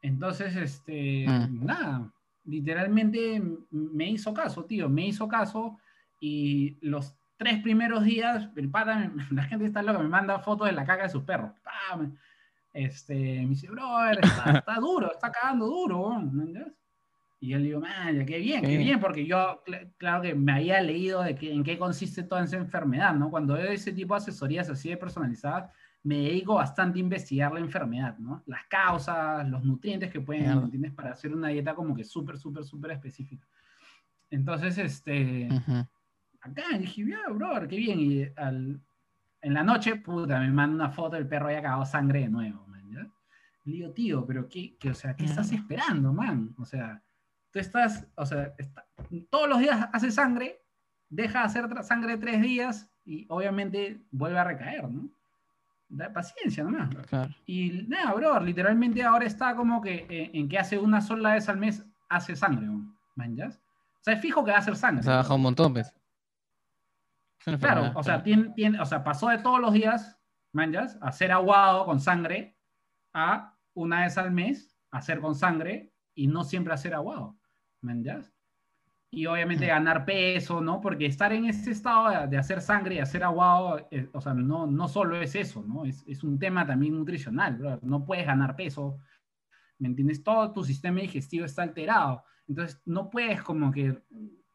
Entonces, 0.00 0.56
este, 0.56 1.26
Mm. 1.28 1.64
nada, 1.66 2.10
literalmente 2.44 3.42
me 3.70 4.08
hizo 4.10 4.32
caso, 4.32 4.64
tío, 4.64 4.88
me 4.88 5.08
hizo 5.08 5.28
caso 5.28 5.76
y 6.20 6.78
los 6.80 7.14
tres 7.38 7.62
primeros 7.62 8.04
días, 8.04 8.50
el 8.56 8.68
pata, 8.70 9.10
la 9.30 9.42
gente 9.44 9.64
está 9.64 9.80
loca, 9.82 10.00
me 10.00 10.08
manda 10.08 10.38
fotos 10.40 10.66
de 10.66 10.72
la 10.74 10.84
caca 10.84 11.04
de 11.04 11.08
sus 11.08 11.22
perros. 11.22 11.52
Pa, 11.62 11.96
me- 11.96 12.12
Este, 12.74 13.14
me 13.14 13.48
dice, 13.48 13.68
brother, 13.70 14.18
está, 14.22 14.52
está 14.58 14.74
duro, 14.76 15.10
está 15.12 15.32
cagando 15.32 15.66
duro, 15.66 16.00
weón", 16.00 16.36
¿me 16.36 16.42
entiendes? 16.44 16.74
Y 17.40 17.50
yo 17.50 17.58
le 17.58 17.64
digo, 17.64 17.80
man, 17.80 18.26
qué 18.26 18.38
bien, 18.38 18.60
Qué 18.62 18.66
qué 18.66 18.76
bien. 18.76 18.88
bien, 18.88 19.00
porque 19.00 19.24
yo, 19.24 19.62
cl- 19.64 19.92
claro 19.96 20.22
que 20.22 20.34
me 20.34 20.52
había 20.52 20.80
leído 20.82 21.22
de 21.22 21.36
que, 21.36 21.52
en 21.52 21.62
qué 21.62 21.78
consiste 21.78 22.24
toda 22.24 22.42
esa 22.44 22.56
enfermedad, 22.56 23.14
¿no? 23.14 23.30
Cuando 23.30 23.54
veo 23.54 23.70
ese 23.70 23.92
tipo 23.92 24.14
de 24.14 24.18
asesorías 24.18 24.68
así 24.68 24.88
de 24.90 24.96
personalizadas, 24.96 25.70
me 26.02 26.16
dedico 26.16 26.54
bastante 26.54 26.98
a 26.98 27.02
investigar 27.02 27.52
la 27.52 27.60
enfermedad, 27.60 28.18
¿no? 28.18 28.42
Las 28.46 28.64
causas, 28.66 29.48
los 29.48 29.62
nutrientes 29.64 30.10
que 30.10 30.20
pueden. 30.20 30.46
¿me 30.58 30.64
entiendes? 30.64 30.92
Para 30.92 31.12
hacer 31.12 31.32
una 31.32 31.48
dieta 31.48 31.74
como 31.76 31.94
que 31.94 32.02
súper, 32.04 32.38
súper, 32.38 32.64
súper 32.64 32.90
específica. 32.92 33.46
Entonces, 34.30 34.76
este, 34.78 35.48
Ujú. 35.52 35.86
Acá 36.40 36.62
dije, 36.78 37.04
ya, 37.06 37.28
brother, 37.32 37.68
qué 37.68 37.76
bien. 37.76 38.00
Y 38.00 38.22
al- 38.36 38.80
en 39.40 39.54
la 39.54 39.62
noche, 39.62 39.96
puta, 39.96 40.40
me 40.40 40.50
manda 40.50 40.74
una 40.86 40.90
foto 40.92 41.16
del 41.16 41.26
perro 41.28 41.46
había 41.46 41.62
cagado 41.62 41.84
sangre 41.86 42.20
de 42.20 42.28
nuevo, 42.28 42.66
man, 42.66 42.82
¿ya? 42.90 43.06
Le 43.64 43.72
digo, 43.72 43.90
tío, 43.92 44.26
pero 44.26 44.48
qué, 44.48 44.76
qué, 44.78 44.90
o 44.90 44.94
sea, 44.94 45.14
¿qué 45.14 45.24
estás 45.26 45.52
esperando, 45.52 46.12
man? 46.12 46.54
O 46.58 46.64
sea, 46.64 47.00
tú 47.52 47.58
estás, 47.58 48.06
o 48.16 48.26
sea, 48.26 48.52
está- 48.58 48.84
todos 49.30 49.48
los 49.48 49.58
días 49.60 49.88
hace 49.92 50.10
sangre, 50.10 50.60
deja 51.08 51.40
de 51.40 51.44
hacer 51.46 51.84
sangre 51.84 52.16
tres 52.18 52.40
días 52.42 52.88
y 53.04 53.26
obviamente 53.28 54.00
vuelve 54.10 54.38
a 54.38 54.44
recaer, 54.44 54.88
¿no? 54.90 55.08
Da 55.90 56.12
paciencia 56.12 56.64
nomás. 56.64 56.90
Claro. 57.06 57.32
Y 57.46 57.86
nada, 57.88 58.12
bro, 58.12 58.40
literalmente 58.40 59.02
ahora 59.02 59.24
está 59.24 59.54
como 59.54 59.80
que 59.80 60.04
eh, 60.10 60.30
en 60.34 60.46
que 60.48 60.58
hace 60.58 60.78
una 60.78 61.00
sola 61.00 61.32
vez 61.34 61.48
al 61.48 61.56
mes 61.58 61.82
hace 62.10 62.36
sangre, 62.36 62.66
¿no? 62.66 62.94
¿manjas? 63.14 63.56
O 63.56 64.04
sea, 64.04 64.14
es 64.14 64.20
fijo 64.20 64.44
que 64.44 64.50
va 64.50 64.58
a 64.58 64.60
hacer 64.60 64.76
sangre. 64.76 65.02
Se 65.02 65.10
ha 65.10 65.16
bajado 65.16 65.36
un 65.36 65.42
montón, 65.42 65.72
pues. 65.72 65.94
Claro, 67.58 67.82
o 67.98 68.02
sea, 68.02 68.22
tiene, 68.22 68.52
tiene- 68.54 68.80
o 68.80 68.84
sea, 68.86 69.02
pasó 69.04 69.28
de 69.28 69.38
todos 69.38 69.60
los 69.60 69.72
días, 69.72 70.18
manjas, 70.52 70.98
a 71.00 71.12
ser 71.12 71.32
aguado 71.32 71.84
con 71.86 72.00
sangre, 72.00 72.56
a 73.14 73.56
una 73.74 74.00
vez 74.02 74.18
al 74.18 74.32
mes 74.32 74.76
hacer 74.90 75.20
con 75.20 75.34
sangre 75.34 75.92
y 76.14 76.26
no 76.26 76.44
siempre 76.44 76.72
hacer 76.74 76.94
aguado, 76.94 77.38
manjas. 77.80 78.34
Y 79.10 79.24
obviamente 79.24 79.66
ganar 79.66 80.04
peso, 80.04 80.60
¿no? 80.60 80.80
Porque 80.82 81.06
estar 81.06 81.32
en 81.32 81.46
ese 81.46 81.70
estado 81.70 82.10
de, 82.10 82.26
de 82.26 82.36
hacer 82.36 82.60
sangre 82.60 82.96
y 82.96 82.98
hacer 82.98 83.24
aguado, 83.24 83.86
eh, 83.90 84.08
o 84.12 84.20
sea, 84.20 84.34
no, 84.34 84.66
no 84.66 84.86
solo 84.88 85.16
es 85.20 85.34
eso, 85.34 85.62
¿no? 85.66 85.84
Es, 85.86 86.04
es 86.06 86.22
un 86.24 86.38
tema 86.38 86.66
también 86.66 86.94
nutricional, 86.94 87.56
bro. 87.56 87.78
No 87.82 88.04
puedes 88.04 88.26
ganar 88.26 88.54
peso, 88.54 88.98
¿me 89.78 89.88
entiendes? 89.88 90.22
Todo 90.22 90.52
tu 90.52 90.62
sistema 90.62 91.00
digestivo 91.00 91.46
está 91.46 91.62
alterado. 91.62 92.22
Entonces, 92.46 92.82
no 92.84 93.08
puedes 93.08 93.42
como 93.42 93.70
que 93.72 94.02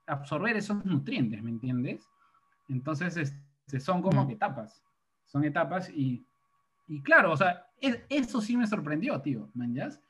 absorber 0.05 0.55
esos 0.57 0.85
nutrientes, 0.85 1.41
¿me 1.41 1.49
entiendes? 1.49 2.07
Entonces, 2.69 3.17
este, 3.17 3.79
son 3.79 4.01
como 4.01 4.23
Mm. 4.23 4.27
que 4.27 4.33
etapas. 4.33 4.83
Son 5.25 5.43
etapas 5.43 5.89
y, 5.89 6.25
y 6.87 7.01
claro, 7.01 7.31
o 7.31 7.37
sea, 7.37 7.65
es- 7.81 8.03
eso 8.09 8.41
sí 8.41 8.55
me 8.57 8.67
sorprendió, 8.67 9.19
tío, 9.21 9.49
¿manjas? 9.53 10.01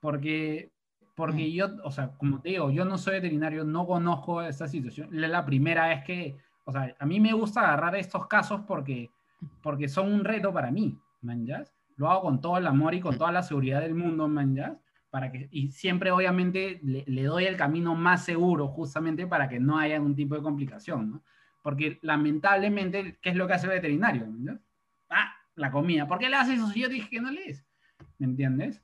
Porque, 0.00 0.70
porque 1.14 1.48
Mm. 1.48 1.52
yo, 1.52 1.66
o 1.84 1.90
sea, 1.90 2.10
como 2.16 2.40
te 2.40 2.50
digo, 2.50 2.70
yo 2.70 2.84
no 2.84 2.96
soy 2.98 3.14
veterinario, 3.14 3.64
no 3.64 3.86
conozco 3.86 4.42
esta 4.42 4.66
situación. 4.68 5.12
Es 5.14 5.28
la 5.30 5.44
primera 5.44 5.88
vez 5.88 6.04
que, 6.04 6.36
o 6.64 6.72
sea, 6.72 6.94
a 6.98 7.06
mí 7.06 7.20
me 7.20 7.32
gusta 7.32 7.60
agarrar 7.60 7.96
estos 7.96 8.26
casos 8.26 8.62
porque, 8.66 9.10
porque 9.62 9.88
son 9.88 10.12
un 10.12 10.24
reto 10.24 10.52
para 10.52 10.70
mí, 10.70 10.96
¿manjas? 11.22 11.72
Lo 11.96 12.10
hago 12.10 12.22
con 12.22 12.40
todo 12.40 12.56
el 12.56 12.66
amor 12.66 12.94
y 12.94 13.00
con 13.00 13.14
Mm. 13.14 13.18
toda 13.18 13.32
la 13.32 13.42
seguridad 13.42 13.80
del 13.82 13.94
mundo, 13.94 14.28
¿manjas? 14.28 14.78
Para 15.10 15.30
que, 15.32 15.48
y 15.50 15.72
siempre 15.72 16.10
obviamente 16.12 16.78
le, 16.82 17.04
le 17.06 17.24
doy 17.24 17.44
el 17.44 17.56
camino 17.56 17.94
más 17.96 18.24
seguro 18.24 18.68
justamente 18.68 19.26
para 19.26 19.48
que 19.48 19.58
no 19.58 19.76
haya 19.78 19.98
ningún 19.98 20.14
tipo 20.14 20.34
de 20.36 20.42
complicación, 20.42 21.10
¿no? 21.10 21.22
Porque 21.62 21.98
lamentablemente, 22.02 23.18
¿qué 23.20 23.30
es 23.30 23.36
lo 23.36 23.46
que 23.46 23.54
hace 23.54 23.66
el 23.66 23.72
veterinario? 23.72 24.26
¿no? 24.26 24.58
Ah, 25.08 25.34
la 25.56 25.70
comida. 25.70 26.06
¿Por 26.06 26.18
qué 26.18 26.28
le 26.28 26.36
haces 26.36 26.56
eso 26.58 26.68
si 26.68 26.80
yo 26.80 26.88
dije 26.88 27.08
que 27.10 27.20
no 27.20 27.30
lees? 27.30 27.64
¿Me 28.18 28.26
entiendes? 28.26 28.82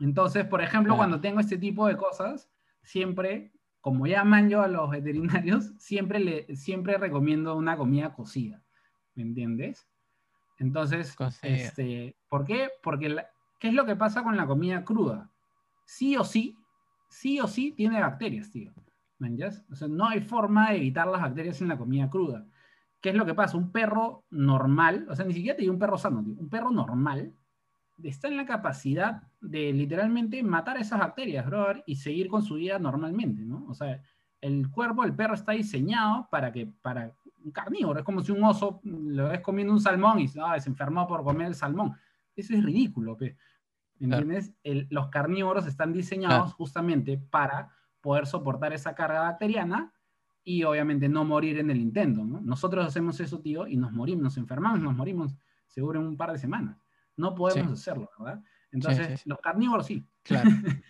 Entonces, 0.00 0.44
por 0.46 0.62
ejemplo, 0.62 0.94
cuando 0.96 1.20
tengo 1.20 1.40
este 1.40 1.58
tipo 1.58 1.86
de 1.86 1.96
cosas, 1.96 2.50
siempre, 2.82 3.52
como 3.80 4.06
llaman 4.06 4.48
yo 4.48 4.62
a 4.62 4.68
los 4.68 4.90
veterinarios, 4.90 5.72
siempre, 5.78 6.18
le, 6.18 6.56
siempre 6.56 6.96
recomiendo 6.98 7.54
una 7.56 7.76
comida 7.76 8.12
cocida. 8.14 8.62
¿Me 9.14 9.22
entiendes? 9.22 9.86
Entonces, 10.58 11.14
este, 11.42 12.16
¿por 12.28 12.44
qué? 12.46 12.70
Porque, 12.82 13.08
la- 13.10 13.28
¿qué 13.58 13.68
es 13.68 13.74
lo 13.74 13.84
que 13.84 13.96
pasa 13.96 14.22
con 14.22 14.36
la 14.36 14.46
comida 14.46 14.84
cruda? 14.84 15.30
Sí 15.84 16.16
o 16.16 16.24
sí, 16.24 16.56
sí 17.08 17.38
o 17.40 17.46
sí 17.46 17.72
tiene 17.72 18.00
bacterias, 18.00 18.50
tío. 18.50 18.72
O 19.70 19.74
sea, 19.74 19.88
no 19.88 20.08
hay 20.08 20.20
forma 20.20 20.70
de 20.70 20.76
evitar 20.78 21.06
las 21.06 21.20
bacterias 21.22 21.60
en 21.60 21.68
la 21.68 21.78
comida 21.78 22.10
cruda. 22.10 22.44
¿Qué 23.00 23.10
es 23.10 23.14
lo 23.14 23.24
que 23.26 23.34
pasa? 23.34 23.56
Un 23.56 23.70
perro 23.72 24.24
normal, 24.30 25.06
o 25.10 25.14
sea, 25.16 25.24
ni 25.24 25.32
siquiera 25.34 25.56
te 25.56 25.62
digo 25.62 25.72
un 25.72 25.78
perro 25.78 25.98
sano, 25.98 26.22
tío, 26.22 26.34
un 26.38 26.48
perro 26.48 26.70
normal 26.70 27.32
está 28.02 28.26
en 28.26 28.36
la 28.36 28.46
capacidad 28.46 29.22
de 29.40 29.72
literalmente 29.72 30.42
matar 30.42 30.76
esas 30.76 30.98
bacterias, 30.98 31.46
brother, 31.46 31.84
y 31.86 31.96
seguir 31.96 32.26
con 32.28 32.42
su 32.42 32.54
vida 32.56 32.78
normalmente, 32.80 33.42
¿no? 33.44 33.64
O 33.68 33.74
sea, 33.74 34.00
el 34.40 34.68
cuerpo 34.70 35.02
del 35.02 35.14
perro 35.14 35.34
está 35.34 35.52
diseñado 35.52 36.26
para 36.30 36.50
que, 36.50 36.66
para 36.66 37.12
un 37.44 37.52
carnívoro, 37.52 38.00
es 38.00 38.04
como 38.04 38.20
si 38.20 38.32
un 38.32 38.42
oso 38.42 38.80
lo 38.82 39.28
ves 39.28 39.40
comiendo 39.40 39.72
un 39.72 39.80
salmón 39.80 40.18
y 40.18 40.26
ah, 40.44 40.58
se 40.58 40.68
enfermó 40.70 41.06
por 41.06 41.22
comer 41.22 41.46
el 41.48 41.54
salmón. 41.54 41.94
Eso 42.34 42.54
es 42.54 42.64
ridículo, 42.64 43.16
pe. 43.16 43.36
¿entiendes? 44.00 44.52
El- 44.64 44.88
los 44.90 45.08
carnívoros 45.08 45.66
están 45.66 45.92
diseñados 45.92 46.36
Claro. 46.44 46.56
justamente 46.56 47.18
para 47.18 47.68
poder 48.02 48.26
soportar 48.26 48.74
esa 48.74 48.94
carga 48.94 49.20
bacteriana 49.22 49.94
y 50.44 50.64
obviamente 50.64 51.08
no 51.08 51.24
morir 51.24 51.58
en 51.58 51.70
el 51.70 51.80
intento, 51.80 52.24
¿no? 52.24 52.40
Nosotros 52.40 52.84
hacemos 52.84 53.18
eso, 53.20 53.40
tío, 53.40 53.66
y 53.66 53.76
nos 53.76 53.92
morimos, 53.92 54.24
nos 54.24 54.36
enfermamos, 54.36 54.80
nos 54.80 54.94
morimos 54.94 55.36
seguro 55.68 56.00
en 56.00 56.06
un 56.06 56.16
par 56.16 56.32
de 56.32 56.38
semanas. 56.38 56.76
No 57.16 57.34
podemos 57.34 57.72
hacerlo, 57.72 58.10
¿verdad? 58.18 58.42
Entonces, 58.72 59.06
sí, 59.06 59.16
sí. 59.18 59.28
los 59.28 59.38
carnívoros 59.38 59.86
sí. 59.86 60.06
Claro. 60.22 60.50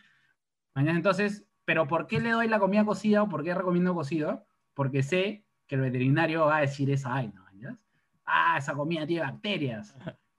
Mañana, 0.75 0.97
entonces, 0.97 1.45
¿pero 1.65 1.87
por 1.87 2.07
qué 2.07 2.21
le 2.21 2.31
doy 2.31 2.49
la 2.49 2.59
comida 2.59 2.85
cocida 2.85 3.23
o 3.23 3.29
por 3.29 3.45
qué 3.45 3.55
recomiendo 3.55 3.95
cocido? 3.95 4.47
Porque 4.75 5.03
sé 5.03 5.45
que 5.67 5.75
el 5.75 5.83
veterinario 5.83 6.47
va 6.47 6.59
a 6.59 6.61
decir 6.63 6.91
esa 6.91 7.11
vaina, 7.11 7.43
¿mañas? 7.43 7.79
Ah, 8.25 8.57
esa 8.57 8.73
comida 8.75 9.07
tiene 9.07 9.25
bacterias. 9.25 9.95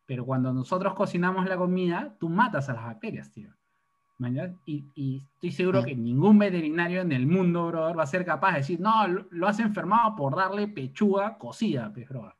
Pero 0.05 0.25
cuando 0.25 0.51
nosotros 0.51 0.95
cocinamos 0.95 1.47
la 1.47 1.57
comida, 1.57 2.15
tú 2.19 2.29
matas 2.29 2.69
a 2.69 2.73
las 2.73 2.85
bacterias, 2.85 3.31
tío. 3.31 3.53
Y, 4.65 4.85
y 4.95 5.23
estoy 5.35 5.51
seguro 5.51 5.81
Mm. 5.81 5.85
que 5.85 5.95
ningún 5.95 6.37
veterinario 6.39 7.01
en 7.01 7.11
el 7.11 7.27
mundo, 7.27 7.67
brother, 7.67 7.97
va 7.97 8.03
a 8.03 8.07
ser 8.07 8.25
capaz 8.25 8.51
de 8.53 8.57
decir, 8.59 8.79
no, 8.79 9.07
lo, 9.07 9.27
lo 9.31 9.47
has 9.47 9.59
enfermado 9.59 10.15
por 10.15 10.35
darle 10.35 10.67
pechuga 10.67 11.37
cocida, 11.37 11.91
pues, 11.93 12.07
brother. 12.07 12.33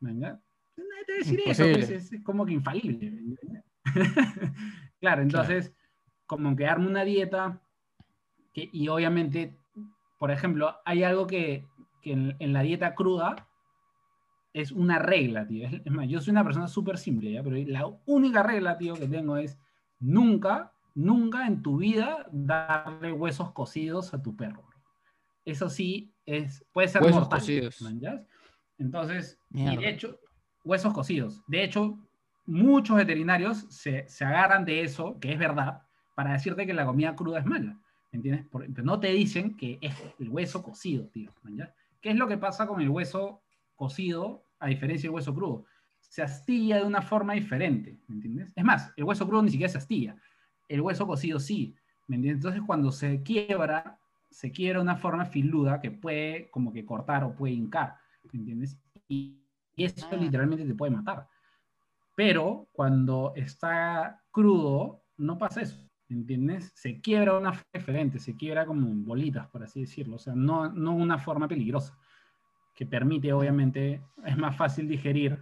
¿Mañas? 0.00 0.38
Nadie 0.76 1.04
te 1.06 1.12
decir 1.14 1.40
eso, 1.46 1.64
Imposible. 1.64 1.74
pues, 1.78 1.90
es, 1.90 2.12
es 2.12 2.22
como 2.22 2.44
que 2.44 2.52
infalible. 2.52 3.12
claro, 5.00 5.22
entonces, 5.22 5.72
como 6.26 6.54
que 6.56 6.64
darme 6.64 6.88
una 6.88 7.04
dieta 7.04 7.60
que, 8.52 8.68
y 8.72 8.88
obviamente, 8.88 9.56
por 10.18 10.30
ejemplo, 10.30 10.76
hay 10.84 11.02
algo 11.02 11.26
que, 11.26 11.64
que 12.02 12.12
en, 12.12 12.36
en 12.38 12.52
la 12.52 12.62
dieta 12.62 12.94
cruda 12.94 13.48
es 14.52 14.72
una 14.72 14.98
regla, 14.98 15.46
tío. 15.46 15.66
Es, 15.66 15.74
es 15.84 15.92
más, 15.92 16.08
yo 16.08 16.20
soy 16.20 16.32
una 16.32 16.44
persona 16.44 16.66
súper 16.68 16.98
simple, 16.98 17.32
¿ya? 17.32 17.42
Pero 17.42 17.56
la 17.66 17.86
única 18.06 18.42
regla, 18.42 18.78
tío, 18.78 18.94
que 18.94 19.06
tengo 19.06 19.36
es 19.36 19.58
nunca, 20.00 20.72
nunca 20.96 21.46
en 21.46 21.62
tu 21.62 21.76
vida 21.76 22.26
darle 22.32 23.12
huesos 23.12 23.52
cocidos 23.52 24.12
a 24.14 24.22
tu 24.22 24.34
perro. 24.34 24.64
Eso 25.44 25.68
sí 25.70 26.12
es, 26.24 26.64
puede 26.72 26.88
ser 26.88 27.02
Huesos 27.02 27.20
mortal. 27.20 27.38
cocidos. 27.38 27.80
Entonces, 28.78 29.38
y 29.50 29.62
Mierda. 29.62 29.80
de 29.82 29.88
hecho, 29.90 30.18
huesos 30.64 30.92
cocidos. 30.92 31.42
De 31.46 31.62
hecho, 31.62 31.98
muchos 32.46 32.96
veterinarios 32.96 33.66
se, 33.70 34.08
se 34.08 34.24
agarran 34.24 34.64
de 34.64 34.82
eso, 34.82 35.18
que 35.20 35.32
es 35.32 35.38
verdad, 35.38 35.82
para 36.14 36.32
decirte 36.32 36.66
que 36.66 36.74
la 36.74 36.84
comida 36.86 37.14
cruda 37.14 37.38
es 37.40 37.46
mala. 37.46 37.78
¿Entiendes? 38.12 38.46
Por- 38.46 38.66
pero 38.72 38.84
no 38.84 38.98
te 38.98 39.08
dicen 39.12 39.56
que 39.56 39.78
es 39.80 39.94
el 40.18 40.30
hueso 40.30 40.62
cocido, 40.62 41.06
tío. 41.08 41.30
¿Qué 42.00 42.10
es 42.10 42.16
lo 42.16 42.26
que 42.26 42.38
pasa 42.38 42.66
con 42.66 42.80
el 42.80 42.88
hueso 42.88 43.42
cocido 43.74 44.44
a 44.58 44.68
diferencia 44.68 45.08
del 45.08 45.14
hueso 45.14 45.34
crudo? 45.34 45.66
Se 46.00 46.22
astilla 46.22 46.78
de 46.78 46.84
una 46.84 47.02
forma 47.02 47.34
diferente, 47.34 47.98
¿me 48.06 48.14
entiendes? 48.16 48.52
Es 48.56 48.64
más, 48.64 48.92
el 48.96 49.04
hueso 49.04 49.26
crudo 49.26 49.42
ni 49.42 49.50
siquiera 49.50 49.70
se 49.70 49.78
astilla. 49.78 50.16
El 50.68 50.80
hueso 50.80 51.06
cocido 51.06 51.38
sí, 51.38 51.74
¿me 52.08 52.16
entiendes? 52.16 52.38
Entonces 52.44 52.62
cuando 52.66 52.92
se 52.92 53.22
quiebra, 53.22 53.98
se 54.30 54.50
quiebra 54.50 54.80
una 54.80 54.96
forma 54.96 55.24
filuda 55.24 55.80
que 55.80 55.90
puede 55.90 56.50
como 56.50 56.72
que 56.72 56.84
cortar 56.84 57.24
o 57.24 57.34
puede 57.34 57.54
hincar, 57.54 57.96
¿me 58.32 58.40
entiendes? 58.40 58.78
Y, 59.08 59.40
y 59.76 59.84
eso 59.84 60.08
Ah. 60.10 60.16
literalmente 60.16 60.64
te 60.64 60.74
puede 60.74 60.92
matar. 60.92 61.28
Pero 62.14 62.68
cuando 62.72 63.32
está 63.36 64.22
crudo, 64.30 65.02
no 65.18 65.38
pasa 65.38 65.60
eso. 65.62 65.86
¿me 66.08 66.18
entiendes? 66.18 66.70
Se 66.74 67.00
quiebra 67.00 67.36
una 67.36 67.52
forma 67.52 67.66
diferente, 67.74 68.18
se 68.20 68.36
quiebra 68.36 68.64
como 68.64 68.86
en 68.86 69.04
bolitas, 69.04 69.48
por 69.48 69.64
así 69.64 69.80
decirlo, 69.80 70.16
o 70.16 70.18
sea, 70.20 70.34
no, 70.36 70.72
no 70.72 70.94
una 70.94 71.18
forma 71.18 71.48
peligrosa, 71.48 71.98
que 72.76 72.86
permite, 72.86 73.32
obviamente, 73.32 74.00
es 74.24 74.38
más 74.38 74.56
fácil 74.56 74.86
digerir 74.86 75.40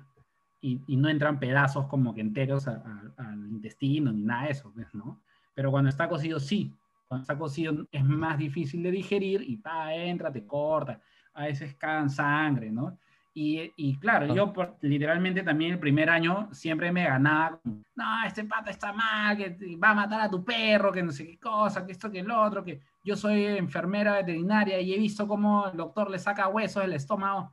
y, 0.64 0.80
y 0.86 0.96
no 0.96 1.08
entran 1.08 1.38
pedazos 1.38 1.86
como 1.86 2.14
que 2.14 2.20
enteros 2.22 2.66
a- 2.68 2.82
a- 3.18 3.28
al 3.28 3.38
intestino 3.50 4.10
ni 4.12 4.22
nada 4.22 4.44
de 4.44 4.50
eso, 4.52 4.72
pues, 4.74 4.94
¿no? 4.94 5.20
Pero 5.54 5.70
cuando 5.70 5.90
está 5.90 6.08
cocido, 6.08 6.40
sí, 6.40 6.72
cuando 7.06 7.22
está 7.22 7.36
cocido 7.36 7.86
es 7.92 8.04
más 8.04 8.38
difícil 8.38 8.82
de 8.82 8.90
digerir 8.90 9.42
y 9.42 9.56
pa, 9.58 9.94
entra, 9.94 10.32
te 10.32 10.46
corta, 10.46 11.00
a 11.34 11.44
veces 11.44 11.74
cagan 11.74 12.08
sangre, 12.08 12.70
¿no? 12.70 12.96
Y, 13.36 13.72
y 13.76 13.96
claro, 13.98 14.32
yo 14.34 14.52
por- 14.52 14.76
literalmente 14.80 15.42
también 15.42 15.72
el 15.72 15.78
primer 15.80 16.08
año 16.08 16.48
siempre 16.52 16.90
me 16.92 17.04
ganaba, 17.04 17.60
no, 17.96 18.24
este 18.26 18.44
pata 18.44 18.70
está 18.70 18.92
mal, 18.92 19.36
que 19.36 19.56
va 19.76 19.90
a 19.90 19.94
matar 19.94 20.20
a 20.22 20.30
tu 20.30 20.42
perro, 20.44 20.92
que 20.92 21.02
no 21.02 21.10
sé 21.12 21.26
qué 21.26 21.38
cosa, 21.38 21.84
que 21.84 21.92
esto, 21.92 22.10
que 22.10 22.20
el 22.20 22.30
otro, 22.30 22.64
que 22.64 22.80
yo 23.04 23.16
soy 23.16 23.44
enfermera 23.44 24.14
veterinaria 24.14 24.80
y 24.80 24.94
he 24.94 24.98
visto 24.98 25.26
cómo 25.28 25.66
el 25.68 25.76
doctor 25.76 26.10
le 26.10 26.18
saca 26.18 26.48
huesos 26.48 26.82
del 26.84 26.92
estómago. 26.94 27.52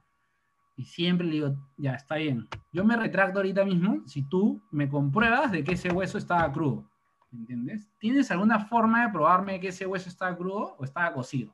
Y 0.75 0.85
siempre 0.85 1.27
le 1.27 1.33
digo, 1.33 1.55
ya, 1.77 1.93
está 1.95 2.15
bien. 2.15 2.47
Yo 2.71 2.83
me 2.83 2.95
retracto 2.95 3.39
ahorita 3.39 3.63
mismo 3.65 4.01
si 4.07 4.23
tú 4.23 4.61
me 4.71 4.89
compruebas 4.89 5.51
de 5.51 5.63
que 5.63 5.73
ese 5.73 5.89
hueso 5.91 6.17
estaba 6.17 6.51
crudo. 6.51 6.89
¿Me 7.31 7.39
entiendes? 7.39 7.87
¿Tienes 7.99 8.31
alguna 8.31 8.59
forma 8.65 9.05
de 9.05 9.11
probarme 9.13 9.59
que 9.59 9.69
ese 9.69 9.85
hueso 9.85 10.09
estaba 10.09 10.35
crudo 10.35 10.75
o 10.77 10.83
estaba 10.83 11.13
cocido? 11.13 11.53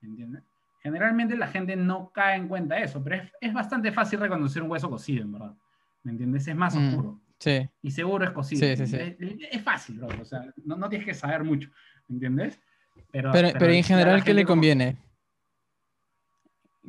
¿Me 0.00 0.08
entiendes? 0.08 0.42
Generalmente 0.82 1.36
la 1.36 1.48
gente 1.48 1.74
no 1.74 2.10
cae 2.12 2.36
en 2.36 2.46
cuenta 2.48 2.76
de 2.76 2.82
eso, 2.84 3.02
pero 3.02 3.16
es, 3.16 3.32
es 3.40 3.52
bastante 3.52 3.90
fácil 3.92 4.20
reconocer 4.20 4.62
un 4.62 4.70
hueso 4.70 4.88
cocido, 4.90 5.22
en 5.24 5.32
verdad. 5.32 5.54
¿Me 6.04 6.12
entiendes? 6.12 6.46
Es 6.46 6.54
más 6.54 6.76
Mm. 6.76 6.86
oscuro. 6.88 7.20
Sí. 7.38 7.68
Y 7.82 7.90
seguro 7.90 8.24
es 8.24 8.30
cocido. 8.30 8.60
Sí, 8.60 8.76
sí, 8.76 8.86
sí. 8.86 8.96
Es, 8.96 9.16
es 9.52 9.62
fácil, 9.62 9.98
bro. 9.98 10.08
O 10.20 10.24
sea, 10.24 10.42
no, 10.64 10.76
no 10.76 10.88
tienes 10.88 11.06
que 11.06 11.14
saber 11.14 11.42
mucho. 11.44 11.68
¿Me 12.08 12.14
entiendes? 12.14 12.60
Pero, 13.10 13.30
Pero, 13.32 13.48
pero 13.58 13.72
en 13.72 13.82
ya 13.82 13.88
general, 13.88 14.22
¿qué 14.24 14.32
le 14.32 14.44
conviene? 14.44 14.96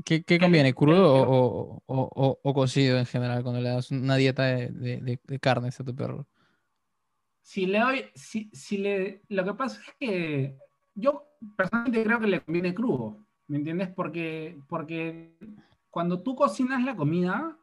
¿Qué, 0.05 0.23
qué 0.23 0.39
conviene? 0.39 0.73
¿Crudo 0.73 1.13
o, 1.29 1.83
o- 1.85 2.09
o- 2.15 2.39
o- 2.43 2.53
cocido 2.53 2.97
en 2.97 3.05
general 3.05 3.43
cuando 3.43 3.61
le 3.61 3.69
das 3.69 3.91
una 3.91 4.15
dieta 4.15 4.43
de, 4.45 4.69
de- 4.69 5.19
de- 5.23 5.39
carnes 5.39 5.79
a 5.79 5.83
tu 5.83 5.95
perro? 5.95 6.27
si 7.41 7.65
le 7.65 7.79
doy, 7.79 8.05
si, 8.13 8.49
si 8.51 8.77
le, 8.77 9.21
lo 9.29 9.45
que 9.45 9.53
pasa 9.53 9.79
es 9.81 9.95
que 9.99 10.57
yo 10.93 11.23
personalmente 11.55 12.03
creo 12.03 12.19
que 12.19 12.27
le 12.27 12.41
conviene 12.41 12.73
crudo, 12.73 13.25
¿me 13.47 13.57
entiendes? 13.57 13.87
Porque, 13.89 14.59
porque 14.67 15.37
cuando 15.89 16.21
tú 16.21 16.35
cocinas 16.35 16.83
la 16.83 16.95
comida, 16.95 17.57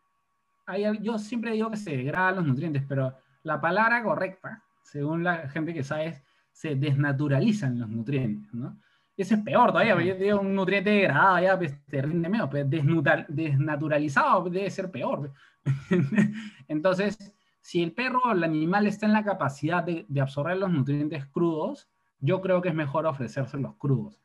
hay, 0.66 0.84
yo 1.02 1.18
siempre 1.18 1.52
digo 1.52 1.70
que 1.70 1.76
se 1.76 1.96
degradan 1.98 2.36
los 2.36 2.46
nutrientes, 2.46 2.82
pero 2.88 3.14
la 3.42 3.60
palabra 3.60 4.02
correcta, 4.02 4.64
según 4.82 5.22
la 5.22 5.48
gente 5.48 5.74
que 5.74 5.84
sabe, 5.84 6.06
es 6.06 6.22
se 6.52 6.76
desnaturalizan 6.76 7.78
los 7.78 7.88
nutrientes, 7.90 8.54
¿no? 8.54 8.78
Ese 9.16 9.34
es 9.36 9.40
peor 9.42 9.70
todavía, 9.70 9.94
porque 9.94 10.08
yo 10.08 10.14
digo 10.16 10.40
un 10.40 10.54
nutriente 10.56 10.90
degradado 10.90 11.38
ya 11.40 11.56
pues, 11.56 11.80
te 11.86 12.02
rinde 12.02 12.28
menos, 12.28 12.48
pero 12.50 12.68
desnutar- 12.68 13.26
desnaturalizado 13.28 14.42
debe 14.50 14.68
ser 14.70 14.90
peor. 14.90 15.32
Entonces, 16.68 17.16
si 17.60 17.82
el 17.82 17.92
perro 17.92 18.20
o 18.24 18.32
el 18.32 18.42
animal 18.42 18.86
está 18.86 19.06
en 19.06 19.12
la 19.12 19.24
capacidad 19.24 19.84
de, 19.84 20.04
de 20.08 20.20
absorber 20.20 20.56
los 20.56 20.70
nutrientes 20.70 21.26
crudos, 21.26 21.88
yo 22.20 22.40
creo 22.40 22.60
que 22.60 22.70
es 22.70 22.74
mejor 22.74 23.06
ofrecérselos 23.06 23.76
crudos. 23.76 24.20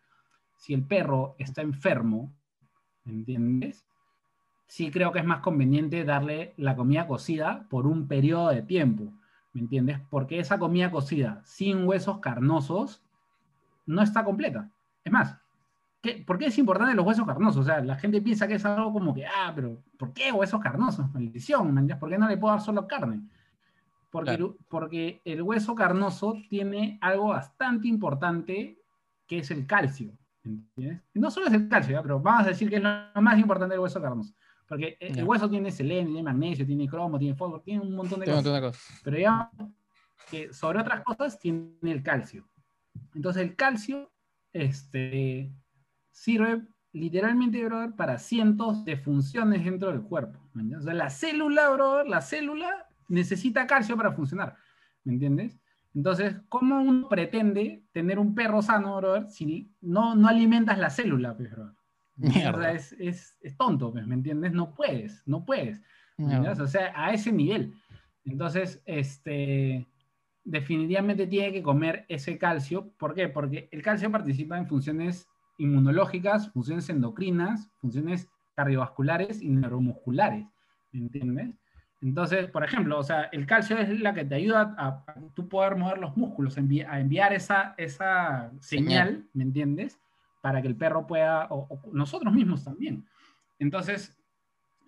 Si 0.57 0.73
el 0.73 0.83
perro 0.83 1.35
está 1.37 1.61
enfermo, 1.61 2.33
¿me 3.03 3.13
entiendes? 3.13 3.85
Sí 4.67 4.91
creo 4.91 5.11
que 5.11 5.19
es 5.19 5.25
más 5.25 5.39
conveniente 5.41 6.03
darle 6.03 6.53
la 6.57 6.75
comida 6.75 7.07
cocida 7.07 7.65
por 7.69 7.85
un 7.87 8.07
periodo 8.07 8.49
de 8.49 8.61
tiempo, 8.63 9.11
¿me 9.53 9.61
entiendes? 9.61 9.99
Porque 10.09 10.39
esa 10.39 10.57
comida 10.59 10.91
cocida 10.91 11.41
sin 11.45 11.85
huesos 11.87 12.19
carnosos 12.19 13.01
no 13.85 14.01
está 14.01 14.23
completa. 14.23 14.69
Es 15.09 15.13
más, 15.13 15.35
¿qué- 16.01 16.23
¿por 16.25 16.37
qué 16.37 16.45
es 16.45 16.57
importante 16.59 16.93
los 16.93 17.03
huesos 17.05 17.25
carnosos? 17.25 17.61
O 17.61 17.63
sea, 17.63 17.81
la 17.81 17.95
gente 17.95 18.21
piensa 18.21 18.47
que 18.47 18.53
es 18.55 18.65
algo 18.65 18.93
como 18.93 19.11
que, 19.11 19.25
ah, 19.25 19.51
pero 19.55 19.81
¿por 19.97 20.13
qué 20.13 20.31
huesos 20.31 20.61
carnosos? 20.61 21.11
Maldición. 21.11 21.87
¿por 21.99 22.09
qué 22.11 22.17
no 22.19 22.27
le 22.27 22.37
puedo 22.37 22.53
dar 22.53 22.61
solo 22.61 22.87
carne? 22.87 23.21
Porque, 24.11 24.31
Claro. 24.37 24.55
porque 24.67 25.21
el 25.25 25.41
hueso 25.41 25.73
carnoso 25.73 26.35
tiene 26.47 26.99
algo 27.01 27.29
bastante 27.29 27.87
importante 27.87 28.79
que 29.27 29.39
es 29.39 29.49
el 29.51 29.65
calcio. 29.65 30.11
¿entiendes? 30.43 31.01
No 31.15 31.29
solo 31.31 31.47
es 31.47 31.53
el 31.53 31.67
calcio, 31.67 31.93
¿ya? 31.93 32.01
pero 32.01 32.19
vamos 32.19 32.45
a 32.45 32.49
decir 32.49 32.69
que 32.69 32.77
es 32.77 32.83
lo 32.83 33.21
más 33.21 33.37
importante 33.39 33.73
del 33.73 33.81
hueso 33.81 34.01
carnoso. 34.01 34.33
Porque 34.67 34.95
el 34.99 35.15
Ya. 35.15 35.25
hueso 35.25 35.49
tiene 35.49 35.71
selenio, 35.71 36.05
tiene 36.13 36.23
magnesio, 36.23 36.65
tiene 36.65 36.87
cromo, 36.87 37.17
tiene 37.17 37.35
fósforo, 37.35 37.61
tiene 37.61 37.81
un 37.81 37.95
montón 37.95 38.19
de 38.19 38.25
cosas. 38.27 38.45
una 38.45 38.61
cosa. 38.61 38.79
Pero 39.03 39.17
digamos 39.17 39.47
que 40.29 40.53
sobre 40.53 40.79
otras 40.79 41.01
cosas 41.03 41.39
tiene 41.39 41.73
el 41.83 42.01
calcio. 42.03 42.47
Entonces 43.15 43.41
el 43.43 43.55
calcio 43.55 44.11
este, 44.53 45.51
sirve 46.11 46.63
literalmente, 46.91 47.63
brother, 47.63 47.95
para 47.95 48.17
cientos 48.17 48.83
de 48.85 48.97
funciones 48.97 49.63
dentro 49.63 49.91
del 49.91 50.01
cuerpo. 50.01 50.39
¿me? 50.53 50.75
O 50.75 50.81
sea, 50.81 50.93
la 50.93 51.09
célula, 51.09 51.69
brother, 51.69 52.07
la 52.07 52.21
célula 52.21 52.87
necesita 53.07 53.67
calcio 53.67 53.95
para 53.95 54.11
funcionar. 54.11 54.55
¿Me 55.03 55.13
entiendes? 55.13 55.59
Entonces, 55.93 56.35
¿cómo 56.49 56.81
uno 56.81 57.07
pretende 57.09 57.83
tener 57.91 58.19
un 58.19 58.35
perro 58.35 58.61
sano, 58.61 58.97
brother, 58.97 59.29
si 59.29 59.71
no, 59.81 60.15
no 60.15 60.27
alimentas 60.27 60.77
la 60.77 60.89
célula, 60.89 61.35
pues, 61.35 61.51
brother? 61.51 61.73
Mierda. 62.15 62.73
es, 62.73 62.91
es, 62.99 63.37
es 63.41 63.55
tonto, 63.55 63.91
pues, 63.91 64.05
¿me 64.05 64.15
entiendes? 64.15 64.51
No 64.51 64.73
puedes, 64.73 65.23
no 65.25 65.45
puedes. 65.45 65.81
O 66.17 66.67
sea, 66.67 66.91
a 66.95 67.13
ese 67.13 67.31
nivel. 67.31 67.73
Entonces, 68.25 68.81
este, 68.85 69.87
definitivamente 70.49 71.27
tiene 71.27 71.51
que 71.53 71.61
comer 71.61 72.05
ese 72.09 72.37
calcio. 72.37 72.91
¿Por 72.97 73.13
qué? 73.13 73.29
Porque 73.29 73.69
el 73.71 73.81
calcio 73.81 74.11
participa 74.11 74.57
en 74.57 74.67
funciones 74.67 75.27
inmunológicas, 75.57 76.49
funciones 76.51 76.89
endocrinas, 76.89 77.69
funciones 77.79 78.27
cardiovasculares 78.55 79.41
y 79.41 79.49
neuromusculares. 79.49 80.45
¿Me 80.91 81.01
entiendes? 81.01 81.55
Entonces, 82.01 82.47
por 82.47 82.63
ejemplo, 82.63 82.97
o 82.97 83.03
sea, 83.03 83.23
el 83.31 83.45
calcio 83.45 83.77
es 83.77 83.99
la 83.99 84.13
que 84.13 84.25
te 84.25 84.35
ayuda 84.35 84.73
a, 84.77 85.03
a 85.05 85.15
tú 85.33 85.47
poder 85.49 85.75
mover 85.75 85.97
los 85.99 86.15
músculos, 86.15 86.57
envi- 86.57 86.87
a 86.87 86.99
enviar 86.99 87.33
esa, 87.33 87.75
esa 87.77 88.51
señal, 88.59 89.25
¿me 89.33 89.43
entiendes? 89.43 89.99
Para 90.41 90.61
que 90.61 90.69
el 90.69 90.75
perro 90.75 91.05
pueda, 91.05 91.47
o, 91.49 91.67
o 91.69 91.81
nosotros 91.93 92.33
mismos 92.33 92.63
también. 92.63 93.05
Entonces, 93.59 94.17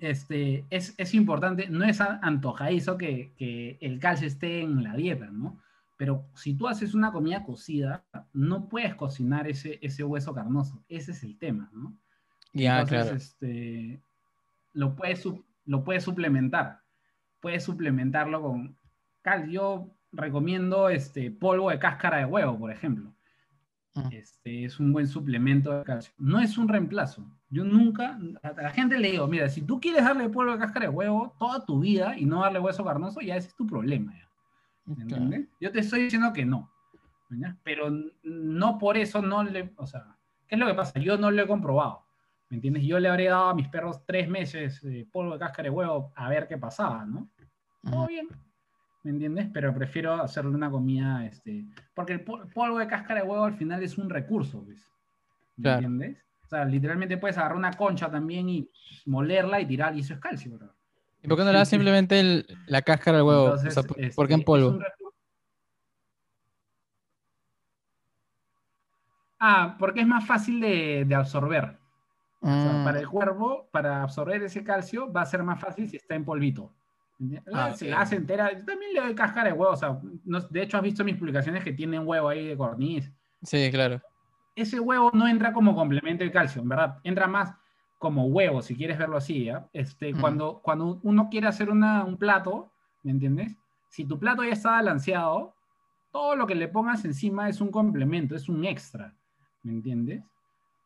este, 0.01 0.65
es, 0.69 0.93
es 0.97 1.13
importante, 1.13 1.69
no 1.69 1.85
es 1.85 2.01
antojadizo 2.01 2.97
que, 2.97 3.31
que 3.37 3.77
el 3.81 3.99
calcio 3.99 4.27
esté 4.27 4.61
en 4.61 4.83
la 4.83 4.95
dieta, 4.95 5.27
¿no? 5.31 5.59
Pero 5.95 6.25
si 6.33 6.55
tú 6.55 6.67
haces 6.67 6.95
una 6.95 7.11
comida 7.11 7.43
cocida, 7.43 8.03
no 8.33 8.67
puedes 8.67 8.95
cocinar 8.95 9.47
ese, 9.47 9.77
ese 9.83 10.03
hueso 10.03 10.33
carnoso. 10.33 10.83
Ese 10.89 11.11
es 11.11 11.23
el 11.23 11.37
tema, 11.37 11.69
¿no? 11.73 11.95
Ya, 12.53 12.81
Entonces, 12.81 12.97
claro. 13.05 13.15
este, 13.15 14.01
lo, 14.73 14.95
puedes, 14.95 15.21
su- 15.21 15.45
lo 15.65 15.83
puedes 15.83 16.03
suplementar. 16.03 16.81
Puedes 17.39 17.63
suplementarlo 17.63 18.41
con 18.41 18.75
cal. 19.21 19.47
Yo 19.51 19.91
recomiendo 20.11 20.89
este, 20.89 21.29
polvo 21.29 21.69
de 21.69 21.77
cáscara 21.79 22.17
de 22.17 22.25
huevo, 22.25 22.57
por 22.57 22.71
ejemplo. 22.71 23.13
Mm. 23.93 24.07
Este, 24.11 24.65
es 24.65 24.79
un 24.79 24.91
buen 24.93 25.07
suplemento 25.07 25.71
de 25.77 25.83
calcio. 25.83 26.13
No 26.17 26.39
es 26.39 26.57
un 26.57 26.67
reemplazo. 26.67 27.23
Yo 27.51 27.63
nunca, 27.65 28.17
a 28.43 28.51
la 28.53 28.69
gente 28.71 28.97
le 28.97 29.11
digo, 29.11 29.27
mira, 29.27 29.49
si 29.49 29.61
tú 29.61 29.79
quieres 29.79 30.03
darle 30.05 30.29
polvo 30.29 30.53
de 30.53 30.57
cáscara 30.59 30.85
de 30.87 30.89
huevo 30.95 31.35
toda 31.37 31.65
tu 31.65 31.81
vida 31.81 32.17
y 32.17 32.25
no 32.25 32.41
darle 32.41 32.59
hueso 32.59 32.83
carnoso, 32.83 33.19
ya 33.21 33.35
ese 33.35 33.49
es 33.49 33.55
tu 33.55 33.67
problema. 33.67 34.13
ya. 34.13 34.27
¿Me 34.85 34.95
Claro. 35.05 35.23
entiendes? 35.23 35.49
Yo 35.59 35.71
te 35.71 35.79
estoy 35.79 36.03
diciendo 36.03 36.31
que 36.33 36.45
no. 36.45 36.71
Pero 37.63 37.89
no 38.23 38.77
por 38.77 38.97
eso 38.97 39.21
no 39.21 39.43
le, 39.43 39.73
o 39.77 39.85
sea, 39.85 40.17
¿qué 40.47 40.55
es 40.55 40.59
lo 40.59 40.65
que 40.67 40.73
pasa? 40.73 40.99
Yo 40.99 41.17
no 41.17 41.29
lo 41.29 41.41
he 41.43 41.47
comprobado. 41.47 42.03
¿Me 42.49 42.55
entiendes? 42.55 42.83
Yo 42.83 42.99
le 42.99 43.07
habría 43.09 43.31
dado 43.31 43.49
a 43.49 43.55
mis 43.55 43.67
perros 43.69 44.05
tres 44.05 44.27
meses 44.29 44.81
de 44.81 45.05
polvo 45.11 45.33
de 45.33 45.39
cáscara 45.39 45.63
de 45.69 45.75
huevo 45.75 46.11
a 46.15 46.29
ver 46.29 46.47
qué 46.47 46.57
pasaba, 46.57 47.05
¿no? 47.05 47.29
Todo 47.89 48.07
bien. 48.07 48.27
¿Me 49.03 49.11
entiendes? 49.11 49.49
Pero 49.53 49.73
prefiero 49.73 50.13
hacerle 50.13 50.51
una 50.51 50.69
comida, 50.69 51.25
este, 51.25 51.65
porque 51.93 52.13
el 52.13 52.23
pol- 52.23 52.47
polvo 52.53 52.77
de 52.79 52.87
cáscara 52.87 53.21
de 53.21 53.27
huevo 53.27 53.43
al 53.45 53.55
final 53.55 53.81
es 53.83 53.97
un 53.97 54.09
recurso, 54.09 54.63
¿ves? 54.65 54.85
¿Me 55.57 55.63
Claro. 55.63 55.77
entiendes? 55.87 56.17
O 56.51 56.53
sea, 56.53 56.65
literalmente 56.65 57.17
puedes 57.17 57.37
agarrar 57.37 57.57
una 57.57 57.71
concha 57.71 58.11
también 58.11 58.49
y 58.49 58.69
molerla 59.05 59.61
y 59.61 59.65
tirar, 59.65 59.95
y 59.95 60.01
eso 60.01 60.15
es 60.15 60.19
calcio, 60.19 60.51
bro. 60.57 60.69
¿Y 61.23 61.27
por 61.29 61.37
qué 61.37 61.45
no 61.45 61.51
le 61.53 61.59
das 61.59 61.69
simplemente 61.69 62.19
el- 62.19 62.45
la 62.65 62.81
cáscara 62.81 63.19
del 63.19 63.25
huevo? 63.25 63.43
O 63.53 63.57
sea, 63.57 63.69
Entonces, 63.69 63.85
¿por, 63.85 63.99
este, 64.01 64.15
por 64.17 64.27
qué 64.27 64.33
en 64.33 64.39
es 64.41 64.45
polvo? 64.45 64.67
un 64.71 64.83
Ah, 69.39 69.77
porque 69.79 70.01
es 70.01 70.07
más 70.07 70.27
fácil 70.27 70.59
de, 70.59 71.05
de 71.07 71.15
absorber. 71.15 71.77
O 72.41 72.47
sea, 72.47 72.73
Mm, 72.73 72.83
para 72.83 72.99
el 72.99 73.07
cuerpo, 73.07 73.69
para 73.71 74.03
absorber 74.03 74.43
ese 74.43 74.61
calcio, 74.61 75.09
va 75.11 75.21
a 75.21 75.25
ser 75.25 75.41
más 75.43 75.59
fácil 75.61 75.87
si 75.89 75.95
está 75.95 76.15
en 76.15 76.25
polvito. 76.25 76.73
¿Entiendes? 77.17 77.53
Ah, 77.55 77.73
Se 77.73 77.87
la 77.87 78.01
hace 78.01 78.17
entera. 78.17 78.51
Yo 78.51 78.65
también 78.65 78.93
le 78.93 78.99
doy 78.99 79.15
cáscara 79.15 79.47
de 79.51 79.53
huevo. 79.53 79.71
O 79.71 79.77
sea, 79.77 79.97
no- 80.25 80.41
de 80.41 80.61
hecho, 80.63 80.75
has 80.75 80.83
visto 80.83 81.05
mis 81.05 81.15
publicaciones 81.15 81.63
que 81.63 81.71
tienen 81.71 82.05
huevo 82.05 82.27
ahí 82.27 82.45
de 82.47 82.57
corniz. 82.57 83.09
Sí, 83.41 83.69
claro. 83.71 84.01
Ese 84.55 84.79
huevo 84.79 85.11
no 85.13 85.27
entra 85.27 85.53
como 85.53 85.75
complemento 85.75 86.23
del 86.23 86.33
calcio, 86.33 86.61
en 86.61 86.69
verdad. 86.69 86.99
Entra 87.03 87.27
más 87.27 87.53
como 87.99 88.25
huevo, 88.25 88.61
si 88.61 88.75
quieres 88.75 88.97
verlo 88.97 89.17
así. 89.17 89.45
¿ya? 89.45 89.67
Este, 89.73 90.13
Mm. 90.13 90.19
cuando, 90.19 90.59
cuando 90.61 90.99
uno 91.03 91.29
quiere 91.29 91.47
hacer 91.47 91.69
una- 91.69 92.03
un 92.03 92.17
plato, 92.17 92.71
¿me 93.03 93.11
entiendes? 93.11 93.55
Si 93.89 94.05
tu 94.05 94.17
plato 94.19 94.43
ya 94.43 94.51
está 94.53 94.71
balanceado, 94.71 95.53
todo 96.11 96.35
lo 96.35 96.47
que 96.47 96.55
le 96.55 96.67
pongas 96.67 97.05
encima 97.05 97.47
es 97.49 97.61
un 97.61 97.71
complemento, 97.71 98.35
es 98.35 98.49
un 98.49 98.65
extra, 98.65 99.13
¿me 99.63 99.71
entiendes? 99.71 100.23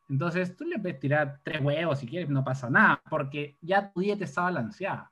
Entonces 0.08 0.56
tú 0.56 0.64
le 0.64 0.78
puedes 0.78 1.00
tirar 1.00 1.40
tres 1.42 1.60
huevos 1.60 1.98
si 1.98 2.06
quieres, 2.06 2.28
no 2.28 2.44
pasa 2.44 2.70
nada, 2.70 3.00
porque 3.10 3.56
ya 3.60 3.90
tu 3.90 4.00
dieta 4.00 4.24
está 4.24 4.42
balanceada, 4.42 5.10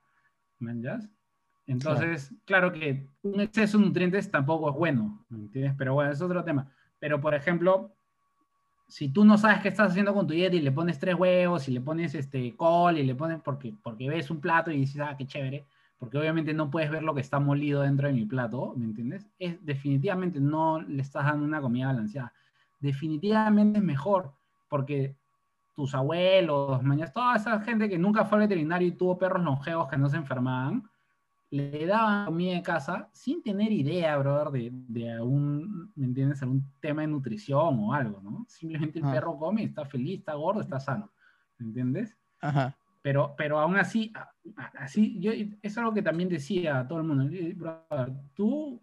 ¿me 0.59 0.71
entiendes? 0.71 1.09
Entonces, 1.67 2.31
claro. 2.45 2.71
que 2.71 3.09
un 3.23 3.41
exceso 3.41 3.77
de 3.77 3.85
nutrientes 3.85 4.29
tampoco 4.29 4.69
es 4.69 4.75
bueno, 4.75 5.25
¿me 5.29 5.39
entiendes? 5.39 5.73
Pero 5.77 5.95
bueno, 5.95 6.11
es 6.11 6.21
otro 6.21 6.43
tema. 6.43 6.71
Pero, 6.99 7.19
por 7.19 7.33
ejemplo, 7.33 7.94
si 8.87 9.09
tú 9.09 9.25
no 9.25 9.37
sabes 9.37 9.61
qué 9.61 9.69
estás 9.69 9.91
haciendo 9.91 10.13
con 10.13 10.27
tu 10.27 10.33
dieta 10.33 10.55
y 10.55 10.61
le 10.61 10.71
pones 10.71 10.99
tres 10.99 11.15
huevos 11.15 11.67
y 11.67 11.71
le 11.71 11.81
pones 11.81 12.13
este 12.15 12.55
col 12.55 12.97
y 12.97 13.03
le 13.03 13.15
pones 13.15 13.41
porque, 13.41 13.73
porque 13.81 14.09
ves 14.09 14.29
un 14.29 14.39
plato 14.39 14.71
y 14.71 14.77
dices, 14.77 15.01
ah, 15.01 15.15
qué 15.17 15.25
chévere, 15.25 15.65
porque 15.97 16.17
obviamente 16.17 16.53
no 16.53 16.69
puedes 16.69 16.91
ver 16.91 17.03
lo 17.03 17.15
que 17.15 17.21
está 17.21 17.39
molido 17.39 17.81
dentro 17.81 18.07
de 18.07 18.13
mi 18.13 18.25
plato, 18.25 18.73
¿me 18.75 18.85
entiendes? 18.85 19.27
Es, 19.39 19.63
definitivamente 19.65 20.39
no 20.39 20.81
le 20.81 21.01
estás 21.01 21.25
dando 21.25 21.45
una 21.45 21.61
comida 21.61 21.87
balanceada. 21.87 22.33
Definitivamente 22.79 23.79
es 23.79 23.83
mejor, 23.83 24.33
porque 24.69 25.15
tus 25.73 25.93
abuelos, 25.95 26.81
mañana, 26.83 27.11
toda 27.11 27.35
esa 27.35 27.59
gente 27.61 27.89
que 27.89 27.97
nunca 27.97 28.25
fue 28.25 28.37
al 28.37 28.47
veterinario 28.47 28.87
y 28.87 28.91
tuvo 28.91 29.17
perros 29.17 29.43
longevos 29.43 29.87
que 29.89 29.97
no 29.97 30.09
se 30.09 30.17
enfermaban, 30.17 30.83
le 31.51 31.85
daban 31.85 32.25
comida 32.25 32.55
de 32.55 32.63
casa 32.63 33.09
sin 33.13 33.41
tener 33.41 33.71
idea, 33.71 34.17
brother, 34.17 34.51
de, 34.51 34.69
de 34.71 35.11
algún, 35.11 35.91
¿me 35.95 36.05
entiendes? 36.05 36.41
Algún 36.41 36.65
tema 36.79 37.01
de 37.01 37.07
nutrición 37.07 37.79
o 37.79 37.93
algo, 37.93 38.21
¿no? 38.21 38.45
Simplemente 38.47 38.99
el 38.99 39.05
perro 39.05 39.37
come, 39.37 39.63
está 39.63 39.85
feliz, 39.85 40.19
está 40.19 40.33
gordo, 40.33 40.61
está 40.61 40.79
sano, 40.79 41.11
¿me 41.57 41.67
entiendes? 41.67 42.17
Ajá. 42.41 42.75
Pero, 43.01 43.35
pero 43.37 43.59
aún 43.59 43.77
así, 43.77 44.11
así, 44.73 45.19
yo, 45.19 45.31
es 45.61 45.75
lo 45.77 45.93
que 45.93 46.01
también 46.01 46.27
decía 46.27 46.79
a 46.79 46.87
todo 46.87 46.99
el 46.99 47.05
mundo, 47.05 47.25
brother, 47.55 48.13
tú, 48.33 48.81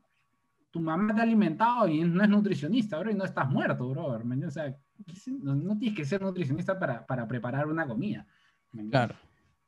tu 0.71 0.81
mamá 0.81 1.13
te 1.13 1.21
ha 1.21 1.25
alimentado 1.25 1.89
y 1.89 2.05
no 2.05 2.23
es 2.23 2.29
nutricionista, 2.29 2.99
bro, 3.01 3.11
y 3.11 3.15
no 3.15 3.25
estás 3.25 3.51
muerto, 3.51 3.89
brother, 3.89 4.23
o 4.47 4.51
sea, 4.51 4.77
no, 5.27 5.77
tienes 5.77 5.97
que 5.97 6.05
ser 6.05 6.23
nutricionista 6.23 6.79
para, 6.79 7.05
para 7.05 7.27
preparar 7.27 7.67
una 7.67 7.87
comida. 7.87 8.25
Claro 8.91 9.17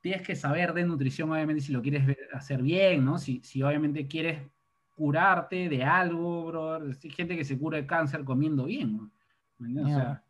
tienes 0.04 0.20
que 0.20 0.36
saber 0.36 0.74
de 0.74 0.84
nutrición, 0.84 1.32
obviamente, 1.32 1.62
si 1.62 1.72
lo 1.72 1.80
quieres 1.80 2.04
hacer 2.34 2.60
bien, 2.60 3.06
¿no? 3.06 3.18
Si, 3.18 3.40
si 3.42 3.62
obviamente 3.62 4.06
quieres 4.06 4.38
curarte 4.94 5.70
de 5.70 5.82
algo, 5.82 6.44
bro. 6.44 6.74
Hay 6.74 7.10
gente 7.10 7.34
que 7.34 7.44
se 7.46 7.58
cura 7.58 7.78
el 7.78 7.86
cáncer 7.86 8.22
comiendo 8.22 8.66
bien, 8.66 8.98
¿no? 8.98 9.82
O 9.82 9.88
sea, 9.88 10.22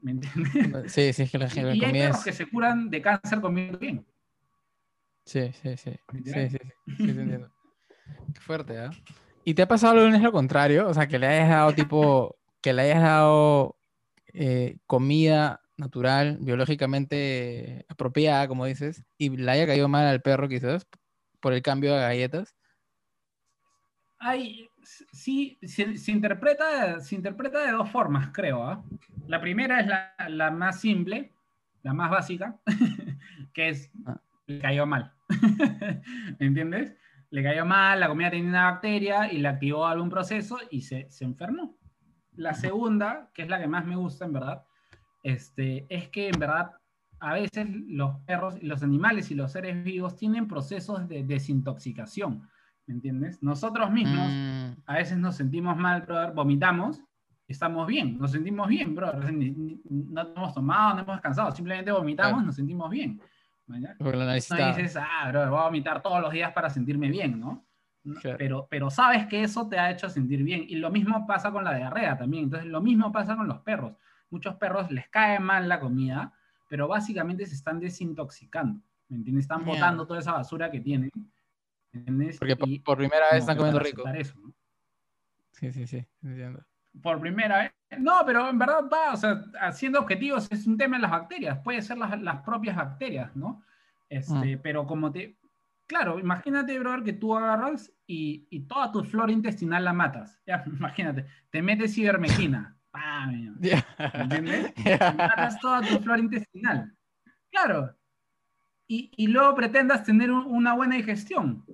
¿me 0.00 0.12
entiendes? 0.12 0.90
Sí, 0.90 1.12
sí, 1.12 1.24
es 1.24 1.30
que 1.30 1.36
la 1.36 1.50
gente 1.50 1.74
Y, 1.74 1.80
y 1.80 1.84
hay 1.84 1.92
perros 1.92 2.24
que 2.24 2.32
se 2.32 2.46
curan 2.46 2.88
de 2.88 3.02
cáncer 3.02 3.42
comiendo 3.42 3.78
bien. 3.78 4.06
Sí, 5.26 5.52
sí, 5.52 5.76
sí. 5.76 5.90
Sí, 6.10 6.22
sí, 6.24 6.48
sí, 6.48 6.58
sí, 6.86 6.96
te 6.96 7.10
entiendo. 7.10 7.52
Qué 8.32 8.40
fuerte, 8.40 8.86
¿eh? 8.86 8.88
¿Y 9.44 9.52
te 9.52 9.60
ha 9.60 9.68
pasado 9.68 9.96
lo 9.96 10.08
lo 10.08 10.32
contrario? 10.32 10.88
O 10.88 10.94
sea, 10.94 11.06
que 11.06 11.18
le 11.18 11.26
hayas 11.26 11.50
dado 11.50 11.74
tipo, 11.74 12.36
que 12.62 12.72
le 12.72 12.80
hayas 12.84 13.02
dado 13.02 13.76
eh, 14.32 14.78
comida 14.86 15.60
natural, 15.78 16.38
biológicamente 16.40 17.86
apropiada, 17.88 18.48
como 18.48 18.66
dices, 18.66 19.04
y 19.16 19.30
le 19.30 19.50
haya 19.50 19.66
caído 19.66 19.88
mal 19.88 20.06
al 20.06 20.20
perro 20.20 20.48
quizás 20.48 20.86
por 21.40 21.52
el 21.52 21.62
cambio 21.62 21.94
de 21.94 22.00
galletas? 22.00 22.54
Hay, 24.18 24.68
sí, 25.12 25.58
se, 25.62 26.10
interpreta, 26.10 27.00
se 27.00 27.14
interpreta 27.14 27.64
de 27.64 27.72
dos 27.72 27.88
formas, 27.90 28.30
creo. 28.32 28.64
¿ah? 28.64 28.84
La 29.26 29.40
primera 29.40 29.80
es 29.80 29.86
la, 29.86 30.14
la, 30.28 30.50
más 30.50 30.80
simple, 30.80 31.32
la 31.82 31.94
más 31.94 32.10
básica, 32.10 32.58
que 33.54 33.68
es, 33.68 33.90
ah. 34.06 34.20
le 34.46 34.58
cayó 34.58 34.86
mal. 34.86 35.12
¿Me 36.38 36.46
entiendes? 36.46 36.96
Le 37.30 37.42
cayó 37.42 37.64
mal, 37.64 38.00
la 38.00 38.08
comida 38.08 38.30
tenía 38.30 38.48
una 38.48 38.70
bacteria 38.72 39.32
y 39.32 39.38
le 39.38 39.48
activó 39.48 39.86
algún 39.86 40.10
proceso 40.10 40.58
y 40.70 40.80
se, 40.80 41.08
se 41.10 41.24
enfermó. 41.24 41.76
La 42.34 42.54
segunda, 42.54 43.30
que 43.34 43.42
es 43.42 43.48
la 43.48 43.60
que 43.60 43.68
más 43.68 43.84
me 43.84 43.96
gusta 43.96 44.24
en 44.24 44.32
verdad, 44.32 44.64
este, 45.22 45.86
es 45.88 46.08
que 46.08 46.28
en 46.28 46.38
verdad 46.38 46.72
a 47.20 47.34
veces 47.34 47.66
los 47.88 48.16
perros, 48.20 48.62
los 48.62 48.82
animales 48.82 49.30
y 49.30 49.34
los 49.34 49.52
seres 49.52 49.82
vivos 49.82 50.16
tienen 50.16 50.46
procesos 50.46 51.08
de 51.08 51.24
desintoxicación, 51.24 52.48
¿me 52.86 52.94
entiendes? 52.94 53.42
Nosotros 53.42 53.90
mismos 53.90 54.28
mm. 54.30 54.82
a 54.86 54.94
veces 54.94 55.18
nos 55.18 55.36
sentimos 55.36 55.76
mal, 55.76 56.02
brother, 56.02 56.32
vomitamos, 56.32 57.02
estamos 57.48 57.86
bien, 57.86 58.18
nos 58.18 58.32
sentimos 58.32 58.68
bien, 58.68 58.94
brother, 58.94 59.32
no 59.32 60.20
hemos 60.20 60.54
tomado, 60.54 60.94
no 60.94 61.02
hemos 61.02 61.16
descansado, 61.16 61.50
simplemente 61.52 61.90
vomitamos, 61.90 62.44
nos 62.44 62.54
sentimos 62.54 62.90
bien. 62.90 63.20
No 63.66 63.76
dices, 64.76 64.96
ah, 64.96 65.28
bro, 65.28 65.50
voy 65.50 65.60
a 65.60 65.64
vomitar 65.64 66.00
todos 66.00 66.22
los 66.22 66.32
días 66.32 66.52
para 66.52 66.70
sentirme 66.70 67.10
bien, 67.10 67.38
¿no? 67.38 67.66
Pero, 68.38 68.66
pero 68.70 68.88
sabes 68.88 69.26
que 69.26 69.42
eso 69.42 69.68
te 69.68 69.78
ha 69.78 69.90
hecho 69.90 70.08
sentir 70.08 70.42
bien. 70.42 70.64
Y 70.66 70.76
lo 70.76 70.90
mismo 70.90 71.26
pasa 71.26 71.52
con 71.52 71.64
la 71.64 71.74
diarrea 71.74 72.16
también. 72.16 72.44
Entonces, 72.44 72.66
lo 72.66 72.80
mismo 72.80 73.12
pasa 73.12 73.36
con 73.36 73.46
los 73.46 73.58
perros 73.58 73.92
muchos 74.30 74.54
perros 74.56 74.90
les 74.90 75.08
cae 75.08 75.38
mal 75.38 75.68
la 75.68 75.80
comida, 75.80 76.32
pero 76.68 76.88
básicamente 76.88 77.46
se 77.46 77.54
están 77.54 77.80
desintoxicando, 77.80 78.80
¿me 79.08 79.16
entiendes? 79.16 79.44
Están 79.44 79.64
botando 79.64 80.06
toda 80.06 80.20
esa 80.20 80.32
basura 80.32 80.70
que 80.70 80.80
tienen. 80.80 81.10
¿entiendes? 81.92 82.38
Porque 82.38 82.56
por, 82.56 82.98
primera 82.98 83.26
vez 83.32 83.40
están 83.40 83.56
comiendo 83.56 83.80
rico. 83.80 84.04
Sí, 85.52 85.72
sí, 85.72 85.86
sí, 85.86 86.06
entiendo. 86.22 86.64
Por 87.02 87.20
primera 87.20 87.58
vez. 87.58 87.72
No, 87.98 88.20
pero 88.26 88.48
en 88.48 88.58
verdad 88.58 88.84
va, 88.92 89.14
o 89.14 89.16
sea, 89.16 89.42
haciendo 89.60 90.00
objetivos 90.00 90.48
es 90.50 90.66
un 90.66 90.76
tema 90.76 90.96
de 90.96 91.02
las 91.02 91.10
bacterias, 91.10 91.58
puede 91.60 91.80
ser 91.82 91.98
las, 91.98 92.20
las 92.20 92.42
propias 92.42 92.76
bacterias, 92.76 93.34
¿no? 93.34 93.62
Este, 94.08 94.56
mm. 94.56 94.60
Pero 94.62 94.86
como 94.86 95.10
te... 95.10 95.38
Claro, 95.86 96.18
imagínate, 96.18 96.78
brother, 96.78 97.02
que 97.02 97.14
tú 97.14 97.34
agarras 97.34 97.90
y, 98.06 98.46
y 98.50 98.60
toda 98.60 98.92
tu 98.92 99.02
flora 99.04 99.32
intestinal 99.32 99.84
la 99.84 99.94
matas. 99.94 100.38
Ya, 100.46 100.62
imagínate, 100.66 101.26
te 101.50 101.62
metes 101.62 101.96
ivermectina, 101.96 102.77
¿Entiendes? 104.14 104.72
Matas 105.16 105.60
toda 105.60 105.80
tu 105.82 105.98
flora 105.98 106.20
intestinal. 106.20 106.92
Claro. 107.50 107.94
Y, 108.86 109.10
y 109.16 109.26
luego 109.26 109.54
pretendas 109.54 110.04
tener 110.04 110.30
una 110.30 110.74
buena 110.74 110.96
digestión. 110.96 111.64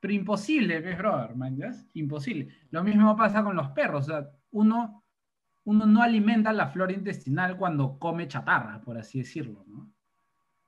Pero 0.00 0.14
imposible, 0.14 0.80
¿ves, 0.80 0.96
brother? 0.96 1.34
Imposible. 1.94 2.48
Lo 2.70 2.82
mismo 2.82 3.14
pasa 3.16 3.44
con 3.44 3.54
los 3.54 3.68
perros. 3.70 4.04
O 4.04 4.10
sea, 4.10 4.30
uno, 4.50 5.04
uno 5.64 5.86
no 5.86 6.02
alimenta 6.02 6.52
la 6.52 6.68
flora 6.68 6.92
intestinal 6.92 7.56
cuando 7.56 7.98
come 7.98 8.26
chatarra, 8.26 8.80
por 8.80 8.96
así 8.96 9.18
decirlo, 9.18 9.64
¿no? 9.66 9.92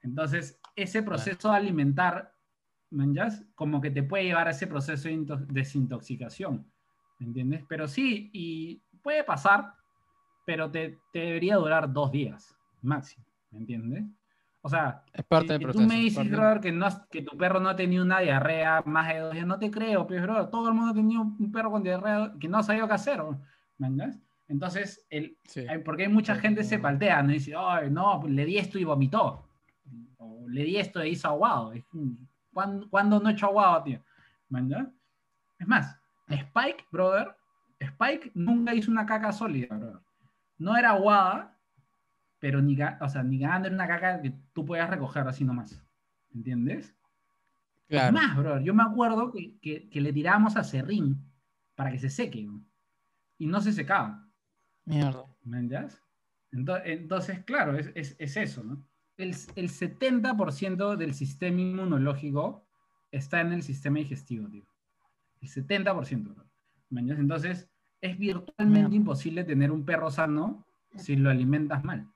Entonces, 0.02 0.60
ese 0.76 1.02
proceso 1.02 1.50
de 1.50 1.56
alimentar, 1.56 2.34
¿manjas? 2.90 3.44
Como 3.54 3.80
que 3.80 3.90
te 3.90 4.02
puede 4.02 4.24
llevar 4.24 4.48
a 4.48 4.50
ese 4.50 4.66
proceso 4.66 5.08
de 5.08 5.24
desintoxicación, 5.48 6.70
¿me 7.18 7.26
entiendes? 7.26 7.64
Pero 7.68 7.88
sí, 7.88 8.30
y 8.32 8.82
puede 9.00 9.24
pasar, 9.24 9.72
pero 10.44 10.70
te, 10.70 10.98
debería 11.12 11.56
durar 11.56 11.92
dos 11.92 12.12
días 12.12 12.56
máximo, 12.82 13.24
¿me 13.50 13.58
entiendes? 13.60 14.04
O 14.64 14.68
sea, 14.68 15.02
es 15.12 15.24
parte 15.24 15.58
si, 15.58 15.64
del 15.64 15.72
tú 15.72 15.80
me 15.80 15.96
dices, 15.96 16.30
brother, 16.30 16.60
que, 16.60 16.70
no, 16.70 16.86
que 17.10 17.22
tu 17.22 17.36
perro 17.36 17.58
no 17.58 17.68
ha 17.68 17.76
tenido 17.76 18.04
una 18.04 18.20
diarrea 18.20 18.82
más 18.86 19.08
de 19.08 19.18
dos 19.18 19.32
días, 19.32 19.46
no 19.46 19.58
te 19.58 19.70
creo, 19.70 20.06
pero 20.06 20.34
pues, 20.34 20.50
todo 20.50 20.68
el 20.68 20.74
mundo 20.74 20.92
ha 20.92 20.94
tenido 20.94 21.22
un 21.22 21.50
perro 21.50 21.72
con 21.72 21.82
diarrea 21.82 22.32
que 22.38 22.48
no 22.48 22.58
ha 22.58 22.62
sabido 22.62 22.86
qué 22.86 22.94
hacer, 22.94 23.20
¿me 23.78 23.88
entiendes? 23.88 24.20
Entonces, 24.48 25.04
el, 25.10 25.36
porque 25.84 26.04
hay 26.04 26.08
mucha 26.08 26.36
gente 26.36 26.62
se 26.62 26.78
paltea, 26.78 27.22
¿no? 27.22 27.32
dice, 27.32 27.54
Ay, 27.56 27.90
no, 27.90 28.20
pues, 28.20 28.32
le 28.32 28.44
di 28.44 28.58
esto 28.58 28.78
y 28.78 28.84
vomitó, 28.84 29.48
o 30.18 30.48
le 30.48 30.64
di 30.64 30.76
esto 30.76 31.00
e 31.00 31.08
hizo 31.08 31.28
aguado. 31.28 31.72
¿Cuándo, 32.52 33.18
no 33.18 33.28
he 33.28 33.32
hecho 33.32 33.46
aguado, 33.46 33.82
tío? 33.82 34.00
¿Me 34.48 34.60
entiendes? 34.60 34.92
Es 35.58 35.66
más, 35.66 35.98
Spike, 36.28 36.84
brother, 36.92 37.34
Spike 37.80 38.30
nunca 38.34 38.74
hizo 38.74 38.90
una 38.90 39.06
caca 39.06 39.32
sólida, 39.32 39.74
brother 39.74 40.00
no 40.62 40.76
era 40.76 40.90
aguada, 40.90 41.58
pero 42.38 42.62
ni, 42.62 42.76
o 42.80 43.08
sea, 43.08 43.22
ni 43.22 43.38
ganando 43.38 43.68
en 43.68 43.74
una 43.74 43.88
caca 43.88 44.22
que 44.22 44.32
tú 44.52 44.64
puedas 44.64 44.88
recoger 44.88 45.26
así 45.26 45.44
nomás. 45.44 45.84
¿Entiendes? 46.34 46.94
Claro. 47.88 48.12
más, 48.12 48.36
bro, 48.36 48.60
yo 48.60 48.72
me 48.72 48.84
acuerdo 48.84 49.30
que, 49.30 49.90
le 49.92 50.12
tirábamos 50.12 50.56
a 50.56 50.64
serrín 50.64 51.30
para 51.74 51.90
que 51.90 51.98
se 51.98 52.08
seque, 52.08 52.48
y 53.38 53.46
no 53.46 53.60
se 53.60 53.72
secaba. 53.72 54.30
Mierda. 54.84 55.24
¿Me 55.42 55.58
entiendes? 55.58 56.00
Entonces, 56.52 57.44
claro, 57.44 57.76
es, 57.76 58.16
eso, 58.18 58.62
¿no? 58.62 58.86
El, 59.16 59.30
el 59.56 59.68
70% 59.68 60.96
del 60.96 61.14
sistema 61.14 61.60
inmunológico 61.60 62.66
está 63.10 63.40
en 63.40 63.52
el 63.52 63.62
sistema 63.62 63.98
digestivo, 63.98 64.48
tío. 64.48 64.64
El 65.40 65.48
70%, 65.48 66.34
bro. 66.34 66.46
¿Me 66.88 67.00
entiendes? 67.00 67.22
Entonces, 67.22 67.71
es 68.02 68.18
virtualmente 68.18 68.96
imposible 68.96 69.44
tener 69.44 69.70
un 69.70 69.84
perro 69.84 70.10
sano 70.10 70.66
si 70.96 71.16
lo 71.16 71.30
alimentas 71.30 71.82
mal. 71.84 72.06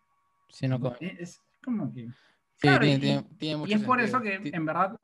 Si 0.49 0.69
no 0.69 0.79
Es, 1.01 1.41
como 1.65 1.93
que... 1.95 2.09
Sí, 2.59 2.69
tiene, 2.81 3.27
y, 3.39 3.47
y, 3.47 3.73
es 3.73 3.83
por 3.83 4.01
eso 4.01 4.21
que, 4.21 4.41
en 4.43 4.65
verdad, 4.65 4.99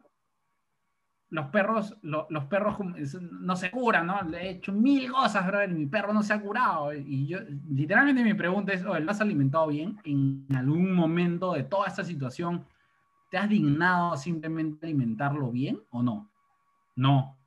los 1.29 1.47
perros, 1.47 1.97
los 2.03 2.45
perros 2.47 2.77
no 3.21 3.57
se 3.57 3.71
curan, 3.71 4.07
¿no? 4.07 4.23
Le 4.23 4.43
he 4.43 4.51
hecho 4.51 4.73
mil 4.73 5.11
cosas, 5.13 5.47
bro, 5.47 5.65
y 5.65 5.69
mi 5.69 5.87
perro 5.87 6.13
no 6.13 6.23
se 6.23 6.33
ha 6.33 6.41
curado. 6.41 6.93
Y 6.95 7.27
yo, 7.27 7.39
literalmente 7.71 8.25
mi 8.25 8.35
pregunta 8.35 8.73
es, 8.73 8.83
¿lo 8.83 8.93
has 8.93 9.21
alimentado 9.21 9.69
bien? 9.69 9.99
¿En 10.05 10.47
algún 10.55 10.95
momento 10.95 11.53
de 11.53 11.65
toda 11.65 11.89
esta 11.89 12.05
situación 12.05 12.67
te 13.31 13.39
has 13.39 13.49
dignado 13.49 14.17
simplemente 14.17 14.87
alimentarlo 14.87 15.51
bien 15.51 15.81
o 15.91 16.03
no? 16.03 16.31
No, 16.97 17.39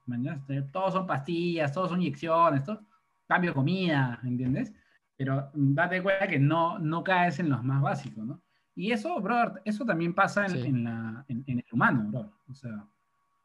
Todos 0.72 0.94
son 0.94 1.06
pastillas, 1.06 1.72
todos 1.72 1.90
son 1.90 2.02
inyecciones, 2.02 2.64
todo, 2.64 2.82
cambio 3.28 3.52
de 3.52 3.56
comida, 3.56 4.20
¿entiendes? 4.24 4.74
Pero 5.18 5.50
date 5.54 6.02
cuenta 6.02 6.28
que 6.28 6.40
no, 6.40 6.80
no 6.80 7.04
caes 7.04 7.40
en 7.40 7.50
los 7.50 7.64
más 7.64 7.82
básicos, 7.82 8.26
¿no? 8.26 8.42
Y 8.76 8.92
eso, 8.92 9.20
brother, 9.22 9.62
eso 9.64 9.86
también 9.86 10.14
pasa 10.14 10.46
en, 10.46 10.84
la, 10.84 11.26
en, 11.30 11.44
el 11.48 11.64
humano, 11.72 12.04
brother. 12.10 12.32
O 12.50 12.54
sea, 12.54 12.86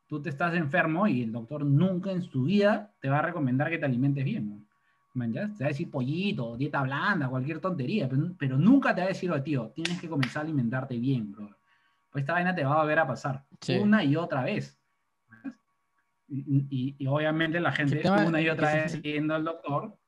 tú 0.09 0.21
te 0.21 0.29
estás 0.29 0.55
enfermo 0.55 1.07
y 1.07 1.23
el 1.23 1.31
doctor 1.31 1.65
nunca 1.65 2.11
en 2.11 2.23
su 2.23 2.43
vida 2.43 2.93
te 3.01 3.09
va 3.09 3.21
a 3.21 3.23
recomendar 3.23 3.71
que 3.71 3.79
te 3.79 3.85
alimentes 3.85 4.25
bien, 4.25 4.51
¿no? 4.51 4.71
Te 5.13 5.65
va 5.65 5.67
a 5.67 5.69
decir 5.69 5.91
pollito, 5.91 6.57
dieta 6.57 6.83
blanda, 6.83 7.29
cualquier 7.29 7.59
tontería, 7.59 8.09
pero, 8.39 8.57
nunca 8.57 8.95
te 8.95 9.01
va 9.01 9.07
a 9.07 9.09
decir, 9.09 9.31
oh, 9.31 9.43
tío, 9.43 9.71
tienes 9.75 10.01
que 10.01 10.09
comenzar 10.09 10.43
a 10.43 10.45
alimentarte 10.45 10.99
bien, 10.99 11.33
brother. 11.33 11.57
Pues 12.11 12.23
esta 12.23 12.33
vaina 12.33 12.55
te 12.55 12.65
va 12.65 12.75
a 12.75 12.83
volver 12.83 12.99
a 12.99 13.07
pasar 13.07 13.45
una 13.81 14.03
y 14.03 14.17
otra 14.17 14.43
vez. 14.43 14.80
Y, 16.33 17.07
obviamente 17.09 17.59
la 17.59 17.73
gente 17.73 18.03
una 18.09 18.41
y 18.41 18.49
otra 18.49 18.75
vez 18.75 19.03
yendo 19.03 19.35
al 19.35 19.45
doctor, 19.45 19.99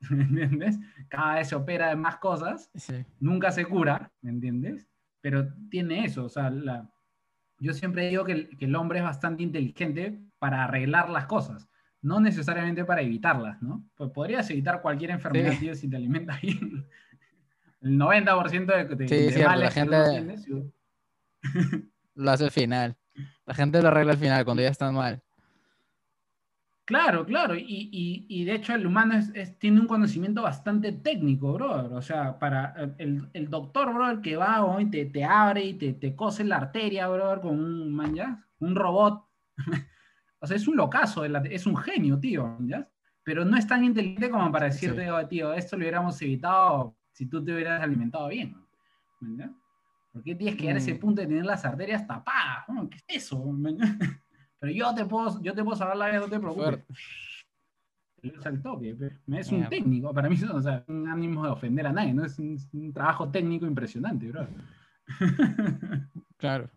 ¿me 0.10 0.24
entiendes? 0.24 0.78
Cada 1.08 1.36
vez 1.36 1.48
se 1.48 1.54
opera 1.54 1.88
de 1.88 1.96
más 1.96 2.18
cosas, 2.18 2.70
nunca 3.18 3.50
se 3.50 3.64
cura, 3.64 4.12
¿me 4.20 4.30
entiendes? 4.30 4.86
Pero 5.20 5.48
tiene 5.70 6.04
eso, 6.04 6.26
o 6.26 6.28
sea, 6.28 6.50
la, 6.50 6.90
yo 7.58 7.72
siempre 7.72 8.08
digo 8.08 8.24
que 8.24 8.48
el, 8.58 8.76
hombre 8.76 8.98
es 8.98 9.04
bastante 9.04 9.42
inteligente 9.42 10.20
para 10.38 10.64
arreglar 10.64 11.08
las 11.08 11.26
cosas, 11.26 11.68
no 12.02 12.20
necesariamente 12.20 12.84
para 12.84 13.00
evitarlas, 13.00 13.62
¿no? 13.62 13.88
Pues 13.94 14.10
podrías 14.10 14.48
evitar 14.50 14.82
cualquier 14.82 15.12
enfermedad 15.12 15.54
si 15.74 15.88
te 15.88 15.96
alimentas 15.96 16.40
bien. 16.40 16.86
El 17.80 17.98
90% 17.98 18.66
de, 18.66 18.96
de, 18.96 19.08
sí, 19.08 19.38
de 19.38 19.44
la 19.44 19.70
gente 19.70 19.96
lo 22.14 22.30
hace 22.30 22.44
al 22.44 22.50
final. 22.50 22.96
La 23.44 23.54
gente 23.54 23.82
lo 23.82 23.88
arregla 23.88 24.12
al 24.12 24.18
final, 24.18 24.44
cuando 24.44 24.62
ya 24.62 24.70
están 24.70 24.94
mal. 24.94 25.22
Claro, 26.86 27.24
claro, 27.24 27.54
y, 27.56 28.44
de 28.44 28.54
hecho 28.54 28.74
el 28.74 28.86
humano 28.86 29.14
tiene 29.58 29.80
un 29.80 29.86
conocimiento 29.86 30.42
bastante 30.42 30.92
técnico, 30.92 31.54
brother. 31.54 31.92
O 31.94 32.02
sea, 32.02 32.38
para 32.38 32.74
el, 32.98 33.30
el 33.32 33.48
doctor, 33.48 33.94
brother, 33.94 34.20
que 34.20 34.36
va 34.36 34.62
hoy 34.64 34.90
te, 34.90 35.06
te 35.06 35.24
abre 35.24 35.64
y 35.64 35.74
te, 35.74 35.94
te, 35.94 36.14
cose 36.14 36.44
la 36.44 36.56
arteria, 36.56 37.08
brother, 37.08 37.40
con 37.40 37.58
un, 37.58 37.90
man, 37.90 38.44
un 38.58 38.76
robot. 38.76 39.26
o 40.40 40.46
sea, 40.46 40.56
es 40.56 40.68
un 40.68 40.76
locazo, 40.76 41.24
es 41.24 41.66
un 41.66 41.76
genio, 41.76 42.20
tío, 42.20 42.58
¿ya? 42.60 42.86
Pero 43.22 43.46
no 43.46 43.56
es 43.56 43.66
tan 43.66 43.82
inteligente 43.82 44.28
como 44.28 44.52
para 44.52 44.66
decirte, 44.66 45.10
oh, 45.10 45.26
tío, 45.26 45.54
esto 45.54 45.76
lo 45.76 45.80
hubiéramos 45.80 46.20
evitado 46.20 46.98
si 47.12 47.24
tú 47.26 47.42
te 47.42 47.54
hubieras 47.54 47.82
alimentado 47.82 48.28
bien. 48.28 48.54
¿ya? 49.22 49.50
¿Por 50.12 50.22
qué 50.22 50.34
tienes 50.34 50.56
que 50.56 50.62
llegar 50.62 50.76
a 50.76 50.80
ese 50.80 50.94
mm. 50.94 50.98
punto 50.98 51.22
de 51.22 51.28
tener 51.28 51.46
las 51.46 51.64
arterias 51.64 52.06
tapadas? 52.06 52.66
¿Qué 52.90 52.98
es 53.08 53.24
eso? 53.24 53.42
Pero 54.58 54.72
yo 54.72 54.94
te 54.94 55.04
puedo, 55.04 55.42
yo 55.42 55.54
te 55.54 55.62
puedo 55.62 55.76
salvar 55.76 55.96
la 55.96 56.08
vida, 56.08 56.20
no 56.20 56.28
te 56.28 56.38
preocupes. 56.40 56.84
Es 58.22 58.46
el 58.46 58.62
toque, 58.62 58.96
es 59.28 59.52
un 59.52 59.68
técnico, 59.68 60.14
para 60.14 60.30
mí 60.30 60.36
o 60.52 60.62
sea, 60.62 60.82
un 60.88 61.06
ánimo 61.08 61.44
de 61.44 61.50
ofender 61.50 61.86
a 61.86 61.92
nadie, 61.92 62.14
¿no? 62.14 62.24
Es 62.24 62.38
un, 62.38 62.92
trabajo 62.92 63.28
técnico 63.30 63.66
impresionante, 63.66 64.30
bro. 64.30 64.46
Claro. 66.36 66.68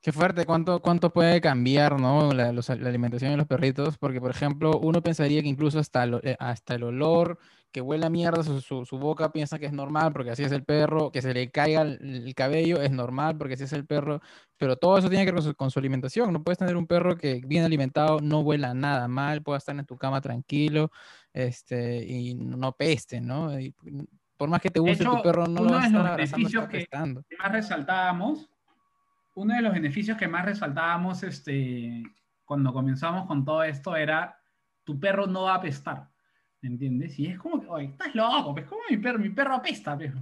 Qué 0.00 0.12
fuerte, 0.12 0.44
¿cuánto, 0.46 0.80
cuánto 0.80 1.10
puede 1.10 1.40
cambiar 1.40 1.98
¿no? 1.98 2.32
la, 2.32 2.48
alimentación 2.48 3.30
de 3.30 3.36
los 3.38 3.46
perritos? 3.46 3.98
Porque, 3.98 4.20
por 4.20 4.30
ejemplo, 4.30 4.78
uno 4.78 5.02
pensaría 5.02 5.42
que 5.42 5.48
incluso 5.48 5.78
hasta, 5.78 6.04
eh, 6.22 6.36
hasta 6.38 6.74
el 6.74 6.82
olor, 6.82 7.38
que 7.74 7.80
huele 7.80 8.06
a 8.06 8.08
mierda, 8.08 8.44
su, 8.44 8.60
su, 8.60 8.98
boca 8.98 9.32
piensa 9.32 9.58
que 9.58 9.66
es 9.66 9.72
normal 9.72 10.12
porque 10.12 10.30
así 10.30 10.44
es 10.44 10.52
el 10.52 10.62
perro, 10.62 11.10
que 11.10 11.20
se 11.20 11.34
le 11.34 11.50
caiga 11.50 11.82
el, 11.82 12.32
cabello 12.36 12.80
es 12.80 12.92
normal 12.92 13.36
porque 13.36 13.54
así 13.54 13.64
es 13.64 13.72
el 13.72 13.84
perro, 13.84 14.20
pero 14.56 14.76
todo 14.76 14.96
eso 14.96 15.10
tiene 15.10 15.24
que 15.26 15.32
ver 15.32 15.56
con 15.56 15.72
su, 15.72 15.80
alimentación. 15.80 16.32
No 16.32 16.44
puedes 16.44 16.58
tener 16.58 16.76
un 16.76 16.86
perro 16.86 17.16
que 17.16 17.42
bien 17.44 17.64
alimentado 17.64 18.20
no 18.20 18.42
huela 18.42 18.74
nada 18.74 19.08
mal, 19.08 19.42
pueda 19.42 19.58
estar 19.58 19.76
en 19.76 19.84
tu 19.86 19.98
cama 19.98 20.20
tranquilo 20.20 20.92
este, 21.32 22.04
y 22.04 22.36
no 22.36 22.70
peste, 22.76 23.20
¿no? 23.20 23.50
por 24.36 24.48
más 24.48 24.60
que 24.60 24.70
te 24.70 24.78
guste 24.78 25.04
tu 25.04 25.20
perro, 25.20 25.48
no 25.48 25.64
lo 25.64 25.72
va 25.72 25.84
a 25.84 26.16
beneficios 26.16 26.68
que, 26.68 26.86
más 27.36 27.50
resaltábamos, 27.50 28.48
uno 29.34 29.52
de 29.52 29.62
los 29.62 29.72
beneficios 29.72 30.16
que 30.16 30.28
más 30.28 30.44
resaltábamos 30.44 31.24
este, 31.24 32.04
cuando 32.44 32.72
comenzamos 32.72 33.26
con 33.26 33.44
todo 33.44 33.64
esto 33.64 33.96
era 33.96 34.38
tu 34.84 35.00
perro 35.00 35.26
no 35.26 35.44
va 35.44 35.54
a 35.54 35.56
apestar 35.56 36.13
entiendes? 36.68 37.18
Y 37.18 37.26
es 37.26 37.38
como 37.38 37.60
que, 37.60 37.66
oye, 37.68 37.86
estás 37.86 38.14
loco, 38.14 38.54
pues 38.54 38.66
como 38.66 38.80
mi 38.88 38.96
perro, 38.96 39.18
mi 39.18 39.30
perro 39.30 39.54
apesta, 39.54 39.96
pues, 39.96 40.12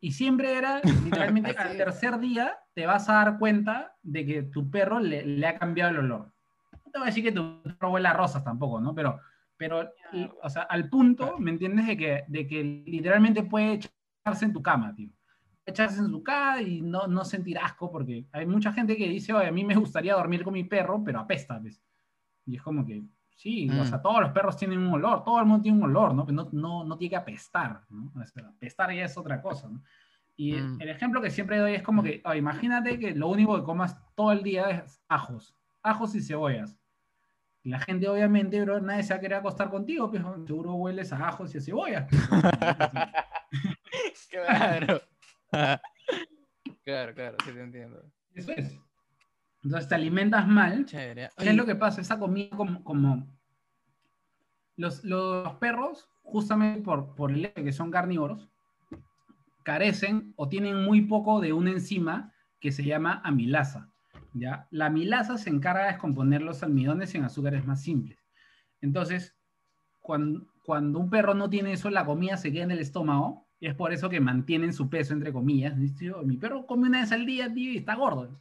Y 0.00 0.12
siempre 0.12 0.56
era, 0.56 0.80
literalmente, 1.04 1.50
al 1.50 1.76
tercer 1.76 2.18
día 2.18 2.58
te 2.74 2.86
vas 2.86 3.08
a 3.08 3.14
dar 3.14 3.38
cuenta 3.38 3.96
de 4.02 4.26
que 4.26 4.42
tu 4.42 4.70
perro 4.70 5.00
le, 5.00 5.46
ha 5.46 5.58
cambiado 5.58 5.90
el 5.92 5.98
olor. 5.98 6.32
No 6.72 6.92
te 6.92 6.98
voy 6.98 7.02
a 7.02 7.06
decir 7.06 7.24
que 7.24 7.32
tu 7.32 7.62
perro 7.62 7.92
huele 7.92 8.08
a 8.08 8.12
rosas 8.12 8.44
tampoco, 8.44 8.80
¿no? 8.80 8.94
Pero, 8.94 9.18
pero 9.56 9.90
o 10.42 10.50
sea, 10.50 10.62
al 10.62 10.88
punto, 10.88 11.38
¿me 11.38 11.50
entiendes? 11.50 11.86
De 11.86 11.96
que, 11.96 12.24
de 12.28 12.46
que 12.46 12.62
literalmente 12.86 13.42
puede 13.42 13.80
echarse 14.24 14.44
en 14.44 14.52
tu 14.52 14.62
cama, 14.62 14.94
tío. 14.94 15.10
Echarse 15.64 15.98
en 16.00 16.10
su 16.10 16.22
cama 16.22 16.62
y 16.62 16.80
no, 16.82 17.06
no 17.06 17.24
sentir 17.24 17.58
asco, 17.58 17.90
porque 17.90 18.26
hay 18.32 18.46
mucha 18.46 18.72
gente 18.72 18.96
que 18.96 19.08
dice, 19.08 19.32
oye, 19.32 19.48
a 19.48 19.52
mí 19.52 19.64
me 19.64 19.74
gustaría 19.74 20.14
dormir 20.14 20.44
con 20.44 20.52
mi 20.52 20.64
perro, 20.64 21.02
pero 21.02 21.20
apesta, 21.20 21.58
¿ves? 21.58 21.82
Y 22.46 22.56
es 22.56 22.62
como 22.62 22.86
que, 22.86 23.02
Sí, 23.36 23.68
o 23.68 23.84
sea, 23.84 23.98
mm. 23.98 24.02
todos 24.02 24.20
los 24.22 24.30
perros 24.30 24.56
tienen 24.56 24.78
un 24.78 24.94
olor, 24.94 25.22
todo 25.22 25.38
el 25.38 25.44
mundo 25.44 25.62
tiene 25.62 25.76
un 25.76 25.84
olor, 25.84 26.14
¿no? 26.14 26.24
No, 26.24 26.48
no, 26.52 26.84
no 26.84 26.96
tiene 26.96 27.10
que 27.10 27.16
apestar, 27.16 27.82
¿no? 27.90 28.10
apestar 28.48 28.94
ya 28.94 29.04
es 29.04 29.18
otra 29.18 29.42
cosa, 29.42 29.68
¿no? 29.68 29.82
Y 30.36 30.54
mm. 30.54 30.80
el 30.80 30.88
ejemplo 30.88 31.20
que 31.20 31.30
siempre 31.30 31.58
doy 31.58 31.74
es 31.74 31.82
como 31.82 32.02
que, 32.02 32.22
imagínate 32.34 32.98
que 32.98 33.14
lo 33.14 33.28
único 33.28 33.54
que 33.54 33.62
comas 33.62 33.94
todo 34.14 34.32
el 34.32 34.42
día 34.42 34.70
es 34.70 35.02
ajos, 35.08 35.54
ajos 35.82 36.14
y 36.14 36.22
cebollas. 36.22 36.78
Y 37.62 37.68
la 37.68 37.78
gente, 37.78 38.08
obviamente, 38.08 38.62
bro, 38.62 38.80
nadie 38.80 39.02
se 39.02 39.12
va 39.12 39.18
a 39.18 39.20
querer 39.20 39.38
acostar 39.38 39.68
contigo, 39.68 40.10
pero 40.10 40.34
pues, 40.34 40.46
seguro 40.46 40.74
hueles 40.74 41.12
a 41.12 41.28
ajos 41.28 41.54
y 41.54 41.58
a 41.58 41.60
cebollas. 41.60 42.08
claro. 44.30 45.02
claro, 46.84 47.14
claro, 47.14 47.36
sí 47.44 47.52
te 47.52 47.60
entiendo. 47.60 48.02
Eso 48.34 48.52
es. 48.52 48.80
Entonces 49.62 49.88
te 49.88 49.94
alimentas 49.94 50.46
mal. 50.46 50.86
¿Qué 50.86 51.28
es 51.38 51.56
lo 51.56 51.66
que 51.66 51.74
pasa? 51.74 52.00
Esa 52.00 52.18
comida 52.18 52.56
como... 52.84 53.26
los, 54.76 55.02
perros, 55.58 56.08
justamente 56.22 56.82
por, 56.82 57.14
por 57.14 57.32
el 57.32 57.44
hecho 57.44 57.54
de 57.56 57.64
que 57.64 57.72
son 57.72 57.90
carnívoros, 57.90 58.48
carecen 59.64 60.32
o 60.36 60.48
tienen 60.48 60.84
muy 60.84 61.02
poco 61.02 61.40
de 61.40 61.52
una 61.52 61.72
enzima 61.72 62.32
que 62.60 62.70
se 62.70 62.84
llama 62.84 63.20
amilasa. 63.24 63.90
¿ya? 64.32 64.68
La 64.70 64.86
amilasa 64.86 65.38
se 65.38 65.50
encarga 65.50 65.84
de 65.84 65.92
descomponer 65.92 66.42
los 66.42 66.62
almidones 66.62 67.14
en 67.14 67.24
azúcares 67.24 67.66
más 67.66 67.82
simples. 67.82 68.18
Entonces, 68.80 69.34
cuando, 70.00 70.46
cuando 70.64 71.00
un 71.00 71.10
perro 71.10 71.34
no 71.34 71.50
tiene 71.50 71.72
eso, 71.72 71.90
la 71.90 72.04
comida 72.04 72.36
se 72.36 72.52
queda 72.52 72.64
en 72.64 72.70
el 72.70 72.78
estómago 72.78 73.48
y 73.58 73.66
es 73.66 73.74
por 73.74 73.92
eso 73.92 74.08
que 74.08 74.20
mantienen 74.20 74.72
su 74.72 74.88
peso, 74.88 75.14
entre 75.14 75.32
comillas. 75.32 75.76
Mi 75.76 76.36
perro 76.36 76.66
come 76.66 76.88
una 76.88 77.00
vez 77.00 77.10
al 77.10 77.26
día, 77.26 77.52
tío, 77.52 77.72
y 77.72 77.78
está 77.78 77.94
gordo 77.94 78.40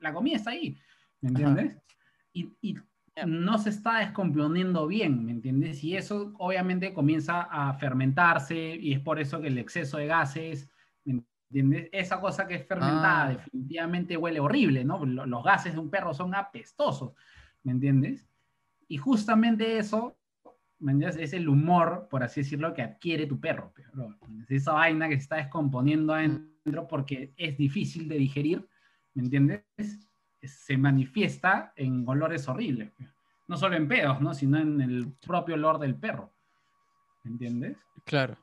la 0.00 0.12
comida 0.12 0.36
está 0.36 0.50
ahí, 0.50 0.78
¿me 1.20 1.30
entiendes? 1.30 1.76
Y, 2.32 2.52
y 2.60 2.76
no 3.26 3.58
se 3.58 3.70
está 3.70 3.98
descomponiendo 3.98 4.86
bien, 4.86 5.24
¿me 5.24 5.32
entiendes? 5.32 5.82
Y 5.82 5.96
eso 5.96 6.32
obviamente 6.38 6.92
comienza 6.92 7.42
a 7.42 7.74
fermentarse 7.74 8.76
y 8.76 8.92
es 8.92 9.00
por 9.00 9.18
eso 9.18 9.40
que 9.40 9.48
el 9.48 9.58
exceso 9.58 9.98
de 9.98 10.06
gases, 10.06 10.70
¿me 11.04 11.22
entiendes? 11.50 11.88
Esa 11.92 12.20
cosa 12.20 12.46
que 12.46 12.56
es 12.56 12.66
fermentada 12.66 13.24
ah. 13.24 13.28
definitivamente 13.30 14.16
huele 14.16 14.40
horrible, 14.40 14.84
¿no? 14.84 15.04
Los 15.04 15.44
gases 15.44 15.72
de 15.72 15.78
un 15.78 15.90
perro 15.90 16.14
son 16.14 16.34
apestosos, 16.34 17.12
¿me 17.62 17.72
entiendes? 17.72 18.26
Y 18.86 18.96
justamente 18.98 19.78
eso, 19.78 20.16
¿me 20.78 20.92
entiendes? 20.92 21.20
Es 21.20 21.32
el 21.32 21.48
humor, 21.48 22.08
por 22.10 22.22
así 22.22 22.40
decirlo, 22.42 22.74
que 22.74 22.82
adquiere 22.82 23.26
tu 23.26 23.40
perro, 23.40 23.72
pero, 23.74 24.16
esa 24.48 24.72
vaina 24.72 25.08
que 25.08 25.16
se 25.16 25.22
está 25.22 25.36
descomponiendo 25.36 26.14
adentro 26.14 26.86
porque 26.88 27.32
es 27.36 27.56
difícil 27.56 28.08
de 28.08 28.18
digerir 28.18 28.68
¿me 29.14 29.24
entiendes? 29.24 29.64
Se 30.42 30.76
manifiesta 30.76 31.72
en 31.76 32.04
olores 32.08 32.48
horribles. 32.48 32.92
No 33.46 33.56
solo 33.56 33.76
en 33.76 33.88
pedos, 33.88 34.20
¿no? 34.20 34.34
Sino 34.34 34.58
en 34.58 34.80
el 34.80 35.12
propio 35.26 35.54
olor 35.54 35.78
del 35.78 35.96
perro. 35.96 36.32
¿Me 37.24 37.32
entiendes? 37.32 37.78
Claro. 38.04 38.36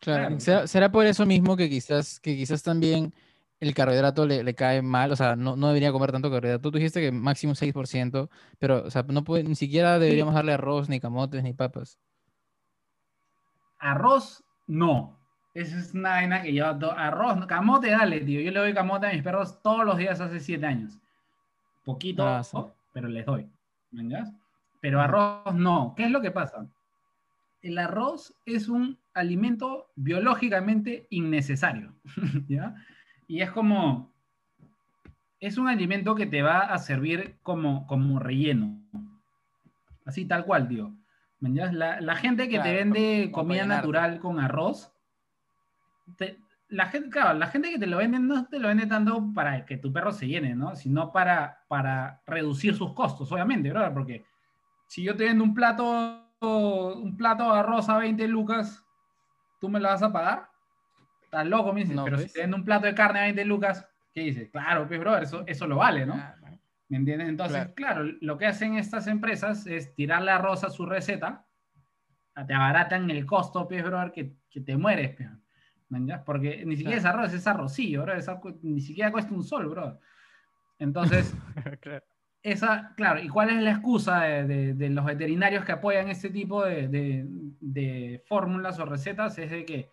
Claro. 0.00 0.38
¿Será, 0.40 0.92
por 0.92 1.06
eso 1.06 1.24
mismo 1.24 1.56
que 1.56 1.68
quizás, 1.68 2.20
que 2.20 2.36
quizás 2.36 2.62
también 2.62 3.14
el 3.60 3.74
carbohidrato 3.74 4.26
le, 4.26 4.54
cae 4.54 4.82
mal? 4.82 5.12
O 5.12 5.16
sea, 5.16 5.36
no, 5.36 5.56
no, 5.56 5.68
debería 5.68 5.92
comer 5.92 6.12
tanto 6.12 6.30
carbohidrato. 6.30 6.70
Tú 6.70 6.78
dijiste 6.78 7.00
que 7.00 7.12
máximo 7.12 7.54
6%, 7.54 8.28
pero 8.58 8.84
o 8.84 8.90
sea, 8.90 9.04
no 9.04 9.24
puede, 9.24 9.44
ni 9.44 9.54
siquiera 9.54 9.98
deberíamos 9.98 10.34
darle 10.34 10.52
arroz, 10.52 10.88
ni 10.88 11.00
camotes, 11.00 11.42
ni 11.42 11.54
papas. 11.54 11.98
Arroz, 13.78 14.44
no. 14.66 15.18
Esa 15.56 15.78
es 15.78 15.94
una 15.94 16.10
vaina 16.10 16.42
que 16.42 16.52
yo, 16.52 16.66
arroz, 16.66 17.46
camote, 17.46 17.88
dale, 17.88 18.20
tío. 18.20 18.42
Yo 18.42 18.50
le 18.50 18.60
doy 18.60 18.74
camote 18.74 19.06
a 19.06 19.12
mis 19.14 19.22
perros 19.22 19.62
todos 19.62 19.86
los 19.86 19.96
días 19.96 20.20
hace 20.20 20.38
siete 20.38 20.66
años. 20.66 20.98
Poquito, 21.82 22.28
ah, 22.28 22.42
pero 22.92 23.08
les 23.08 23.24
doy. 23.24 23.48
¿Entiendes? 23.90 24.34
Pero 24.82 25.00
arroz 25.00 25.54
no. 25.54 25.94
¿Qué 25.96 26.04
es 26.04 26.10
lo 26.10 26.20
que 26.20 26.30
pasa? 26.30 26.66
El 27.62 27.78
arroz 27.78 28.34
es 28.44 28.68
un 28.68 28.98
alimento 29.14 29.90
biológicamente 29.96 31.06
innecesario. 31.08 31.94
¿ya? 32.48 32.74
Y 33.26 33.40
es 33.40 33.50
como, 33.50 34.12
es 35.40 35.56
un 35.56 35.68
alimento 35.68 36.14
que 36.16 36.26
te 36.26 36.42
va 36.42 36.58
a 36.58 36.76
servir 36.76 37.38
como, 37.42 37.86
como 37.86 38.18
relleno. 38.18 38.78
Así 40.04 40.26
tal 40.26 40.44
cual, 40.44 40.68
tío. 40.68 40.92
La, 41.40 41.98
la 42.02 42.16
gente 42.16 42.50
que 42.50 42.58
te 42.58 42.74
vende 42.74 43.30
comida 43.32 43.64
natural 43.64 44.18
con 44.18 44.38
arroz, 44.38 44.92
la 46.68 46.86
gente, 46.86 47.10
claro, 47.10 47.38
la 47.38 47.46
gente 47.46 47.70
que 47.70 47.78
te 47.78 47.86
lo 47.86 47.98
vende 47.98 48.18
no 48.18 48.46
te 48.46 48.58
lo 48.58 48.68
vende 48.68 48.86
tanto 48.86 49.32
para 49.34 49.64
que 49.64 49.76
tu 49.76 49.92
perro 49.92 50.12
se 50.12 50.26
llene, 50.26 50.54
¿no? 50.54 50.74
Sino 50.74 51.12
para, 51.12 51.64
para 51.68 52.22
reducir 52.26 52.74
sus 52.74 52.92
costos, 52.92 53.30
obviamente, 53.30 53.72
¿verdad? 53.72 53.92
Porque 53.94 54.24
si 54.86 55.02
yo 55.02 55.16
te 55.16 55.24
vendo 55.24 55.44
un 55.44 55.54
plato, 55.54 56.94
un 56.96 57.16
plato 57.16 57.52
de 57.52 57.58
arroz 57.58 57.88
a 57.88 57.98
20 57.98 58.26
lucas, 58.28 58.84
¿tú 59.60 59.68
me 59.68 59.80
lo 59.80 59.88
vas 59.88 60.02
a 60.02 60.12
pagar? 60.12 60.48
Estás 61.22 61.46
loco, 61.46 61.72
me 61.72 61.82
dices, 61.82 61.98
pero 62.02 62.16
si 62.16 62.24
pues. 62.24 62.32
te 62.32 62.40
vendo 62.40 62.56
un 62.56 62.64
plato 62.64 62.86
de 62.86 62.94
carne 62.94 63.20
a 63.20 63.22
20 63.24 63.44
lucas, 63.44 63.88
¿qué 64.12 64.22
dices? 64.22 64.48
Claro, 64.50 64.88
pues, 64.88 64.98
bro, 64.98 65.18
eso, 65.18 65.44
eso 65.46 65.66
lo 65.66 65.76
vale, 65.76 66.04
¿no? 66.04 66.20
¿Me 66.88 66.98
entiendes? 66.98 67.28
Entonces, 67.28 67.68
claro. 67.74 68.04
lo 68.20 68.38
que 68.38 68.46
hacen 68.46 68.76
estas 68.76 69.08
empresas 69.08 69.66
es 69.66 69.92
tirarle 69.94 70.30
arroz 70.30 70.62
a 70.62 70.70
su 70.70 70.86
receta, 70.86 71.44
te 72.46 72.54
abaratan 72.54 73.10
el 73.10 73.24
costo, 73.24 73.66
pues, 73.66 73.82
bro, 73.84 74.12
que, 74.12 74.36
que 74.50 74.60
te 74.60 74.76
mueres, 74.76 75.16
pues. 75.16 75.28
Porque 76.24 76.64
ni 76.66 76.76
siquiera 76.76 76.98
es 76.98 77.04
arroz, 77.04 77.32
es 77.32 77.46
arrocillo, 77.46 78.02
bro. 78.02 78.14
ni 78.62 78.80
siquiera 78.80 79.12
cuesta 79.12 79.34
un 79.34 79.44
sol, 79.44 79.68
bro. 79.68 80.00
Entonces, 80.78 81.34
esa, 82.42 82.92
claro, 82.96 83.20
¿y 83.20 83.28
cuál 83.28 83.50
es 83.50 83.62
la 83.62 83.70
excusa 83.70 84.20
de, 84.22 84.90
los 84.90 85.04
veterinarios 85.04 85.64
que 85.64 85.72
apoyan 85.72 86.08
este 86.08 86.30
tipo 86.30 86.64
de, 86.64 88.22
fórmulas 88.26 88.78
o 88.78 88.84
recetas? 88.84 89.38
Es 89.38 89.50
de 89.50 89.64
que, 89.64 89.88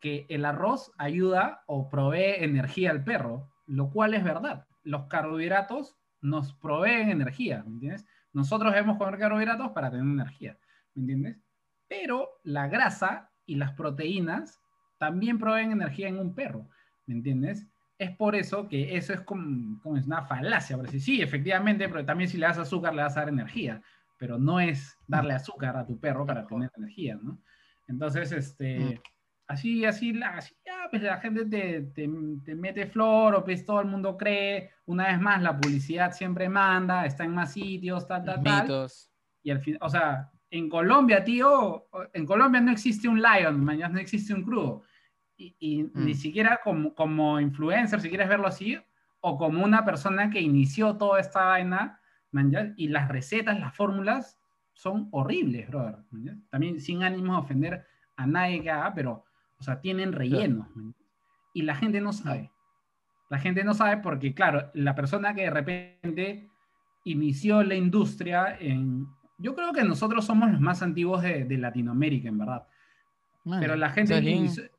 que 0.00 0.26
el 0.28 0.44
arroz 0.44 0.92
ayuda 0.98 1.62
o 1.66 1.88
provee 1.88 2.44
energía 2.44 2.90
al 2.90 3.04
perro, 3.04 3.50
lo 3.66 3.90
cual 3.90 4.14
es 4.14 4.22
verdad. 4.22 4.66
Los 4.84 5.06
carbohidratos 5.06 5.96
nos 6.20 6.52
proveen 6.54 7.10
energía, 7.10 7.62
¿me 7.64 7.72
entiendes? 7.72 8.06
Nosotros 8.32 8.72
debemos 8.72 8.98
comer 8.98 9.18
carbohidratos 9.18 9.70
para 9.70 9.90
tener 9.90 10.04
energía, 10.04 10.58
¿me 10.94 11.02
entiendes? 11.02 11.38
Pero 11.88 12.28
la 12.42 12.68
grasa 12.68 13.30
y 13.46 13.54
las 13.54 13.72
proteínas 13.72 14.60
también 14.98 15.38
proveen 15.38 15.72
energía 15.72 16.08
en 16.08 16.18
un 16.18 16.34
perro, 16.34 16.68
¿me 17.06 17.14
entiendes? 17.14 17.66
Es 17.98 18.14
por 18.16 18.34
eso 18.34 18.68
que 18.68 18.96
eso 18.96 19.12
es 19.14 19.20
como, 19.22 19.80
como 19.82 19.96
es 19.96 20.06
una 20.06 20.22
falacia, 20.22 20.76
pero 20.76 20.90
sí, 20.90 21.00
sí, 21.00 21.22
efectivamente, 21.22 21.88
pero 21.88 22.04
también 22.04 22.28
si 22.28 22.36
le 22.36 22.46
das 22.46 22.58
azúcar 22.58 22.94
le 22.94 23.02
vas 23.02 23.16
a 23.16 23.20
dar 23.20 23.28
energía, 23.30 23.82
pero 24.18 24.38
no 24.38 24.60
es 24.60 24.98
darle 25.06 25.34
azúcar 25.34 25.76
a 25.76 25.86
tu 25.86 25.98
perro 25.98 26.26
para 26.26 26.46
tener 26.46 26.70
energía, 26.76 27.18
¿no? 27.22 27.38
Entonces, 27.88 28.32
este, 28.32 28.78
mm. 28.78 29.00
así, 29.46 29.84
así, 29.84 30.12
la, 30.12 30.28
así 30.36 30.54
ya, 30.64 30.88
pues 30.90 31.02
la 31.02 31.18
gente 31.18 31.46
te, 31.46 31.82
te, 31.82 32.08
te, 32.44 32.54
mete 32.54 32.86
flor 32.86 33.34
o 33.34 33.44
pues 33.44 33.64
todo 33.64 33.80
el 33.80 33.86
mundo 33.86 34.16
cree, 34.16 34.70
una 34.86 35.08
vez 35.08 35.20
más, 35.20 35.42
la 35.42 35.58
publicidad 35.58 36.12
siempre 36.12 36.48
manda, 36.48 37.06
está 37.06 37.24
en 37.24 37.34
más 37.34 37.52
sitios, 37.52 38.06
tal, 38.06 38.24
tal, 38.24 38.42
tal. 38.42 38.88
Y 39.42 39.50
al 39.50 39.60
fin, 39.60 39.78
o 39.80 39.88
sea, 39.88 40.30
en 40.50 40.68
Colombia, 40.68 41.24
tío, 41.24 41.86
en 42.12 42.26
Colombia 42.26 42.60
no 42.60 42.72
existe 42.72 43.08
un 43.08 43.20
lion, 43.20 43.64
mañana 43.64 43.94
no 43.94 44.00
existe 44.00 44.34
un 44.34 44.42
crudo. 44.42 44.82
Y, 45.38 45.90
ni 45.94 46.12
mm. 46.12 46.16
siquiera 46.16 46.60
como, 46.64 46.94
como 46.94 47.40
influencer, 47.40 48.00
si 48.00 48.08
quieres 48.08 48.28
verlo 48.28 48.46
así, 48.46 48.78
o 49.20 49.36
como 49.36 49.64
una 49.64 49.84
persona 49.84 50.30
que 50.30 50.40
inició 50.40 50.96
toda 50.96 51.20
esta 51.20 51.44
vaina, 51.44 52.00
y 52.76 52.88
las 52.88 53.08
recetas, 53.08 53.58
las 53.58 53.74
fórmulas 53.74 54.38
son 54.72 55.08
horribles, 55.10 55.68
brother. 55.68 55.96
También 56.50 56.80
sin 56.80 57.02
ánimo 57.02 57.32
de 57.32 57.38
ofender 57.38 57.86
a 58.16 58.26
nadie 58.26 58.62
que 58.62 58.70
haga, 58.70 58.92
pero, 58.94 59.24
o 59.58 59.62
sea, 59.62 59.80
tienen 59.80 60.12
relleno. 60.12 60.68
Y 61.54 61.62
la 61.62 61.74
gente 61.74 62.00
no 62.00 62.12
sabe. 62.12 62.50
La 63.30 63.38
gente 63.38 63.64
no 63.64 63.74
sabe 63.74 63.98
porque, 63.98 64.34
claro, 64.34 64.70
la 64.74 64.94
persona 64.94 65.34
que 65.34 65.42
de 65.42 65.50
repente 65.50 66.48
inició 67.04 67.62
la 67.62 67.74
industria 67.74 68.56
en, 68.60 69.06
yo 69.38 69.54
creo 69.54 69.72
que 69.72 69.82
nosotros 69.82 70.24
somos 70.24 70.50
los 70.50 70.60
más 70.60 70.82
antiguos 70.82 71.22
de, 71.22 71.46
Latinoamérica, 71.56 72.28
en 72.28 72.38
verdad. 72.38 72.66
Pero 73.60 73.76
la 73.76 73.90
gente... 73.90 74.70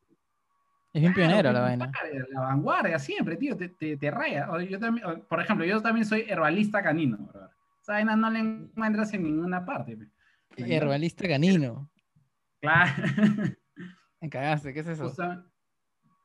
es 0.98 1.02
bien, 1.02 1.14
pionera 1.14 1.52
la 1.53 1.61
vaina. 1.61 1.91
La 2.32 2.41
vanguardia, 2.41 2.98
siempre, 2.98 3.38
tío, 3.38 3.56
te, 3.56 3.69
te, 3.69 4.11
raya. 4.11 4.49
Yo 4.64 4.80
también, 4.80 5.24
por 5.30 5.40
ejemplo, 5.40 5.65
yo 5.65 5.80
también 5.82 6.06
soy 6.06 6.26
herbalista 6.28 6.82
canino. 6.82 7.30
Esa 7.82 7.94
vaina 7.94 8.15
no 8.15 8.30
la 8.32 8.40
encuentras 8.40 9.14
en 9.14 9.24
ninguna 9.24 9.64
parte. 9.64 9.98
Herbalista 10.57 11.28
canino. 11.28 11.90
Claro. 12.60 12.91
Me 14.22 14.30
cagaste, 14.30 14.74
¿qué 14.74 14.80
es 14.80 14.88
eso? 14.88 15.06
O 15.06 15.10
sea, 15.10 15.45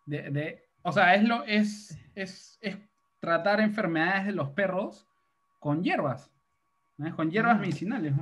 de, 0.07 0.65
o 0.81 0.91
sea 0.91 1.15
es, 1.15 1.25
lo, 1.25 1.45
es, 1.45 1.99
es, 2.15 2.59
es 2.63 2.79
tratar 3.21 3.61
enfermedades 3.61 4.25
de 4.25 4.33
los 4.33 4.49
perros 4.51 5.07
con 5.59 5.83
hierbas. 5.83 6.33
Con 7.15 7.31
hierbas 7.31 7.61
medicinales. 7.61 8.15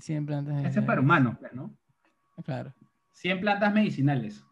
100 0.00 0.26
plantas. 0.26 0.64
Este 0.64 0.80
es 0.80 0.86
para 0.86 1.00
humanos, 1.00 1.36
pues, 1.38 1.52
¿no? 1.52 1.72
Claro. 2.44 2.74
100 3.20 3.40
plantas 3.40 3.74
medicinales. 3.74 4.42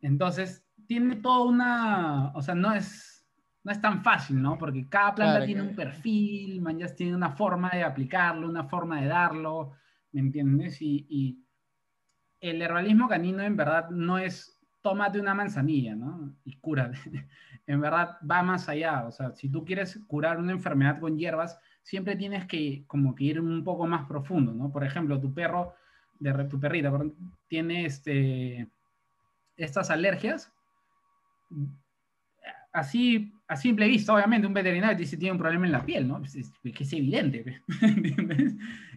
Entonces, 0.00 0.64
tiene 0.86 1.16
toda 1.16 1.44
una. 1.44 2.32
O 2.34 2.42
sea, 2.42 2.54
no 2.54 2.72
es, 2.72 3.26
no 3.64 3.72
es 3.72 3.80
tan 3.80 4.04
fácil, 4.04 4.40
¿no? 4.40 4.56
Porque 4.56 4.88
cada 4.88 5.16
planta 5.16 5.44
tiene 5.44 5.62
un 5.62 5.74
perfil, 5.74 6.60
man, 6.60 6.78
ya 6.78 6.86
tiene 6.94 7.14
una 7.14 7.30
forma 7.30 7.70
de 7.70 7.82
aplicarlo, 7.82 8.48
una 8.48 8.64
forma 8.64 9.00
de 9.00 9.08
darlo, 9.08 9.72
¿me 10.12 10.20
entiendes? 10.20 10.80
Y, 10.80 11.06
y 11.08 11.44
el 12.40 12.62
herbalismo 12.62 13.08
canino, 13.08 13.42
en 13.42 13.56
verdad, 13.56 13.90
no 13.90 14.16
es 14.16 14.56
tómate 14.80 15.20
una 15.20 15.34
manzanilla, 15.34 15.96
¿no? 15.96 16.36
Y 16.44 16.56
cúrate 16.58 16.98
en 17.66 17.80
verdad 17.80 18.16
va 18.28 18.42
más 18.42 18.68
allá. 18.68 19.06
O 19.06 19.10
sea, 19.10 19.32
si 19.32 19.50
tú 19.50 19.64
quieres 19.64 19.98
curar 20.06 20.38
una 20.38 20.52
enfermedad 20.52 21.00
con 21.00 21.18
hierbas, 21.18 21.58
siempre 21.82 22.14
tienes 22.14 22.46
que 22.46 22.84
como 22.86 23.14
que 23.14 23.24
ir 23.24 23.40
un 23.40 23.64
poco 23.64 23.88
más 23.88 24.06
profundo, 24.06 24.52
¿no? 24.54 24.70
Por 24.70 24.84
ejemplo, 24.84 25.20
tu 25.20 25.34
perro, 25.34 25.74
de, 26.20 26.44
tu 26.44 26.60
perrita, 26.60 26.92
tiene 27.48 27.86
este, 27.86 28.68
estas 29.56 29.90
alergias. 29.90 30.52
Así, 32.72 33.32
a 33.48 33.56
simple 33.56 33.88
vista, 33.88 34.14
obviamente, 34.14 34.46
un 34.46 34.54
veterinario 34.54 34.96
dice 34.96 35.16
que 35.16 35.20
tiene 35.20 35.32
un 35.32 35.38
problema 35.38 35.66
en 35.66 35.72
la 35.72 35.84
piel, 35.84 36.06
¿no? 36.06 36.22
Es, 36.22 36.52
que 36.62 36.84
es 36.84 36.92
evidente, 36.92 37.62
¿entiendes? 37.82 38.54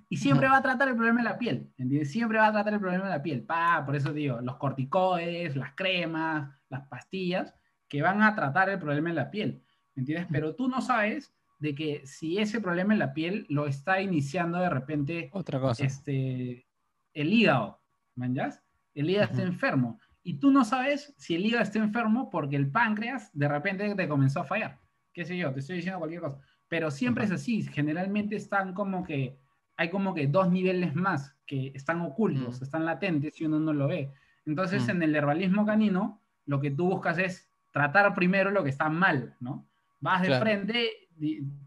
Y 0.10 0.18
siempre 0.18 0.48
va 0.48 0.58
a 0.58 0.62
tratar 0.62 0.90
el 0.90 0.96
problema 0.96 1.22
en 1.22 1.26
la 1.26 1.40
piel, 1.40 1.72
¿entiendes? 1.78 2.12
Siempre 2.12 2.38
va 2.38 2.48
a 2.48 2.52
tratar 2.52 2.74
el 2.74 2.80
problema 2.80 3.06
en 3.06 3.10
la 3.10 3.24
piel. 3.24 3.42
Pa, 3.42 3.84
por 3.84 3.96
eso 3.96 4.14
digo, 4.14 4.42
los 4.42 4.58
corticoides, 4.58 5.56
las 5.56 5.74
cremas, 5.74 6.52
las 6.70 6.88
pastillas, 6.88 7.56
que 7.88 8.04
van 8.04 8.22
a 8.22 8.36
tratar 8.36 8.70
el 8.70 8.80
problema 8.80 9.10
en 9.10 9.16
la 9.16 9.32
piel, 9.32 9.64
¿me 9.96 10.02
entiendes? 10.02 10.28
Pero 10.32 10.56
tú 10.56 10.68
no 10.68 10.82
sabes 10.82 11.34
de 11.58 11.74
que 11.74 12.06
si 12.06 12.38
ese 12.38 12.60
problema 12.60 12.94
en 12.94 13.00
la 13.00 13.14
piel 13.14 13.46
lo 13.50 13.68
está 13.68 14.02
iniciando 14.02 14.60
de 14.60 14.70
repente 14.70 15.30
otra 15.32 15.62
cosa 15.62 15.86
este 15.86 16.68
el 17.14 17.32
hígado 17.32 17.80
¿me 18.16 18.28
entiendes? 18.28 18.62
el 18.96 19.10
hígado 19.10 19.32
está 19.32 19.44
enfermo. 19.44 20.00
Y 20.24 20.36
tú 20.36 20.52
no 20.52 20.64
sabes 20.64 21.14
si 21.18 21.36
el 21.36 21.46
hígado 21.46 21.64
está 21.64 21.80
enfermo 21.80 22.30
porque 22.30 22.56
el 22.56 22.70
páncreas 22.72 23.30
de 23.34 23.48
repente 23.48 23.94
te 23.96 24.08
comenzó 24.08 24.42
a 24.42 24.46
fallar. 24.46 24.80
Qué 25.12 25.26
sé 25.26 25.38
yo 25.38 25.52
te 25.52 25.60
estoy 25.60 25.78
diciendo 25.78 26.00
cualquier 26.00 26.22
cosa. 26.22 26.40
Pero 26.68 26.90
siempre 26.92 27.26
es 27.26 27.32
así. 27.32 27.64
Generalmente 27.64 28.36
están 28.36 28.74
como 28.74 29.04
que 29.04 29.38
hay 29.76 29.90
como 29.90 30.14
que 30.14 30.28
dos 30.28 30.52
niveles 30.52 30.96
más 30.96 31.36
que 31.46 31.72
están 31.74 32.02
ocultos 32.02 32.62
están 32.62 32.86
latentes 32.86 33.40
y 33.42 33.46
uno 33.46 33.60
no 33.60 33.74
lo 33.74 33.88
ve. 33.88 34.12
Entonces 34.46 34.88
en 34.88 35.02
el 35.02 35.16
herbalismo 35.16 35.66
canino 35.66 36.22
lo 36.46 36.60
que 36.60 36.72
tú 36.72 36.88
buscas 36.90 37.18
es 37.18 37.50
tratar 37.72 38.14
primero 38.14 38.52
lo 38.52 38.64
que 38.64 38.70
está 38.70 38.90
mal, 38.90 39.36
¿no? 39.40 39.68
Vas 40.00 40.22
de 40.22 40.38
frente, 40.40 40.90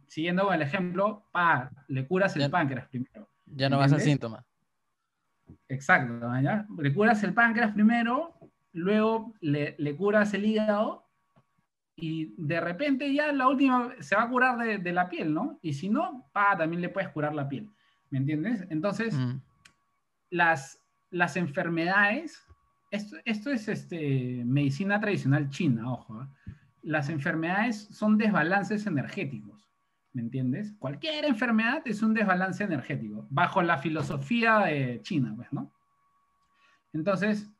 siguiendo 0.06 0.44
con 0.44 0.54
el 0.54 0.62
ejemplo, 0.62 1.26
pa, 1.32 1.70
le 1.88 2.06
curas 2.06 2.36
el 2.36 2.50
páncreas 2.50 2.86
primero. 2.88 3.28
Ya 3.46 3.68
no 3.68 3.78
vas 3.78 3.92
a 3.92 3.98
síntomas. 3.98 4.44
Exacto, 5.68 6.28
¿ya? 6.40 6.66
Le 6.78 6.92
curas 6.92 7.22
el 7.24 7.34
páncreas 7.34 7.72
primero, 7.72 8.34
luego 8.72 9.34
le, 9.40 9.74
le, 9.78 9.96
curas 9.96 10.34
el 10.34 10.44
hígado 10.44 11.06
y 11.96 12.34
de 12.36 12.60
repente 12.60 13.12
ya 13.12 13.32
la 13.32 13.48
última 13.48 13.94
se 14.00 14.16
va 14.16 14.24
a 14.24 14.28
curar 14.28 14.82
de, 14.82 14.92
la 14.92 15.08
piel, 15.08 15.32
¿no? 15.32 15.58
Y 15.62 15.72
si 15.72 15.88
no, 15.88 16.28
pa, 16.32 16.56
también 16.56 16.82
le 16.82 16.88
puedes 16.88 17.08
curar 17.10 17.34
la 17.34 17.48
piel, 17.48 17.68
¿me 18.10 18.18
entiendes? 18.18 18.66
Entonces, 18.70 19.14
mm. 19.14 19.40
las, 20.30 20.80
las 21.10 21.36
enfermedades 21.36 22.46
esto, 22.90 23.50
es 23.50 23.68
este, 23.68 24.42
medicina 24.44 25.00
tradicional 25.00 25.50
china, 25.50 25.92
ojo. 25.92 26.22
¿eh? 26.22 26.26
Las 26.82 27.08
enfermedades 27.08 27.88
son 27.90 28.16
desbalances 28.16 28.86
energéticos, 28.86 29.55
¿me 30.16 30.22
entiendes? 30.22 30.72
Cualquier 30.78 31.26
enfermedad 31.26 31.82
es 31.84 32.02
un 32.02 32.14
desbalance 32.14 32.64
energético, 32.64 33.26
bajo 33.28 33.60
la 33.60 33.76
filosofía 33.76 34.64
China, 35.02 35.34
pues, 35.36 35.52
¿no? 35.52 35.70
Entonces, 36.94 37.50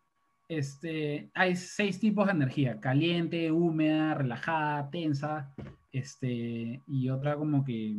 este, 0.48 1.30
hay 1.34 1.54
seis 1.54 2.00
tipos 2.00 2.24
de 2.24 2.32
energía, 2.32 2.80
caliente, 2.80 3.52
húmeda, 3.52 4.14
relajada, 4.14 4.88
tensa, 4.88 5.54
este, 5.92 6.80
y 6.86 7.10
otra 7.10 7.36
como 7.36 7.62
que, 7.62 7.94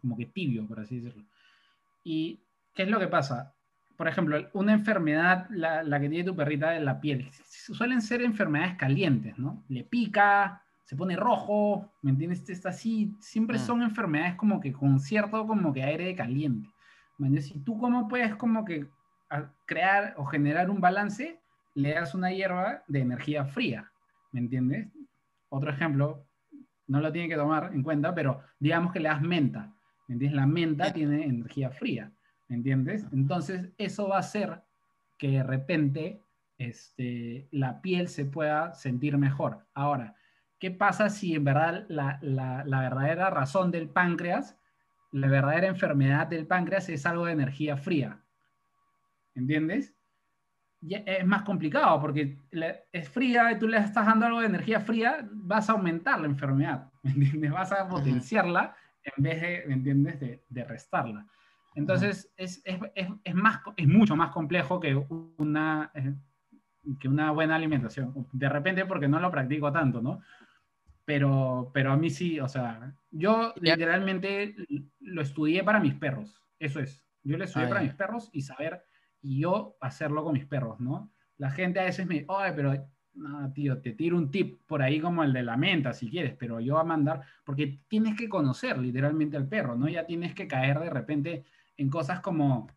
como 0.00 0.16
que 0.16 0.24
tibio, 0.24 0.66
por 0.66 0.80
así 0.80 1.00
decirlo. 1.00 1.26
¿Y 2.04 2.40
qué 2.74 2.84
es 2.84 2.88
lo 2.88 2.98
que 2.98 3.08
pasa? 3.08 3.52
por 3.96 4.08
ejemplo, 4.08 4.46
una 4.52 4.74
enfermedad, 4.74 5.46
la, 5.48 5.82
la, 5.82 5.98
que 5.98 6.10
tiene 6.10 6.24
tu 6.24 6.36
perrita 6.36 6.72
de 6.72 6.80
la 6.80 7.00
piel, 7.00 7.30
suelen 7.32 8.02
ser 8.02 8.20
enfermedades 8.20 8.76
calientes, 8.76 9.38
¿no? 9.38 9.64
Le 9.70 9.84
pica, 9.84 10.65
se 10.86 10.94
pone 10.94 11.16
rojo, 11.16 11.92
¿me 12.00 12.12
entiendes? 12.12 12.48
Está 12.48 12.68
así, 12.68 13.12
siempre 13.18 13.58
mm. 13.58 13.60
son 13.60 13.82
enfermedades 13.82 14.36
como 14.36 14.60
que 14.60 14.72
con 14.72 15.00
cierto 15.00 15.44
como 15.44 15.72
que 15.72 15.82
aire 15.82 16.14
caliente. 16.14 16.68
¿Me 17.18 17.26
entiendes? 17.26 17.56
Y 17.56 17.58
tú 17.58 17.76
cómo 17.76 18.06
puedes 18.06 18.36
como 18.36 18.64
que 18.64 18.88
crear 19.64 20.14
o 20.16 20.24
generar 20.24 20.70
un 20.70 20.80
balance, 20.80 21.40
le 21.74 21.94
das 21.94 22.14
una 22.14 22.30
hierba 22.30 22.84
de 22.86 23.00
energía 23.00 23.44
fría, 23.44 23.90
¿me 24.30 24.38
entiendes? 24.38 24.88
Otro 25.48 25.70
ejemplo, 25.70 26.24
no 26.86 27.00
lo 27.00 27.10
tiene 27.10 27.28
que 27.28 27.34
tomar 27.34 27.72
en 27.74 27.82
cuenta, 27.82 28.14
pero 28.14 28.40
digamos 28.60 28.92
que 28.92 29.00
le 29.00 29.08
das 29.08 29.20
menta, 29.20 29.74
¿me 30.06 30.12
entiendes? 30.14 30.36
La 30.36 30.46
menta 30.46 30.92
tiene 30.92 31.24
energía 31.24 31.70
fría, 31.70 32.12
¿me 32.46 32.54
entiendes? 32.54 33.04
Entonces 33.12 33.72
eso 33.76 34.08
va 34.08 34.18
a 34.18 34.20
hacer 34.20 34.62
que 35.18 35.30
de 35.30 35.42
repente 35.42 36.22
este, 36.58 37.48
la 37.50 37.80
piel 37.80 38.06
se 38.06 38.24
pueda 38.24 38.72
sentir 38.74 39.18
mejor. 39.18 39.66
Ahora, 39.74 40.14
¿qué 40.58 40.70
pasa 40.70 41.10
si 41.10 41.34
en 41.34 41.44
verdad 41.44 41.86
la, 41.88 42.18
la 42.22 42.80
verdadera 42.80 43.30
razón 43.30 43.70
del 43.70 43.88
páncreas, 43.88 44.58
la 45.12 45.28
verdadera 45.28 45.68
enfermedad 45.68 46.26
del 46.26 46.46
páncreas 46.46 46.88
es 46.88 47.06
algo 47.06 47.26
de 47.26 47.32
energía 47.32 47.76
fría? 47.76 48.22
¿entiendes? 49.36 49.94
es 50.88 51.26
más 51.26 51.42
complicado 51.42 52.00
porque 52.00 52.38
es 52.92 53.08
fría 53.08 53.50
y 53.50 53.58
tú 53.58 53.66
le 53.66 53.78
estás 53.78 54.06
dando 54.06 54.26
algo 54.26 54.40
de 54.40 54.46
energía 54.46 54.80
fría, 54.80 55.28
vas 55.32 55.68
a 55.68 55.72
aumentar 55.72 56.20
la 56.20 56.26
enfermedad, 56.26 56.90
¿me 57.02 57.10
entiendes? 57.12 57.50
Vas 57.50 57.72
a 57.72 57.88
potenciarla 57.88 58.76
en 59.02 59.22
vez 59.22 59.40
de, 59.40 59.64
¿me 59.66 59.74
entiendes?, 59.74 60.20
de, 60.20 60.64
restarla. 60.64 61.26
Entonces, 61.74 62.32
es, 62.36 62.62
es, 62.64 62.78
es, 63.24 63.34
más, 63.34 63.60
es 63.76 63.88
mucho 63.88 64.16
más 64.16 64.30
complejo 64.30 64.80
que 64.80 64.94
una, 65.38 65.90
eh, 65.94 66.14
que 66.98 67.08
una 67.08 67.30
buena 67.32 67.56
alimentación. 67.56 68.26
De 68.32 68.48
repente, 68.48 68.86
porque 68.86 69.08
no 69.08 69.20
lo 69.20 69.30
practico 69.30 69.70
tanto, 69.72 70.00
¿no? 70.00 70.20
Pero, 71.06 71.70
pero 71.72 71.92
a 71.92 71.96
mí 71.96 72.10
sí, 72.10 72.38
o 72.40 72.48
sea, 72.48 72.92
yo 73.10 73.54
literalmente 73.60 74.54
lo 75.00 75.22
estudié 75.22 75.64
para 75.64 75.80
mis 75.80 75.94
perros, 75.94 76.42
eso 76.58 76.80
es. 76.80 77.02
Yo 77.22 77.38
lo 77.38 77.44
estudié 77.44 77.66
ah, 77.66 77.70
para 77.70 77.80
mis 77.80 77.94
perros 77.94 78.28
y 78.32 78.42
saber 78.42 78.84
y 79.22 79.40
yo 79.40 79.78
hacerlo 79.80 80.22
con 80.22 80.34
mis 80.34 80.46
perros, 80.46 80.78
¿no? 80.80 81.12
La 81.38 81.50
gente 81.50 81.80
a 81.80 81.84
veces 81.84 82.06
me 82.06 82.14
dice, 82.14 82.26
oye, 82.28 82.52
pero 82.52 82.74
no, 83.14 83.52
tío, 83.52 83.80
te 83.80 83.92
tiro 83.92 84.16
un 84.16 84.30
tip 84.30 84.60
por 84.66 84.82
ahí 84.82 85.00
como 85.00 85.22
el 85.22 85.32
de 85.32 85.42
la 85.42 85.56
menta, 85.56 85.92
si 85.92 86.10
quieres, 86.10 86.34
pero 86.38 86.60
yo 86.60 86.78
a 86.78 86.84
mandar, 86.84 87.22
porque 87.44 87.80
tienes 87.88 88.16
que 88.16 88.28
conocer 88.28 88.78
literalmente 88.78 89.36
al 89.36 89.48
perro, 89.48 89.76
¿no? 89.76 89.88
Ya 89.88 90.04
tienes 90.04 90.34
que 90.34 90.46
caer 90.46 90.78
de 90.80 90.90
repente 90.90 91.44
en 91.76 91.88
cosas 91.88 92.20
como, 92.20 92.68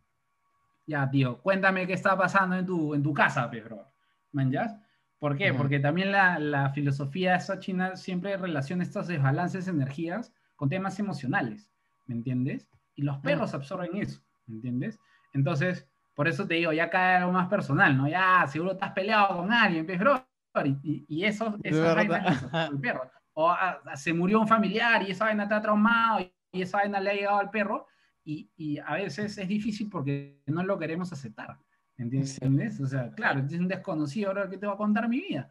ya, 0.86 1.10
tío, 1.10 1.40
cuéntame 1.42 1.86
qué 1.86 1.94
está 1.94 2.16
pasando 2.16 2.56
en 2.56 2.66
tu, 2.66 2.94
en 2.94 3.02
tu 3.02 3.12
casa, 3.12 3.50
perro. 3.50 3.86
¿Manjas? 4.32 4.76
¿Por 5.20 5.36
qué? 5.36 5.52
Porque 5.52 5.78
también 5.78 6.12
la, 6.12 6.38
la 6.38 6.70
filosofía 6.70 7.36
esa 7.36 7.60
china 7.60 7.94
siempre 7.94 8.38
relaciona 8.38 8.82
estos 8.82 9.06
desbalances 9.06 9.66
de 9.66 9.72
energías 9.72 10.32
con 10.56 10.70
temas 10.70 10.98
emocionales, 10.98 11.70
¿me 12.06 12.14
entiendes? 12.14 12.66
Y 12.96 13.02
los 13.02 13.18
perros 13.18 13.52
absorben 13.52 13.96
eso, 13.96 14.22
¿me 14.46 14.56
entiendes? 14.56 14.98
Entonces, 15.34 15.86
por 16.14 16.26
eso 16.26 16.46
te 16.46 16.54
digo, 16.54 16.72
ya 16.72 16.88
cae 16.88 17.16
algo 17.16 17.32
más 17.32 17.48
personal, 17.48 17.96
¿no? 17.96 18.08
Ya, 18.08 18.46
seguro 18.48 18.72
estás 18.72 18.92
peleado 18.92 19.36
con 19.36 19.52
alguien, 19.52 19.84
pues, 19.86 19.98
bro. 19.98 20.26
Y, 20.82 21.04
y, 21.06 21.24
eso, 21.24 21.56
eso 21.62 21.98
el 22.00 22.08
perro. 22.80 23.10
O 23.34 23.50
ah, 23.50 23.80
ah, 23.84 23.96
se 23.96 24.12
murió 24.12 24.40
un 24.40 24.48
familiar 24.48 25.02
y 25.02 25.12
esa 25.12 25.26
vaina 25.26 25.46
te 25.46 25.54
ha 25.54 25.60
traumado 25.60 26.20
y 26.52 26.62
esa 26.62 26.78
vaina 26.78 26.98
le 26.98 27.10
ha 27.10 27.14
llegado 27.14 27.38
al 27.38 27.50
perro. 27.50 27.86
Y, 28.24 28.50
y 28.56 28.78
a 28.78 28.94
veces 28.94 29.38
es 29.38 29.48
difícil 29.48 29.88
porque 29.88 30.42
no 30.46 30.62
lo 30.62 30.78
queremos 30.78 31.12
aceptar. 31.12 31.58
¿Entiendes? 32.00 32.80
O 32.80 32.86
sea, 32.86 33.12
claro, 33.12 33.40
es 33.40 33.52
un 33.52 33.68
desconocido, 33.68 34.28
ahora 34.28 34.48
que 34.48 34.58
te 34.58 34.66
va 34.66 34.72
a 34.72 34.76
contar 34.76 35.08
mi 35.08 35.20
vida 35.20 35.50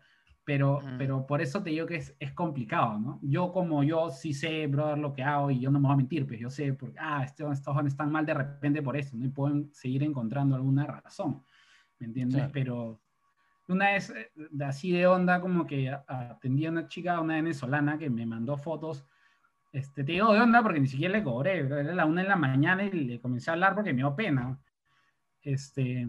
pero, 0.50 0.80
pero 0.98 1.28
por 1.28 1.44
eso 1.44 1.62
te 1.62 1.70
digo 1.70 1.86
que 1.86 1.98
es, 1.98 2.16
es, 2.20 2.34
complicado, 2.34 2.98
¿no? 2.98 3.20
Yo 3.22 3.52
como 3.52 3.84
yo 3.84 4.10
sí 4.10 4.34
sé, 4.34 4.66
brother, 4.66 4.98
lo 4.98 5.14
que 5.14 5.22
hago 5.22 5.52
y 5.52 5.60
yo 5.60 5.70
no 5.70 5.80
me 5.80 5.86
voy 5.86 5.94
a 5.94 5.98
mentir, 5.98 6.26
pues 6.26 6.40
yo 6.40 6.50
sé, 6.50 6.74
porque, 6.74 6.96
ah, 7.00 7.24
estos, 7.24 7.54
estos 7.54 7.72
jóvenes 7.72 7.94
están 7.94 8.12
mal 8.12 8.26
de 8.26 8.34
repente 8.34 8.82
por 8.82 8.98
eso, 8.98 9.16
¿no? 9.16 9.26
Y 9.26 9.30
pueden 9.30 9.72
seguir 9.72 10.02
encontrando 10.02 10.56
alguna 10.56 10.88
razón, 10.88 11.44
¿me 12.00 12.08
entiendes? 12.08 12.50
Pero 12.52 13.00
una 13.68 13.92
vez, 13.92 14.10
eh, 14.10 14.32
así 14.66 14.92
de 14.92 15.06
onda, 15.06 15.40
como 15.40 15.68
que 15.68 15.88
atendí 16.08 16.66
a 16.66 16.72
una 16.72 16.88
chica, 16.88 17.22
una 17.22 17.36
venezolana, 17.36 18.00
que 18.00 18.10
me 18.10 18.26
mandó 18.26 18.58
fotos, 18.58 19.06
este, 19.72 20.04
te 20.04 20.14
digo 20.14 20.34
de 20.34 20.42
onda 20.42 20.64
porque 20.64 20.80
ni 20.80 20.88
siquiera 20.88 21.16
le 21.16 21.24
cobré, 21.24 21.60
era 21.60 21.94
la 21.94 22.08
una 22.08 22.24
de 22.24 22.28
la 22.28 22.38
mañana 22.38 22.86
y 22.86 22.90
le 22.90 23.22
comencé 23.22 23.52
a 23.52 23.54
hablar 23.54 23.76
porque 23.76 23.94
me 23.94 23.98
dio 23.98 24.16
pena, 24.16 24.60
este 25.44 26.08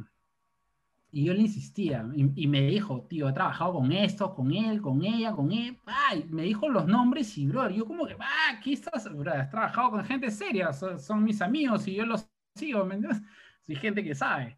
y 1.13 1.25
yo 1.25 1.35
le 1.35 1.41
insistía 1.41 2.09
y, 2.15 2.47
me 2.47 2.63
dijo, 2.63 3.05
tío, 3.09 3.29
he 3.29 3.33
trabajado 3.33 3.75
con 3.75 3.91
esto, 3.91 4.33
con 4.35 4.53
él, 4.53 4.81
con 4.81 5.05
ella, 5.05 5.33
con 5.33 5.51
él. 5.51 5.77
Ay, 5.87 6.25
me 6.31 6.43
dijo 6.43 6.69
los 6.69 6.87
nombres 6.87 7.37
y, 7.37 7.47
bro, 7.47 7.69
yo 7.69 7.85
como 7.85 8.07
que, 8.07 8.15
ah, 8.21 8.55
aquí 8.57 8.75
estás, 8.75 9.13
bro, 9.13 9.33
has 9.33 9.51
trabajado 9.51 9.91
con 9.91 10.05
gente 10.05 10.31
seria, 10.31 10.73
son, 10.73 11.25
mis 11.25 11.43
amigos 11.43 11.87
y 11.89 11.95
yo 11.95 12.07
los 12.07 12.29
sigo, 12.55 12.85
¿me 12.85 12.95
entiendes? 12.95 13.23
Soy 13.63 13.77
gente 13.77 14.05
que 14.05 14.15
sabe. 14.15 14.57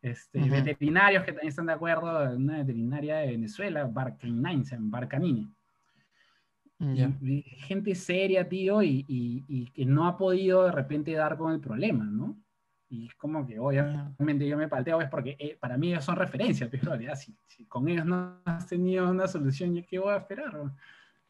Este, 0.00 0.38
Veterinarios 0.38 1.24
que 1.24 1.32
también 1.32 1.48
están 1.48 1.66
de 1.66 1.72
acuerdo, 1.72 2.34
una 2.36 2.58
veterinaria 2.58 3.16
de 3.16 3.28
Venezuela, 3.28 3.84
Barcanine, 3.84 4.64
Barcanini. 4.78 5.50
Gente 6.78 7.94
seria, 7.94 8.46
tío, 8.46 8.82
y, 8.82 9.04
y, 9.08 9.44
y 9.48 9.66
que 9.66 9.86
no 9.86 10.06
ha 10.06 10.16
podido 10.18 10.64
de 10.64 10.72
repente 10.72 11.12
dar 11.12 11.38
con 11.38 11.52
el 11.52 11.60
problema, 11.60 12.04
¿no? 12.04 12.36
Y 12.94 13.06
es 13.08 13.14
como 13.16 13.44
que 13.44 13.58
obviamente 13.58 14.46
yo 14.46 14.56
me 14.56 14.68
palteo, 14.68 15.00
es 15.00 15.08
porque 15.08 15.36
eh, 15.38 15.56
para 15.58 15.76
mí 15.76 15.88
ellos 15.90 16.04
son 16.04 16.14
referencias, 16.14 16.68
pero 16.70 16.90
realidad, 16.90 17.16
si, 17.16 17.64
con 17.66 17.88
ellos 17.88 18.06
no 18.06 18.38
has 18.44 18.66
tenido 18.68 19.10
una 19.10 19.26
solución, 19.26 19.74
¿yo 19.74 19.82
qué 19.84 19.98
voy 19.98 20.14
a 20.14 20.18
esperar? 20.18 20.54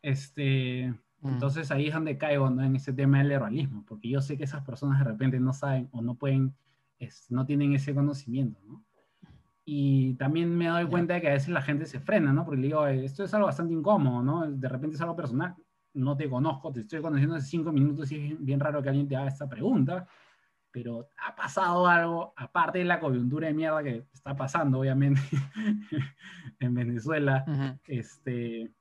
Este, 0.03 0.93
mm. 1.21 1.29
Entonces 1.29 1.71
ahí 1.71 1.89
es 1.89 1.95
donde 1.95 2.19
caigo 2.19 2.49
en 2.49 2.77
ese 2.77 2.93
tema 2.93 3.19
del 3.19 3.33
heroísmo, 3.33 3.83
porque 3.87 4.11
yo 4.11 4.21
sé 4.21 4.37
que 4.37 4.45
esas 4.45 4.63
personas 4.63 4.99
de 4.99 5.05
repente 5.05 5.41
no 5.41 5.55
saben 5.55 5.89
o 5.93 6.03
no 6.03 6.17
pueden, 6.17 6.55
no 7.31 7.47
tienen 7.47 7.73
ese 7.75 7.95
conocimiento, 7.95 8.61
¿no? 8.67 8.85
Y 9.67 10.13
también 10.17 10.55
me 10.55 10.69
doy 10.69 10.85
cuenta 10.85 11.15
de 11.15 11.23
que 11.23 11.29
a 11.29 11.33
veces 11.33 11.49
la 11.49 11.63
gente 11.63 11.87
se 11.87 11.99
frena, 11.99 12.35
¿no? 12.35 12.45
Porque 12.45 12.61
le 12.61 12.67
digo, 12.67 12.87
esto 12.87 13.25
es 13.25 13.33
algo 13.33 13.47
bastante 13.47 13.73
incómodo, 13.73 14.23
¿no? 14.23 14.51
De 14.51 14.69
repente 14.69 14.97
es 14.97 15.01
algo 15.01 15.17
personal, 15.17 15.55
no 15.95 16.15
te 16.15 16.29
conozco, 16.29 16.71
te 16.71 16.81
estoy 16.81 17.01
conociendo 17.01 17.37
hace 17.37 17.47
cinco 17.47 17.73
minutos 17.73 18.13
y 18.13 18.33
es 18.33 18.45
bien 18.45 18.61
raro 18.61 18.83
que 18.83 18.91
alguien 18.91 19.09
te 19.09 19.17
haga 19.17 19.29
esta 19.29 19.49
pregunta 19.49 20.07
pero 20.75 21.09
ha 21.25 21.37
pasado 21.37 21.87
algo, 21.87 22.35
aparte 22.37 22.81
de 22.81 22.85
la 22.85 22.99
coyuntura 22.99 23.47
de 23.47 23.55
mierda 23.55 23.81
que 23.81 24.09
está 24.13 24.35
pasando, 24.35 24.81
obviamente, 24.81 25.21
en 26.59 26.75
Venezuela, 26.75 27.79
este, 27.87 28.75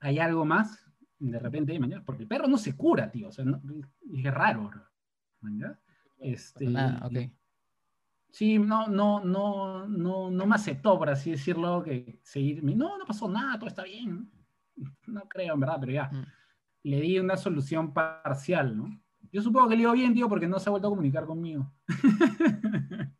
hay 0.00 0.18
algo 0.18 0.44
más, 0.44 0.86
de 1.18 1.38
repente, 1.38 1.80
porque 2.04 2.24
el 2.24 2.28
perro 2.28 2.46
no 2.46 2.58
se 2.58 2.76
cura, 2.76 3.10
tío, 3.10 3.28
o 3.28 3.32
sea, 3.32 3.46
es 4.12 4.34
raro, 4.34 4.70
Este, 6.18 6.66
ah, 6.76 7.00
okay. 7.06 7.32
Sí, 8.30 8.58
no, 8.58 8.88
no, 8.88 9.24
no, 9.24 9.88
no, 9.88 10.30
no 10.30 10.46
me 10.46 10.54
aceptó, 10.56 10.98
por 10.98 11.08
así 11.08 11.30
decirlo, 11.30 11.82
que 11.82 12.20
seguirme, 12.22 12.74
no, 12.74 12.98
no 12.98 13.06
pasó 13.06 13.30
nada, 13.30 13.58
todo 13.58 13.68
está 13.68 13.84
bien, 13.84 14.30
no 15.06 15.22
creo, 15.22 15.54
en 15.54 15.60
verdad, 15.60 15.78
pero 15.80 15.92
ya, 15.92 16.10
mm. 16.12 16.26
le 16.82 17.00
di 17.00 17.18
una 17.18 17.38
solución 17.38 17.94
parcial, 17.94 18.76
¿no? 18.76 19.00
Yo 19.32 19.42
supongo 19.42 19.68
que 19.68 19.76
le 19.76 19.82
iba 19.82 19.92
bien, 19.92 20.14
tío, 20.14 20.28
porque 20.28 20.46
no 20.46 20.58
se 20.58 20.68
ha 20.68 20.72
vuelto 20.72 20.88
a 20.88 20.90
comunicar 20.90 21.26
conmigo. 21.26 21.70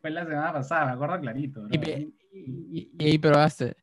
Fue 0.00 0.10
la 0.10 0.26
semana 0.26 0.52
pasada, 0.52 0.86
me 0.86 0.92
acuerdo 0.92 1.20
clarito. 1.20 1.66
Y, 1.70 2.92
ahí 2.98 3.18
probaste. 3.18 3.76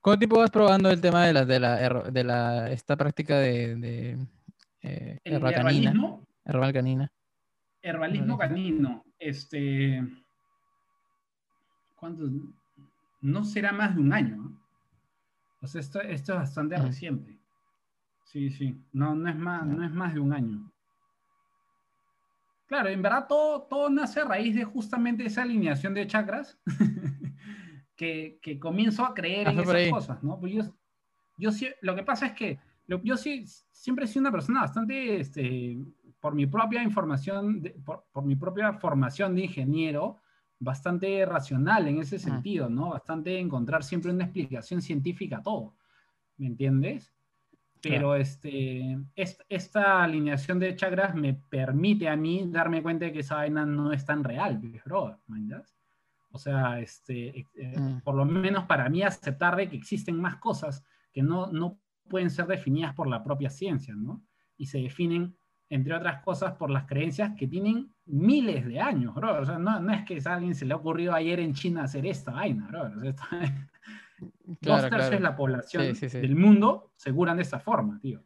¿Cuánto 0.00 0.20
tiempo 0.20 0.38
vas 0.38 0.50
probando 0.50 0.90
el 0.90 1.00
tema 1.00 1.26
de 1.26 1.32
la, 1.32 1.44
de 1.44 1.60
la, 1.60 2.02
de 2.10 2.24
la 2.24 2.70
esta 2.70 2.96
práctica 2.96 3.38
de, 3.38 3.76
de 3.76 4.18
eh, 4.82 5.18
herbalismo? 5.24 6.26
Herbal 6.44 6.72
canina. 6.72 7.12
Herbalismo 7.82 8.38
canino. 8.38 9.04
Este. 9.18 10.02
¿Cuánto? 11.94 12.24
No 13.20 13.44
será 13.44 13.72
más 13.72 13.94
de 13.94 14.00
un 14.00 14.12
año. 14.12 14.58
O 15.60 15.66
sea, 15.66 15.80
esto, 15.80 16.00
esto 16.00 16.32
es 16.32 16.38
bastante 16.38 16.76
reciente. 16.76 17.37
Sí, 18.28 18.50
sí. 18.50 18.78
No, 18.92 19.14
no 19.14 19.28
es 19.30 19.36
más, 19.36 19.66
no 19.66 19.82
es 19.82 19.90
más 19.90 20.12
de 20.12 20.20
un 20.20 20.34
año. 20.34 20.70
Claro, 22.66 22.90
en 22.90 23.00
verdad 23.00 23.26
todo, 23.26 23.62
todo 23.62 23.88
nace 23.88 24.20
a 24.20 24.26
raíz 24.26 24.54
de 24.54 24.64
justamente 24.64 25.24
esa 25.24 25.42
alineación 25.42 25.94
de 25.94 26.06
chakras 26.06 26.60
que, 27.96 28.38
que 28.42 28.58
comienzo 28.58 29.06
a 29.06 29.14
creer 29.14 29.48
en 29.48 29.60
esas 29.60 29.88
cosas, 29.88 30.22
¿no? 30.22 30.38
Pues 30.38 30.52
yo, 30.52 30.62
yo 31.38 31.50
lo 31.80 31.96
que 31.96 32.02
pasa 32.02 32.26
es 32.26 32.32
que 32.32 32.58
yo 32.86 33.16
sí, 33.16 33.46
siempre 33.70 34.04
he 34.04 34.08
sido 34.08 34.20
una 34.20 34.32
persona 34.32 34.60
bastante, 34.60 35.20
este, 35.20 35.78
por 36.20 36.34
mi 36.34 36.46
propia 36.46 36.82
información, 36.82 37.62
por, 37.82 38.04
por, 38.12 38.24
mi 38.26 38.36
propia 38.36 38.74
formación 38.74 39.34
de 39.34 39.44
ingeniero, 39.44 40.20
bastante 40.58 41.24
racional 41.24 41.88
en 41.88 42.00
ese 42.00 42.16
ah. 42.16 42.18
sentido, 42.18 42.68
¿no? 42.68 42.90
Bastante 42.90 43.38
encontrar 43.38 43.84
siempre 43.84 44.12
una 44.12 44.24
explicación 44.24 44.82
científica 44.82 45.38
a 45.38 45.42
todo, 45.42 45.74
¿me 46.36 46.46
entiendes? 46.46 47.10
Pero 47.82 48.14
este, 48.14 48.98
esta 49.14 50.02
alineación 50.02 50.58
de 50.58 50.74
chakras 50.74 51.14
me 51.14 51.34
permite 51.34 52.08
a 52.08 52.16
mí 52.16 52.44
darme 52.48 52.82
cuenta 52.82 53.06
de 53.06 53.12
que 53.12 53.20
esa 53.20 53.36
vaina 53.36 53.64
no 53.64 53.92
es 53.92 54.04
tan 54.04 54.24
real, 54.24 54.60
bro, 54.84 55.18
O 56.30 56.38
sea, 56.38 56.80
este, 56.80 57.46
eh, 57.54 57.78
mm. 57.78 58.00
por 58.00 58.14
lo 58.14 58.24
menos 58.24 58.64
para 58.64 58.88
mí 58.88 59.02
aceptar 59.02 59.56
de 59.56 59.68
que 59.68 59.76
existen 59.76 60.20
más 60.20 60.36
cosas 60.36 60.84
que 61.12 61.22
no, 61.22 61.46
no 61.46 61.78
pueden 62.08 62.30
ser 62.30 62.46
definidas 62.46 62.94
por 62.94 63.06
la 63.06 63.22
propia 63.22 63.50
ciencia, 63.50 63.94
¿no? 63.94 64.24
Y 64.56 64.66
se 64.66 64.78
definen, 64.78 65.36
entre 65.68 65.94
otras 65.94 66.22
cosas, 66.22 66.54
por 66.54 66.70
las 66.70 66.86
creencias 66.86 67.32
que 67.36 67.46
tienen 67.46 67.94
miles 68.06 68.66
de 68.66 68.80
años, 68.80 69.14
bro. 69.14 69.40
O 69.40 69.44
sea, 69.44 69.58
no, 69.58 69.78
no 69.78 69.92
es 69.92 70.04
que 70.04 70.20
a 70.24 70.34
alguien 70.34 70.54
se 70.54 70.64
le 70.64 70.72
ha 70.72 70.76
ocurrido 70.76 71.14
ayer 71.14 71.38
en 71.40 71.54
China 71.54 71.84
hacer 71.84 72.06
esta 72.06 72.32
vaina, 72.32 72.66
bro. 72.66 72.86
O 72.86 73.00
sea, 73.00 73.14
dos 74.18 74.82
tercios 74.82 75.10
de 75.10 75.20
la 75.20 75.36
población 75.36 75.92
del 75.92 76.36
mundo 76.36 76.92
se 76.96 77.12
curan 77.12 77.36
de 77.36 77.42
esta 77.42 77.60
forma, 77.60 77.98
tío. 78.00 78.22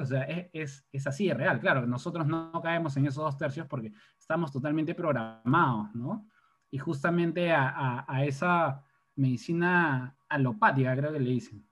O 0.00 0.04
sea, 0.04 0.22
es, 0.22 0.86
es, 0.92 1.06
así 1.06 1.26
de 1.26 1.34
real. 1.34 1.58
Claro, 1.58 1.86
nosotros 1.86 2.26
no, 2.26 2.52
caemos 2.62 2.96
en 2.96 3.06
esos 3.06 3.24
dos 3.24 3.36
tercios 3.36 3.66
porque 3.66 3.92
estamos 4.18 4.52
totalmente 4.52 4.94
programados, 4.94 5.92
¿no? 5.94 6.28
Y 6.70 6.78
justamente 6.78 7.52
a, 7.52 8.04
a, 8.06 8.24
esa 8.24 8.82
medicina 9.16 10.16
alopática, 10.28 10.94
creo 10.96 11.12
que 11.12 11.20
le 11.20 11.30
dicen, 11.30 11.66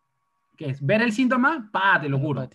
que 0.57 0.71
es 0.71 0.85
ver 0.85 1.03
el 1.03 1.13
síntoma, 1.13 1.69
pa, 1.73 2.01
te 2.01 2.09
lo 2.09 2.21
curo. 2.21 2.49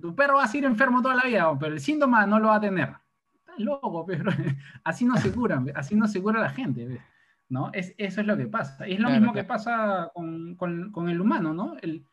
Tu 0.00 0.14
perro 0.14 0.36
va 0.36 0.44
a 0.44 0.48
ser 0.48 0.64
enfermo 0.64 1.00
toda 1.00 1.14
la 1.14 1.24
vida, 1.24 1.56
pero 1.58 1.72
el 1.72 1.80
síntoma 1.80 2.26
no 2.26 2.38
lo 2.38 2.48
va 2.48 2.56
a 2.56 2.60
tener. 2.60 2.92
Estás 3.38 3.58
loco, 3.58 4.04
pero 4.04 4.30
así 4.84 5.04
no 5.06 5.16
se 5.16 5.32
cura, 5.32 5.62
así 5.74 5.94
no 5.96 6.06
se 6.06 6.20
cura 6.20 6.40
la 6.40 6.50
gente. 6.50 7.00
¿No? 7.48 7.70
Es, 7.72 7.94
eso 7.98 8.20
es 8.20 8.26
lo 8.26 8.36
que 8.36 8.46
pasa. 8.46 8.88
Y 8.88 8.94
es 8.94 9.00
lo 9.00 9.10
mismo 9.10 9.32
que 9.32 9.44
pasa 9.44 10.10
con, 10.14 10.56
con, 10.56 11.08
el 11.08 11.20
humano, 11.20 11.54
¿no? 11.54 11.76
El, 11.80 12.04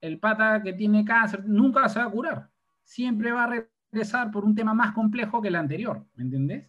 el, 0.00 0.18
pata 0.18 0.62
que 0.62 0.72
tiene 0.72 1.04
cáncer 1.04 1.44
nunca 1.46 1.88
se 1.88 1.98
va 1.98 2.06
a 2.06 2.10
curar. 2.10 2.50
Siempre 2.84 3.32
va 3.32 3.44
a 3.44 3.66
regresar 3.92 4.30
por 4.30 4.44
un 4.44 4.54
tema 4.54 4.74
más 4.74 4.92
complejo 4.92 5.40
que 5.40 5.48
el 5.48 5.56
anterior, 5.56 6.04
¿me 6.14 6.24
entendés? 6.24 6.68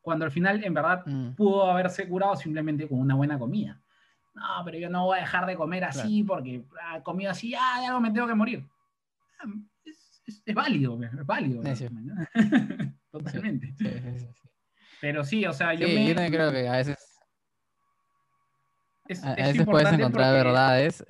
Cuando 0.00 0.24
al 0.24 0.30
final, 0.30 0.62
en 0.64 0.74
verdad, 0.74 1.04
mm. 1.06 1.34
pudo 1.34 1.70
haberse 1.70 2.08
curado 2.08 2.36
simplemente 2.36 2.88
con 2.88 3.00
una 3.00 3.14
buena 3.14 3.38
comida. 3.38 3.80
No, 4.34 4.64
pero 4.64 4.78
yo 4.78 4.88
no 4.88 5.06
voy 5.06 5.18
a 5.18 5.22
dejar 5.22 5.46
de 5.46 5.56
comer 5.56 5.84
así 5.84 6.22
porque 6.22 6.64
ah, 6.82 7.02
comido 7.02 7.30
así, 7.30 7.54
ah, 7.54 7.80
ya 7.82 7.90
no 7.90 8.00
me 8.00 8.10
tengo 8.10 8.26
que 8.26 8.34
morir. 8.34 8.64
Ah, 9.40 9.46
es, 9.84 10.22
es, 10.46 10.54
válido, 10.54 10.98
es 11.02 11.26
válido. 11.26 11.62
Totalmente. 13.10 13.74
pero 15.00 15.24
sí, 15.24 15.44
o 15.44 15.52
sea, 15.52 15.74
yo, 15.74 15.88
me... 15.88 16.06
yo 16.06 16.14
creo 16.14 16.52
que 16.52 16.68
a 16.68 16.76
veces 16.76 17.07
a, 19.22 19.34
veces 19.34 19.64
puedes 19.64 19.92
encontrar 19.92 20.32
verdades, 20.32 21.04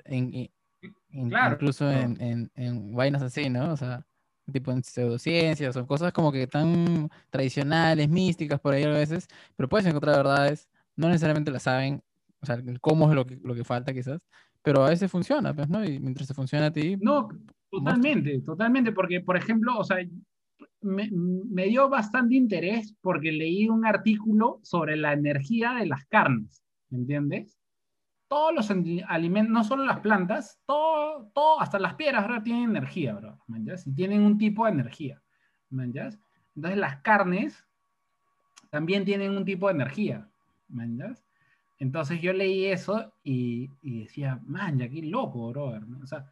incluso 1.11 1.89
en, 1.89 2.51
en, 2.55 2.95
vainas 2.95 3.21
así, 3.21 3.49
¿no? 3.49 3.73
O 3.73 3.77
sea, 3.77 4.05
tipo 4.51 4.71
en 4.71 4.83
pseudociencias 4.83 5.75
o 5.77 5.85
cosas 5.85 6.11
como 6.11 6.31
que 6.31 6.47
tan 6.47 7.09
tradicionales, 7.29 8.09
místicas 8.09 8.59
por 8.59 8.73
ahí 8.73 8.83
a 8.83 8.89
veces, 8.89 9.27
pero 9.55 9.69
puedes 9.69 9.87
encontrar 9.87 10.17
verdades, 10.17 10.69
no 10.95 11.07
necesariamente 11.07 11.51
las 11.51 11.63
saben, 11.63 12.01
o 12.41 12.45
sea, 12.45 12.61
cómo 12.81 13.09
es 13.09 13.15
lo 13.15 13.25
que, 13.25 13.39
lo 13.43 13.53
que 13.55 13.63
falta 13.63 13.93
quizás, 13.93 14.21
pero 14.61 14.83
a 14.83 14.89
veces 14.89 15.11
funciona, 15.11 15.53
pues, 15.53 15.69
¿no? 15.69 15.83
Y 15.83 15.99
mientras 15.99 16.27
te 16.27 16.33
funciona 16.33 16.67
a 16.67 16.71
ti... 16.71 16.97
No, 16.99 17.29
totalmente, 17.69 18.41
totalmente, 18.41 18.91
porque, 18.91 19.21
por 19.21 19.37
ejemplo, 19.37 19.77
o 19.77 19.83
sea, 19.83 19.97
me, 20.81 21.09
me, 21.11 21.65
dio 21.65 21.89
bastante 21.89 22.35
interés 22.35 22.95
porque 23.01 23.31
leí 23.31 23.67
un 23.69 23.85
artículo 23.85 24.59
sobre 24.63 24.95
la 24.95 25.13
energía 25.13 25.73
de 25.73 25.85
las 25.85 26.05
carnes, 26.05 26.63
¿me 26.89 26.99
entiendes? 26.99 27.58
Todos 28.29 28.53
los 28.53 28.71
alimentos, 29.07 29.51
no 29.51 29.63
solo 29.63 29.83
las 29.83 29.99
plantas, 29.99 30.61
todo, 30.65 31.31
todo 31.33 31.59
hasta 31.59 31.79
las 31.79 31.95
piedras 31.95 32.43
tienen 32.43 32.69
energía, 32.69 33.15
bro, 33.15 33.39
Y 33.85 33.91
tienen 33.93 34.21
un 34.21 34.37
tipo 34.37 34.65
de 34.65 34.71
energía, 34.71 35.21
Entonces 35.71 36.19
las 36.55 36.97
carnes 37.01 37.65
también 38.69 39.03
tienen 39.03 39.35
un 39.35 39.43
tipo 39.43 39.67
de 39.67 39.73
energía, 39.73 40.29
Entonces 41.79 42.21
yo 42.21 42.31
leí 42.31 42.65
eso 42.65 43.11
y, 43.23 43.67
decía, 43.81 44.39
man, 44.45 44.77
ya 44.77 44.87
qué 44.87 45.01
loco, 45.01 45.49
bro. 45.49 45.79
O 46.03 46.05
sea, 46.05 46.31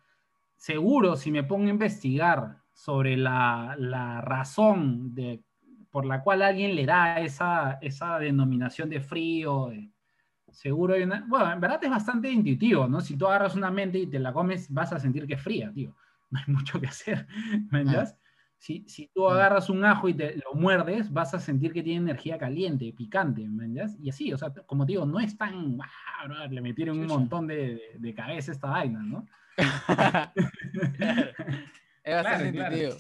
seguro 0.56 1.16
si 1.16 1.32
me 1.32 1.44
pongo 1.44 1.66
a 1.66 1.72
investigar 1.72 2.58
sobre 2.74 3.18
la, 3.18 3.76
la 3.80 4.22
razón 4.22 5.16
de, 5.16 5.42
por 5.90 6.06
la 6.06 6.22
cual 6.22 6.44
alguien 6.44 6.76
le 6.76 6.86
da 6.86 7.20
esa, 7.22 7.80
esa 7.82 8.20
denominación 8.20 8.88
de 8.88 9.02
frío, 9.02 9.70
de, 9.70 9.90
seguro 10.58 10.96
hay 10.96 11.04
una... 11.04 11.24
Bueno, 11.28 11.52
en 11.54 11.62
verdad 11.62 11.84
es 11.84 11.90
bastante 11.90 12.32
intuitivo, 12.32 12.88
¿no? 12.88 13.00
Si 13.00 13.16
tú 13.16 13.28
agarras 13.28 13.56
una 13.56 13.70
mente 13.70 14.00
y 14.00 14.08
te 14.08 14.18
la 14.18 14.34
comes, 14.34 14.74
vas 14.74 14.92
a 14.92 15.00
sentir 15.00 15.28
que 15.28 15.36
es 15.36 15.42
fría, 15.42 15.72
tío. 15.72 15.96
No 16.30 16.40
hay 16.40 16.54
mucho 16.54 16.82
que 16.82 16.88
hacer, 16.88 17.26
¿me 17.72 17.80
entiendes? 17.82 18.14
Si, 18.58 18.84
si, 18.90 19.08
tú 19.14 19.30
agarras 19.30 19.70
un 19.70 19.86
ajo 19.86 20.10
y 20.10 20.14
te 20.14 20.36
lo 20.36 20.60
muerdes, 20.60 21.10
vas 21.14 21.34
a 21.34 21.40
sentir 21.40 21.72
que 21.72 21.82
tiene 21.82 22.02
energía 22.02 22.38
caliente, 22.38 22.92
picante, 22.92 23.48
¿me 23.48 23.64
entiendes? 23.64 23.96
Y 24.02 24.10
así, 24.10 24.34
o 24.34 24.38
sea, 24.38 24.52
como 24.66 24.86
digo, 24.86 25.06
no 25.06 25.22
es 25.22 25.38
tan... 25.38 25.78
Le 26.50 26.60
metieron 26.60 27.00
un 27.00 27.08
montón 27.08 27.48
de, 27.48 27.80
de, 27.98 28.14
cabeza 28.14 28.52
esta 28.52 28.68
vaina, 28.68 29.00
¿no? 29.04 29.26
es 32.04 32.14
bastante 32.24 32.48
intuitivo. 32.50 32.96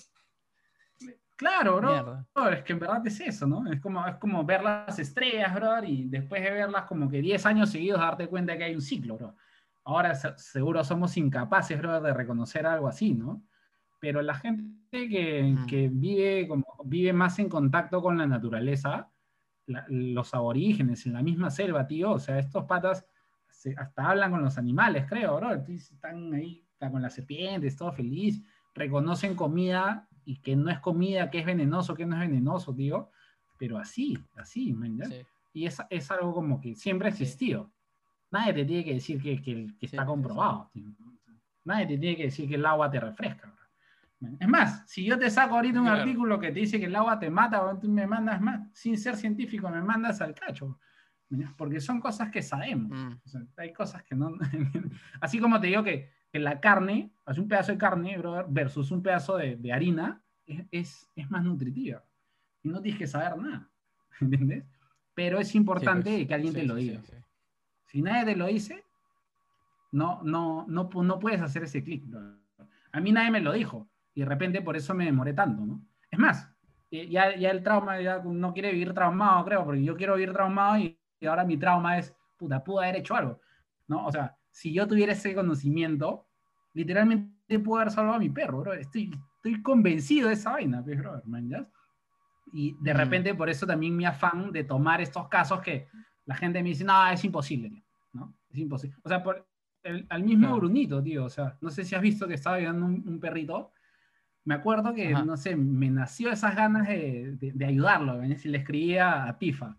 Claro, 1.38 1.78
bro. 1.78 2.26
Es 2.50 2.64
que 2.64 2.74
en 2.74 2.80
verdad 2.80 3.06
es 3.06 3.20
eso, 3.22 3.46
¿no? 3.46 3.72
Es 3.72 3.80
como, 3.80 4.06
es 4.08 4.16
como 4.16 4.44
ver 4.44 4.64
las 4.64 4.98
estrellas, 4.98 5.54
bro, 5.54 5.84
y 5.84 6.06
después 6.10 6.42
de 6.42 6.50
verlas 6.50 6.86
como 6.86 7.08
que 7.08 7.22
10 7.22 7.46
años 7.46 7.70
seguidos 7.70 8.00
darte 8.00 8.28
cuenta 8.28 8.58
que 8.58 8.64
hay 8.64 8.76
un 8.76 8.82
ciclo, 8.82 9.18
bro. 9.18 9.36
Ahora 9.84 10.16
seguro 10.16 10.84
somos 10.84 11.16
incapaces, 11.16 11.78
bro, 11.78 12.02
de 12.02 12.14
reconocer 12.14 12.66
algo 12.66 12.88
así, 12.88 13.14
¿no? 13.14 13.44
Pero 14.00 14.22
la 14.22 14.34
gente 14.34 14.74
que, 14.92 15.56
que 15.70 15.90
vive, 15.92 16.48
como, 16.48 16.66
vive 16.84 17.14
más 17.14 17.38
en 17.38 17.50
contacto 17.50 18.02
con 18.02 18.18
la 18.18 18.26
naturaleza, 18.26 19.12
los 19.68 20.34
aborígenes 20.34 21.06
en 21.06 21.14
la 21.14 21.22
misma 21.22 21.52
selva, 21.52 21.86
tío, 21.86 22.14
o 22.14 22.20
sea, 22.20 22.40
estos 22.40 22.66
patas 22.66 23.06
hasta 23.76 24.10
hablan 24.10 24.32
con 24.32 24.44
los 24.44 24.58
animales, 24.58 25.06
creo, 25.08 25.38
bro. 25.38 25.54
Están 25.54 26.34
ahí, 26.34 26.66
están 26.72 26.92
con 26.92 27.02
las 27.02 27.14
serpientes, 27.14 27.76
todo 27.76 27.92
feliz, 27.92 28.42
reconocen 28.74 29.36
comida 29.36 30.07
y 30.28 30.42
que 30.42 30.58
no 30.58 30.70
es 30.70 30.80
comida, 30.80 31.30
que 31.30 31.40
es 31.40 31.46
venenoso, 31.46 31.96
que 31.96 32.06
no 32.06 32.22
es 32.22 32.30
venenoso, 32.30 32.74
digo, 32.74 33.12
pero 33.58 33.78
así, 33.78 34.18
así, 34.36 34.74
¿me 34.74 34.88
entiendes? 34.88 35.26
Y 35.54 35.66
es, 35.66 35.82
es, 35.90 36.12
algo 36.12 36.34
como 36.34 36.60
que 36.60 36.76
siempre 36.76 37.08
ha 37.08 37.12
existido. 37.12 37.72
Nadie 38.30 38.54
te 38.54 38.66
tiene 38.66 38.84
que 38.84 38.94
decir 38.96 39.22
que, 39.22 39.42
que, 39.42 39.74
está 39.80 40.06
comprobado. 40.06 40.70
Nadie 41.64 41.88
te 41.88 41.98
tiene 41.98 42.18
que 42.18 42.24
decir 42.24 42.50
que 42.50 42.56
el 42.56 42.66
agua 42.66 42.92
te 42.92 43.00
refresca. 43.00 43.56
Es 44.38 44.48
más, 44.50 44.84
si 44.86 45.06
yo 45.06 45.18
te 45.18 45.30
saco 45.30 45.56
ahorita 45.56 45.80
un 45.80 45.88
artículo 45.88 46.38
que 46.38 46.52
te 46.52 46.60
dice 46.60 46.78
que 46.78 46.88
el 46.88 46.96
agua 46.98 47.18
te 47.18 47.30
mata, 47.30 47.64
o 47.64 47.80
tú 47.80 47.88
me 47.88 48.06
mandas 48.06 48.42
más, 48.42 48.68
sin 48.74 48.98
ser 48.98 49.16
científico, 49.16 49.70
me 49.70 49.82
mandas 49.82 50.20
al 50.20 50.36
cacho. 50.36 50.78
Porque 51.56 51.80
son 51.80 52.02
cosas 52.02 52.30
que 52.30 52.42
sabemos. 52.42 53.00
Mm. 53.00 53.48
hay 53.56 53.72
cosas 53.72 54.04
que 54.04 54.14
no. 54.14 54.34
Así 55.22 55.40
como 55.40 55.58
te 55.62 55.68
digo 55.68 55.84
que 55.86 56.17
que 56.32 56.40
la 56.40 56.60
carne, 56.60 57.12
hace 57.26 57.42
un 57.42 57.48
pedazo 57.48 57.72
de 57.72 57.78
carne, 57.78 58.22
versus 58.48 58.92
un 58.92 59.02
pedazo 59.02 59.38
de, 59.38 59.72
harina, 59.72 60.22
es, 60.72 61.10
es, 61.16 61.30
más 61.30 61.44
nutritiva. 61.44 62.04
Y 62.64 62.70
no 62.70 62.82
tienes 62.82 63.00
que 63.00 63.08
saber 63.08 63.38
nada, 63.38 63.68
¿entiendes? 64.22 64.66
Pero 65.14 65.40
es 65.40 65.56
importante 65.56 66.12
pues, 66.12 66.28
que 66.28 66.34
alguien 66.34 66.54
te 66.54 66.64
lo 66.64 66.76
diga. 66.76 67.02
si 67.86 68.02
nadie 68.02 68.26
te 68.26 68.36
lo 68.36 68.48
dice, 68.48 68.84
no, 69.92 70.22
no, 70.24 70.66
no, 70.68 70.90
no 70.94 71.20
puedes 71.20 71.42
hacer 71.42 71.64
ese 71.64 71.84
clic. 71.84 72.04
A 72.92 73.00
mí 73.00 73.12
nadie 73.12 73.32
me 73.32 73.42
lo 73.42 73.54
dijo. 73.54 73.88
Y 74.14 74.22
de 74.22 74.26
repente 74.26 74.62
por 74.62 74.76
eso 74.76 74.94
me 74.94 75.06
demoré 75.06 75.34
tanto, 75.34 75.66
¿no? 75.66 75.82
Es 76.10 76.20
más, 76.20 76.50
eh, 76.92 77.08
ya, 77.10 77.36
ya 77.36 77.52
el 77.52 77.64
trauma 77.64 78.00
ya 78.00 78.20
no 78.20 78.54
quiere 78.54 78.72
vivir 78.72 78.94
traumado, 78.94 79.44
creo, 79.46 79.66
porque 79.66 79.84
yo 79.84 79.96
quiero 79.96 80.16
vivir 80.16 80.34
traumado 80.34 80.78
y, 80.78 80.98
y 81.20 81.26
ahora 81.26 81.44
mi 81.44 81.58
trauma 81.58 81.98
es, 81.98 82.16
puta, 82.38 82.64
pude 82.64 82.86
haber 82.86 82.98
hecho 82.98 83.16
algo, 83.16 83.42
¿no? 83.88 84.06
O 84.06 84.12
sea, 84.12 84.37
si 84.58 84.74
yo 84.74 84.88
tuviera 84.88 85.14
ese 85.14 85.36
conocimiento, 85.36 86.26
literalmente 86.74 87.60
puedo 87.60 87.80
haber 87.80 87.94
salvado 87.94 88.16
a 88.16 88.20
mi 88.20 88.32
perro, 88.32 88.62
bro. 88.62 88.74
Estoy, 88.74 89.12
estoy 89.36 89.62
convencido 89.62 90.30
de 90.30 90.34
esa 90.34 90.54
vaina, 90.54 90.84
pues, 90.84 90.98
bro, 90.98 91.22
man, 91.26 91.70
Y 92.52 92.76
de 92.82 92.92
mm. 92.92 92.98
repente 92.98 93.36
por 93.36 93.52
eso 93.52 93.68
también 93.68 93.96
mi 93.96 94.04
afán 94.04 94.52
de 94.52 94.64
tomar 94.64 95.00
estos 95.00 95.28
casos 95.28 95.62
que 95.62 95.88
la 96.26 96.36
gente 96.36 96.64
me 96.64 96.70
dice, 96.70 96.84
no, 96.84 97.08
es 97.08 97.24
imposible, 97.24 97.84
¿no? 98.14 98.34
Es 98.50 98.58
imposible. 98.58 98.98
O 99.04 99.10
sea, 99.10 99.22
por 99.22 99.48
el, 99.84 100.08
al 100.10 100.24
mismo 100.24 100.56
Brunito, 100.56 101.04
tío, 101.04 101.26
o 101.26 101.30
sea, 101.30 101.56
no 101.62 101.70
sé 101.70 101.86
si 101.86 101.94
has 101.94 102.02
visto 102.02 102.28
que 102.28 102.34
estaba 102.34 102.56
ayudando 102.56 102.88
un, 102.88 103.20
perrito. 103.20 103.74
Me 104.44 104.56
acuerdo 104.56 104.92
que, 104.92 105.12
no 105.12 105.38
sé, 105.38 105.56
me 105.56 105.92
nació 105.92 106.32
esas 106.32 106.56
ganas 106.56 106.88
de, 106.88 107.38
de, 107.40 107.66
ayudarlo, 107.66 108.18
¿ves? 108.18 108.44
Y 108.44 108.50
le 108.50 108.58
escribía 108.58 109.26
a 109.26 109.38
Tifa. 109.38 109.78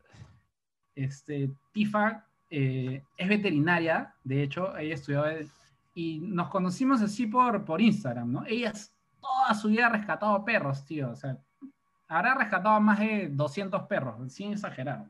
Este, 0.95 1.51
Tifa 1.73 2.28
eh, 2.51 3.03
es 3.17 3.29
veterinaria, 3.29 4.15
de 4.25 4.43
hecho, 4.43 4.77
ella 4.77 4.95
estudió 4.95 5.25
y 5.95 6.21
nos 6.21 6.49
conocimos 6.49 7.03
así 7.03 7.27
por, 7.27 7.65
por 7.65 7.81
Instagram, 7.81 8.33
¿no? 8.33 8.45
Ella 8.47 8.73
toda 9.21 9.55
su 9.55 9.69
vida 9.69 9.87
ha 9.87 9.91
rescatado 9.91 10.45
perros, 10.45 10.85
tío, 10.85 11.11
o 11.11 11.17
sea, 11.17 11.39
habrá 12.07 12.35
rescatado 12.35 12.81
más 12.81 13.01
de 13.01 13.29
200 13.31 13.83
perros, 13.83 14.33
sin 14.33 14.53
exagerar. 14.53 15.07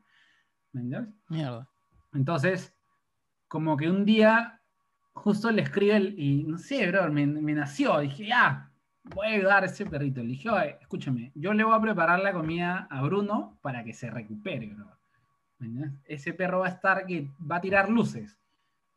¿Me 0.72 0.82
entiendes? 0.82 1.14
Mierda. 1.28 1.68
Entonces, 2.12 2.74
como 3.46 3.76
que 3.76 3.88
un 3.88 4.04
día 4.04 4.60
justo 5.12 5.50
le 5.50 5.62
escribe 5.62 5.96
el, 5.96 6.18
y 6.18 6.44
no 6.44 6.58
sé, 6.58 6.90
bro, 6.90 7.10
me, 7.12 7.26
me 7.26 7.52
nació, 7.52 7.98
dije, 8.00 8.26
ya, 8.26 8.70
voy 9.14 9.26
a 9.26 9.30
ayudar 9.30 9.62
a 9.62 9.66
ese 9.66 9.86
perrito. 9.86 10.20
Le 10.20 10.28
dije, 10.28 10.48
escúchame, 10.80 11.32
yo 11.34 11.52
le 11.52 11.64
voy 11.64 11.74
a 11.74 11.80
preparar 11.80 12.20
la 12.20 12.32
comida 12.32 12.86
a 12.90 13.02
Bruno 13.02 13.58
para 13.62 13.84
que 13.84 13.92
se 13.92 14.10
recupere, 14.10 14.74
bro. 14.74 14.97
Ese 16.04 16.32
perro 16.32 16.60
va 16.60 16.66
a 16.66 16.70
estar 16.70 17.06
que 17.06 17.30
va 17.40 17.56
a 17.56 17.60
tirar 17.60 17.88
luces. 17.90 18.38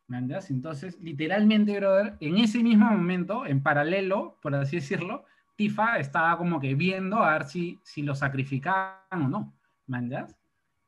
¿Me 0.08 0.18
Entonces, 0.18 1.00
literalmente, 1.00 1.78
brother, 1.78 2.18
en 2.20 2.38
ese 2.38 2.62
mismo 2.62 2.86
momento, 2.86 3.46
en 3.46 3.64
paralelo, 3.64 4.38
por 4.42 4.54
así 4.56 4.76
decirlo, 4.76 5.24
Tifa 5.56 6.00
estaba 6.00 6.38
como 6.38 6.60
que 6.60 6.76
viendo 6.76 7.24
a 7.24 7.34
ver 7.34 7.46
si, 7.46 7.80
si 7.84 8.02
lo 8.02 8.14
sacrificaban 8.14 8.98
o 9.14 9.30
no. 9.30 9.54
¿Me 9.88 10.10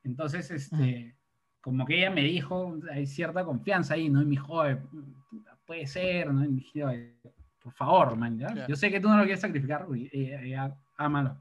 Entonces, 0.03 0.51
este, 0.51 1.15
como 1.61 1.85
que 1.85 1.99
ella 1.99 2.11
me 2.11 2.23
dijo, 2.23 2.77
hay 2.91 3.07
cierta 3.07 3.45
confianza 3.45 3.93
ahí, 3.93 4.09
¿no? 4.09 4.21
Y 4.21 4.25
me 4.25 4.31
dijo, 4.31 4.61
puede 5.65 5.87
ser, 5.87 6.33
¿no? 6.33 6.43
Y 6.43 6.49
me 6.49 6.61
dijo, 6.61 6.89
por 7.61 7.71
favor, 7.71 8.17
man, 8.17 8.37
¿ya? 8.37 8.67
Yo 8.67 8.75
sé 8.75 8.91
que 8.91 8.99
tú 8.99 9.07
no 9.07 9.15
lo 9.15 9.23
quieres 9.23 9.39
sacrificar, 9.39 9.87
ella, 10.11 10.75
ámalo. 10.97 11.37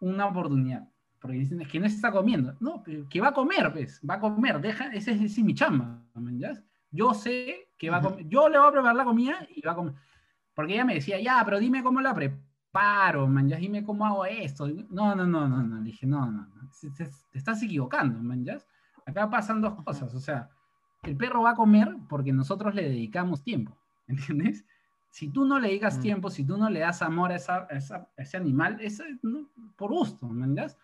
Una 0.00 0.26
oportunidad. 0.26 0.88
Porque 1.20 1.38
dicen, 1.38 1.60
es 1.60 1.68
que 1.68 1.80
no 1.80 1.88
se 1.88 1.96
está 1.96 2.12
comiendo. 2.12 2.54
No, 2.60 2.82
que 2.82 3.20
va 3.20 3.28
a 3.28 3.34
comer, 3.34 3.72
pues, 3.72 4.00
va 4.08 4.14
a 4.14 4.20
comer, 4.20 4.60
deja, 4.60 4.86
ese 4.92 5.12
es, 5.12 5.38
mi 5.38 5.54
chamba, 5.54 6.02
¿ya? 6.32 6.52
Yo 6.90 7.14
sé 7.14 7.68
que 7.76 7.90
va 7.90 7.98
a 7.98 8.02
comer, 8.02 8.28
yo 8.28 8.48
le 8.48 8.58
voy 8.58 8.68
a 8.68 8.72
preparar 8.72 8.96
la 8.96 9.04
comida 9.04 9.46
y 9.54 9.60
va 9.62 9.72
a 9.72 9.74
comer. 9.74 9.94
Porque 10.54 10.74
ella 10.74 10.84
me 10.84 10.94
decía, 10.94 11.20
ya, 11.20 11.42
pero 11.44 11.58
dime 11.58 11.82
cómo 11.82 12.00
la 12.00 12.14
preparo, 12.14 13.26
man, 13.26 13.48
ya, 13.48 13.56
dime 13.56 13.84
cómo 13.84 14.06
hago 14.06 14.24
esto. 14.24 14.68
No, 14.90 15.14
no, 15.14 15.26
no, 15.26 15.48
no, 15.48 15.62
no, 15.62 15.76
le 15.78 15.84
dije, 15.84 16.06
no, 16.06 16.30
no, 16.30 16.46
no. 16.46 16.70
Te, 16.96 17.08
estás 17.32 17.62
equivocando, 17.62 18.22
man, 18.22 18.44
¿ya? 18.44 18.58
Acá 19.04 19.28
pasan 19.30 19.60
dos 19.60 19.74
cosas, 19.82 20.14
o 20.14 20.20
sea, 20.20 20.48
el 21.02 21.16
perro 21.16 21.42
va 21.42 21.50
a 21.50 21.54
comer 21.54 21.94
porque 22.08 22.32
nosotros 22.32 22.74
le 22.74 22.82
dedicamos 22.82 23.42
tiempo, 23.42 23.76
¿entiendes? 24.08 24.64
Si 25.10 25.28
tú 25.28 25.44
no 25.46 25.58
le 25.58 25.68
dedicas 25.68 25.98
mm. 25.98 26.00
tiempo, 26.02 26.30
si 26.30 26.44
tú 26.44 26.56
no 26.56 26.68
le 26.68 26.80
das 26.80 27.00
amor 27.02 27.32
a, 27.32 27.36
esa, 27.36 27.66
ese 28.16 28.36
animal, 28.36 28.78
es 28.80 29.02
por 29.76 29.90
gusto, 29.90 30.28
¿me 30.28 30.44
entiendes? 30.44 30.76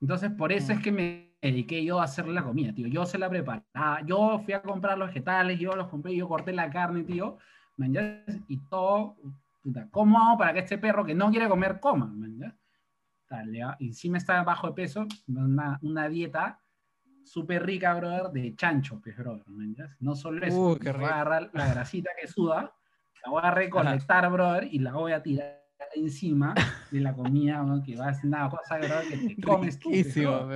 Entonces, 0.00 0.30
por 0.30 0.52
eso 0.52 0.72
es 0.72 0.78
mm. 0.78 0.82
que 0.82 0.92
me 0.92 1.30
dediqué 1.42 1.84
yo 1.84 2.00
a 2.00 2.04
hacerle 2.04 2.34
la 2.34 2.44
comida, 2.44 2.72
tío. 2.72 2.86
Yo 2.86 3.06
se 3.06 3.18
la 3.18 3.28
preparaba, 3.28 4.02
yo 4.04 4.40
fui 4.44 4.54
a 4.54 4.62
comprar 4.62 4.98
los 4.98 5.08
vegetales, 5.08 5.58
yo 5.58 5.74
los 5.74 5.88
compré, 5.88 6.14
yo 6.14 6.28
corté 6.28 6.52
la 6.52 6.70
carne, 6.70 7.02
tío, 7.02 7.38
¿me 7.76 7.86
entiendes? 7.86 8.40
Y 8.48 8.58
todo, 8.68 9.16
puta, 9.62 9.88
¿cómo 9.90 10.18
hago 10.18 10.38
para 10.38 10.52
que 10.52 10.60
este 10.60 10.78
perro 10.78 11.04
que 11.04 11.14
no 11.14 11.30
quiere 11.30 11.48
comer 11.48 11.80
coma, 11.80 12.06
¿me 12.06 12.26
entiendes? 12.26 12.60
Y 13.78 13.92
si 13.92 14.10
me 14.10 14.18
está 14.18 14.42
bajo 14.42 14.66
de 14.66 14.72
peso, 14.72 15.06
una, 15.28 15.78
una 15.82 16.08
dieta 16.08 16.60
súper 17.24 17.64
rica, 17.64 17.94
brother, 17.94 18.30
de 18.32 18.56
chancho, 18.56 19.00
pues, 19.00 19.16
brother, 19.16 19.44
No 20.00 20.16
solo 20.16 20.44
eso, 20.44 20.60
uh, 20.60 20.78
voy 20.78 21.04
a 21.04 21.20
agarrar 21.20 21.50
la 21.52 21.68
grasita 21.68 22.10
que 22.20 22.26
suda, 22.26 22.74
la 23.24 23.30
voy 23.30 23.40
a 23.44 23.50
recolectar, 23.52 24.28
brother, 24.30 24.68
y 24.70 24.80
la 24.80 24.92
voy 24.92 25.12
a 25.12 25.22
tirar 25.22 25.59
encima 25.94 26.54
de 26.90 27.00
la 27.00 27.14
comida, 27.14 27.64
que 27.84 27.96
va 27.96 28.08
a 28.08 28.14
ser 28.14 28.26
una 28.26 28.48
cosa, 28.48 28.78
brother, 28.78 29.08
que 29.08 29.34
te 29.34 29.42
comes 29.42 29.78
tú. 29.78 29.90
Pues, 29.90 30.06
riquísimo, 30.06 30.48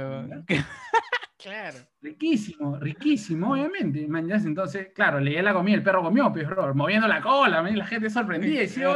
claro. 1.38 1.78
Riquísimo, 2.00 2.78
riquísimo, 2.78 3.52
obviamente, 3.52 4.06
man, 4.08 4.30
Entonces, 4.30 4.88
claro, 4.94 5.20
le 5.20 5.42
la 5.42 5.52
comida, 5.52 5.76
el 5.76 5.82
perro 5.82 6.02
comió, 6.02 6.32
pues, 6.32 6.46
brother, 6.46 6.74
moviendo 6.74 7.08
la 7.08 7.20
cola, 7.20 7.62
man, 7.62 7.76
la 7.76 7.86
gente 7.86 8.10
sorprendida, 8.10 8.54
y 8.54 8.58
decía, 8.58 8.88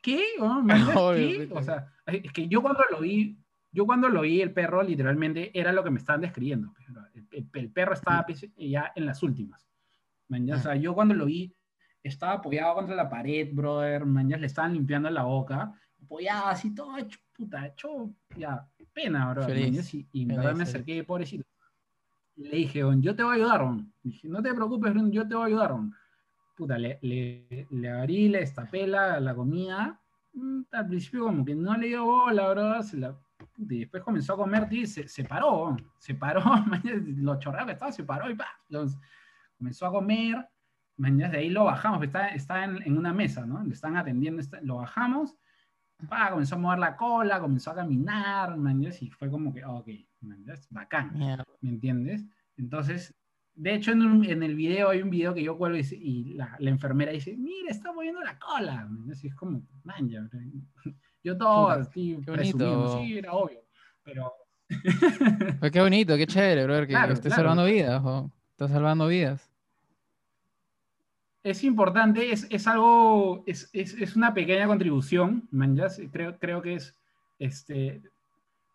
¿qué? 0.00 0.22
¿Qué? 0.40 1.48
O 1.52 1.62
sea, 1.62 1.92
es 2.06 2.32
que 2.32 2.48
yo 2.48 2.62
cuando 2.62 2.82
lo 2.90 3.00
vi, 3.00 3.38
yo 3.70 3.86
cuando 3.86 4.08
lo 4.08 4.20
vi, 4.22 4.42
el 4.42 4.52
perro 4.52 4.82
literalmente 4.82 5.50
era 5.58 5.72
lo 5.72 5.82
que 5.82 5.90
me 5.90 5.98
estaban 5.98 6.20
describiendo. 6.20 6.74
El, 7.30 7.70
perro 7.70 7.94
estaba 7.94 8.24
pues, 8.26 8.46
ya 8.56 8.92
en 8.94 9.06
las 9.06 9.22
últimas. 9.22 9.66
O 10.28 10.58
sea, 10.58 10.76
yo 10.76 10.94
cuando 10.94 11.14
lo 11.14 11.26
vi, 11.26 11.54
estaba 12.02 12.34
apoyado 12.34 12.74
contra 12.74 12.94
la 12.94 13.08
pared, 13.08 13.48
brother. 13.52 14.04
ya 14.26 14.36
le 14.36 14.46
estaban 14.46 14.74
limpiando 14.74 15.10
la 15.10 15.24
boca. 15.24 15.72
Apoyado 16.02 16.46
así, 16.46 16.74
todo 16.74 16.96
hecho, 16.98 17.18
puta, 17.32 17.66
hecho, 17.66 18.10
ya, 18.36 18.68
pena, 18.92 19.32
brother. 19.32 19.56
y, 19.58 20.08
y 20.12 20.26
me 20.26 20.36
acerqué, 20.36 21.04
pobrecito. 21.04 21.44
Le 22.36 22.56
dije, 22.56 22.82
yo 22.98 23.14
te 23.14 23.22
voy 23.22 23.32
a 23.32 23.36
ayudar, 23.36 23.76
Dije, 24.02 24.28
no 24.28 24.42
te 24.42 24.54
preocupes, 24.54 24.92
yo 25.10 25.28
te 25.28 25.34
voy 25.34 25.44
a 25.44 25.46
ayudar, 25.46 25.74
Puta, 26.56 26.76
le, 26.78 26.98
le, 27.02 27.66
le 27.70 27.90
abrí, 27.90 28.28
le 28.28 28.40
destapé 28.40 28.86
la, 28.86 29.20
la 29.20 29.34
comida. 29.34 29.98
Mm, 30.34 30.62
al 30.70 30.86
principio 30.86 31.24
como 31.24 31.44
que 31.44 31.54
no 31.54 31.76
le 31.76 31.88
dio 31.88 32.04
bola, 32.04 32.50
bro, 32.50 32.82
se 32.82 32.96
la 32.96 33.16
y 33.58 33.80
después 33.80 34.02
comenzó 34.02 34.34
a 34.34 34.36
comer, 34.36 34.68
y 34.70 34.86
se, 34.86 35.06
se 35.08 35.24
paró, 35.24 35.76
se 35.98 36.14
paró, 36.14 36.42
lo 37.16 37.38
chorrado 37.38 37.66
que 37.66 37.72
estaba, 37.72 37.92
se 37.92 38.04
paró 38.04 38.30
y 38.30 38.34
pa, 38.34 38.46
comenzó 39.58 39.86
a 39.86 39.92
comer, 39.92 40.48
de 40.96 41.38
ahí 41.38 41.50
lo 41.50 41.64
bajamos, 41.64 42.02
está, 42.02 42.28
está 42.28 42.64
en, 42.64 42.82
en, 42.82 42.98
una 42.98 43.12
mesa, 43.12 43.46
¿no? 43.46 43.62
Le 43.64 43.72
están 43.72 43.96
atendiendo, 43.96 44.42
lo 44.62 44.76
bajamos, 44.76 45.36
pa, 46.08 46.30
comenzó 46.30 46.56
a 46.56 46.58
mover 46.58 46.78
la 46.78 46.96
cola, 46.96 47.40
comenzó 47.40 47.70
a 47.70 47.76
caminar, 47.76 48.56
y 49.00 49.10
fue 49.10 49.30
como 49.30 49.52
que, 49.52 49.64
ok, 49.64 49.88
bacán, 50.70 51.12
¿me 51.60 51.68
entiendes? 51.68 52.26
Entonces, 52.56 53.14
de 53.54 53.74
hecho, 53.74 53.92
en, 53.92 54.24
en, 54.24 54.42
el 54.42 54.54
video 54.54 54.90
hay 54.90 55.02
un 55.02 55.10
video 55.10 55.34
que 55.34 55.42
yo 55.42 55.58
cuelgo 55.58 55.76
y, 55.76 55.94
y 55.94 56.34
la, 56.34 56.56
la, 56.58 56.70
enfermera 56.70 57.12
dice, 57.12 57.36
mira, 57.36 57.70
está 57.70 57.92
moviendo 57.92 58.20
la 58.22 58.38
cola, 58.38 58.88
y 59.22 59.26
es 59.26 59.34
como, 59.34 59.62
man, 59.84 60.08
yo 61.24 61.36
todo 61.36 61.68
así 61.70 62.18
presumiendo, 62.24 62.98
sí, 62.98 63.18
era 63.18 63.32
obvio, 63.32 63.60
pero... 64.02 64.32
Pues 65.60 65.70
qué 65.70 65.80
bonito, 65.80 66.16
qué 66.16 66.26
chévere, 66.26 66.64
brother, 66.64 66.86
que, 66.86 67.12
estés 67.12 67.34
salvando 67.34 67.66
vidas, 67.66 68.02
estás 68.52 68.70
salvando 68.70 69.06
vidas. 69.06 69.51
Es 71.42 71.64
importante, 71.64 72.32
es, 72.32 72.46
es 72.50 72.66
algo, 72.66 73.42
es, 73.46 73.68
es, 73.72 73.94
es, 73.94 74.14
una 74.14 74.32
pequeña 74.32 74.66
contribución, 74.66 75.48
man, 75.50 75.76
creo, 76.12 76.38
creo 76.38 76.62
que 76.62 76.74
es, 76.74 76.96
este, 77.38 78.02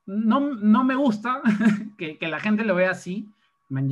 no, 0.06 0.39
no 0.39 0.84
me 0.84 0.95
gusta 0.95 1.41
que, 1.98 2.18
que, 2.18 2.27
la 2.27 2.39
gente 2.39 2.65
lo 2.65 2.76
vea 2.76 2.91
así, 2.91 3.30
man, 3.69 3.89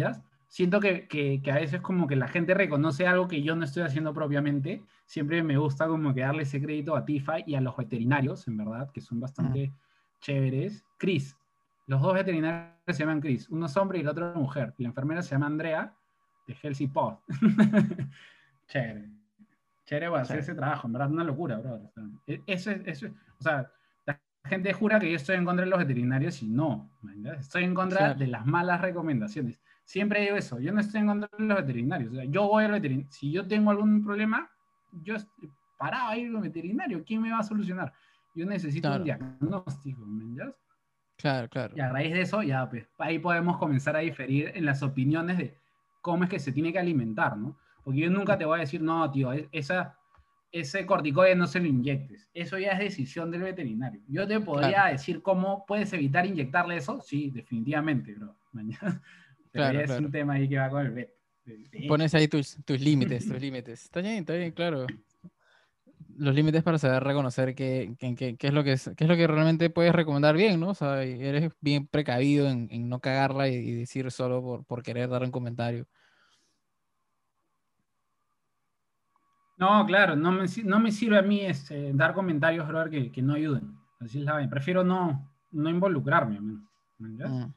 siento 0.56 0.80
que, 0.80 1.07
que, 1.07 1.41
que, 1.43 1.52
a 1.52 1.56
veces 1.56 1.81
como 1.81 2.07
que 2.07 2.15
la 2.15 2.30
gente 2.30 2.53
reconoce 2.53 3.06
algo 3.07 3.27
que 3.27 3.43
yo 3.43 3.57
no 3.57 3.65
estoy 3.65 3.84
haciendo 3.84 4.14
propiamente. 4.14 4.84
Siempre 5.06 5.43
me 5.43 5.57
gusta 5.57 5.85
como 5.85 6.14
que 6.14 6.22
darle 6.22 6.43
ese 6.43 6.61
crédito 6.61 6.95
a 6.95 7.03
Tifa 7.03 7.39
y 7.45 7.56
a 7.56 7.61
los 7.61 7.76
veterinarios, 7.76 8.47
en 8.47 8.57
verdad, 8.57 8.89
que 8.91 9.02
son 9.02 9.19
bastante 9.19 9.73
chéveres. 10.22 10.85
Chris, 10.97 11.35
los 11.88 12.02
dos 12.02 12.14
veterinarios 12.14 12.73
se 12.88 12.93
llaman 12.93 13.19
Chris, 13.19 13.49
uno 13.49 13.65
es 13.65 13.76
hombre 13.76 13.99
y 13.99 14.02
el 14.02 14.07
otro 14.07 14.30
es 14.30 14.35
mujer. 14.35 14.73
La 14.77 14.88
enfermera 14.88 15.22
se 15.22 15.31
llama 15.31 15.47
Andrea, 15.47 15.93
de 16.47 16.56
Healthy 16.61 16.88
Pod. 16.88 17.15
chévere. 18.67 19.09
Chévere 19.85 20.07
va 20.09 20.19
a 20.19 20.21
hacer 20.21 20.39
ese 20.39 20.55
trabajo, 20.55 20.87
en 20.87 20.93
verdad, 20.93 21.11
una 21.11 21.23
locura, 21.23 21.57
bro. 21.57 21.91
E, 22.25 22.41
eso, 22.47 22.71
eso, 22.71 23.07
o 23.39 23.43
sea, 23.43 23.71
la 24.05 24.19
gente 24.45 24.73
jura 24.73 24.99
que 24.99 25.09
yo 25.09 25.15
estoy 25.15 25.35
en 25.35 25.45
contra 25.45 25.65
de 25.65 25.69
los 25.69 25.79
veterinarios 25.79 26.41
y 26.41 26.49
no, 26.49 26.91
estoy 27.37 27.63
en 27.63 27.75
contra 27.75 28.13
de 28.13 28.27
las 28.27 28.45
malas 28.45 28.81
recomendaciones. 28.81 29.61
Siempre 29.83 30.21
digo 30.21 30.35
eso, 30.35 30.59
yo 30.59 30.73
no 30.73 30.79
estoy 30.79 31.01
en 31.01 31.07
contra 31.07 31.29
de 31.37 31.45
los 31.45 31.57
veterinarios. 31.57 32.11
O 32.11 32.15
sea, 32.15 32.25
yo 32.25 32.47
voy 32.47 32.65
al 32.65 32.71
veterinario. 32.71 33.11
Si 33.11 33.31
yo 33.31 33.47
tengo 33.47 33.69
algún 33.69 34.03
problema, 34.03 34.49
yo 35.03 35.15
parado 35.77 36.09
a 36.09 36.17
ir 36.17 36.35
al 36.35 36.41
veterinario. 36.41 37.03
¿Quién 37.05 37.21
me 37.21 37.31
va 37.31 37.39
a 37.39 37.43
solucionar? 37.43 37.93
Yo 38.33 38.45
necesito 38.45 38.91
un 38.91 39.03
diagnóstico, 39.03 40.05
¿me 40.05 40.23
entiendes? 40.23 40.55
Claro, 41.17 41.47
claro. 41.47 41.73
Y 41.77 41.79
a 41.79 41.89
raíz 41.89 42.13
de 42.13 42.21
eso, 42.21 42.43
ya, 42.43 42.69
pues, 42.69 42.87
ahí 42.97 43.19
podemos 43.19 43.57
comenzar 43.57 43.95
a 43.95 43.99
diferir 43.99 44.51
en 44.53 44.65
las 44.65 44.83
opiniones 44.83 45.37
de 45.37 45.57
cómo 46.01 46.23
es 46.25 46.29
que 46.29 46.39
se 46.39 46.51
tiene 46.51 46.73
que 46.73 46.79
alimentar, 46.79 47.37
¿no? 47.37 47.57
Porque 47.85 47.99
yo 47.99 48.09
nunca 48.09 48.35
te 48.35 48.45
voy 48.45 48.57
a 48.57 48.61
decir, 48.61 48.81
no, 48.81 49.09
tío, 49.11 49.31
esa, 49.51 49.95
ese 50.51 50.87
corticoide 50.87 51.35
no 51.35 51.45
se 51.45 51.59
lo 51.59 51.67
inyectes. 51.67 52.27
Eso 52.33 52.57
ya 52.57 52.71
es 52.71 52.79
decisión 52.79 53.29
del 53.29 53.43
veterinario. 53.43 54.01
Yo 54.07 54.27
te 54.27 54.39
podría 54.39 54.85
decir 54.85 55.21
cómo 55.21 55.65
puedes 55.67 55.93
evitar 55.93 56.25
inyectarle 56.25 56.77
eso. 56.77 56.99
Sí, 56.99 57.29
definitivamente, 57.29 58.15
bro. 58.15 58.35
Mañana 58.53 59.03
claro, 59.51 59.79
es 59.81 59.91
un 59.91 60.11
tema 60.11 60.33
ahí 60.33 60.49
que 60.49 60.57
va 60.57 60.69
con 60.69 60.83
el 60.83 60.91
bet. 60.93 61.13
Pones 61.87 62.15
ahí 62.15 62.27
tus, 62.27 62.57
tus 62.65 62.81
límites, 62.81 63.27
tus 63.27 63.39
límites. 63.39 63.83
Está 63.83 64.01
bien, 64.01 64.15
está 64.15 64.33
bien, 64.33 64.51
claro. 64.51 64.87
Los 66.17 66.33
límites 66.33 66.63
para 66.63 66.79
saber 66.79 67.03
reconocer 67.03 67.53
qué, 67.53 67.93
qué, 67.99 68.15
qué, 68.35 68.47
es 68.47 68.53
lo 68.53 68.63
que 68.63 68.71
es, 68.71 68.89
qué 68.97 69.03
es 69.03 69.07
lo 69.07 69.15
que 69.15 69.27
realmente 69.27 69.69
puedes 69.69 69.93
recomendar 69.93 70.35
bien, 70.35 70.59
¿no? 70.59 70.69
O 70.69 70.73
sea, 70.73 71.03
eres 71.03 71.51
bien 71.61 71.85
precavido 71.85 72.49
en, 72.49 72.67
en 72.71 72.89
no 72.89 72.99
cagarla 72.99 73.47
y, 73.47 73.75
decir 73.75 74.09
solo 74.09 74.41
por, 74.41 74.65
por, 74.65 74.81
querer 74.81 75.09
dar 75.09 75.21
un 75.21 75.29
comentario. 75.29 75.85
No, 79.57 79.86
claro, 79.86 80.15
no 80.15 80.32
me, 80.32 80.45
no 80.64 80.80
me 80.80 80.91
sirve 80.91 81.18
a 81.18 81.22
mí 81.22 81.41
este, 81.41 81.94
dar 81.94 82.14
comentarios, 82.14 82.68
bro, 82.68 82.90
que, 82.90 83.11
que 83.11 83.22
no 83.22 83.34
ayuden. 83.34 83.77
Así 83.99 84.19
es 84.19 84.26
la 84.26 84.48
Prefiero 84.49 84.84
no, 84.84 85.32
no 85.52 85.69
involucrarme, 85.69 86.40
¿me 86.41 87.10
entiendes? 87.10 87.48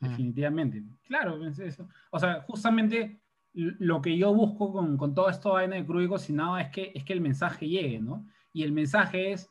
definitivamente. 0.00 0.82
Claro, 1.06 1.42
eso. 1.46 1.88
O 2.10 2.18
sea, 2.18 2.42
justamente 2.42 3.20
lo 3.54 4.02
que 4.02 4.18
yo 4.18 4.34
busco 4.34 4.72
con, 4.72 4.96
con 4.96 5.14
todo 5.14 5.30
esto 5.30 5.52
vaina 5.52 5.76
de 5.76 5.86
crudo 5.86 6.02
y 6.02 6.08
cocinado 6.08 6.58
es 6.58 6.68
que, 6.68 6.92
es 6.94 7.04
que 7.04 7.12
el 7.12 7.20
mensaje 7.20 7.68
llegue, 7.68 8.00
¿no? 8.00 8.26
Y 8.52 8.64
el 8.64 8.72
mensaje 8.72 9.32
es 9.32 9.50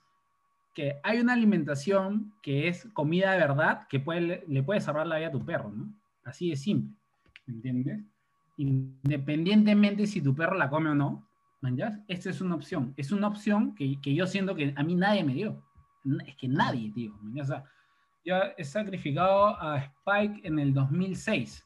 que 0.75 0.99
hay 1.03 1.19
una 1.19 1.33
alimentación 1.33 2.33
que 2.41 2.67
es 2.67 2.87
comida 2.93 3.31
de 3.31 3.39
verdad 3.39 3.87
que 3.87 3.99
puede, 3.99 4.43
le 4.47 4.63
puede 4.63 4.81
salvar 4.81 5.07
la 5.07 5.17
vida 5.17 5.29
a 5.29 5.31
tu 5.31 5.43
perro, 5.43 5.71
¿no? 5.71 5.91
Así 6.23 6.49
de 6.49 6.55
simple, 6.55 6.95
¿entiendes? 7.47 8.03
independientemente 8.57 10.05
si 10.05 10.21
tu 10.21 10.35
perro 10.35 10.55
la 10.55 10.69
come 10.69 10.91
o 10.91 10.95
no, 10.95 11.27
¿manjas? 11.63 11.97
Esta 12.09 12.29
es 12.29 12.41
una 12.41 12.55
opción. 12.55 12.93
Es 12.97 13.11
una 13.11 13.27
opción 13.27 13.73
que, 13.73 13.99
que, 14.01 14.13
yo 14.13 14.27
siento 14.27 14.53
que 14.53 14.73
a 14.75 14.83
mí 14.83 14.95
nadie 14.95 15.23
me 15.23 15.33
dio. 15.33 15.63
Es 16.27 16.35
que 16.35 16.49
nadie, 16.49 16.91
tío. 16.91 17.13
O 17.39 17.45
sea, 17.45 17.63
yo 18.25 18.35
he 18.57 18.63
sacrificado 18.65 19.59
a 19.59 19.77
Spike 19.77 20.45
en 20.45 20.59
el 20.59 20.73
2006. 20.73 21.65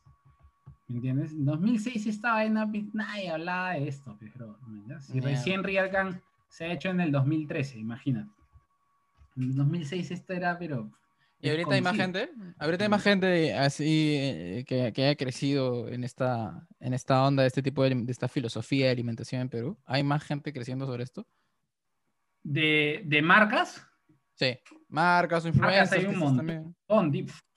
¿Me 0.88 0.96
entiendes? 0.98 1.32
En 1.34 1.46
2006 1.46 2.06
estaba 2.06 2.46
en 2.46 2.54
nadie 2.94 3.30
hablaba 3.30 3.72
de 3.72 3.88
esto, 3.88 4.16
pero 4.20 4.58
si 5.00 5.20
recién 5.20 5.64
Rialcan 5.64 6.22
se 6.48 6.66
ha 6.66 6.72
hecho 6.72 6.90
en 6.90 7.02
el 7.02 7.12
2013, 7.12 7.80
imagínate. 7.80 8.32
En 9.36 9.44
el 9.44 9.56
2006 9.56 10.12
esto 10.12 10.34
era, 10.34 10.58
pero 10.58 10.90
¿Y 11.40 11.50
ahorita 11.50 11.76
hay 11.76 11.82
más 11.82 11.96
gente? 11.96 12.30
¿Ahorita 12.58 12.84
hay 12.84 12.90
más 12.90 13.04
gente 13.04 13.54
así 13.54 14.16
eh, 14.18 14.66
que, 14.68 14.92
que, 14.92 15.04
haya 15.04 15.16
crecido 15.16 15.88
en 15.88 16.04
esta, 16.04 16.68
en 16.80 16.94
esta 16.94 17.24
onda, 17.24 17.44
de 17.44 17.48
este 17.48 17.62
tipo 17.62 17.84
de, 17.84 17.94
de, 17.94 18.12
esta 18.12 18.28
filosofía 18.28 18.88
de 18.88 18.92
alimentación 18.92 19.42
en 19.42 19.50
Perú? 19.50 19.78
¿Hay 19.86 20.04
más 20.04 20.24
gente 20.24 20.52
creciendo 20.52 20.86
sobre 20.88 21.04
esto? 21.04 21.28
¿De, 22.44 23.04
de 23.06 23.22
marcas? 23.22 23.86
Sí, 24.34 24.58
marcas 24.88 25.46
o 25.46 25.48
influencers. 25.48 25.92
Marcas 25.92 26.00
hay 26.00 26.14
un 26.14 26.20
montón, 26.20 27.12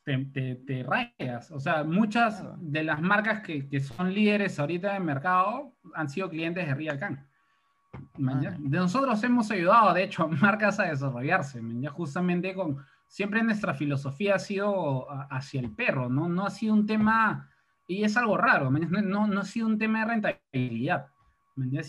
te, 0.05 0.19
te, 0.27 0.55
te, 0.57 0.83
rayas. 0.83 1.51
O 1.51 1.61
sea, 1.61 1.85
muchas 1.85 2.43
de 2.59 2.85
las 2.85 3.01
marcas 3.01 3.41
que, 3.41 3.69
que, 3.69 3.81
son 3.81 4.13
líderes 4.13 4.59
ahorita 4.59 4.97
en 4.97 5.05
mercado 5.05 5.75
han 5.95 6.09
sido 6.09 6.29
clientes 6.29 6.67
de 6.67 6.75
Real 6.75 6.99
Can. 6.99 7.27
Ah. 7.93 8.57
De 8.59 8.79
nosotros 8.79 9.23
hemos 9.25 9.51
ayudado, 9.51 9.95
de 9.95 10.05
hecho, 10.05 10.25
a 10.25 10.29
marcas 10.29 10.81
a 10.81 10.85
desarrollarse, 10.85 11.61
justamente 11.93 12.55
con 12.55 12.79
siempre 13.11 13.43
nuestra 13.43 13.75
filosofía 13.75 14.37
ha 14.37 14.39
sido 14.39 15.09
hacia 15.31 15.61
el 15.61 15.73
perro, 15.73 16.09
¿no? 16.09 16.29
No 16.29 16.47
ha 16.47 16.51
sido 16.51 16.75
un 16.75 16.87
tema, 16.87 17.51
y 17.89 18.05
es 18.05 18.17
algo 18.17 18.37
raro, 18.37 18.71
no, 18.71 19.27
no 19.27 19.41
ha 19.41 19.45
sido 19.45 19.67
un 19.67 19.77
tema 19.77 20.01
de 20.01 20.13
rentabilidad. 20.13 21.09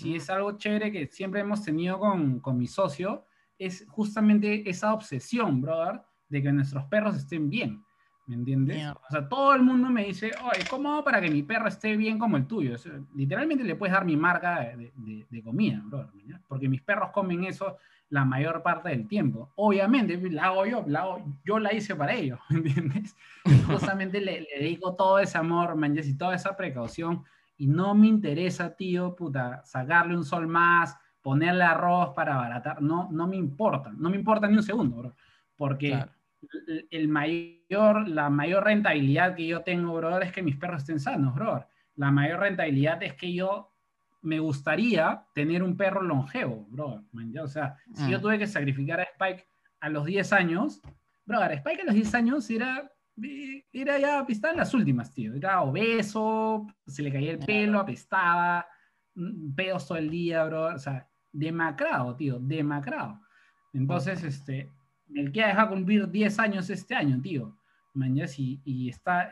Y 0.03 0.15
es 0.15 0.30
algo 0.31 0.57
chévere 0.57 0.91
que 0.91 1.06
siempre 1.06 1.41
hemos 1.41 1.64
tenido 1.64 1.99
con, 1.99 2.39
con 2.39 2.57
mi 2.57 2.65
socio, 2.65 3.23
es 3.60 3.85
justamente 3.88 4.68
esa 4.68 4.95
obsesión, 4.95 5.61
brother, 5.61 6.02
de 6.27 6.41
que 6.41 6.52
nuestros 6.52 6.85
perros 6.85 7.15
estén 7.15 7.52
bien. 7.52 7.84
¿Me 8.26 8.35
entiendes? 8.35 8.91
O 8.91 9.11
sea, 9.11 9.30
todo 9.30 9.53
el 9.53 9.61
mundo 9.61 9.91
me 9.91 10.06
dice, 10.06 10.31
oye, 10.43 10.65
¿cómo 10.69 10.91
hago 10.91 11.03
para 11.03 11.22
que 11.22 11.30
mi 11.30 11.43
perro 11.43 11.68
esté 11.68 11.95
bien 11.98 12.18
como 12.18 12.35
el 12.35 12.48
tuyo? 12.48 12.76
literalmente 13.14 13.64
le 13.64 13.76
puedes 13.76 13.93
dar 13.93 14.06
mi 14.06 14.18
marca 14.18 14.61
de, 14.61 14.91
de, 14.95 15.27
de 15.30 15.43
comida, 15.43 15.84
brother, 15.85 16.39
porque 16.48 16.68
mis 16.68 16.81
perros 16.81 17.11
comen 17.11 17.43
eso 17.43 17.77
la 18.12 18.26
mayor 18.26 18.62
parte 18.62 18.90
del 18.90 19.08
tiempo. 19.08 19.52
Obviamente, 19.56 20.20
la 20.30 20.48
hago 20.48 20.66
yo, 20.66 20.84
la 20.86 21.00
hago, 21.00 21.24
yo 21.46 21.60
la 21.60 21.74
hice 21.74 21.96
para 21.96 22.14
ellos, 22.14 22.40
¿me 22.50 22.58
entiendes? 22.58 23.16
Justamente 23.66 24.20
le, 24.20 24.42
le, 24.42 24.48
dedico 24.60 24.96
todo 24.96 25.18
ese 25.18 25.38
amor, 25.38 25.76
man, 25.76 25.98
y 25.98 26.18
toda 26.18 26.36
esa 26.36 26.56
precaución, 26.56 27.24
y 27.58 27.68
no 27.68 27.96
me 27.96 28.08
interesa, 28.08 28.76
tío, 28.76 29.16
puta, 29.16 29.62
sacarle 29.64 30.16
un 30.16 30.26
sol 30.26 30.46
más, 30.46 30.96
ponerle 31.22 31.64
arroz 31.64 32.14
para 32.14 32.36
abaratar, 32.36 32.82
no, 32.82 33.08
no 33.12 33.28
me 33.28 33.38
importa, 33.38 33.92
no 33.96 34.10
me 34.10 34.18
importa 34.18 34.48
ni 34.48 34.58
un 34.58 34.64
segundo, 34.64 34.98
bro, 34.98 35.16
porque 35.56 36.04
el 36.90 37.08
mayor, 37.08 38.10
la 38.10 38.30
mayor 38.30 38.66
rentabilidad 38.66 39.36
que 39.36 39.48
yo 39.48 39.62
tengo, 39.62 39.96
brother, 39.96 40.24
es 40.24 40.34
que 40.34 40.44
mis 40.44 40.58
perros 40.58 40.82
estén 40.82 41.00
sanos, 41.00 41.34
bro. 41.34 41.66
La 41.96 42.12
mayor 42.12 42.40
rentabilidad 42.40 43.02
es 43.04 43.14
que 43.14 43.32
yo 43.32 43.70
me 44.22 44.39
gustaría 44.39 45.23
tener 45.34 45.64
un 45.64 45.76
perro 45.76 46.02
longevo, 46.02 46.65
bro. 46.69 47.03
O 47.41 47.48
sea, 47.48 47.76
si 47.93 48.10
yo 48.10 48.19
mm. 48.19 48.22
tuve 48.22 48.39
que 48.39 48.48
sacrificar 48.48 48.99
a 48.99 49.03
Spike 49.03 49.48
a 49.80 49.89
los 49.89 50.06
10 50.06 50.34
años, 50.34 50.81
bro, 51.26 51.41
Spike 51.41 51.81
a 51.81 51.85
los 51.85 51.95
10 51.95 52.15
años 52.15 52.49
era, 52.49 52.91
era 53.73 53.99
ya, 53.99 54.26
estaba 54.27 54.53
en 54.53 54.60
las 54.60 54.73
últimas, 54.73 55.14
tío. 55.14 55.34
Era 55.34 55.61
obeso, 55.61 56.68
se 56.85 57.02
le 57.02 57.11
caía 57.11 57.31
el 57.31 57.39
pelo, 57.39 57.80
apestaba, 57.80 58.65
mm, 59.15 59.53
pedos 59.56 59.88
todo 59.88 59.98
el 59.98 60.10
día, 60.10 60.45
bro. 60.45 60.76
O 60.76 60.80
sea, 60.80 61.10
demacrado, 61.31 62.15
tío, 62.15 62.39
demacrado. 62.39 63.19
Entonces, 63.73 64.23
este, 64.23 64.69
el 65.15 65.31
que 65.31 65.43
ha 65.43 65.48
dejado 65.48 65.69
cumplir 65.69 66.10
10 66.10 66.39
años 66.39 66.69
este 66.69 66.95
año, 66.95 67.19
tío. 67.22 67.57
y, 68.38 68.61
y 68.64 68.89
está, 68.89 69.30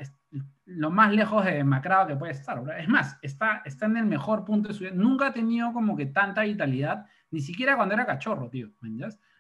lo 0.66 0.92
más 0.92 1.12
lejos 1.12 1.44
de 1.46 1.56
demacrado 1.56 2.08
que 2.08 2.16
puede 2.16 2.34
estar. 2.34 2.62
Es 2.78 2.88
más, 2.88 3.18
está, 3.22 3.62
está 3.66 3.88
en 3.88 3.98
el 3.98 4.06
mejor 4.06 4.46
punto 4.46 4.68
de 4.68 4.74
su 4.74 4.84
vida. 4.84 4.94
Nunca 4.94 5.28
ha 5.28 5.34
tenido 5.34 5.74
como 5.74 5.96
que 5.98 6.06
tanta 6.06 6.44
vitalidad, 6.44 7.06
ni 7.32 7.42
siquiera 7.42 7.76
cuando 7.76 7.96
era 7.96 8.06
cachorro, 8.06 8.50
tío. 8.50 8.70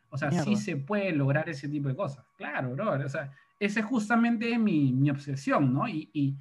O 0.09 0.17
sea, 0.17 0.31
sí 0.31 0.55
se 0.55 0.75
puede 0.77 1.11
lograr 1.11 1.47
ese 1.49 1.69
tipo 1.69 1.87
de 1.87 1.95
cosas. 1.95 2.25
Claro, 2.35 2.71
bro. 2.71 2.93
O 2.93 3.09
sea, 3.09 3.31
esa 3.59 3.79
es 3.79 3.85
justamente 3.85 4.57
mi, 4.57 4.91
mi 4.91 5.09
obsesión, 5.09 5.73
¿no? 5.73 5.87
Y, 5.87 6.09
y, 6.13 6.35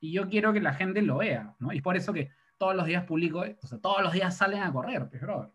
y, 0.00 0.12
yo 0.12 0.28
quiero 0.28 0.52
que 0.52 0.60
la 0.60 0.74
gente 0.74 1.02
lo 1.02 1.18
vea, 1.18 1.54
¿no? 1.60 1.72
Y 1.72 1.80
por 1.80 1.96
eso 1.96 2.12
que 2.12 2.30
todos 2.58 2.74
los 2.74 2.86
días 2.86 3.04
publico, 3.04 3.44
o 3.62 3.66
sea, 3.66 3.78
todos 3.78 4.02
los 4.02 4.12
días 4.12 4.36
salen 4.36 4.62
a 4.62 4.72
correr, 4.72 5.08
pues, 5.08 5.22
bro. 5.22 5.54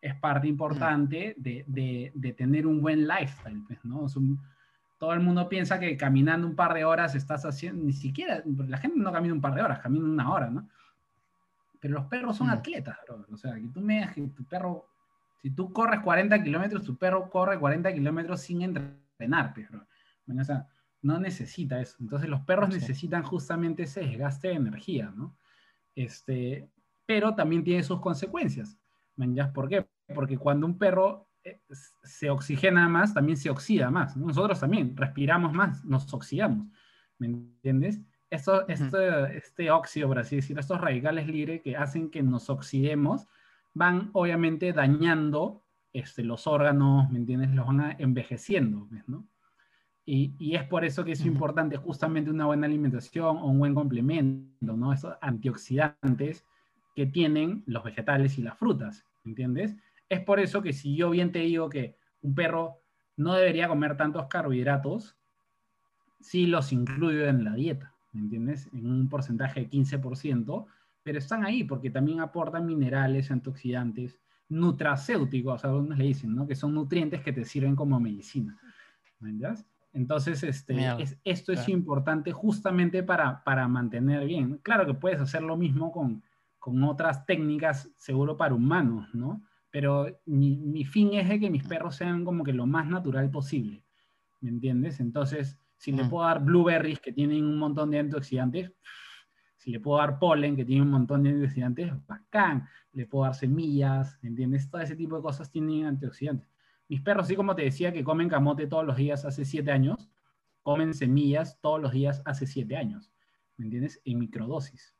Es 0.00 0.14
parte 0.14 0.46
importante 0.46 1.34
de, 1.36 1.64
de, 1.66 2.12
de, 2.14 2.32
tener 2.32 2.66
un 2.66 2.80
buen 2.80 3.08
lifestyle, 3.08 3.64
pues, 3.66 3.84
¿no? 3.84 4.06
Es 4.06 4.14
un, 4.14 4.40
todo 4.98 5.12
el 5.12 5.20
mundo 5.20 5.48
piensa 5.48 5.78
que 5.78 5.96
caminando 5.96 6.46
un 6.46 6.56
par 6.56 6.74
de 6.74 6.84
horas 6.84 7.14
estás 7.14 7.44
haciendo, 7.44 7.84
ni 7.84 7.92
siquiera, 7.92 8.42
la 8.44 8.78
gente 8.78 8.98
no 8.98 9.12
camina 9.12 9.32
un 9.32 9.40
par 9.40 9.54
de 9.54 9.62
horas, 9.62 9.78
camina 9.78 10.04
una 10.04 10.32
hora, 10.32 10.50
¿no? 10.50 10.68
Pero 11.80 11.94
los 11.94 12.06
perros 12.06 12.36
son 12.36 12.48
mm. 12.48 12.50
atletas, 12.50 12.98
bro. 13.06 13.24
O 13.32 13.36
sea, 13.36 13.54
que 13.54 13.68
tú 13.68 13.80
me 13.80 14.10
que 14.12 14.20
tu 14.28 14.44
perro, 14.44 14.88
si 15.40 15.50
tú 15.50 15.72
corres 15.72 16.00
40 16.00 16.42
kilómetros, 16.42 16.84
tu 16.84 16.96
perro 16.96 17.30
corre 17.30 17.58
40 17.58 17.92
kilómetros 17.94 18.40
sin 18.40 18.62
entrenar, 18.62 19.52
pero 19.54 19.86
bueno, 20.26 20.42
o 20.42 20.44
sea, 20.44 20.66
no 21.02 21.20
necesita 21.20 21.80
eso. 21.80 21.96
Entonces 22.00 22.28
los 22.28 22.40
perros 22.40 22.68
necesitan 22.68 23.22
justamente 23.22 23.84
ese 23.84 24.00
desgaste 24.00 24.48
de 24.48 24.54
energía, 24.54 25.12
¿no? 25.14 25.36
Este, 25.94 26.68
pero 27.06 27.36
también 27.36 27.62
tiene 27.62 27.84
sus 27.84 28.00
consecuencias. 28.00 28.76
¿Por 29.54 29.68
qué? 29.68 29.86
Porque 30.14 30.38
cuando 30.38 30.66
un 30.66 30.76
perro 30.76 31.27
se 32.02 32.30
oxigena 32.30 32.88
más, 32.88 33.14
también 33.14 33.36
se 33.36 33.50
oxida 33.50 33.90
más. 33.90 34.16
Nosotros 34.16 34.60
también 34.60 34.96
respiramos 34.96 35.52
más, 35.52 35.84
nos 35.84 36.12
oxidamos. 36.12 36.66
¿Me 37.18 37.26
entiendes? 37.28 38.00
Esto, 38.30 38.68
este, 38.68 39.36
este 39.36 39.70
óxido, 39.70 40.08
por 40.08 40.18
así 40.18 40.36
decirlo, 40.36 40.60
estos 40.60 40.80
radicales 40.80 41.26
libres 41.26 41.62
que 41.62 41.76
hacen 41.76 42.10
que 42.10 42.22
nos 42.22 42.50
oxidemos, 42.50 43.26
van 43.74 44.10
obviamente 44.12 44.72
dañando 44.72 45.62
este, 45.92 46.22
los 46.24 46.46
órganos, 46.46 47.10
¿me 47.10 47.18
entiendes? 47.18 47.50
Los 47.54 47.66
van 47.66 47.96
envejeciendo, 47.98 48.88
¿no? 49.06 49.26
Y, 50.04 50.34
y, 50.38 50.54
es 50.54 50.64
por 50.64 50.86
eso 50.86 51.04
que 51.04 51.12
es 51.12 51.26
importante 51.26 51.76
justamente 51.76 52.30
una 52.30 52.46
buena 52.46 52.66
alimentación 52.66 53.36
o 53.36 53.46
un 53.46 53.58
buen 53.58 53.74
complemento, 53.74 54.74
¿no? 54.74 54.92
Esos 54.92 55.14
antioxidantes 55.20 56.46
que 56.96 57.06
tienen 57.06 57.62
los 57.66 57.84
vegetales 57.84 58.38
y 58.38 58.42
las 58.42 58.58
frutas, 58.58 59.04
¿me 59.24 59.32
entiendes? 59.32 59.76
Es 60.08 60.20
por 60.20 60.40
eso 60.40 60.62
que 60.62 60.72
si 60.72 60.96
yo 60.96 61.10
bien 61.10 61.32
te 61.32 61.40
digo 61.40 61.68
que 61.68 61.96
un 62.22 62.34
perro 62.34 62.80
no 63.16 63.34
debería 63.34 63.68
comer 63.68 63.96
tantos 63.96 64.26
carbohidratos, 64.26 65.16
sí 66.20 66.46
los 66.46 66.72
incluyo 66.72 67.26
en 67.26 67.44
la 67.44 67.54
dieta, 67.54 67.94
¿me 68.12 68.20
entiendes? 68.20 68.68
En 68.72 68.90
un 68.90 69.08
porcentaje 69.08 69.60
de 69.60 69.70
15%, 69.70 70.66
pero 71.02 71.18
están 71.18 71.44
ahí 71.44 71.64
porque 71.64 71.90
también 71.90 72.20
aportan 72.20 72.66
minerales, 72.66 73.30
antioxidantes, 73.30 74.18
nutracéuticos, 74.48 75.64
algunos 75.64 75.98
le 75.98 76.04
dicen, 76.04 76.34
¿no? 76.34 76.46
Que 76.46 76.54
son 76.54 76.74
nutrientes 76.74 77.20
que 77.20 77.32
te 77.32 77.44
sirven 77.44 77.76
como 77.76 78.00
medicina. 78.00 78.58
¿Me 79.20 79.30
entiendes? 79.30 79.64
Entonces, 79.92 80.42
este, 80.42 80.76
esto 81.24 81.52
es 81.52 81.68
importante 81.68 82.30
justamente 82.30 83.02
para, 83.02 83.42
para 83.42 83.66
mantener 83.68 84.26
bien. 84.26 84.58
Claro 84.62 84.86
que 84.86 84.94
puedes 84.94 85.20
hacer 85.20 85.42
lo 85.42 85.56
mismo 85.56 85.90
con, 85.90 86.22
con 86.58 86.82
otras 86.84 87.26
técnicas, 87.26 87.90
seguro 87.96 88.36
para 88.36 88.54
humanos, 88.54 89.12
¿no? 89.14 89.42
Pero 89.70 90.20
mi, 90.26 90.56
mi, 90.56 90.84
fin 90.84 91.14
es 91.14 91.28
de 91.28 91.38
que 91.38 91.50
mis 91.50 91.64
perros 91.64 91.96
sean 91.96 92.24
como 92.24 92.44
que 92.44 92.52
lo 92.52 92.66
más 92.66 92.86
natural 92.86 93.30
posible, 93.30 93.84
¿me 94.40 94.50
entiendes? 94.50 95.00
Entonces, 95.00 95.58
si 95.76 95.92
le 95.92 96.04
puedo 96.04 96.24
dar 96.24 96.42
blueberries 96.42 97.00
que 97.00 97.12
tienen 97.12 97.44
un 97.44 97.58
montón 97.58 97.90
de 97.90 98.00
antioxidantes, 98.00 98.72
si 99.56 99.70
le 99.70 99.80
puedo 99.80 99.98
dar 99.98 100.18
polen 100.18 100.56
que 100.56 100.64
tiene 100.64 100.82
un 100.82 100.90
montón 100.90 101.22
de 101.22 101.30
antioxidantes, 101.30 101.92
bacán, 102.06 102.66
le 102.92 103.06
puedo 103.06 103.24
dar 103.24 103.34
semillas, 103.34 104.18
¿me 104.22 104.30
entiendes? 104.30 104.70
Todo 104.70 104.80
ese 104.80 104.96
tipo 104.96 105.16
de 105.16 105.22
cosas 105.22 105.50
tienen 105.50 105.86
antioxidantes. 105.86 106.48
Mis 106.88 107.02
perros, 107.02 107.26
así 107.26 107.36
como 107.36 107.54
te 107.54 107.62
decía, 107.62 107.92
que 107.92 108.02
comen 108.02 108.28
camote 108.28 108.66
todos 108.66 108.86
los 108.86 108.96
días 108.96 109.24
hace 109.24 109.44
siete 109.44 109.70
años, 109.70 110.08
comen 110.62 110.94
semillas 110.94 111.60
todos 111.60 111.80
los 111.80 111.92
días 111.92 112.22
hace 112.24 112.46
siete 112.46 112.76
años, 112.76 113.12
¿me 113.56 113.66
entiendes? 113.66 114.00
En 114.04 114.18
microdosis. 114.18 114.94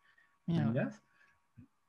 ¿Me 0.46 0.56
entiendes? 0.56 1.02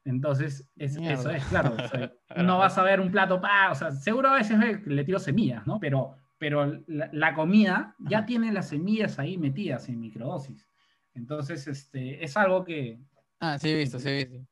Entonces, 0.10 0.68
eso 0.76 1.30
es, 1.30 1.45
claro. 1.45 1.76
no 2.44 2.57
vas 2.57 2.77
a 2.77 2.84
ver 2.84 2.99
un 2.99 3.11
plato, 3.11 3.40
pa, 3.40 3.72
o 3.72 3.76
sea, 3.76 3.91
seguro 3.91 4.30
a 4.30 4.36
veces 4.36 4.57
le 4.86 5.03
tiro 5.03 5.19
semillas, 5.19 5.65
¿no? 5.68 5.80
Pero, 5.80 6.15
pero 6.38 6.81
la, 6.88 7.34
comida 7.36 7.95
ya 7.99 8.26
tiene 8.26 8.52
las 8.52 8.69
semillas 8.69 9.19
ahí 9.19 9.38
metidas 9.38 9.88
en 9.88 9.99
microdosis. 9.99 10.68
Entonces, 11.14 11.68
este, 11.68 12.23
es 12.23 12.36
algo 12.38 12.64
que... 12.64 12.99
Ah, 13.40 13.60
sí 13.60 13.69
he 13.69 13.77
visto, 13.77 13.99
sí 13.99 14.10
he 14.10 14.26
visto. 14.26 14.48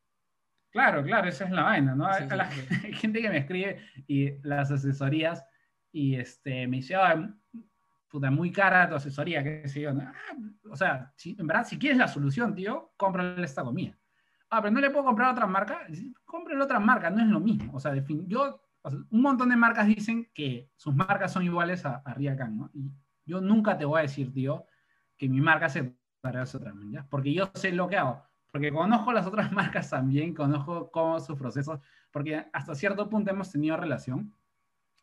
Claro, 0.69 1.03
claro, 1.03 1.27
esa 1.27 1.45
es 1.45 1.51
la 1.51 1.63
vaina, 1.63 1.95
¿no? 1.95 2.05
hay 2.05 2.27
gente 2.93 3.21
que 3.21 3.29
me 3.29 3.38
escribe 3.38 3.79
y 4.05 4.38
las 4.43 4.69
asesorías 4.69 5.43
y 5.91 6.15
este, 6.15 6.67
me 6.67 6.77
dice, 6.77 6.95
puta, 8.07 8.29
muy 8.29 8.51
cara 8.51 8.88
tu 8.88 8.95
asesoría, 8.95 9.43
qué 9.43 9.67
sé 9.67 9.81
yo. 9.81 9.89
Ah, 9.89 10.13
o 10.69 10.75
sea, 10.75 11.11
si, 11.15 11.35
en 11.39 11.47
verdad, 11.47 11.65
si 11.65 11.79
quieres 11.79 11.97
la 11.97 12.07
solución, 12.07 12.53
tío, 12.53 12.91
cómprale 12.95 13.43
esta 13.43 13.63
comida. 13.63 13.97
Ah, 14.49 14.61
pero 14.61 14.74
no 14.74 14.80
le 14.80 14.90
puedo 14.90 15.06
comprar 15.06 15.32
otra 15.32 15.48
marca. 15.48 15.88
Cómprale 16.26 16.61
otra 16.61 16.80
marca, 16.80 17.10
no 17.10 17.22
es 17.22 17.28
lo 17.28 17.40
mismo. 17.40 17.74
O 17.76 17.80
sea, 17.80 17.91
de 17.91 18.02
fin, 18.02 18.28
yo, 18.28 18.61
un 18.84 19.22
montón 19.22 19.49
de 19.49 19.56
marcas 19.56 19.88
dicen 19.88 20.30
que 20.34 20.69
sus 20.76 20.95
marcas 20.95 21.34
son 21.34 21.44
iguales 21.44 21.86
a, 21.86 22.02
a 22.06 22.14
Riacan, 22.14 22.57
¿no? 22.57 22.69
Y 22.74 22.91
yo 23.26 23.41
nunca 23.41 23.78
te 23.78 23.86
voy 23.86 23.99
a 23.99 24.03
decir, 24.03 24.34
tío, 24.34 24.65
que 25.18 25.28
mi 25.28 25.41
marca 25.41 25.68
se 25.69 25.94
parece 26.22 26.57
a 26.57 26.60
otra, 26.60 26.74
¿ya? 26.90 27.06
Porque 27.10 27.34
yo 27.34 27.52
sé 27.56 27.72
lo 27.72 27.88
que 27.88 27.98
hago. 27.98 28.24
Porque 28.52 28.72
conozco 28.72 29.11
las 29.11 29.28
otras 29.28 29.52
marcas 29.53 29.90
también, 29.90 30.34
conozco 30.34 30.90
cómo 30.91 31.19
sus 31.19 31.38
procesos, 31.38 31.80
porque 32.11 32.45
hasta 32.53 32.76
cierto 32.76 33.10
punto 33.10 33.32
hemos 33.32 33.52
tenido 33.52 33.78
relación. 33.78 34.34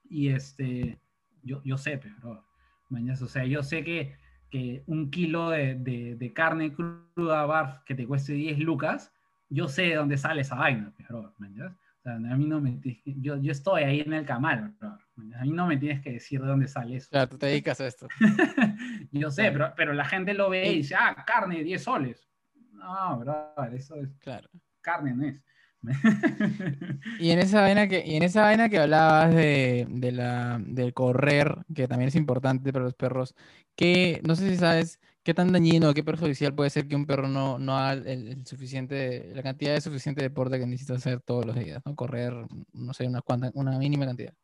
Y 0.09 0.29
este, 0.29 1.01
yo, 1.43 1.63
yo 1.65 1.77
sé, 1.77 1.99
pero 1.99 2.45
o 2.91 3.27
sea, 3.27 3.45
yo 3.45 3.63
sé 3.63 3.83
que, 3.85 4.17
que 4.51 4.83
un 4.87 5.11
kilo 5.11 5.51
de, 5.51 5.75
de, 5.75 6.33
carne 6.33 6.73
cruda 6.73 7.47
barf 7.47 7.83
que 7.85 7.95
te 7.95 8.07
cueste 8.07 8.35
10 8.35 8.59
lucas, 8.61 9.13
yo 9.49 9.69
sé 9.69 9.83
de 9.83 9.95
dónde 9.97 10.17
sale 10.17 10.43
esa 10.43 10.57
vaina, 10.57 10.93
pero, 10.97 11.21
o 11.21 12.01
sea, 12.03 12.15
a 12.15 12.19
mí 12.19 12.47
no 12.47 12.61
me 12.61 12.81
yo, 13.05 13.37
yo 13.41 13.53
estoy 13.53 13.83
ahí 13.85 14.01
en 14.01 14.13
el 14.13 14.25
camal, 14.25 14.75
a 14.81 15.45
mí 15.45 15.51
no 15.51 15.67
me 15.67 15.77
tienes 15.77 16.03
que 16.03 16.13
decir 16.13 16.41
de 16.41 16.47
dónde 16.47 16.69
sale 16.69 16.97
eso. 16.97 17.09
Claro, 17.11 17.29
tú 17.29 17.39
te 17.39 17.47
dedicas 17.47 17.81
a 17.81 17.87
esto. 17.87 18.09
yo 19.13 19.31
sé, 19.31 19.51
pero, 19.51 19.73
pero 19.77 19.93
la 19.93 20.05
gente 20.05 20.35
lo 20.35 20.51
ve 20.51 20.71
y 20.71 20.77
dice, 20.79 20.95
ah, 20.99 21.25
carne, 21.27 21.63
10 21.63 21.83
soles. 21.83 22.29
No, 22.73 23.19
bro, 23.19 23.55
eso 23.73 23.97
es. 23.97 24.11
Claro. 24.19 24.49
Carne 24.81 25.15
no 25.15 25.27
es. 25.27 25.41
y 27.21 27.31
en 27.31 27.39
esa 27.39 27.61
vaina 27.61 27.89
que, 27.89 28.03
y 28.07 28.17
en 28.17 28.23
esa 28.23 28.43
vaina 28.43 28.69
que 28.69 28.79
hablabas 28.79 29.35
de, 29.35 29.87
de 29.89 30.13
la, 30.13 30.59
del 30.65 30.95
correr, 30.95 31.59
que 31.75 31.89
también 31.89 32.09
es 32.09 32.17
importante 32.17 32.73
para 32.73 32.85
los 32.85 32.95
perros, 32.95 33.35
que 33.77 34.21
no 34.27 34.35
sé 34.35 34.49
si 34.49 34.57
sabes 34.57 34.99
qué 35.25 35.33
tan 35.35 35.53
dañino 35.53 35.95
qué 35.95 36.05
perjudicial 36.05 36.55
puede 36.55 36.71
ser 36.71 36.87
que 36.87 36.95
un 36.95 37.07
perro 37.07 37.27
no, 37.27 37.59
no 37.59 37.77
haga 37.77 37.93
el, 38.11 38.47
suficiente, 38.47 39.33
la 39.35 39.43
cantidad 39.43 39.73
de 39.73 39.81
suficiente 39.81 40.23
deporte 40.23 40.59
que 40.59 40.67
necesita 40.67 40.95
hacer 40.95 41.21
todos 41.21 41.47
los 41.47 41.57
días, 41.57 41.83
¿no? 41.85 41.97
Correr, 41.97 42.35
no 42.75 42.93
sé, 42.93 43.09
una, 43.09 43.23
una 43.55 43.79
mínima 43.79 44.05
cantidad. 44.07 44.35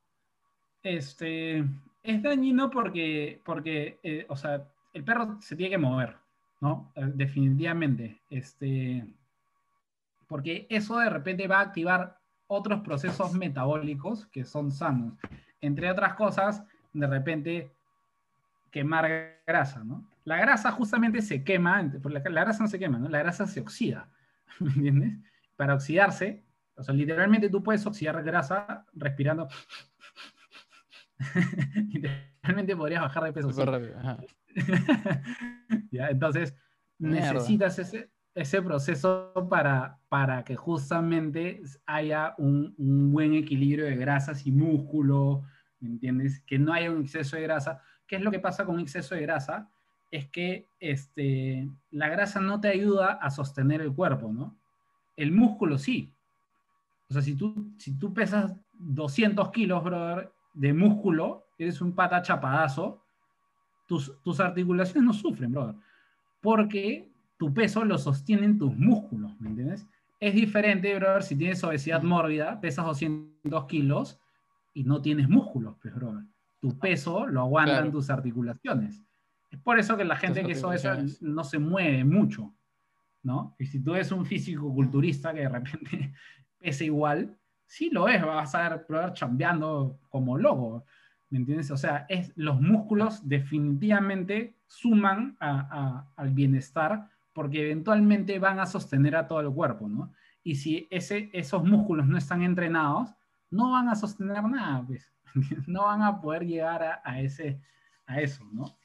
Este, 0.83 1.59
es 2.03 2.23
dañino 2.23 2.71
porque, 2.71 3.41
porque 3.45 3.99
eh, 4.03 4.25
o 4.29 4.37
sea, 4.37 4.67
el 4.95 5.05
perro 5.05 5.37
se 5.41 5.55
tiene 5.55 5.71
que 5.71 5.79
mover, 5.79 6.17
¿no? 6.61 6.91
Eh, 6.95 7.05
definitivamente. 7.15 8.19
Este, 8.31 9.05
porque 10.27 10.67
eso 10.71 10.99
de 10.99 11.11
repente 11.11 11.47
va 11.47 11.59
a 11.59 11.63
activar 11.63 12.19
otros 12.47 12.81
procesos 12.81 13.35
metabólicos 13.35 14.27
que 14.29 14.45
son 14.45 14.73
sanos. 14.73 15.13
Entre 15.61 15.91
otras 15.91 16.15
cosas, 16.15 16.65
de 16.95 17.07
repente 17.07 17.71
quemar 18.71 19.41
grasa, 19.47 19.85
¿no? 19.85 20.10
La 20.25 20.37
grasa 20.37 20.71
justamente 20.73 21.23
se 21.23 21.45
quema, 21.45 21.83
la, 21.83 22.23
la 22.25 22.45
grasa 22.45 22.63
no 22.63 22.69
se 22.69 22.79
quema, 22.79 22.99
¿no? 22.99 23.09
La 23.09 23.21
grasa 23.21 23.47
se 23.47 23.61
oxida, 23.61 24.11
¿me 24.61 24.73
entiendes? 24.73 25.19
Para 25.57 25.75
oxidarse, 25.75 26.45
o 26.81 26.83
sea, 26.83 26.95
literalmente 26.95 27.51
tú 27.51 27.63
puedes 27.63 27.85
oxidar 27.85 28.23
grasa 28.23 28.87
respirando. 28.95 29.49
literalmente 31.93 32.75
podrías 32.75 33.03
bajar 33.03 33.25
de 33.25 33.35
peso. 33.35 33.51
¿Ya? 35.91 36.09
Entonces, 36.09 36.55
necesitas 36.99 37.79
ese, 37.79 38.11
ese 38.35 38.63
proceso 38.63 39.47
para, 39.51 39.99
para 40.09 40.43
que 40.43 40.57
justamente 40.57 41.61
haya 41.85 42.35
un, 42.39 42.75
un, 42.79 43.13
buen 43.13 43.35
equilibrio 43.35 43.85
de 43.85 43.97
grasas 43.97 44.47
y 44.47 44.53
músculo, 44.53 45.43
¿me 45.81 45.91
entiendes? 45.91 46.41
Que 46.47 46.59
no 46.59 46.73
haya 46.73 46.91
un 46.91 47.03
exceso 47.03 47.37
de 47.37 47.43
grasa. 47.43 47.83
¿Qué 48.07 48.17
es 48.17 48.23
lo 48.23 48.31
que 48.31 48.41
pasa 48.41 48.65
con 48.65 48.81
exceso 48.81 49.15
de 49.15 49.21
grasa? 49.21 49.69
Es 50.11 50.29
que 50.29 50.67
este, 50.81 51.69
la 51.91 52.09
grasa 52.09 52.41
no 52.41 52.61
te 52.61 52.69
ayuda 52.69 53.13
a 53.13 53.31
sostener 53.31 53.81
el 53.81 53.93
cuerpo, 53.93 54.33
¿no? 54.33 54.57
El 55.17 55.33
músculo 55.33 55.79
sí. 55.79 56.13
O 57.09 57.13
sea, 57.13 57.23
si 57.23 57.35
tú, 57.35 57.73
si 57.79 57.99
tú 57.99 58.13
pesas 58.13 58.55
200 58.73 59.51
kilos, 59.51 59.85
brother, 59.85 60.33
de 60.55 60.73
músculo, 60.73 61.47
eres 61.59 61.81
un 61.81 61.93
pata 61.95 62.23
chapadazo, 62.23 63.03
tus, 63.87 64.21
tus 64.23 64.41
articulaciones 64.41 65.05
no 65.05 65.13
sufren, 65.13 65.53
brother. 65.53 65.75
Porque 66.41 67.11
tu 67.37 67.53
peso 67.53 67.85
lo 67.85 67.99
sostienen 67.99 68.59
tus 68.59 68.77
músculos, 68.77 69.39
¿me 69.41 69.49
entiendes? 69.49 69.87
Es 70.21 70.35
diferente, 70.35 70.95
brother, 70.97 71.23
si 71.23 71.37
tienes 71.37 71.63
obesidad 71.65 72.03
mórbida, 72.03 72.61
pesas 72.61 72.85
200 72.85 73.67
kilos 73.67 74.21
y 74.75 74.85
no 74.85 75.01
tienes 75.01 75.29
músculos, 75.29 75.77
pues, 75.81 75.95
brother. 75.95 76.25
Tu 76.61 76.79
peso 76.79 77.27
lo 77.27 77.41
aguantan 77.41 77.91
tus 77.91 78.11
articulaciones. 78.11 79.03
Es 79.51 79.59
por 79.59 79.79
eso 79.79 79.97
que 79.97 80.05
la 80.05 80.17
gente 80.17 80.45
que 80.45 80.53
es 80.53 80.63
obesa 80.63 80.99
no 81.21 81.45
se 81.45 81.59
mueve 81.59 82.05
mucho, 82.05 82.55
¿no? 83.23 83.57
Y 83.59 83.67
si 83.67 83.83
tú 83.83 83.95
eres 83.95 84.13
un 84.13 84.25
físico 84.25 84.73
culturista 84.73 85.35
que 85.35 85.41
de 85.41 85.49
repente 85.49 86.13
pesa 86.59 86.85
igual, 86.85 87.37
sí 87.67 87.91
lo 87.91 88.09
es, 88.09 88.25
vas 88.25 88.55
a 88.55 88.85
brother, 88.89 89.13
chambeando 89.13 90.01
como 90.09 90.39
loco, 90.39 90.85
¿me 91.31 91.39
entiendes? 91.39 91.71
O 91.71 91.77
sea, 91.77 92.07
es, 92.09 92.33
los 92.37 92.61
músculos 92.61 93.29
definitivamente 93.29 94.57
suman 94.67 95.37
al 95.41 96.31
bienestar 96.31 97.09
porque 97.33 97.63
eventualmente 97.63 98.39
van 98.39 98.61
a 98.61 98.67
sostener 98.67 99.17
a 99.17 99.27
todo 99.27 99.41
el 99.41 99.51
cuerpo, 99.53 99.89
¿no? 99.89 100.13
Y 100.43 100.57
si 100.57 100.89
ese, 100.91 101.31
esos 101.33 101.65
músculos 101.65 102.07
no 102.07 102.19
están 102.19 102.43
entrenados, 102.43 103.15
no 103.51 103.73
van 103.73 103.89
a 103.89 103.95
sostener 103.95 104.43
nada, 104.45 104.85
pues. 104.87 105.13
no 105.67 105.85
van 105.85 106.03
a 106.03 106.21
poder 106.21 106.47
llegar 106.47 107.01
a, 107.05 107.21
ese, 107.21 107.61
a 108.07 108.21
eso, 108.21 108.45
¿no? 108.53 108.77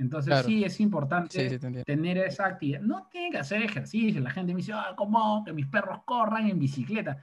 Entonces 0.00 0.46
sí 0.46 0.64
es 0.64 0.80
importante 0.80 1.58
tener 1.84 2.18
esa 2.18 2.46
actividad. 2.46 2.80
No 2.80 3.08
tiene 3.10 3.30
que 3.30 3.38
hacer 3.38 3.62
ejercicio. 3.62 4.20
La 4.20 4.30
gente 4.30 4.54
me 4.54 4.58
dice, 4.58 4.72
ah, 4.72 4.94
¿cómo? 4.96 5.44
Que 5.44 5.52
mis 5.52 5.66
perros 5.66 6.00
corran 6.04 6.48
en 6.48 6.58
bicicleta. 6.58 7.22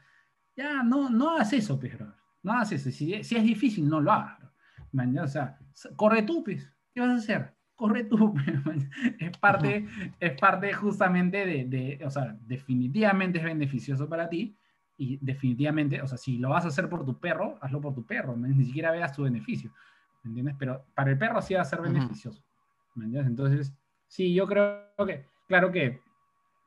Ya, 0.55 0.83
no, 0.83 1.09
no 1.09 1.31
hagas 1.31 1.53
eso, 1.53 1.79
pero 1.79 1.97
pues, 1.97 2.09
No 2.43 2.53
hagas 2.53 2.71
eso. 2.71 2.91
Si, 2.91 3.23
si, 3.23 3.35
es 3.35 3.43
difícil, 3.43 3.89
no 3.89 3.99
lo 3.99 4.11
hagas. 4.11 4.39
O 4.93 5.27
sea, 5.27 5.57
corre 5.95 6.21
tú, 6.21 6.43
pues. 6.43 6.71
¿Qué 6.93 7.01
vas 7.01 7.09
a 7.09 7.15
hacer? 7.15 7.57
corre 7.75 8.05
tú. 8.05 8.33
es, 9.19 9.37
parte, 9.37 9.87
es 10.19 10.39
parte 10.39 10.73
justamente 10.73 11.45
de, 11.45 11.65
de, 11.65 12.05
o 12.05 12.09
sea, 12.09 12.35
definitivamente 12.41 13.37
es 13.37 13.45
beneficioso 13.45 14.09
para 14.09 14.27
ti 14.27 14.57
y 14.97 15.17
definitivamente, 15.21 16.01
o 16.01 16.07
sea, 16.07 16.17
si 16.17 16.39
lo 16.39 16.49
vas 16.49 16.65
a 16.65 16.69
hacer 16.69 16.89
por 16.89 17.05
tu 17.05 17.19
perro, 17.19 17.57
hazlo 17.61 17.79
por 17.79 17.93
tu 17.93 18.03
perro, 18.03 18.35
ni 18.35 18.65
siquiera 18.65 18.91
veas 18.91 19.13
tu 19.13 19.23
beneficio, 19.23 19.71
¿me 20.23 20.29
entiendes? 20.29 20.55
Pero 20.57 20.85
para 20.95 21.11
el 21.11 21.19
perro 21.19 21.39
sí 21.41 21.53
va 21.53 21.61
a 21.61 21.65
ser 21.65 21.81
beneficioso. 21.81 22.43
Entonces, 23.03 23.74
sí, 24.07 24.34
yo 24.34 24.48
creo 24.48 24.82
que, 25.06 25.26
claro 25.48 25.72
que 25.72 26.02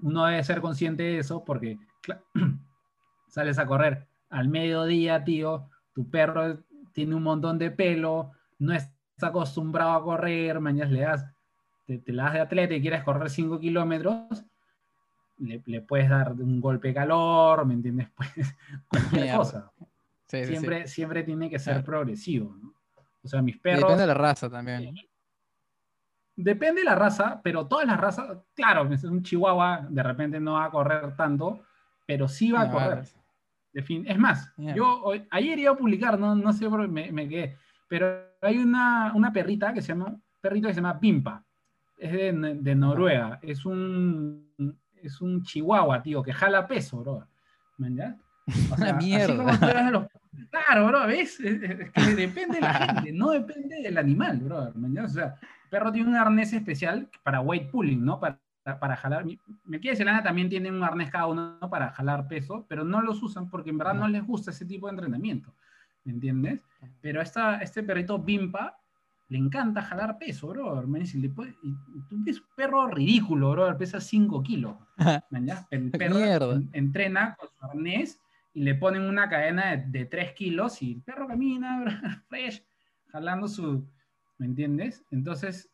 uno 0.01 0.27
debe 0.27 0.43
ser 0.45 0.61
consciente 0.61 1.03
de 1.03 1.19
eso 1.19 1.45
porque 1.45 1.79
sales 3.29 3.59
a 3.59 3.67
correr 3.67 4.07
al 4.31 4.49
mediodía, 4.49 5.25
tío, 5.25 5.69
tu 5.93 6.09
perro 6.09 6.59
tiene 6.93 7.15
un 7.15 7.23
montón 7.23 7.59
de 7.59 7.71
pelo, 7.71 8.33
no 8.59 8.73
es 8.73 8.91
acostumbrado 9.21 9.93
a 9.93 10.03
correr, 10.03 10.61
mañana 10.61 10.91
le 10.91 11.01
das, 11.01 11.27
te, 11.87 12.03
la 12.07 12.25
das 12.25 12.33
de 12.35 12.41
atleta 12.41 12.75
y 12.75 12.81
quieres 12.81 13.03
correr 13.03 13.29
5 13.29 13.59
kilómetros, 13.61 14.45
le, 15.39 15.63
le, 15.67 15.81
puedes 15.81 16.09
dar 16.09 16.33
un 16.33 16.61
golpe 16.61 16.89
de 16.89 16.95
calor, 16.95 17.67
¿me 17.67 17.75
entiendes? 17.75 18.09
Pues, 18.17 18.55
cualquier 18.89 19.37
cosa. 19.37 19.73
siempre, 20.27 20.87
siempre 20.87 21.23
tiene 21.23 21.51
que 21.51 21.59
ser 21.59 21.83
progresivo, 21.83 22.55
¿no? 22.55 22.75
O 23.23 23.29
sea, 23.29 23.43
mis 23.43 23.59
perros... 23.59 23.81
depende 23.81 24.03
de 24.03 24.07
la 24.07 24.15
raza 24.15 24.49
también. 24.49 24.95
Depende 26.37 26.81
de 26.81 26.87
la 26.87 26.95
raza, 26.95 27.41
pero 27.43 27.67
todas 27.67 27.87
las 27.87 28.01
razas, 28.01 28.39
claro, 28.55 28.89
un 29.05 29.23
chihuahua 29.23 29.87
de 29.91 30.03
repente 30.03 30.41
no 30.41 30.55
va 30.55 30.65
a 30.65 30.71
correr 30.71 31.15
tanto, 31.17 31.61
pero 32.07 32.29
sí 32.29 32.51
va 32.51 32.63
a 32.63 32.71
correr. 32.71 33.05
De 33.73 33.83
fin, 33.83 34.05
es 34.09 34.19
más, 34.19 34.53
yo 34.57 35.13
ayer 35.31 35.59
iba 35.59 35.73
a 35.73 35.77
publicar, 35.77 36.19
no, 36.19 36.35
no 36.35 36.53
sé 36.53 36.69
por 36.69 36.83
qué 36.83 36.89
me, 36.89 37.13
me 37.13 37.29
quedé, 37.29 37.57
pero 37.91 38.31
hay 38.41 38.59
una, 38.59 39.13
una 39.15 39.33
perrita 39.33 39.73
que 39.73 39.83
se 39.83 39.89
llama, 39.89 40.17
perrito 40.41 40.69
que 40.69 40.75
se 40.75 40.81
llama 40.81 41.01
Pimpa. 41.01 41.45
Es 41.99 42.13
de, 42.13 42.59
de 42.61 42.75
Noruega. 42.75 43.39
Es 43.43 43.67
un, 43.67 44.49
es 45.03 45.21
un 45.21 45.43
chihuahua, 45.43 46.03
tío, 46.03 46.23
que 46.23 46.33
jala 46.33 46.67
peso, 46.67 47.01
bro. 47.01 47.27
¿Me 47.79 47.89
O 48.71 48.77
sea, 48.77 48.95
mierda. 48.95 49.91
Los... 49.91 50.07
Claro, 50.51 50.87
bro, 50.87 51.07
¿ves? 51.07 51.41
Es, 51.41 51.91
que 51.91 52.01
depende 52.17 52.57
de 52.57 52.61
la 52.61 52.75
gente, 52.75 53.13
no 53.13 53.31
depende 53.31 53.83
del 53.83 53.99
animal, 53.99 54.39
bro. 54.39 54.73
¿me 54.75 55.01
O 55.01 55.09
sea, 55.09 55.35
perro 55.71 55.93
tiene 55.93 56.11
un 56.11 56.17
arnés 56.17 56.53
especial 56.53 57.09
para 57.23 57.41
weight 57.41 57.71
pulling, 57.71 58.05
¿no? 58.05 58.21
Para, 58.21 58.41
para 58.79 58.97
jalar. 58.97 59.25
Me 59.65 59.81
quiere 59.81 59.97
Zelanda 59.97 60.23
también 60.23 60.49
tiene 60.49 60.71
un 60.71 60.83
arnés 60.83 61.11
cada 61.11 61.27
uno 61.27 61.59
para 61.71 61.91
jalar 61.93 62.29
peso, 62.29 62.67
pero 62.69 62.85
no 62.85 63.01
los 63.01 63.23
usan 63.23 63.49
porque 63.49 63.71
en 63.71 63.79
verdad 63.79 63.95
no 63.95 64.09
les 64.09 64.27
gusta 64.27 64.51
ese 64.51 64.67
tipo 64.67 64.87
de 64.87 64.93
entrenamiento. 64.93 65.55
¿me 66.05 66.13
entiendes? 66.13 66.61
Pero 67.01 67.21
esta, 67.21 67.57
este 67.59 67.83
perrito 67.83 68.19
Bimpa 68.19 68.79
le 69.29 69.39
encanta 69.39 69.83
jalar 69.83 70.19
peso, 70.19 70.49
bro. 70.49 70.87
Me 70.87 71.01
dice, 71.01 71.19
puede, 71.29 71.53
tú 72.09 72.17
ves 72.25 72.41
un 72.41 72.47
perro 72.57 72.89
ridículo, 72.89 73.53
bro, 73.53 73.79
pesa 73.79 74.01
5 74.01 74.43
kilos. 74.43 74.75
El 75.71 75.91
perro 75.91 76.61
entrena 76.73 77.37
con 77.39 77.49
su 77.49 77.65
arnés 77.65 78.21
y 78.53 78.63
le 78.63 78.75
ponen 78.75 79.03
una 79.03 79.29
cadena 79.29 79.77
de, 79.77 80.05
3 80.05 80.33
kilos 80.33 80.83
y 80.83 80.95
el 80.95 81.03
perro 81.03 81.29
camina, 81.29 81.81
bro, 81.81 81.93
fresh, 82.29 82.65
jalando 83.13 83.47
su, 83.47 83.87
¿me 84.41 84.47
entiendes? 84.47 85.05
Entonces, 85.11 85.71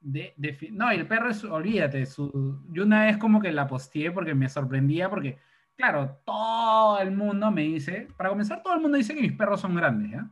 de, 0.00 0.32
de, 0.38 0.58
no, 0.72 0.92
y 0.92 0.96
el 0.96 1.06
perro 1.06 1.28
es, 1.28 1.44
olvídate, 1.44 2.06
su, 2.06 2.64
yo 2.70 2.84
una 2.84 3.04
vez 3.04 3.18
como 3.18 3.40
que 3.40 3.52
la 3.52 3.68
posteé 3.68 4.10
porque 4.10 4.34
me 4.34 4.48
sorprendía, 4.48 5.10
porque, 5.10 5.38
claro, 5.76 6.18
todo 6.24 6.98
el 6.98 7.12
mundo 7.12 7.50
me 7.50 7.62
dice, 7.62 8.08
para 8.16 8.30
comenzar, 8.30 8.62
todo 8.62 8.74
el 8.74 8.80
mundo 8.80 8.96
dice 8.96 9.14
que 9.14 9.20
mis 9.20 9.34
perros 9.34 9.60
son 9.60 9.76
grandes, 9.76 10.10
¿ya? 10.10 10.30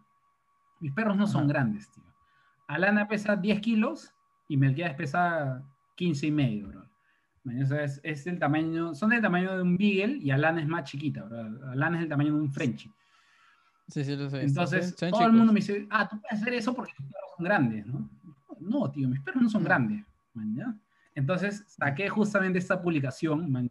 Mis 0.81 0.93
perros 0.93 1.17
no 1.17 1.27
son 1.27 1.47
grandes, 1.47 1.91
tío. 1.93 2.03
Alana 2.67 3.07
pesa 3.07 3.37
10 3.37 3.61
kilos 3.61 4.15
y 4.49 4.57
Melquiades 4.57 4.95
pesa 4.97 5.63
15 5.97 6.27
y 6.27 6.31
medio, 6.31 6.69
bro. 6.69 6.85
Es, 7.83 8.01
es 8.03 8.27
el 8.27 8.39
tamaño, 8.39 8.95
son 8.95 9.11
del 9.11 9.21
tamaño 9.21 9.57
de 9.57 9.63
un 9.63 9.77
Beagle 9.77 10.17
y 10.17 10.31
Alana 10.31 10.63
es 10.63 10.67
más 10.67 10.85
chiquita, 10.85 11.23
bro. 11.25 11.71
Alana 11.71 11.99
es 11.99 12.05
el 12.05 12.09
tamaño 12.09 12.33
de 12.35 12.41
un 12.41 12.51
Frenchie. 12.51 12.91
Sí, 13.89 14.03
sí, 14.03 14.17
lo 14.17 14.31
sé. 14.31 14.43
Entonces, 14.43 14.97
todo 14.97 15.27
el 15.27 15.33
mundo 15.33 15.53
me 15.53 15.61
dice, 15.61 15.87
ah, 15.91 16.09
tú 16.09 16.19
puedes 16.19 16.41
hacer 16.41 16.55
eso 16.55 16.75
porque 16.75 16.93
son 17.37 17.45
grandes, 17.45 17.87
¿no? 17.87 18.11
No, 18.61 18.91
tío, 18.91 19.09
mis 19.09 19.21
perros 19.21 19.43
no 19.43 19.51
son 19.51 19.65
grandes. 19.65 20.05
Entonces, 21.15 21.65
saqué 21.69 22.09
justamente 22.09 22.59
esta 22.59 22.81
publicación 22.81 23.71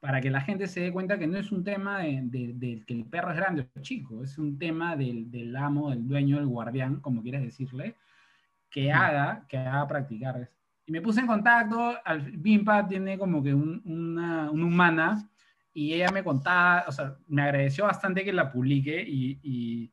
para 0.00 0.20
que 0.20 0.30
la 0.30 0.40
gente 0.40 0.66
se 0.66 0.80
dé 0.80 0.92
cuenta 0.92 1.18
que 1.18 1.26
no 1.26 1.38
es 1.38 1.52
un 1.52 1.64
tema 1.64 2.00
de, 2.00 2.82
que 2.86 2.94
el 2.94 3.04
perro 3.06 3.30
es 3.30 3.36
grande 3.36 3.68
o 3.74 3.80
chico, 3.80 4.24
es 4.24 4.36
un 4.36 4.58
tema 4.58 4.96
del, 4.96 5.30
del 5.30 5.54
amo, 5.56 5.90
del 5.90 6.06
dueño, 6.06 6.36
del 6.36 6.46
guardián, 6.46 7.00
como 7.00 7.22
quieras 7.22 7.42
decirle, 7.42 7.96
que 8.68 8.92
haga, 8.92 9.46
que 9.48 9.56
haga 9.56 9.86
practicar. 9.86 10.50
Y 10.84 10.92
me 10.92 11.00
puse 11.00 11.20
en 11.20 11.26
contacto, 11.26 11.94
al 12.04 12.20
Bimpa 12.32 12.86
tiene 12.88 13.16
como 13.16 13.42
que 13.42 13.54
un, 13.54 13.80
una, 13.84 14.50
una 14.50 14.66
humana 14.66 15.30
y 15.74 15.94
ella 15.94 16.10
me 16.12 16.24
contaba, 16.24 16.84
o 16.86 16.92
sea, 16.92 17.16
me 17.28 17.42
agradeció 17.42 17.84
bastante 17.84 18.24
que 18.24 18.32
la 18.32 18.50
publique 18.50 19.02
y, 19.06 19.91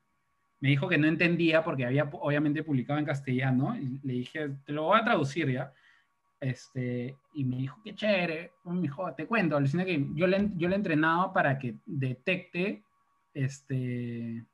me 0.62 0.70
dijo 0.70 0.88
que 0.88 0.98
no 0.98 1.08
entendía 1.08 1.64
porque 1.64 1.86
había 1.86 2.04
obviamente 2.04 2.64
publicado 2.64 3.00
en 3.00 3.06
castellano 3.06 3.76
y 3.78 4.00
le 4.04 4.14
dije, 4.14 4.50
te 4.66 4.74
lo 4.74 4.84
voy 4.84 5.00
a 5.00 5.04
traducir 5.04 5.50
ya. 5.50 5.74
Este, 6.42 7.18
y 7.34 7.44
me 7.44 7.58
dijo, 7.58 7.80
qué 7.84 7.94
chévere, 7.96 8.54
me 8.64 8.82
dijo, 8.82 9.14
te 9.14 9.26
cuento, 9.26 9.58
alucina 9.58 9.86
que 9.86 10.06
yo 10.16 10.28
le, 10.28 10.52
yo 10.56 10.68
le 10.68 10.76
he 10.76 10.78
entrenado 10.78 11.34
para 11.34 11.60
que 11.60 11.76
detecte, 11.86 12.84
este, 13.34 14.46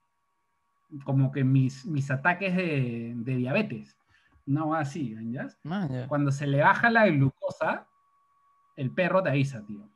como 1.03 1.31
que 1.31 1.43
mis, 1.43 1.85
mis 1.85 2.09
ataques 2.09 2.55
de, 2.55 3.13
de 3.15 3.35
diabetes. 3.35 3.97
No, 4.45 4.75
así, 4.75 5.15
¿ya? 5.31 5.47
Cuando 6.07 6.31
se 6.31 6.45
le 6.45 6.61
baja 6.61 6.89
la 6.91 7.07
glucosa, 7.07 7.87
el 8.75 8.91
perro 8.91 9.23
te 9.23 9.29
avisa, 9.29 9.65
tío. 9.65 9.89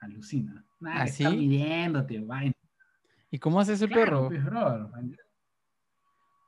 Alucina. 0.00 0.64
Nada, 0.78 1.02
¿Ah, 1.02 1.04
está 1.04 1.30
midiéndote, 1.30 2.20
vaina. 2.20 2.54
¿Y 3.30 3.38
cómo 3.38 3.60
hace 3.60 3.74
ese 3.74 3.88
perro? 3.88 4.28
Pues, 4.28 4.42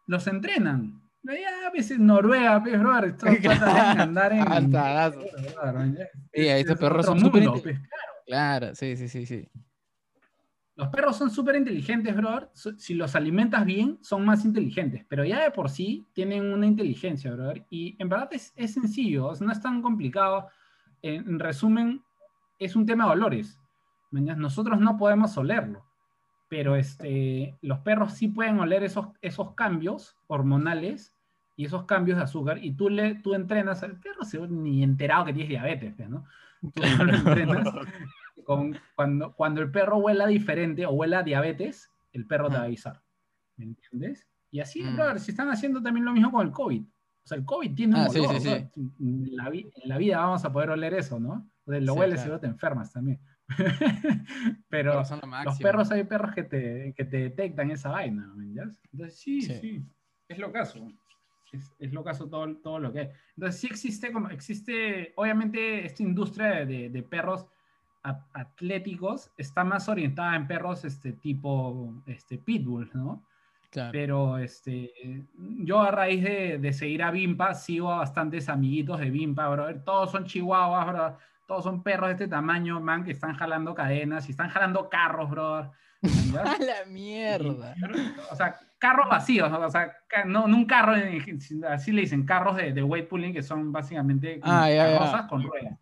Los 0.07 0.27
entrenan. 0.27 1.03
Ya 1.24 1.69
a 1.69 1.70
veces 1.70 1.99
Noruega, 1.99 2.62
pues, 2.62 2.79
bro, 2.81 2.99
estos 3.05 3.29
andar 3.99 4.33
en. 4.33 4.45
Sí, 6.35 6.49
estos 6.49 6.79
perros 6.79 7.07
son 7.07 7.20
súper 7.20 7.45
pues, 7.62 7.79
claro. 8.27 8.74
sí, 8.74 8.97
sí, 8.97 9.09
sí, 9.09 9.27
sí. 9.27 9.49
Los 10.74 10.89
perros 10.89 11.16
son 11.16 11.31
súper 11.31 11.57
inteligentes, 11.57 12.16
bro. 12.16 12.51
Si 12.55 12.95
los 12.95 13.15
alimentas 13.15 13.65
bien, 13.65 13.99
son 14.01 14.24
más 14.24 14.45
inteligentes. 14.45 15.05
Pero 15.09 15.24
ya 15.24 15.45
de 15.45 15.51
por 15.51 15.69
sí 15.69 16.09
tienen 16.12 16.51
una 16.53 16.66
inteligencia, 16.66 17.33
bro. 17.33 17.53
Y 17.70 17.95
en 18.01 18.09
verdad 18.09 18.29
es, 18.33 18.53
es 18.57 18.74
sencillo, 18.74 19.33
no 19.41 19.53
es 19.53 19.61
tan 19.61 19.83
complicado. 19.83 20.49
En, 21.03 21.39
resumen, 21.39 22.03
es 22.59 22.74
un 22.74 22.87
tema 22.87 23.05
de 23.07 23.12
olores. 23.12 23.59
Nosotros 24.11 24.81
no 24.81 24.97
podemos 24.97 25.37
olerlo. 25.37 25.85
Pero 26.53 26.77
este, 26.77 27.57
los 27.62 27.79
perros 27.79 28.12
sí 28.12 28.29
pueden 28.29 28.61
oler 28.61 28.83
esos, 28.83 29.07
esos 29.23 29.55
cambios 29.55 30.19
hormonales 30.27 31.16
y 31.57 31.65
esos 31.65 31.87
cambios 31.87 32.19
de 32.19 32.24
azúcar. 32.24 32.62
Y 32.62 32.73
tú, 32.73 32.91
le, 32.91 33.15
tú 33.15 33.33
entrenas 33.33 33.83
al 33.83 33.99
perro, 33.99 34.23
se 34.23 34.39
ni 34.49 34.83
enterado 34.83 35.24
que 35.24 35.33
tienes 35.33 35.49
diabetes, 35.49 35.95
pues, 35.97 36.11
¿no? 36.11 36.27
Tú 36.61 36.83
lo 37.07 37.15
entrenas 37.15 37.66
cuando, 38.95 39.33
cuando 39.33 39.62
el 39.62 39.70
perro 39.70 39.97
huela 39.97 40.27
diferente 40.27 40.85
o 40.85 40.91
huela 40.91 41.23
diabetes, 41.23 41.91
el 42.12 42.27
perro 42.27 42.51
te 42.51 42.57
va 42.57 42.65
a 42.65 42.66
avisar. 42.66 43.01
¿Me 43.57 43.65
entiendes? 43.65 44.29
Y 44.51 44.61
así, 44.61 44.83
mm. 44.83 45.19
si 45.20 45.31
están 45.31 45.49
haciendo 45.49 45.83
también 45.83 46.05
lo 46.05 46.12
mismo 46.12 46.31
con 46.31 46.47
el 46.47 46.53
COVID. 46.53 46.83
O 46.83 47.27
sea, 47.27 47.39
el 47.39 47.47
COVID 47.47 47.74
tiene 47.74 47.95
un 47.95 48.03
ah, 48.03 48.11
olor, 48.11 48.37
En, 49.01 49.37
la, 49.87 49.97
vida 49.97 50.19
vamos 50.19 50.45
a 50.45 50.53
poder 50.53 50.69
oler 50.69 50.93
eso, 50.93 51.19
¿no? 51.19 51.49
Entonces, 51.61 51.85
lo 51.87 51.95
hueles 51.95 52.20
y 52.20 52.27
luego 52.27 52.41
te 52.41 52.49
enfermas 52.49 52.93
también. 52.93 53.19
Pero 54.69 55.02
los 55.44 55.59
perros 55.59 55.90
hay 55.90 56.05
perros 56.05 56.35
que 56.35 56.44
te, 56.44 56.94
que 56.97 57.05
te 57.05 57.16
detectan 57.19 57.70
esa 57.70 57.90
vaina. 57.90 58.32
Entonces, 58.93 59.19
sí, 59.19 59.43
sí, 59.43 59.85
es 60.28 60.39
lo 60.39 60.52
caso. 60.52 60.89
Es, 61.52 61.70
es, 61.78 61.93
lo 61.93 62.02
caso 62.02 62.28
todo, 62.28 62.56
todo 62.56 62.78
lo 62.78 62.93
que 62.93 63.02
es. 63.02 63.09
Entonces, 63.36 63.60
sí 63.60 63.66
existe, 63.66 64.10
como 64.10 64.31
existe, 64.31 65.12
obviamente, 65.16 65.85
esta 65.85 66.02
industria 66.02 66.64
de, 66.64 66.89
de 66.89 67.02
perros 67.02 67.47
atléticos 68.02 69.31
está 69.36 69.62
más 69.62 69.89
orientada 69.89 70.35
en 70.35 70.48
perros 70.48 70.85
este 70.85 71.12
tipo 71.12 72.02
este 72.06 72.39
pitbull, 72.39 72.90
¿no? 72.94 73.23
Pero 73.90 74.36
este, 74.36 75.24
yo 75.60 75.81
a 75.81 75.90
raíz 75.90 76.23
de, 76.23 76.59
de, 76.59 76.73
seguir 76.74 77.02
a 77.02 77.10
Bimpa, 77.10 77.55
sigo 77.55 77.90
a 77.90 77.98
bastantes 77.98 78.51
amiguitos 78.51 79.01
de 79.01 79.09
Bimpa, 79.09 79.48
bro. 79.48 79.74
Todos 79.82 80.10
son 80.10 80.27
chihuahuas, 80.27 80.86
bro. 80.86 81.16
Todos 81.47 81.64
son 81.64 81.82
perros 81.82 82.09
de 82.09 82.12
este 82.12 82.28
tamaño, 82.28 82.81
man, 82.81 83.05
que 83.05 83.12
están 83.12 83.35
jalando 83.35 83.74
cadenas 83.74 84.28
y 84.28 84.32
están 84.32 84.48
jalando 84.48 84.89
carros, 84.89 85.31
bro. 85.31 85.73
¡A 86.44 86.59
la 86.59 86.85
mierda! 86.89 87.74
o 88.31 88.36
sea, 88.36 88.59
carros 88.78 89.09
vacíos, 89.09 89.51
¿no? 89.51 89.60
o 89.60 89.70
sea, 89.70 89.93
no, 90.27 90.48
no 90.48 90.56
un 90.56 90.64
carro, 90.64 90.94
así 91.69 91.93
le 91.93 92.01
dicen, 92.01 92.24
carros 92.24 92.56
de, 92.56 92.73
de 92.73 92.82
weight 92.82 93.09
pulling 93.09 93.32
que 93.32 93.43
son 93.43 93.70
básicamente 93.70 94.40
ah, 94.43 94.69
carrozas 94.69 95.27
con 95.27 95.43
ruedas 95.43 95.78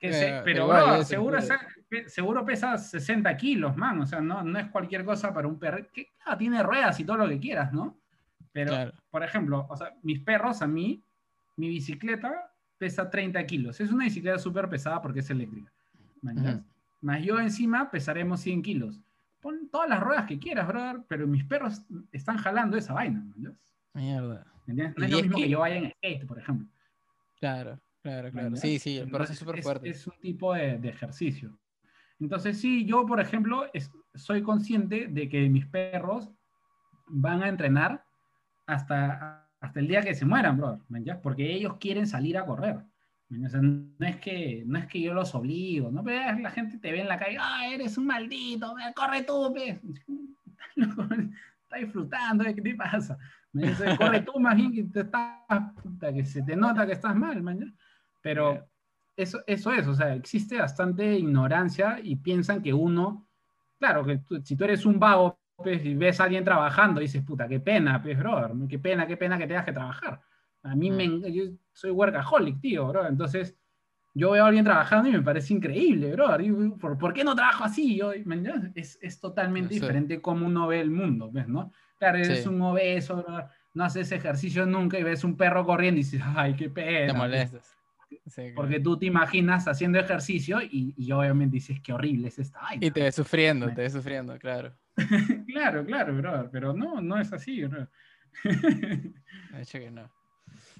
pero, 0.00 1.04
seguro, 1.04 1.38
seguro 2.06 2.44
pesa 2.44 2.78
60 2.78 3.36
kilos, 3.36 3.76
man. 3.76 4.00
O 4.00 4.06
sea, 4.06 4.20
no, 4.20 4.42
no 4.42 4.58
es 4.58 4.68
cualquier 4.68 5.04
cosa 5.04 5.32
para 5.32 5.46
un 5.46 5.58
perro. 5.58 5.86
Que 5.92 6.12
tiene 6.38 6.62
ruedas 6.62 6.98
y 7.00 7.04
todo 7.04 7.18
lo 7.18 7.28
que 7.28 7.38
quieras, 7.38 7.72
¿no? 7.72 8.00
Pero, 8.52 8.92
por 9.10 9.22
ejemplo, 9.22 9.66
o 9.68 9.76
sea, 9.76 9.94
mis 10.02 10.20
perros, 10.20 10.62
a 10.62 10.66
mí, 10.66 11.04
mi 11.56 11.68
bicicleta 11.68 12.49
pesa 12.80 13.10
30 13.10 13.44
kilos. 13.44 13.78
Es 13.78 13.92
una 13.92 14.04
bicicleta 14.04 14.38
súper 14.38 14.68
pesada 14.70 15.02
porque 15.02 15.20
es 15.20 15.28
eléctrica. 15.28 15.70
Más 17.02 17.22
yo 17.22 17.38
encima 17.38 17.90
pesaremos 17.90 18.40
100 18.40 18.62
kilos. 18.62 19.00
Pon 19.40 19.68
todas 19.70 19.88
las 19.88 20.00
ruedas 20.00 20.26
que 20.26 20.38
quieras, 20.38 20.66
brother, 20.66 21.02
pero 21.06 21.26
mis 21.26 21.44
perros 21.44 21.82
están 22.10 22.38
jalando 22.38 22.78
esa 22.78 22.94
vaina, 22.94 23.22
Mierda. 23.92 24.46
No 24.66 25.04
es 25.04 25.10
lo 25.10 25.16
mismo 25.18 25.36
que... 25.36 25.42
que 25.42 25.48
yo 25.50 25.60
vaya 25.60 25.76
en 25.76 25.90
skate, 25.90 26.26
por 26.26 26.38
ejemplo. 26.38 26.66
Claro. 27.38 27.78
Claro, 28.02 28.30
claro. 28.30 28.56
Sí, 28.56 28.78
sí, 28.78 28.96
el 28.96 29.10
perro 29.10 29.24
es 29.24 29.38
súper 29.38 29.62
fuerte. 29.62 29.90
Es 29.90 30.06
un 30.06 30.18
tipo 30.20 30.54
de, 30.54 30.76
ejercicio. 30.88 31.58
Entonces, 32.18 32.58
sí, 32.58 32.86
yo, 32.86 33.04
por 33.04 33.20
ejemplo, 33.20 33.66
soy 34.14 34.42
consciente 34.42 35.06
de 35.08 35.28
que 35.28 35.48
mis 35.50 35.66
perros 35.66 36.30
van 37.06 37.42
a 37.42 37.48
entrenar 37.48 38.04
hasta, 38.66 39.49
hasta 39.60 39.80
el 39.80 39.88
día 39.88 40.02
que 40.02 40.14
se 40.14 40.24
mueran, 40.24 40.56
bro, 40.56 40.80
porque 41.22 41.52
ellos 41.52 41.76
quieren 41.78 42.06
salir 42.06 42.38
a 42.38 42.46
correr. 42.46 42.80
no, 43.28 44.06
es 44.06 44.16
que, 44.16 44.64
no 44.66 44.78
es 44.78 44.86
que 44.86 45.00
yo 45.00 45.12
los 45.14 45.34
obligo, 45.34 45.90
¿no? 45.90 46.02
Pero 46.02 46.38
la 46.38 46.50
gente 46.50 46.78
te 46.78 46.90
ve 46.90 47.00
en 47.02 47.08
la 47.08 47.18
calle, 47.18 47.36
ah, 47.38 47.68
eres 47.70 47.98
un 47.98 48.06
maldito, 48.06 48.74
corre 48.94 49.22
tú, 49.22 49.52
pe. 49.54 49.80
Está 51.62 51.76
disfrutando, 51.76 52.44
¿qué 52.44 52.60
te 52.60 52.74
pasa? 52.74 53.16
corre 53.98 54.22
tú 54.22 54.40
más 54.40 54.56
bien 54.56 54.72
que, 54.72 54.84
te 54.84 56.14
que 56.14 56.24
se 56.24 56.42
te 56.42 56.56
nota 56.56 56.86
que 56.86 56.92
estás 56.92 57.14
mal, 57.14 57.42
man. 57.42 57.76
Pero 58.20 58.66
eso, 59.16 59.40
eso 59.46 59.72
es, 59.72 59.86
o 59.86 59.94
sea, 59.94 60.14
existe 60.14 60.58
bastante 60.58 61.18
ignorancia 61.18 62.00
y 62.02 62.16
piensan 62.16 62.62
que 62.62 62.72
uno, 62.72 63.28
claro, 63.78 64.04
que 64.04 64.20
si 64.42 64.56
tú 64.56 64.64
eres 64.64 64.86
un 64.86 64.98
vago 64.98 65.38
pues, 65.62 65.84
y 65.84 65.94
ves 65.94 66.20
a 66.20 66.24
alguien 66.24 66.44
trabajando, 66.44 67.00
dices, 67.00 67.22
puta, 67.22 67.48
qué 67.48 67.60
pena, 67.60 68.02
pues, 68.02 68.18
brother, 68.18 68.52
qué 68.68 68.78
pena, 68.78 69.06
qué 69.06 69.16
pena 69.16 69.38
que 69.38 69.46
tengas 69.46 69.64
que 69.64 69.72
trabajar. 69.72 70.20
A 70.62 70.74
mí 70.74 70.90
me, 70.90 71.08
mm. 71.08 71.24
yo 71.26 71.44
soy 71.72 71.90
workaholic, 71.90 72.60
tío, 72.60 72.88
bro. 72.88 73.06
Entonces, 73.06 73.56
yo 74.14 74.32
veo 74.32 74.44
a 74.44 74.48
alguien 74.48 74.64
trabajando 74.64 75.08
y 75.08 75.12
me 75.12 75.22
parece 75.22 75.54
increíble, 75.54 76.12
bro. 76.12 76.36
¿Por, 76.78 76.98
¿por 76.98 77.12
qué 77.12 77.24
no 77.24 77.34
trabajo 77.34 77.64
así? 77.64 77.96
Yo, 77.96 78.12
es, 78.12 78.98
es, 79.00 79.20
totalmente 79.20 79.74
diferente 79.74 80.20
como 80.20 80.46
uno 80.46 80.66
ve 80.66 80.80
el 80.80 80.90
mundo, 80.90 81.30
¿ves, 81.30 81.48
no? 81.48 81.72
Claro, 81.98 82.18
eres 82.18 82.46
un 82.46 82.60
obeso, 82.62 83.24
no 83.74 83.84
haces 83.84 84.10
ejercicio 84.12 84.66
nunca 84.66 84.98
y 84.98 85.02
ves 85.02 85.22
un 85.22 85.36
perro 85.36 85.64
corriendo 85.64 86.00
y 86.00 86.04
dices, 86.04 86.22
ay, 86.24 86.54
qué 86.54 86.68
pena. 86.70 87.12
Te 87.12 87.18
molestas. 87.18 87.76
Porque 88.54 88.80
tú 88.80 88.98
te 88.98 89.06
imaginas 89.06 89.68
haciendo 89.68 89.98
ejercicio 89.98 90.60
y, 90.62 91.10
obviamente 91.12 91.54
dices 91.54 91.80
que 91.80 91.92
horrible 91.92 92.28
es 92.28 92.38
esta 92.38 92.60
vaina. 92.60 92.84
Y 92.84 92.90
te 92.90 93.02
ves 93.02 93.14
sufriendo, 93.14 93.68
te 93.68 93.82
ves 93.82 93.92
sufriendo, 93.92 94.38
claro. 94.38 94.72
claro, 95.46 95.84
claro, 95.84 96.16
bro, 96.16 96.48
pero 96.50 96.72
no, 96.72 97.00
no 97.00 97.18
es 97.20 97.32
así, 97.32 97.60
de 97.62 97.86
hecho 99.60 99.78
que 99.78 99.90
no. 99.90 100.10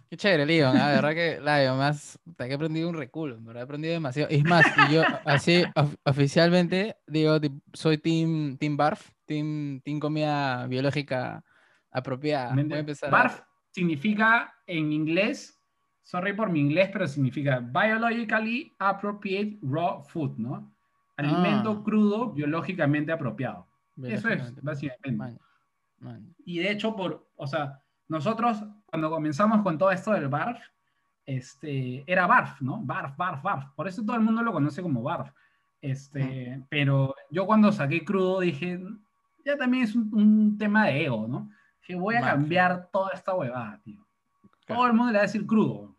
Qué 0.09 0.16
chévere, 0.16 0.44
Leon, 0.44 0.76
la 0.76 0.88
verdad 0.88 1.14
que, 1.14 1.40
la, 1.40 1.72
más, 1.76 2.18
te 2.36 2.44
he 2.47 2.55
aprendido 2.55 2.88
un 2.88 2.97
reculo, 2.97 3.38
he 3.55 3.60
aprendido 3.60 3.94
demasiado. 3.94 4.28
Es 4.28 4.42
más, 4.44 4.66
yo 4.90 5.05
así 5.24 5.62
oficialmente 6.02 6.97
digo, 7.06 7.38
soy 7.72 7.98
team, 7.98 8.56
team 8.59 8.76
BARF, 8.76 9.10
team, 9.24 9.80
team 9.82 10.01
comida 10.01 10.66
biológica 10.66 11.44
apropiada. 11.92 12.55
Voy 12.55 12.72
a 12.72 12.78
empezar 12.80 13.10
¿Barf? 13.10 13.40
significa 13.70 14.52
en 14.66 14.92
inglés, 14.92 15.62
sorry 16.02 16.32
por 16.32 16.51
mi 16.51 16.59
inglés, 16.59 16.90
pero 16.92 17.06
significa 17.06 17.60
biologically 17.60 18.72
appropriate 18.80 19.59
raw 19.62 20.02
food, 20.02 20.36
¿no? 20.38 20.74
Alimento 21.16 21.70
Ah. 21.78 21.82
crudo 21.84 22.32
biológicamente 22.32 23.12
apropiado. 23.12 23.69
Eso 24.05 24.28
es, 24.28 24.62
básicamente. 24.62 25.12
Maña, 25.12 25.39
maña. 25.98 26.27
Y 26.44 26.59
de 26.59 26.70
hecho, 26.70 26.94
por, 26.94 27.28
o 27.36 27.47
sea, 27.47 27.81
nosotros 28.09 28.62
cuando 28.86 29.10
comenzamos 29.10 29.62
con 29.62 29.78
todo 29.78 29.90
esto 29.90 30.12
del 30.12 30.28
BARF, 30.28 30.60
este, 31.27 32.02
era 32.06 32.27
BARF, 32.27 32.60
¿no? 32.60 32.81
BARF, 32.82 33.16
BARF, 33.16 33.43
BARF. 33.43 33.64
Por 33.77 33.86
eso 33.86 34.05
todo 34.05 34.16
el 34.16 34.22
mundo 34.22 34.43
lo 34.43 34.52
conoce 34.52 34.82
como 34.82 35.02
BARF. 35.02 35.31
Este, 35.81 36.62
Pero 36.68 37.14
yo 37.31 37.47
cuando 37.47 37.72
saqué 37.72 38.05
crudo 38.05 38.40
dije, 38.40 38.81
ya 39.44 39.56
también 39.56 39.85
es 39.85 39.94
un, 39.94 40.10
un 40.12 40.59
tema 40.59 40.86
de 40.86 41.05
ego, 41.05 41.27
¿no? 41.28 41.51
Que 41.82 41.94
voy 41.94 42.16
a 42.16 42.20
Margen. 42.20 42.40
cambiar 42.40 42.89
toda 42.93 43.10
esta 43.14 43.35
huevada, 43.35 43.81
tío. 43.82 44.06
Todo 44.66 44.86
el 44.86 44.93
mundo 44.93 45.12
le 45.12 45.18
va 45.18 45.24
a 45.24 45.27
decir 45.27 45.47
crudo, 45.47 45.97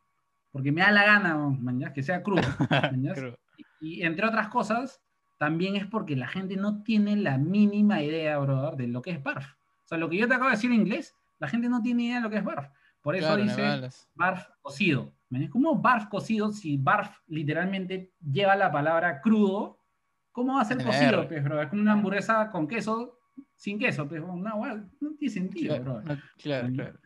porque 0.52 0.72
me 0.72 0.82
da 0.82 0.91
la 0.91 1.03
gana, 1.03 1.36
mañana, 1.38 1.94
que 1.94 2.03
sea 2.03 2.22
crudo. 2.22 2.41
Creo. 3.15 3.38
Y 3.82 4.03
entre 4.03 4.28
otras 4.28 4.48
cosas, 4.49 5.02
también 5.41 5.76
es 5.76 5.88
porque 5.88 6.15
la 6.15 6.27
gente 6.27 6.55
no 6.55 6.84
tiene 6.84 7.15
la 7.15 7.39
mínima 7.39 8.03
idea, 8.03 8.38
brother, 8.38 8.76
de 8.76 8.85
lo 8.85 9.01
que 9.01 9.09
es 9.09 9.23
BARF. 9.23 9.43
O 9.47 9.88
sea, 9.88 9.97
lo 9.97 10.07
que 10.07 10.18
yo 10.18 10.27
te 10.27 10.35
acabo 10.35 10.51
de 10.51 10.55
decir 10.55 10.69
en 10.69 10.81
inglés, 10.81 11.15
la 11.39 11.47
gente 11.47 11.68
no 11.68 11.81
tiene 11.81 12.03
idea 12.03 12.18
de 12.18 12.22
lo 12.22 12.30
que 12.30 12.38
es 12.38 12.43
BARF. 12.43 12.68
Por 13.01 13.15
eso 13.15 13.26
Claro, 13.26 13.41
dice. 13.41 13.89
BARF 14.13 14.45
cocido. 14.61 15.11
¿Me 15.30 15.49
¿Cómo 15.49 15.73
BARF 15.81 16.09
cocido 16.09 16.51
si 16.51 16.77
BARF 16.77 17.09
literalmente 17.26 18.11
lleva 18.31 18.55
la 18.55 18.72
palabra 18.72 19.19
crudo? 19.19 19.80
¿Cómo 20.31 20.57
va 20.57 20.61
a 20.61 20.65
ser 20.65 20.80
En 20.80 20.85
cocido, 20.85 21.27
pues, 21.27 21.43
bro? 21.43 21.59
Es 21.59 21.69
como 21.69 21.81
una 21.81 21.93
hamburguesa 21.93 22.51
con 22.51 22.68
queso, 22.68 23.18
sin 23.55 23.80
queso, 23.80 24.07
pues, 24.07 24.22
no, 24.22 24.35
no, 24.35 25.15
tiene 25.18 25.34
sentido, 25.34 25.76
Claro, 25.76 26.01
bro. 26.01 26.01
no, 26.03 26.22
claro, 26.38 26.69
claro. 26.72 26.99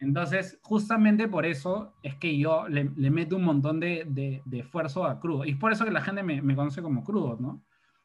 Entonces, 0.00 0.58
justamente 0.62 1.26
por 1.26 1.44
eso 1.44 1.92
es 2.02 2.14
que 2.16 2.38
yo 2.38 2.68
le, 2.68 2.90
le 2.96 3.10
meto 3.10 3.36
un 3.36 3.44
montón 3.44 3.80
de, 3.80 4.04
de- 4.08 4.42
de 4.44 4.58
esfuerzo 4.60 5.04
a 5.04 5.18
crudo. 5.18 5.44
Y 5.44 5.50
es 5.50 5.56
por 5.56 5.72
eso 5.72 5.84
que 5.84 5.90
la 5.90 6.00
gente 6.02 6.22
me, 6.22 6.40
me 6.40 6.54
conoce 6.54 6.80
como 6.82 7.02
crudo, 7.02 7.36
¿no? 7.40 7.62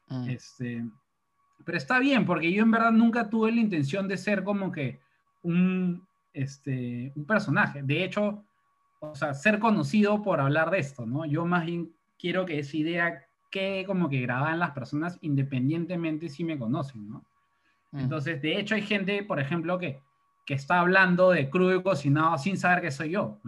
Mm. 0.08 0.28
Este, 0.28 0.84
pero 1.64 1.78
está 1.78 1.98
bien, 2.00 2.26
porque 2.26 2.52
yo 2.52 2.62
en 2.64 2.70
verdad 2.72 2.90
nunca 2.92 3.30
tuve 3.30 3.52
la 3.52 3.60
intención 3.60 4.08
de 4.08 4.16
ser 4.16 4.42
como 4.42 4.72
que 4.72 5.00
un, 5.42 6.04
este, 6.32 7.12
un 7.14 7.24
personaje. 7.26 7.82
De 7.82 8.02
hecho, 8.04 8.44
o 9.00 9.14
sea, 9.14 9.32
ser 9.34 9.58
conocido 9.60 10.20
por 10.22 10.40
hablar 10.40 10.70
de 10.70 10.78
esto, 10.78 11.06
¿no? 11.06 11.24
Yo 11.26 11.46
más 11.46 11.64
bien 11.64 11.92
quiero 12.18 12.44
que 12.44 12.58
esa 12.58 12.76
idea 12.76 13.22
quede 13.50 13.84
como 13.86 14.08
que 14.08 14.20
grabada 14.20 14.52
en 14.54 14.58
las 14.58 14.72
personas 14.72 15.16
independientemente 15.20 16.28
si 16.28 16.42
me 16.42 16.58
conocen, 16.58 17.08
¿no? 17.08 17.24
Mm. 17.92 18.00
Entonces, 18.00 18.42
de 18.42 18.58
hecho, 18.58 18.74
hay 18.74 18.82
gente, 18.82 19.22
por 19.22 19.38
ejemplo, 19.38 19.78
que, 19.78 20.00
que 20.44 20.54
está 20.54 20.80
hablando 20.80 21.30
de 21.30 21.48
crudo 21.50 21.74
y 21.76 21.82
cocinado 21.82 22.36
sin 22.38 22.56
saber 22.58 22.82
que 22.82 22.90
soy 22.90 23.10
yo. 23.10 23.40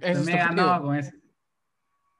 Eso 0.00 0.20
es 0.20 0.26
me 0.26 0.32
he 0.34 0.36
ganado 0.36 0.82
con 0.82 0.96
ese. 0.96 1.20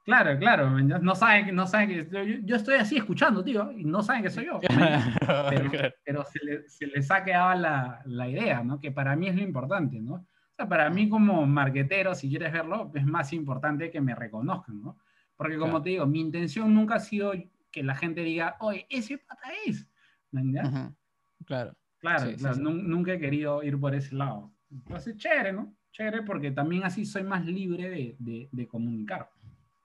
Claro, 0.04 0.36
claro, 0.36 0.68
no 0.80 1.14
saben, 1.14 1.54
no 1.54 1.64
saben 1.68 1.88
que 1.88 2.08
yo, 2.10 2.22
yo 2.44 2.56
estoy 2.56 2.74
así 2.74 2.96
escuchando, 2.96 3.44
tío, 3.44 3.70
y 3.70 3.84
no 3.84 4.02
saben 4.02 4.22
que 4.24 4.30
soy 4.30 4.46
yo. 4.46 4.58
Pero, 5.48 5.70
pero 6.04 6.24
se, 6.24 6.44
le- 6.44 6.68
se 6.68 6.86
les 6.88 7.08
ha 7.10 7.22
quedado 7.22 7.54
la, 7.60 8.02
la 8.06 8.28
idea, 8.28 8.64
¿no? 8.64 8.80
Que 8.80 8.90
para 8.90 9.14
mí 9.14 9.28
es 9.28 9.36
lo 9.36 9.42
importante, 9.42 10.00
¿no? 10.00 10.14
O 10.14 10.54
sea, 10.56 10.68
para 10.68 10.90
mí 10.90 11.08
como 11.08 11.46
marquetero, 11.46 12.14
si 12.16 12.28
quieres 12.28 12.52
verlo, 12.52 12.90
es 12.94 13.04
más 13.06 13.32
importante 13.32 13.90
que 13.92 14.00
me 14.00 14.14
reconozcan, 14.16 14.80
¿no? 14.82 14.98
Porque 15.36 15.54
como 15.56 15.70
Claro. 15.72 15.82
te 15.84 15.90
digo, 15.90 16.06
mi 16.06 16.20
intención 16.20 16.74
nunca 16.74 16.96
ha 16.96 17.00
sido 17.00 17.32
que 17.70 17.82
la 17.84 17.94
gente 17.94 18.22
diga, 18.22 18.56
oye, 18.60 18.86
ese 18.90 19.18
pata 19.18 19.48
es. 19.66 19.86
Ujú. 20.32 20.96
Claro. 21.46 21.76
Claro, 22.02 22.26
Sí, 22.26 22.32
sí, 22.32 22.36
claro, 22.38 22.56
sí. 22.56 22.60
nun- 22.62 22.82
nunca 22.88 23.14
he 23.14 23.18
querido 23.20 23.62
ir 23.62 23.78
por 23.78 23.94
ese 23.94 24.14
lado. 24.14 24.52
Entonces, 24.70 25.16
chévere, 25.16 25.52
¿no? 25.52 25.72
Chévere 25.92 26.22
porque 26.22 26.50
también 26.50 26.82
así 26.84 27.04
soy 27.06 27.22
más 27.22 27.46
libre 27.46 27.88
de, 27.88 28.16
de- 28.18 28.48
de 28.50 28.66
comunicar 28.66 29.30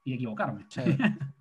y 0.04 0.14
equivocarme. 0.16 0.68
Chévere. 0.68 0.98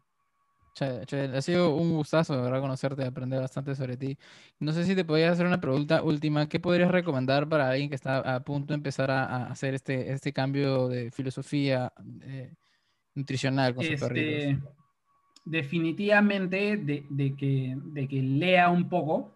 Chévere, 0.75 1.07
chévere. 1.07 1.39
Ha 1.39 1.41
sido 1.41 1.75
un 1.75 1.95
gustazo, 1.95 2.37
de 2.37 2.43
verdad, 2.43 2.61
conocerte, 2.61 3.03
aprender 3.03 3.41
bastante 3.41 3.75
sobre 3.75 3.97
ti. 3.97 4.19
No 4.61 4.73
sé 4.73 4.85
si 4.85 4.95
te 4.95 5.07
podía 5.07 5.31
hacer 5.31 5.47
una 5.47 5.59
pregunta 5.59 6.03
última. 6.03 6.47
¿Qué 6.51 6.61
podrías 6.61 6.91
recomendar 6.91 7.49
para 7.49 7.71
alguien 7.71 7.89
que 7.89 7.95
está 7.95 8.19
a 8.19 8.41
punto 8.41 8.75
de 8.75 8.77
empezar 8.77 9.11
a, 9.11 9.25
a 9.25 9.47
hacer 9.47 9.73
este, 9.73 10.13
este 10.13 10.35
cambio 10.35 10.89
de 10.89 11.11
filosofía 11.11 11.91
eh, 12.21 12.53
nutricional 13.15 13.75
con 13.75 13.85
sus 13.85 13.99
perritos? 13.99 14.35
Este, 14.35 14.59
definitivamente 15.47 16.77
de, 16.77 17.07
de 17.09 17.35
que, 17.37 17.75
de 17.83 18.07
que 18.09 18.21
lea 18.21 18.69
un 18.69 18.89
poco, 18.91 19.36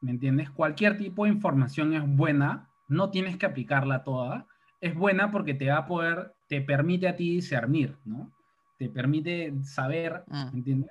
¿me 0.00 0.10
entiendes? 0.12 0.50
Cualquier 0.50 0.96
tipo 0.96 1.24
de 1.24 1.30
información 1.32 1.94
es 1.94 2.02
buena, 2.06 2.68
no 2.88 3.10
tienes 3.10 3.36
que 3.36 3.46
aplicarla 3.46 4.02
toda, 4.02 4.46
es 4.80 4.94
buena 4.94 5.30
porque 5.30 5.54
te 5.54 5.68
va 5.68 5.78
a 5.78 5.86
poder, 5.86 6.32
te 6.48 6.60
permite 6.60 7.08
a 7.08 7.16
ti 7.16 7.34
discernir, 7.34 7.96
¿no? 8.04 8.32
Te 8.78 8.88
permite 8.88 9.52
saber, 9.62 10.24
Mm. 10.26 10.44
¿me 10.52 10.58
entiendes? 10.58 10.90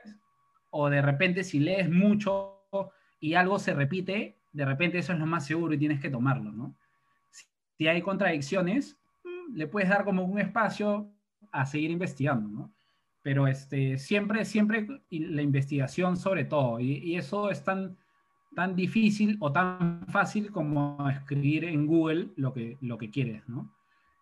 O 0.69 0.89
de 0.89 1.01
repente 1.01 1.43
si 1.43 1.59
lees 1.59 1.89
mucho 1.89 2.55
y 3.19 3.33
algo 3.33 3.57
se 3.57 3.73
repite, 3.73 4.37
de 4.51 4.65
repente 4.65 4.99
eso 4.99 5.13
es 5.13 5.19
lo 5.19 5.25
más 5.25 5.45
seguro 5.45 5.73
y 5.73 5.77
tienes 5.79 5.99
que 5.99 6.09
tomarlo, 6.09 6.51
¿no? 6.51 6.75
Si, 7.77 7.87
hay 7.87 8.01
contradicciones, 8.01 8.97
mm, 9.23 9.55
le 9.55 9.67
puedes 9.67 9.89
dar 9.89 10.05
como 10.05 10.23
un 10.23 10.39
espacio 10.39 11.11
a 11.51 11.65
seguir 11.65 11.89
investigando, 11.89 12.47
¿no? 12.49 12.73
Pero 13.23 13.47
este, 13.47 13.97
siempre, 13.97 14.45
siempre 14.45 14.87
la 15.09 15.41
investigación 15.41 16.15
sobre 16.15 16.45
todo, 16.45 16.79
y, 16.79 16.97
y 16.97 17.15
eso 17.15 17.49
es 17.49 17.63
tan, 17.63 17.97
tan 18.55 18.75
difícil 18.75 19.37
o 19.39 19.51
tan 19.51 20.05
fácil 20.07 20.51
como 20.51 21.09
escribir 21.09 21.65
en 21.65 21.85
Google 21.85 22.29
lo 22.35 22.53
que, 22.53 22.77
lo 22.81 22.97
que 22.97 23.09
quieres, 23.09 23.47
¿no? 23.47 23.71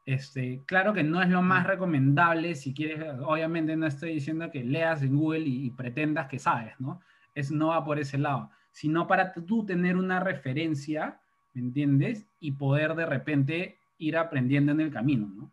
Este, 0.05 0.61
claro 0.65 0.93
que 0.93 1.03
no 1.03 1.21
es 1.21 1.29
lo 1.29 1.41
más 1.41 1.67
recomendable 1.67 2.55
si 2.55 2.73
quieres, 2.73 3.19
obviamente 3.25 3.75
no 3.75 3.85
estoy 3.87 4.13
diciendo 4.13 4.49
que 4.49 4.63
leas 4.63 5.01
en 5.01 5.17
Google 5.17 5.41
y, 5.41 5.69
pretendas 5.71 6.27
que 6.27 6.39
sabes, 6.39 6.79
¿no? 6.79 7.01
Es, 7.35 7.51
no 7.51 7.67
va 7.67 7.83
por 7.83 7.99
ese 7.99 8.17
lado, 8.17 8.49
sino 8.71 9.05
para 9.05 9.33
tú 9.33 9.65
tener 9.65 9.97
una 9.97 10.21
referencia, 10.21 11.19
¿me 11.53 11.61
entiendes? 11.61 12.25
Y 12.39 12.53
poder 12.53 12.95
de 12.95 13.05
repente 13.05 13.79
ir 13.97 14.15
aprendiendo 14.15 14.71
en 14.71 14.79
el 14.79 14.91
camino, 14.91 15.27
¿no? 15.27 15.51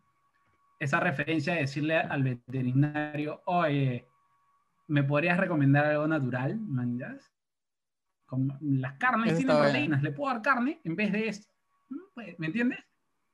Esa 0.79 1.01
referencia 1.01 1.53
de 1.53 1.61
decirle 1.61 1.97
al 1.97 2.23
veterinario, 2.23 3.41
oye, 3.45 4.07
¿me 4.87 5.03
podrías 5.03 5.37
recomendar 5.37 5.85
algo 5.85 6.07
natural, 6.07 6.57
manjas? 6.61 7.34
Como 8.25 8.57
las 8.61 8.93
carnes 8.93 9.33
Eso 9.33 9.37
tienen 9.37 9.57
proteínas, 9.57 10.01
¿le 10.03 10.11
puedo 10.11 10.33
dar 10.33 10.41
carne 10.41 10.79
en 10.83 10.95
vez 10.95 11.11
de 11.11 11.27
esto? 11.27 11.47
¿No? 11.89 11.97
Pues, 12.13 12.37
¿Me 12.39 12.47
entiendes? 12.47 12.79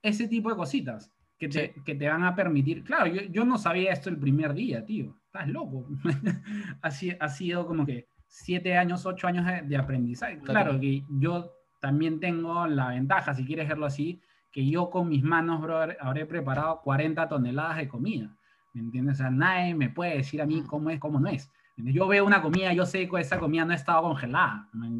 Ese 0.02 0.28
tipo 0.28 0.50
de 0.50 0.56
cositas 0.56 1.12
que 1.38 1.48
te, 1.48 1.74
que 1.86 1.96
te 1.96 2.08
van 2.10 2.24
a 2.24 2.36
permitir. 2.36 2.84
Claro, 2.84 3.08
yo, 3.08 3.22
yo 3.24 3.46
no 3.46 3.58
sabía 3.58 3.92
esto 3.94 4.10
el 4.10 4.18
primer 4.18 4.54
día, 4.54 4.84
tío. 4.86 5.16
Estás 5.26 5.48
loco. 5.48 5.88
ha, 6.82 6.92
si- 6.92 7.16
ha 7.20 7.30
sido 7.30 7.66
como 7.66 7.86
que 7.86 8.08
siete 8.28 8.78
años, 8.78 9.06
ocho 9.06 9.28
años 9.28 9.46
de, 9.46 9.62
de 9.62 9.78
aprendizaje. 9.78 10.40
Claro. 10.40 10.72
Claro 10.72 10.80
que 10.80 11.04
yo 11.10 11.52
también 11.80 12.20
tengo 12.20 12.68
la 12.68 12.90
ventaja, 12.90 13.34
si 13.34 13.46
quieres 13.46 13.68
verlo 13.68 13.86
así, 13.86 14.22
que 14.52 14.68
yo 14.70 14.90
con 14.90 15.08
mis 15.10 15.24
manos, 15.24 15.62
brother, 15.62 15.98
habré 16.02 16.26
preparado 16.26 16.82
40 16.82 17.28
toneladas 17.30 17.78
de 17.78 17.88
comida. 17.88 18.36
¿Me 18.74 18.82
entiendes? 18.82 19.16
O 19.16 19.18
sea, 19.24 19.32
nadie 19.32 19.74
me 19.76 19.90
puede 19.90 20.18
decir 20.18 20.42
a 20.42 20.46
mí 20.46 20.62
Mm. 20.62 20.66
cómo 20.68 20.90
es, 20.90 21.00
cómo 21.00 21.20
no 21.20 21.30
es. 21.30 21.50
Yo 21.78 22.08
veo 22.08 22.26
una 22.26 22.42
comida, 22.42 22.74
yo 22.74 22.86
sé 22.86 23.08
que 23.10 23.20
esa 23.20 23.40
comida 23.40 23.66
no 23.66 23.74
estaba 23.74 24.02
congelada. 24.02 24.70
¿Me? 24.74 25.00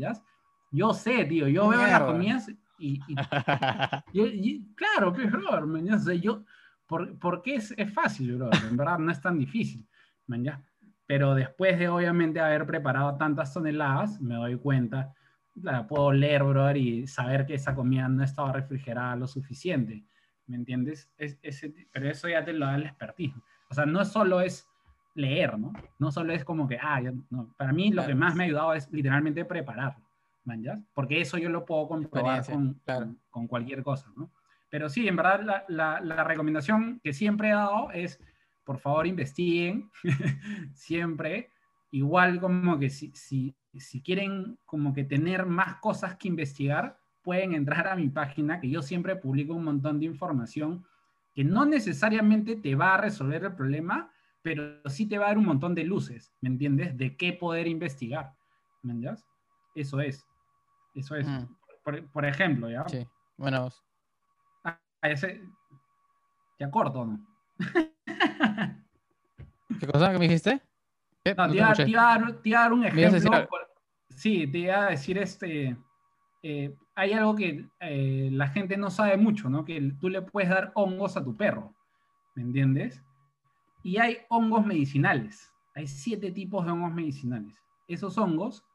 Yo 0.72 0.94
sé, 0.94 1.26
tío, 1.26 1.48
yo 1.48 1.68
veo 1.68 1.82
las 1.82 1.90
Mierda. 1.90 2.06
comidas 2.08 2.50
y, 2.78 3.00
y 3.08 3.16
yo- 4.14 4.26
y- 4.28 4.74
claro, 4.76 5.14
pues, 5.14 5.30
brother, 5.32 5.66
¿me? 5.66 5.94
O 5.94 6.00
sea, 6.00 6.16
yo, 6.16 6.44
por, 6.88 7.18
porque 7.20 7.56
es, 7.56 7.74
es 7.78 7.94
fácil, 7.94 8.38
brother, 8.38 8.64
en 8.70 8.78
verdad 8.78 9.00
no 9.00 9.12
es 9.12 9.20
tan 9.22 9.38
difícil, 9.38 9.86
¿me? 10.28 10.42
Pero 11.06 11.36
después 11.36 11.78
de 11.78 11.90
obviamente 11.90 12.40
haber 12.40 12.66
preparado 12.66 13.18
tantas 13.18 13.54
toneladas, 13.54 14.22
me 14.22 14.36
doy 14.36 14.58
cuenta, 14.58 15.14
la 15.56 15.86
puedo 15.86 16.14
leer, 16.14 16.44
brother, 16.44 16.78
y 16.78 17.06
saber 17.06 17.46
que 17.46 17.56
esa 17.56 17.76
comida 17.76 18.08
no 18.08 18.24
estaba 18.24 18.54
refrigerada 18.54 19.18
lo 19.18 19.28
suficiente, 19.28 20.06
¿me 20.48 20.56
entiendes? 20.56 21.12
Es, 21.18 21.38
pero 21.92 22.10
eso 22.10 22.30
ya 22.30 22.46
te 22.46 22.54
lo 22.54 22.66
da 22.66 22.76
el 22.76 22.84
expertise. 22.86 23.36
O 23.70 23.74
sea, 23.74 23.86
no 23.86 24.06
solo 24.06 24.40
es 24.40 24.71
leer, 25.14 25.58
¿no? 25.58 25.74
No 26.00 26.12
solo 26.12 26.34
es 26.34 26.44
como 26.44 26.68
que, 26.68 26.78
ah, 26.82 27.02
no. 27.30 27.54
para 27.58 27.74
mí 27.74 27.92
lo 27.92 28.06
que 28.06 28.16
más 28.16 28.36
me 28.36 28.44
ha 28.44 28.48
ayudado 28.48 28.74
es 28.74 28.92
literalmente 28.92 29.46
prepararlo, 29.46 30.06
¿man? 30.46 30.64
¿Ya? 30.64 30.80
Porque 30.94 31.22
eso 31.22 31.38
yo 31.38 31.50
lo 31.50 31.66
puedo 31.66 31.88
comprobar 31.88 32.46
con, 32.46 32.74
claro. 32.86 33.06
con, 33.06 33.20
con 33.30 33.48
cualquier 33.48 33.84
cosa, 33.84 34.12
¿no? 34.16 34.32
Pero 34.70 34.90
sí, 34.90 35.08
en 35.08 35.18
verdad 35.18 35.42
la, 35.44 35.66
la, 35.68 36.00
la 36.00 36.24
recomendación 36.24 37.02
que 37.04 37.12
siempre 37.12 37.50
he 37.50 37.54
dado 37.54 37.92
es, 37.92 38.20
por 38.64 38.80
favor, 38.80 39.06
investiguen, 39.06 39.90
siempre, 40.74 41.50
igual 41.92 42.40
como 42.40 42.80
que 42.80 42.90
si, 42.90 43.12
si, 43.14 43.54
si 43.78 44.02
quieren 44.02 44.58
como 44.66 44.94
que 44.94 45.04
tener 45.04 45.46
más 45.46 45.76
cosas 45.76 46.16
que 46.16 46.30
investigar, 46.30 46.98
pueden 47.22 47.54
entrar 47.54 47.88
a 47.88 47.96
mi 47.96 48.10
página, 48.10 48.60
que 48.60 48.70
yo 48.70 48.82
siempre 48.82 49.16
publico 49.16 49.54
un 49.54 49.66
montón 49.66 50.00
de 50.00 50.06
información 50.06 50.86
que 51.34 51.44
no 51.44 51.66
necesariamente 51.66 52.56
te 52.56 52.76
va 52.76 52.96
a 52.96 52.98
resolver 52.98 53.44
el 53.44 53.54
problema, 53.54 54.12
pero 54.42 54.82
sí 54.90 55.08
te 55.08 55.18
va 55.18 55.26
a 55.26 55.28
dar 55.30 55.38
un 55.38 55.46
montón 55.46 55.76
de 55.76 55.84
luces, 55.84 56.34
¿me 56.42 56.50
entiendes? 56.50 56.98
De 56.98 57.16
qué 57.16 57.34
poder 57.34 57.68
investigar, 57.68 58.34
¿me 58.84 58.94
entiendes? 58.94 59.26
Eso 59.76 60.00
es, 60.02 60.28
eso 60.94 61.16
es. 61.16 61.28
Mm, 61.28 61.46
Por, 61.84 62.12
por 62.12 62.26
ejemplo, 62.26 62.70
¿ya? 62.70 62.88
sí. 62.88 63.08
Bueno, 63.38 63.70
ese, 65.04 65.42
ya 66.60 66.70
corto, 66.70 67.06
¿no? 67.06 67.20
¿Qué 69.80 69.88
cosa 69.88 70.12
que 70.12 70.20
me 70.20 70.28
dijiste? 70.28 70.62
¿Qué? 71.24 71.34
No, 71.36 71.48
No 71.48 71.52
te, 71.52 71.58
iba, 71.58 71.74
te 71.74 71.90
iba 71.90 72.14
a 72.14 72.20
dar, 72.20 72.42
te 72.42 72.50
iba 72.50 72.60
a 72.60 72.64
dar 72.64 72.74
un 72.74 72.82
decir 72.82 73.00
ejemplo. 73.00 73.34
algo? 73.34 73.50
por- 73.50 73.68
sí, 74.10 74.48
te 74.48 74.58
iba 74.60 74.86
a 74.88 74.90
decir 74.92 75.18
este. 75.18 75.78
eh, 76.44 76.76
hay 76.96 77.14
algo 77.14 77.36
que 77.36 77.68
eh, 77.80 78.30
la 78.32 78.48
gente 78.50 78.78
no 78.78 78.92
sabe 78.92 79.18
mucho, 79.18 79.50
¿no? 79.50 79.64
Que 79.66 79.94
tú 80.00 80.10
le 80.10 80.22
puedes 80.22 80.50
dar 80.50 80.72
hongos 80.76 81.18
a 81.18 81.24
tu 81.24 81.36
perro, 81.36 81.74
¿me 82.36 82.44
entiendes? 82.44 83.02
Y 83.84 83.98
hay 83.98 84.18
hongos 84.30 84.66
medicinales. 84.66 85.52
Hay 85.74 85.88
siete 85.88 86.32
tipos 86.32 86.66
de 86.66 86.72
hongos 86.72 86.94
medicinales. 86.94 87.56
Esos 87.88 88.18
hongos 88.18 88.66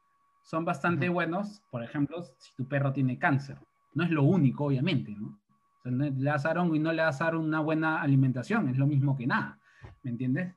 son 0.41 0.65
bastante 0.65 1.09
buenos, 1.09 1.61
por 1.69 1.83
ejemplo, 1.83 2.23
si 2.37 2.53
tu 2.55 2.67
perro 2.67 2.93
tiene 2.93 3.19
cáncer. 3.19 3.57
No 3.93 4.03
es 4.03 4.11
lo 4.11 4.23
único, 4.23 4.65
obviamente, 4.65 5.11
¿no? 5.11 5.27
O 5.27 5.81
sea, 5.81 5.91
no 5.91 6.05
le 6.05 6.29
vas 6.29 6.45
a 6.45 6.49
dar 6.49 6.59
hongo 6.59 6.75
y 6.75 6.79
no 6.79 6.93
le 6.93 7.01
vas 7.01 7.21
a 7.21 7.25
dar 7.25 7.35
una 7.35 7.59
buena 7.59 8.01
alimentación, 8.01 8.69
es 8.69 8.77
lo 8.77 8.87
mismo 8.87 9.15
que 9.15 9.27
nada, 9.27 9.59
¿me 10.03 10.11
entiendes? 10.11 10.55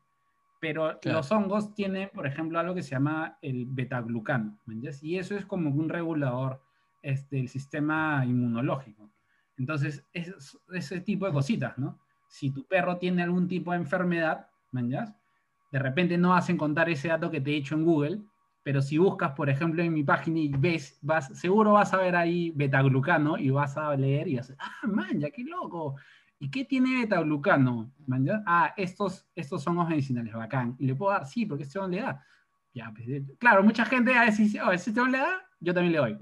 Pero 0.60 0.98
Claro. 1.01 1.18
los 1.18 1.32
hongos 1.32 1.74
tienen, 1.74 2.10
por 2.12 2.27
ejemplo, 2.27 2.59
algo 2.59 2.74
que 2.74 2.82
se 2.82 2.90
llama 2.90 3.39
el 3.40 3.66
betaglucano, 3.66 4.59
¿me 4.66 4.74
entiendes? 4.74 5.02
Y 5.02 5.18
eso 5.18 5.35
es 5.35 5.47
como 5.47 5.70
un 5.70 5.89
regulador 5.89 6.62
este, 7.02 7.36
del 7.36 7.48
sistema 7.48 8.24
inmunológico. 8.27 9.10
Entonces, 9.56 10.06
es, 10.12 10.59
ese 10.72 11.01
tipo 11.01 11.27
de 11.27 11.32
cositas, 11.32 11.77
¿no? 11.78 11.98
Si 12.31 12.52
tu 12.52 12.65
perro 12.66 12.97
tiene 12.97 13.23
algún 13.23 13.48
tipo 13.48 13.73
de 13.73 13.78
enfermedad. 13.78 14.47
De 14.73 15.78
repente 15.78 16.16
no 16.16 16.31
vas 16.31 16.48
a 16.48 16.52
encontrar 16.52 16.89
ese 16.89 17.09
dato 17.09 17.31
que 17.31 17.40
te 17.40 17.51
he 17.51 17.57
hecho 17.57 17.74
en 17.74 17.85
Google, 17.85 18.23
pero 18.62 18.81
si 18.81 18.98
buscas, 18.98 19.32
por 19.32 19.51
ejemplo, 19.51 19.82
en 19.82 19.93
mi 19.93 20.05
página 20.05 20.39
y 20.39 20.48
ves, 20.48 20.98
vas, 21.02 21.36
seguro 21.39 21.73
vas 21.73 21.93
a 21.93 21.97
ver 21.97 22.15
ahí 22.15 22.52
betaglucano 22.55 23.36
y 23.36 23.51
vas 23.51 23.77
a 23.77 23.94
leer 23.97 24.28
y 24.28 24.36
vas 24.36 24.51
a 24.51 24.55
ah, 24.59 24.86
man, 24.86 25.19
ya 25.19 25.31
qué 25.31 25.43
loco. 25.43 25.97
¿Y 26.39 26.51
qué 26.51 26.65
tiene 26.65 27.01
betaglucano? 27.01 27.93
Man, 28.07 28.24
ya? 28.24 28.43
Ah, 28.47 28.73
estos, 28.77 29.27
estos 29.35 29.62
son 29.62 29.77
los 29.77 29.89
medicinales, 29.89 30.32
bacán. 30.32 30.77
Y 30.78 30.86
le 30.86 30.94
puedo 30.94 31.12
dar, 31.12 31.27
sí, 31.27 31.47
porque 31.47 31.65
este 31.65 31.78
hombre 31.78 32.01
le 32.01 32.07
da. 32.07 32.24
Ya, 32.73 32.93
pues, 32.94 33.09
eh, 33.09 33.24
claro, 33.39 33.65
mucha 33.65 33.85
gente 33.85 34.16
a 34.16 34.27
decir, 34.27 34.61
oh, 34.62 34.70
ese 34.70 34.90
hombre 35.01 35.19
le 35.19 35.19
da, 35.19 35.49
yo 35.61 35.74
también 35.74 35.93
le 35.93 35.99
doy. 35.99 36.19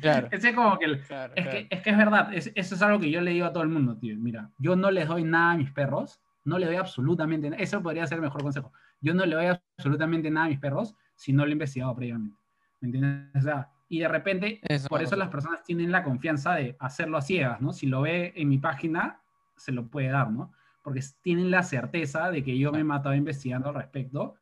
Claro. 0.00 0.28
Ese 0.32 0.50
es 0.50 0.54
como 0.54 0.78
que 0.78 0.86
Claro, 1.00 1.32
es, 1.34 1.44
claro. 1.44 1.50
que, 1.50 1.66
es 1.70 1.82
que 1.82 1.90
es 1.90 1.96
verdad, 1.96 2.34
es- 2.34 2.52
eso 2.54 2.74
es 2.74 2.82
algo 2.82 2.98
que 3.00 3.10
yo 3.10 3.20
le 3.20 3.30
digo 3.32 3.46
a 3.46 3.52
todo 3.52 3.62
el 3.62 3.68
mundo, 3.68 3.96
tío. 3.98 4.16
Mira, 4.18 4.50
yo 4.58 4.76
no 4.76 4.90
les 4.90 5.08
doy 5.08 5.24
nada 5.24 5.52
a 5.52 5.56
mis 5.56 5.70
perros, 5.72 6.20
no 6.44 6.58
le 6.58 6.66
doy 6.66 6.76
absolutamente 6.76 7.50
nada. 7.50 7.62
Eso 7.62 7.82
podría 7.82 8.06
ser 8.06 8.16
el 8.16 8.22
mejor 8.22 8.42
consejo. 8.42 8.72
Yo 9.00 9.14
no 9.14 9.26
le 9.26 9.34
doy 9.36 9.46
absolutamente 9.76 10.30
nada 10.30 10.46
a 10.46 10.48
mis 10.50 10.58
perros 10.60 10.94
si 11.14 11.32
no 11.32 11.44
lo 11.44 11.50
he 11.50 11.52
investigado 11.52 11.94
previamente. 11.96 12.36
¿Me 12.80 12.86
entiendes? 12.88 13.34
O 13.36 13.40
sea, 13.40 13.68
y 13.88 14.00
de 14.00 14.08
repente, 14.08 14.60
Eso, 14.62 14.88
por 14.88 15.00
eso 15.00 15.10
eso. 15.10 15.16
las 15.16 15.28
personas 15.28 15.62
tienen 15.62 15.90
la 15.92 16.02
confianza 16.02 16.54
de 16.54 16.76
hacerlo 16.78 17.16
a 17.18 17.22
ciegas, 17.22 17.60
¿no? 17.60 17.72
Si 17.72 17.86
lo 17.86 18.02
ve 18.02 18.32
en 18.36 18.48
mi 18.48 18.58
página, 18.58 19.20
se 19.56 19.72
lo 19.72 19.86
puede 19.88 20.08
dar, 20.08 20.30
¿no? 20.30 20.52
Porque 20.82 21.00
tienen 21.22 21.50
la 21.50 21.62
certeza 21.62 22.30
de 22.30 22.42
que 22.44 22.58
yo 22.58 22.70
me 22.72 22.80
he 22.80 22.84
matado 22.84 23.14
investigando 23.14 23.68
al 23.70 23.74
respecto 23.76 24.34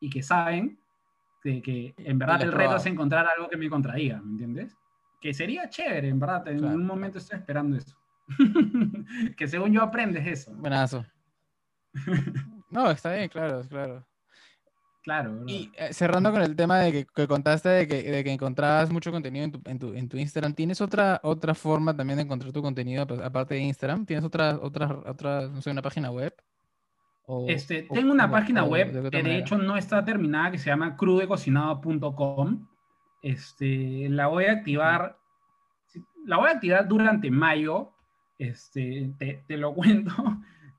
y 0.00 0.08
que 0.10 0.22
saben 0.22 0.78
de 1.44 1.60
que 1.60 1.94
en 1.98 2.18
verdad 2.18 2.42
el 2.42 2.52
reto 2.52 2.76
es 2.76 2.86
encontrar 2.86 3.26
algo 3.26 3.48
que 3.48 3.56
me 3.56 3.68
contradiga, 3.68 4.20
¿me 4.22 4.32
entiendes? 4.32 4.76
Que 5.20 5.34
sería 5.34 5.68
chévere, 5.68 6.08
en 6.08 6.18
verdad. 6.18 6.48
En 6.48 6.58
Claro, 6.58 6.74
un 6.74 6.86
momento 6.86 7.18
estoy 7.18 7.38
esperando 7.38 7.76
eso. 7.76 7.96
que 9.36 9.46
según 9.46 9.72
yo 9.72 9.82
aprendes 9.82 10.26
eso. 10.26 10.52
¿no? 10.52 10.60
Buenazo. 10.60 11.04
No, 12.70 12.90
está 12.90 13.14
bien, 13.14 13.28
claro, 13.28 13.62
claro. 13.68 14.04
Claro. 15.02 15.44
Y 15.46 15.70
eh, 15.76 15.92
cerrando 15.92 16.32
con 16.32 16.40
el 16.40 16.56
tema 16.56 16.78
de 16.78 16.90
que, 16.90 17.06
que 17.14 17.28
contaste 17.28 17.68
de 17.68 17.86
que, 17.86 18.02
de 18.02 18.24
que 18.24 18.32
encontrabas 18.32 18.90
mucho 18.90 19.12
contenido 19.12 19.44
en 19.44 19.52
tu, 19.52 19.60
en 19.66 19.78
tu, 19.78 19.92
en 19.92 20.08
tu 20.08 20.16
Instagram, 20.16 20.54
¿tienes 20.54 20.80
otra, 20.80 21.20
otra 21.22 21.54
forma 21.54 21.94
también 21.94 22.16
de 22.16 22.22
encontrar 22.22 22.52
tu 22.52 22.62
contenido 22.62 23.06
pues, 23.06 23.20
aparte 23.20 23.54
de 23.54 23.60
Instagram? 23.60 24.06
¿Tienes 24.06 24.24
otra, 24.24 24.58
otra, 24.62 24.98
otra, 25.06 25.42
no 25.48 25.60
sé, 25.60 25.70
una 25.70 25.82
página 25.82 26.10
web? 26.10 26.34
O- 27.26 27.46
Este, 27.48 27.86
o- 27.88 27.94
tengo 27.94 28.12
una 28.12 28.26
o- 28.26 28.30
página 28.30 28.64
web 28.64 29.10
que 29.10 29.22
de 29.22 29.38
hecho 29.38 29.56
no 29.58 29.76
está 29.76 30.04
terminada, 30.04 30.50
que 30.50 30.58
se 30.58 30.70
llama 30.70 30.96
crudecocinado.com. 30.96 32.66
Este, 33.22 34.08
la 34.10 34.26
voy 34.26 34.44
a 34.44 34.52
activar, 34.52 35.16
la 36.26 36.36
voy 36.36 36.48
a 36.50 36.52
activar 36.52 36.86
durante 36.86 37.30
mayo. 37.30 37.90
Este, 38.38 39.12
te, 39.18 39.44
te 39.46 39.56
lo 39.56 39.72
cuento 39.74 40.12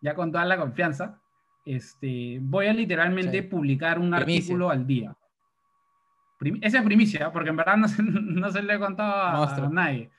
ya 0.02 0.14
con 0.14 0.32
toda 0.32 0.46
la 0.46 0.58
confianza. 0.58 1.20
Este, 1.66 2.38
voy 2.42 2.68
a 2.68 2.74
literalmente 2.74 3.42
Sí. 3.42 3.48
publicar 3.48 3.98
un 3.98 4.12
Primicia. 4.12 4.36
artículo 4.36 4.70
al 4.70 4.86
día. 4.86 5.16
Prim- 6.38 6.60
esa 6.62 6.78
es 6.80 6.84
primicia, 6.84 7.32
porque 7.32 7.50
en 7.50 7.56
verdad 7.56 7.78
no 7.78 7.88
se, 7.88 8.04
no 8.04 8.52
se 8.52 8.62
lo 8.62 8.72
he 8.74 8.78
contado 8.80 9.12
a, 9.14 9.56
a 9.56 9.70
nadie. 9.70 10.12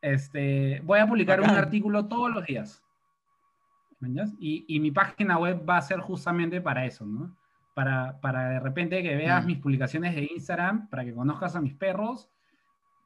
Este, 0.00 0.80
voy 0.84 0.98
a 0.98 1.06
publicar 1.06 1.40
un 1.40 1.46
Bacán. 1.46 1.62
artículo 1.64 2.06
todos 2.06 2.32
los 2.32 2.44
días. 2.46 2.82
Y, 4.38 4.64
y 4.68 4.80
mi 4.80 4.90
página 4.90 5.38
web 5.38 5.62
va 5.68 5.78
a 5.78 5.82
ser 5.82 6.00
justamente 6.00 6.60
para 6.60 6.84
eso, 6.86 7.04
¿no? 7.04 7.34
Para, 7.74 8.20
para 8.20 8.48
de 8.48 8.60
repente 8.60 9.02
que 9.02 9.14
veas 9.16 9.44
Mm. 9.44 9.46
mis 9.46 9.58
publicaciones 9.58 10.14
de 10.14 10.28
Instagram, 10.32 10.88
para 10.88 11.04
que 11.04 11.14
conozcas 11.14 11.54
a 11.56 11.60
mis 11.60 11.74
perros, 11.74 12.30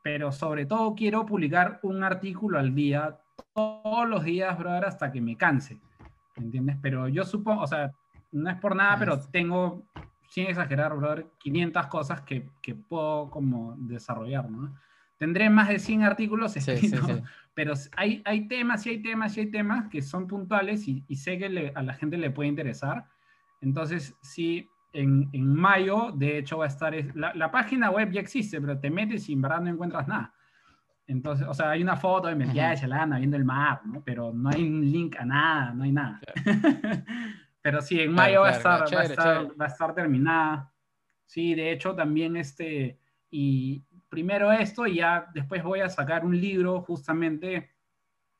pero 0.02 0.32
sobre 0.32 0.66
todo 0.66 0.94
quiero 0.94 1.24
publicar 1.26 1.78
un 1.82 2.02
artículo 2.02 2.58
al 2.58 2.74
día, 2.74 3.18
todos 3.54 4.08
los 4.08 4.24
días, 4.24 4.58
brother, 4.58 4.84
hasta 4.84 5.12
que 5.12 5.20
me 5.20 5.36
canse. 5.36 5.80
¿Me 6.36 6.44
entiendes? 6.44 6.76
Pero 6.80 7.08
yo 7.08 7.24
supongo, 7.24 7.62
o 7.62 7.66
sea, 7.66 7.92
no 8.32 8.50
es 8.50 8.56
por 8.56 8.74
nada, 8.74 8.96
pero 8.98 9.18
tengo, 9.20 9.84
sin 10.28 10.46
exagerar, 10.46 10.96
brother, 10.96 11.26
500 11.38 11.86
cosas 11.88 12.22
que, 12.22 12.48
que 12.62 12.74
puedo 12.74 13.28
como 13.30 13.74
desarrollar, 13.76 14.50
¿no? 14.50 14.74
Tendré 15.18 15.50
más 15.50 15.68
de 15.68 15.78
100 15.78 16.02
artículos 16.02 16.52
Sí, 16.52 16.60
sí, 16.78 16.88
sí. 16.88 17.22
Pero 17.54 17.74
hay, 17.96 18.22
hay 18.24 18.48
temas 18.48 18.86
y 18.86 18.90
hay 18.90 19.02
temas 19.02 19.36
y 19.36 19.40
hay 19.40 19.50
temas 19.50 19.88
que 19.88 20.00
son 20.02 20.26
puntuales 20.26 20.88
y, 20.88 21.04
y 21.08 21.16
sé 21.16 21.38
que 21.38 21.48
le- 21.48 21.72
a 21.74 21.82
la 21.82 21.94
gente 21.94 22.16
le 22.16 22.30
puede 22.30 22.48
interesar. 22.48 23.04
Entonces, 23.60 24.16
sí, 24.22 24.66
en, 24.94 25.28
en 25.32 25.54
mayo, 25.54 26.12
de 26.12 26.38
hecho, 26.38 26.58
va 26.58 26.64
a 26.64 26.68
estar... 26.68 26.94
es- 26.94 27.14
La, 27.14 27.34
la 27.34 27.50
página 27.50 27.90
web 27.90 28.10
ya 28.10 28.20
existe, 28.20 28.60
pero 28.60 28.78
te 28.78 28.90
metes 28.90 29.28
y 29.28 29.34
en 29.34 29.42
verdad 29.42 29.60
no 29.60 29.68
encuentras 29.70 30.08
nada. 30.08 30.34
Entonces, 31.06 31.46
o 31.46 31.52
sea, 31.52 31.70
hay 31.70 31.82
una 31.82 31.96
foto 31.96 32.28
de 32.28 32.36
metida 32.36 32.70
de. 32.70 32.76
Chalana 32.76 33.18
viendo 33.18 33.36
el 33.36 33.44
mar, 33.44 33.80
¿no? 33.84 34.02
Pero 34.04 34.32
no 34.32 34.48
hay 34.50 34.62
un 34.62 34.80
link 34.90 35.16
a 35.18 35.24
nada, 35.24 35.74
no 35.74 35.82
hay 35.84 35.92
nada. 35.92 36.20
pero 37.60 37.80
sí, 37.82 38.00
en 38.00 38.12
Claro, 38.12 38.14
mayo 38.14 38.40
va, 38.42 38.48
a 38.48 38.50
claro, 38.50 38.56
estar, 38.58 38.78
claro. 38.78 38.96
va, 38.96 39.00
a 39.00 39.04
Chévere, 39.04 39.10
estar, 39.14 39.36
chévere. 39.38 39.54
va 39.60 39.64
a 39.64 39.68
estar 39.68 39.94
terminada. 39.94 40.72
Sí, 41.26 41.54
de 41.54 41.72
hecho, 41.72 41.94
también 41.94 42.36
este... 42.36 42.98
Y 43.30 43.82
primero 44.12 44.52
esto 44.52 44.86
y 44.86 44.96
ya 44.96 45.26
después 45.32 45.64
voy 45.64 45.80
a 45.80 45.88
sacar 45.88 46.22
un 46.26 46.38
libro 46.38 46.82
justamente 46.82 47.70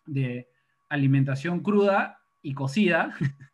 de 0.04 0.46
alimentación 0.90 1.60
cruda 1.60 2.18
y 2.42 2.52
cocida, 2.52 3.14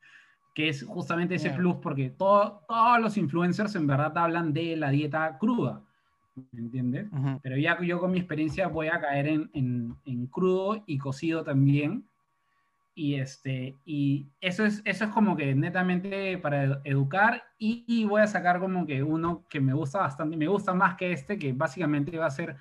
que 0.52 0.68
es 0.68 0.82
justamente 0.84 1.36
ese 1.36 1.50
plus, 1.50 1.76
porque 1.76 2.10
todo- 2.10 2.64
todos 2.66 3.00
los 3.00 3.16
influencers 3.16 3.76
en 3.76 3.86
verdad 3.86 4.18
hablan 4.18 4.52
de 4.52 4.74
la 4.76 4.90
dieta 4.90 5.38
cruda, 5.38 5.80
¿me 6.50 6.58
entiendes? 6.58 7.06
Pero 7.40 7.56
ya 7.56 7.80
yo 7.82 8.00
con 8.00 8.10
mi 8.10 8.18
experiencia 8.18 8.66
voy 8.66 8.88
a 8.88 9.00
caer 9.00 9.28
en, 9.28 9.50
en- 9.54 9.94
en 10.04 10.26
crudo 10.26 10.82
y 10.86 10.98
cocido 10.98 11.44
también. 11.44 12.04
Y, 12.98 13.14
este, 13.14 13.76
y 13.84 14.26
eso, 14.40 14.64
es, 14.66 14.82
eso 14.84 15.04
es 15.04 15.10
como 15.12 15.36
que 15.36 15.54
netamente 15.54 16.36
para 16.38 16.64
ed- 16.64 16.78
educar 16.82 17.44
y, 17.56 17.84
y 17.86 18.04
voy 18.04 18.22
a 18.22 18.26
sacar 18.26 18.58
como 18.58 18.84
que 18.86 19.04
uno 19.04 19.46
que 19.48 19.60
me 19.60 19.72
gusta 19.72 20.00
bastante, 20.00 20.36
me 20.36 20.48
gusta 20.48 20.74
más 20.74 20.96
que 20.96 21.12
este, 21.12 21.38
que 21.38 21.52
básicamente 21.52 22.18
va 22.18 22.26
a 22.26 22.30
ser 22.30 22.56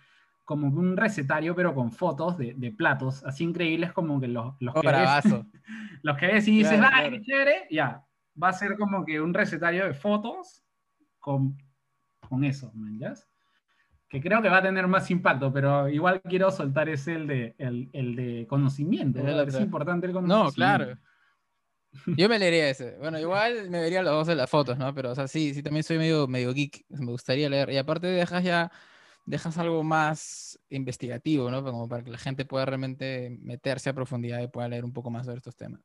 como 0.45 0.67
un 0.67 0.95
recetario 0.95 1.55
pero 1.55 1.73
con 1.73 1.91
fotos 1.91 2.37
de, 2.37 2.53
de 2.55 2.71
platos, 2.71 3.23
así 3.23 3.45
increíbles 3.45 3.93
como 3.93 4.21
que 4.21 4.27
los, 4.27 4.53
los 4.59 4.75
Oh, 4.75 4.81
que 4.81 4.87
ves, 4.89 5.25
los 6.03 6.17
que 6.17 6.27
ves 6.27 6.47
y 6.47 6.57
dices, 6.59 6.79
Claro, 6.79 6.87
¡ay, 6.93 7.09
claro. 7.09 7.23
chévere! 7.23 7.67
Ya, 7.71 8.05
va 8.41 8.49
a 8.49 8.53
ser 8.53 8.77
como 8.77 9.03
que 9.05 9.19
un 9.19 9.33
recetario 9.33 9.85
de 9.85 9.93
fotos 9.95 10.63
con, 11.19 11.57
con 12.29 12.43
eso, 12.43 12.71
¿me 12.75 12.89
entiendes? 12.91 13.27
Que 14.09 14.21
creo 14.21 14.41
que 14.41 14.49
va 14.49 14.57
a 14.57 14.63
tener 14.63 14.87
más 14.87 15.11
impacto, 15.11 15.51
pero 15.51 15.89
igual 15.89 16.21
quiero 16.21 16.49
soltar 16.49 16.87
ese, 16.87 17.15
el 17.15 17.27
de, 17.27 17.55
el, 17.57 17.89
el 17.91 18.15
de 18.15 18.47
conocimiento. 18.47 19.19
El. 19.19 19.47
Es 19.47 19.59
importante 19.59 20.07
el 20.07 20.13
conocimiento. 20.13 20.45
No, 20.45 20.51
claro. 20.51 20.97
Yo 22.05 22.29
me 22.29 22.39
leería 22.39 22.69
ese. 22.69 22.97
Bueno, 22.99 23.19
igual 23.19 23.69
me 23.69 23.81
vería 23.81 24.01
los 24.01 24.13
dos 24.13 24.27
de 24.27 24.35
las 24.35 24.49
fotos, 24.49 24.77
¿no? 24.77 24.93
Pero, 24.93 25.11
o 25.11 25.15
sea, 25.15 25.27
sí, 25.27 25.53
sí, 25.53 25.63
también 25.63 25.83
soy 25.83 25.97
medio, 25.97 26.27
medio 26.27 26.53
geek. 26.53 26.85
Me 26.89 27.11
gustaría 27.11 27.49
leer. 27.49 27.69
Y 27.71 27.77
aparte 27.77 28.07
dejas 28.07 28.43
ya, 28.43 28.71
dejas 29.25 29.57
algo 29.57 29.83
más 29.83 30.59
investigativo, 30.69 31.49
¿no? 31.49 31.63
Como 31.63 31.87
para 31.87 32.03
que 32.03 32.11
la 32.11 32.17
gente 32.17 32.45
pueda 32.45 32.65
realmente 32.65 33.37
meterse 33.41 33.89
a 33.89 33.93
profundidad 33.93 34.41
y 34.41 34.47
pueda 34.47 34.67
leer 34.67 34.85
un 34.85 34.93
poco 34.93 35.09
más 35.09 35.25
sobre 35.25 35.37
estos 35.37 35.55
temas. 35.55 35.81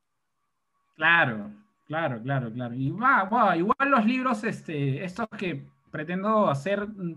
Claro, 0.95 1.51
claro, 1.87 2.23
claro, 2.23 2.53
claro. 2.53 2.75
Y 2.75 2.91
va, 2.91 3.25
va, 3.25 3.57
igual 3.57 3.91
los 3.91 4.05
libros, 4.05 4.45
este, 4.45 5.05
estos 5.05 5.27
que 5.39 5.67
pretendo 5.91 6.49
hacer 6.49 6.87
mm, 6.87 7.17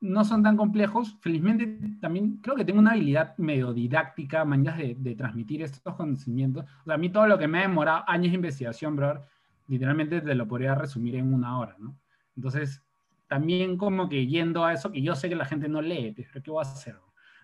no 0.00 0.24
son 0.24 0.42
tan 0.42 0.56
complejos. 0.56 1.16
Felizmente 1.20 1.78
también 2.00 2.38
creo 2.38 2.56
que 2.56 2.64
tengo 2.64 2.80
una 2.80 2.92
habilidad 2.92 3.36
medio 3.38 3.72
didáctica, 3.72 4.44
de, 4.44 4.96
de 4.98 5.14
transmitir 5.14 5.62
estos 5.62 5.94
conocimientos. 5.94 6.64
O 6.82 6.84
sea, 6.84 6.94
a 6.94 6.98
mí 6.98 7.08
todo 7.10 7.26
lo 7.26 7.38
que 7.38 7.48
me 7.48 7.58
ha 7.58 7.62
demorado 7.62 8.04
años 8.06 8.30
de 8.30 8.36
investigación, 8.36 8.96
brother, 8.96 9.22
literalmente 9.68 10.20
te 10.20 10.34
lo 10.34 10.46
podría 10.46 10.74
resumir 10.74 11.16
en 11.16 11.32
una 11.32 11.58
hora, 11.58 11.76
¿no? 11.78 11.98
Entonces, 12.36 12.82
también 13.26 13.76
como 13.76 14.08
que 14.08 14.26
yendo 14.26 14.64
a 14.64 14.72
eso, 14.72 14.92
que 14.92 15.02
yo 15.02 15.14
sé 15.14 15.28
que 15.28 15.36
la 15.36 15.44
gente 15.44 15.68
no 15.68 15.82
lee, 15.82 16.14
pero 16.16 16.42
¿qué 16.42 16.50
voy 16.50 16.64
a 16.64 16.68
hacer? 16.68 16.96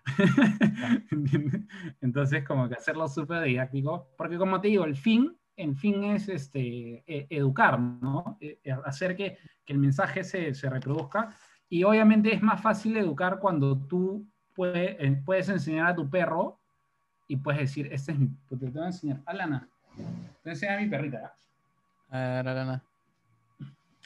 Entonces, 2.01 2.45
como 2.45 2.69
que 2.69 2.74
hacerlo 2.74 3.09
súper 3.09 3.43
didáctico, 3.43 4.09
porque 4.16 4.37
como 4.37 4.61
te 4.61 4.69
digo, 4.69 4.85
el 4.85 4.97
fin, 4.97 5.37
el 5.57 5.77
fin 5.77 6.05
es 6.05 6.29
este, 6.29 7.05
e, 7.07 7.27
educar, 7.31 7.79
¿no? 7.79 8.37
E, 8.41 8.61
e, 8.62 8.73
hacer 8.85 9.16
que, 9.16 9.39
que 9.65 9.73
el 9.73 9.79
mensaje 9.79 10.24
se, 10.24 10.55
se, 10.55 10.70
reproduzca. 10.70 11.35
Y 11.73 11.82
obviamente 11.85 12.35
es 12.35 12.43
más 12.43 12.61
fácil 12.61 12.99
educar 12.99 13.39
cuando 13.39 13.78
tú 13.78 14.28
puede, 14.53 15.03
eh, 15.03 15.23
puedes 15.24 15.49
enseñar 15.49 15.86
a 15.86 15.94
tu 15.94 16.11
perro 16.11 16.61
y 17.27 17.39
puedes 17.39 17.62
decir, 17.62 17.89
este 17.90 18.12
es 18.12 18.19
mi, 18.19 18.27
pues 18.47 18.61
te 18.61 18.69
voy 18.69 18.82
a 18.82 18.86
enseñar, 18.89 19.23
Alana, 19.24 19.66
te 19.97 20.03
voy 20.03 20.15
a 20.44 20.51
enseñar 20.51 20.77
a 20.77 20.81
mi 20.82 20.90
perrita. 20.90 21.35
A 22.11 22.19
ver, 22.19 22.47
Alana. 22.47 22.85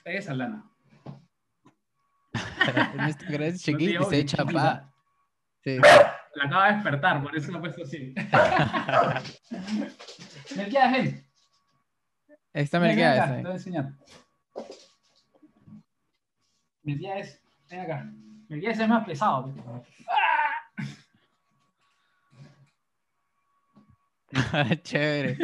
Es 0.04 0.28
Alana. 0.28 0.64
es 3.40 3.56
chiquita 3.64 4.00
y 4.00 4.04
se 4.04 4.18
echa 4.20 4.44
pa. 4.44 4.88
Sí. 5.64 5.78
La 6.36 6.44
acaba 6.44 6.68
de 6.68 6.74
despertar, 6.74 7.20
por 7.20 7.36
eso 7.36 7.50
lo 7.50 7.58
he 7.58 7.62
puesto 7.62 7.82
así. 7.82 8.14
Melquiades, 10.56 10.92
ven. 10.92 11.26
Esta 12.52 12.78
Melquiades. 12.78 13.24
Te 13.24 13.42
voy 13.42 13.50
a 13.50 13.54
enseñar. 13.54 13.92
Melquiades, 16.84 17.42
ven 17.70 17.80
acá. 17.80 18.06
Melquiades 18.48 18.78
es 18.78 18.88
más 18.88 19.04
pesado. 19.04 19.52
Chévere. 24.82 25.36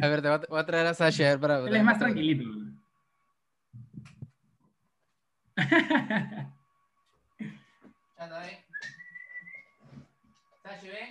A 0.00 0.08
ver, 0.08 0.22
te 0.22 0.28
voy 0.48 0.60
a, 0.60 0.66
traer 0.66 0.86
a 0.86 0.94
Sasha 0.94 1.38
para. 1.38 1.58
Él 1.58 1.76
es 1.76 1.84
más 1.84 1.98
tranquilito. 1.98 2.44
Sashi, 10.68 10.88
ven. 10.88 11.08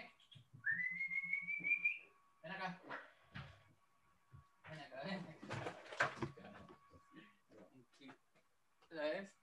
Ven 2.43 2.51
acá. 2.51 2.79
Ven 4.69 4.79
acá, 4.79 5.01
ven. 5.05 5.19
¿La 8.91 9.01
ves? 9.01 9.36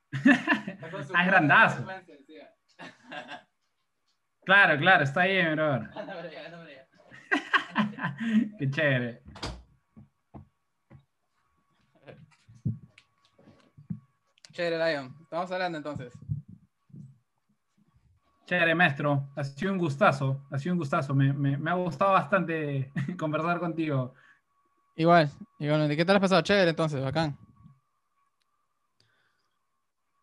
Ah, 1.14 1.22
es 1.22 1.26
grandazo. 1.26 1.84
Claro, 4.44 4.78
claro, 4.78 5.04
está 5.04 5.22
ahí, 5.22 5.42
bro. 5.54 5.74
Anda 5.74 5.92
para 5.94 6.20
allá, 6.22 6.46
anda 6.46 6.58
para 6.58 6.70
allá. 8.10 8.16
Qué 8.58 8.70
chévere. 8.70 9.22
Chévere, 14.52 14.76
Lion. 14.78 15.16
Estamos 15.20 15.50
hablando 15.50 15.78
entonces. 15.78 16.12
Chévere, 18.46 18.74
maestro. 18.74 19.30
Ha 19.34 19.42
sido 19.42 19.72
un 19.72 19.78
gustazo. 19.78 20.46
Ha 20.50 20.58
sido 20.58 20.74
un 20.74 20.78
gustazo. 20.78 21.14
Me, 21.14 21.32
me, 21.32 21.70
ha 21.70 21.74
gustado 21.74 22.12
bastante 22.12 22.92
conversar 23.18 23.58
contigo. 23.58 24.14
Igual, 24.94 25.30
igualmente. 25.58 25.96
¿Qué 25.96 26.04
tal 26.04 26.16
has 26.16 26.22
pasado? 26.22 26.42
Chévere, 26.42 26.70
entonces, 26.70 27.02
bacán. 27.02 27.36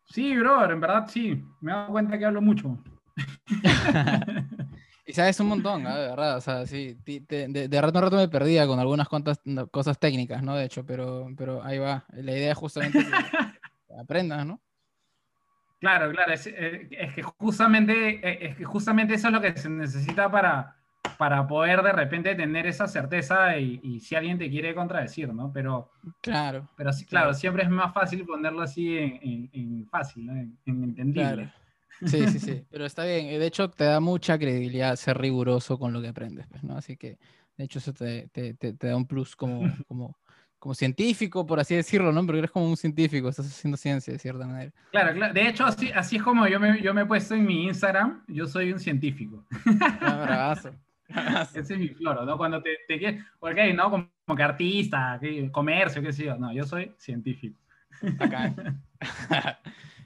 Sí, 0.04 0.36
bro, 0.36 0.70
en 0.70 0.80
verdad 0.80 1.06
sí. 1.08 1.44
Me 1.60 1.72
he 1.72 1.74
dado 1.74 1.92
cuenta 1.92 2.18
que 2.18 2.24
hablo 2.24 2.42
mucho. 2.42 2.78
Y 5.04 5.12
sabes 5.14 5.40
un 5.40 5.48
montón, 5.48 5.82
¿no? 5.82 5.94
de 5.94 6.08
verdad. 6.08 6.36
O 6.36 6.40
sea, 6.40 6.66
sí, 6.66 6.96
de, 7.04 7.68
de, 7.68 7.80
rato 7.80 7.98
en 7.98 8.04
rato 8.04 8.16
me 8.16 8.28
perdía 8.28 8.66
con 8.66 8.78
algunas 8.78 9.08
cuantas 9.08 9.40
cosas 9.70 9.98
técnicas, 9.98 10.42
¿no? 10.42 10.54
De 10.54 10.64
hecho, 10.64 10.86
pero, 10.86 11.28
pero 11.36 11.62
ahí 11.64 11.78
va. 11.78 12.04
La 12.12 12.32
idea 12.32 12.52
es 12.52 12.58
justamente 12.58 13.00
que 13.00 13.94
aprendas, 14.00 14.46
¿no? 14.46 14.60
Claro, 15.80 16.12
claro. 16.12 16.32
Es, 16.32 16.46
eh, 16.46 16.88
es, 16.92 17.14
que 17.14 17.22
justamente, 17.22 18.26
eh, 18.26 18.50
es 18.50 18.56
que 18.56 18.64
justamente 18.64 19.14
eso 19.14 19.26
es 19.26 19.32
lo 19.32 19.40
que 19.40 19.56
se 19.56 19.68
necesita 19.68 20.30
para, 20.30 20.76
para 21.18 21.46
poder 21.46 21.82
de 21.82 21.92
repente 21.92 22.34
tener 22.34 22.66
esa 22.66 22.88
certeza 22.88 23.56
y, 23.58 23.80
y 23.82 24.00
si 24.00 24.14
alguien 24.14 24.38
te 24.38 24.50
quiere 24.50 24.74
contradecir, 24.74 25.32
¿no? 25.32 25.52
Pero, 25.52 25.90
claro. 26.20 26.68
Pero 26.76 26.92
sí, 26.92 27.04
claro, 27.04 27.32
siempre 27.34 27.62
es 27.62 27.70
más 27.70 27.92
fácil 27.92 28.24
ponerlo 28.24 28.62
así 28.62 28.96
en, 28.98 29.50
en, 29.52 29.86
fácil, 29.88 30.26
¿no? 30.26 30.32
en, 30.32 30.58
entendible. 30.66 31.52
Sí, 32.04 32.26
sí, 32.28 32.38
sí, 32.40 32.64
pero 32.70 32.84
está 32.84 33.04
bien. 33.04 33.26
De 33.26 33.46
hecho, 33.46 33.70
te 33.70 33.84
da 33.84 34.00
mucha 34.00 34.38
credibilidad 34.38 34.96
ser 34.96 35.18
riguroso 35.18 35.78
con 35.78 35.92
lo 35.92 36.02
que 36.02 36.08
aprendes, 36.08 36.46
pues, 36.48 36.64
¿no? 36.64 36.76
Así 36.76 36.96
que, 36.96 37.18
de 37.56 37.64
hecho, 37.64 37.78
eso 37.78 37.92
te, 37.92 38.28
te, 38.28 38.54
te, 38.54 38.72
da 38.72 38.96
un 38.96 39.06
plus 39.06 39.36
como, 39.36 39.62
como, 39.86 40.16
como 40.58 40.74
científico, 40.74 41.46
por 41.46 41.60
así 41.60 41.76
decirlo, 41.76 42.10
¿no? 42.10 42.24
Porque 42.26 42.38
eres 42.40 42.50
como 42.50 42.68
un 42.68 42.76
científico, 42.76 43.28
estás 43.28 43.46
haciendo 43.46 43.76
ciencia 43.76 44.12
de 44.12 44.18
cierta 44.18 44.46
manera. 44.46 44.72
Claro, 44.90 45.14
claro. 45.14 45.34
De 45.34 45.48
hecho, 45.48 45.64
así, 45.64 45.92
así 45.92 46.16
es 46.16 46.22
como 46.22 46.48
yo 46.48 46.58
me, 46.58 46.82
yo 46.82 46.92
me 46.92 47.02
he 47.02 47.06
puesto 47.06 47.34
en 47.34 47.46
mi 47.46 47.64
Instagram, 47.66 48.24
yo 48.26 48.46
soy 48.46 48.72
un 48.72 48.80
científico. 48.80 49.44
Ah, 50.00 50.24
bravazo. 50.24 50.70
Ese 51.54 51.74
es 51.74 51.78
mi 51.78 51.88
floro, 51.88 52.24
¿no? 52.24 52.36
Cuando 52.36 52.62
te, 52.62 52.78
te 52.88 52.98
quieres, 52.98 53.24
porque 53.38 53.72
¿no? 53.72 53.90
Como, 53.90 54.36
que 54.36 54.42
artista, 54.42 55.20
comercio, 55.50 56.02
qué 56.02 56.12
sé 56.12 56.24
yo. 56.24 56.36
No, 56.36 56.52
yo 56.52 56.64
soy 56.64 56.94
científico. 56.98 57.58
Acá. 58.18 58.54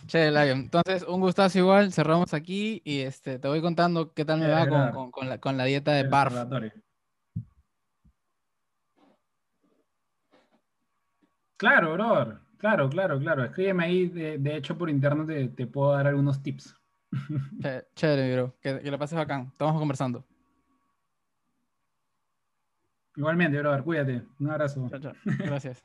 Che, 0.06 0.30
Lion. 0.30 0.60
Entonces, 0.60 1.02
un 1.02 1.20
gustazo 1.20 1.58
igual. 1.58 1.92
Cerramos 1.92 2.32
aquí 2.32 2.80
y 2.84 3.00
este, 3.00 3.38
te 3.40 3.48
voy 3.48 3.60
contando 3.60 4.12
qué 4.12 4.24
tal 4.24 4.38
me 4.38 4.48
va 4.48 4.68
con, 4.68 4.92
con, 4.92 5.10
con, 5.10 5.28
la, 5.28 5.38
con, 5.38 5.56
la, 5.56 5.64
dieta 5.64 5.92
de 5.92 6.04
barf. 6.04 6.32
Claro, 11.56 11.94
bro. 11.94 12.40
Claro, 12.58 12.88
claro, 12.88 13.18
claro. 13.18 13.44
Escríbeme 13.44 13.84
ahí. 13.84 14.06
De, 14.06 14.38
de 14.38 14.56
hecho, 14.56 14.78
por 14.78 14.88
internet 14.88 15.26
te, 15.26 15.48
te, 15.48 15.66
puedo 15.66 15.92
dar 15.92 16.06
algunos 16.06 16.40
tips. 16.40 16.76
Chévere, 17.96 18.34
bro. 18.34 18.54
Que, 18.60 18.80
que 18.80 18.90
lo 18.90 18.98
pases 18.98 19.18
bacán. 19.18 19.48
Estamos 19.52 19.76
conversando. 19.76 20.24
Igualmente, 23.16 23.58
bro. 23.58 23.82
Cuídate. 23.82 24.22
Un 24.38 24.50
abrazo. 24.50 24.88
Chao, 24.90 25.00
chao. 25.00 25.12
Gracias. 25.38 25.82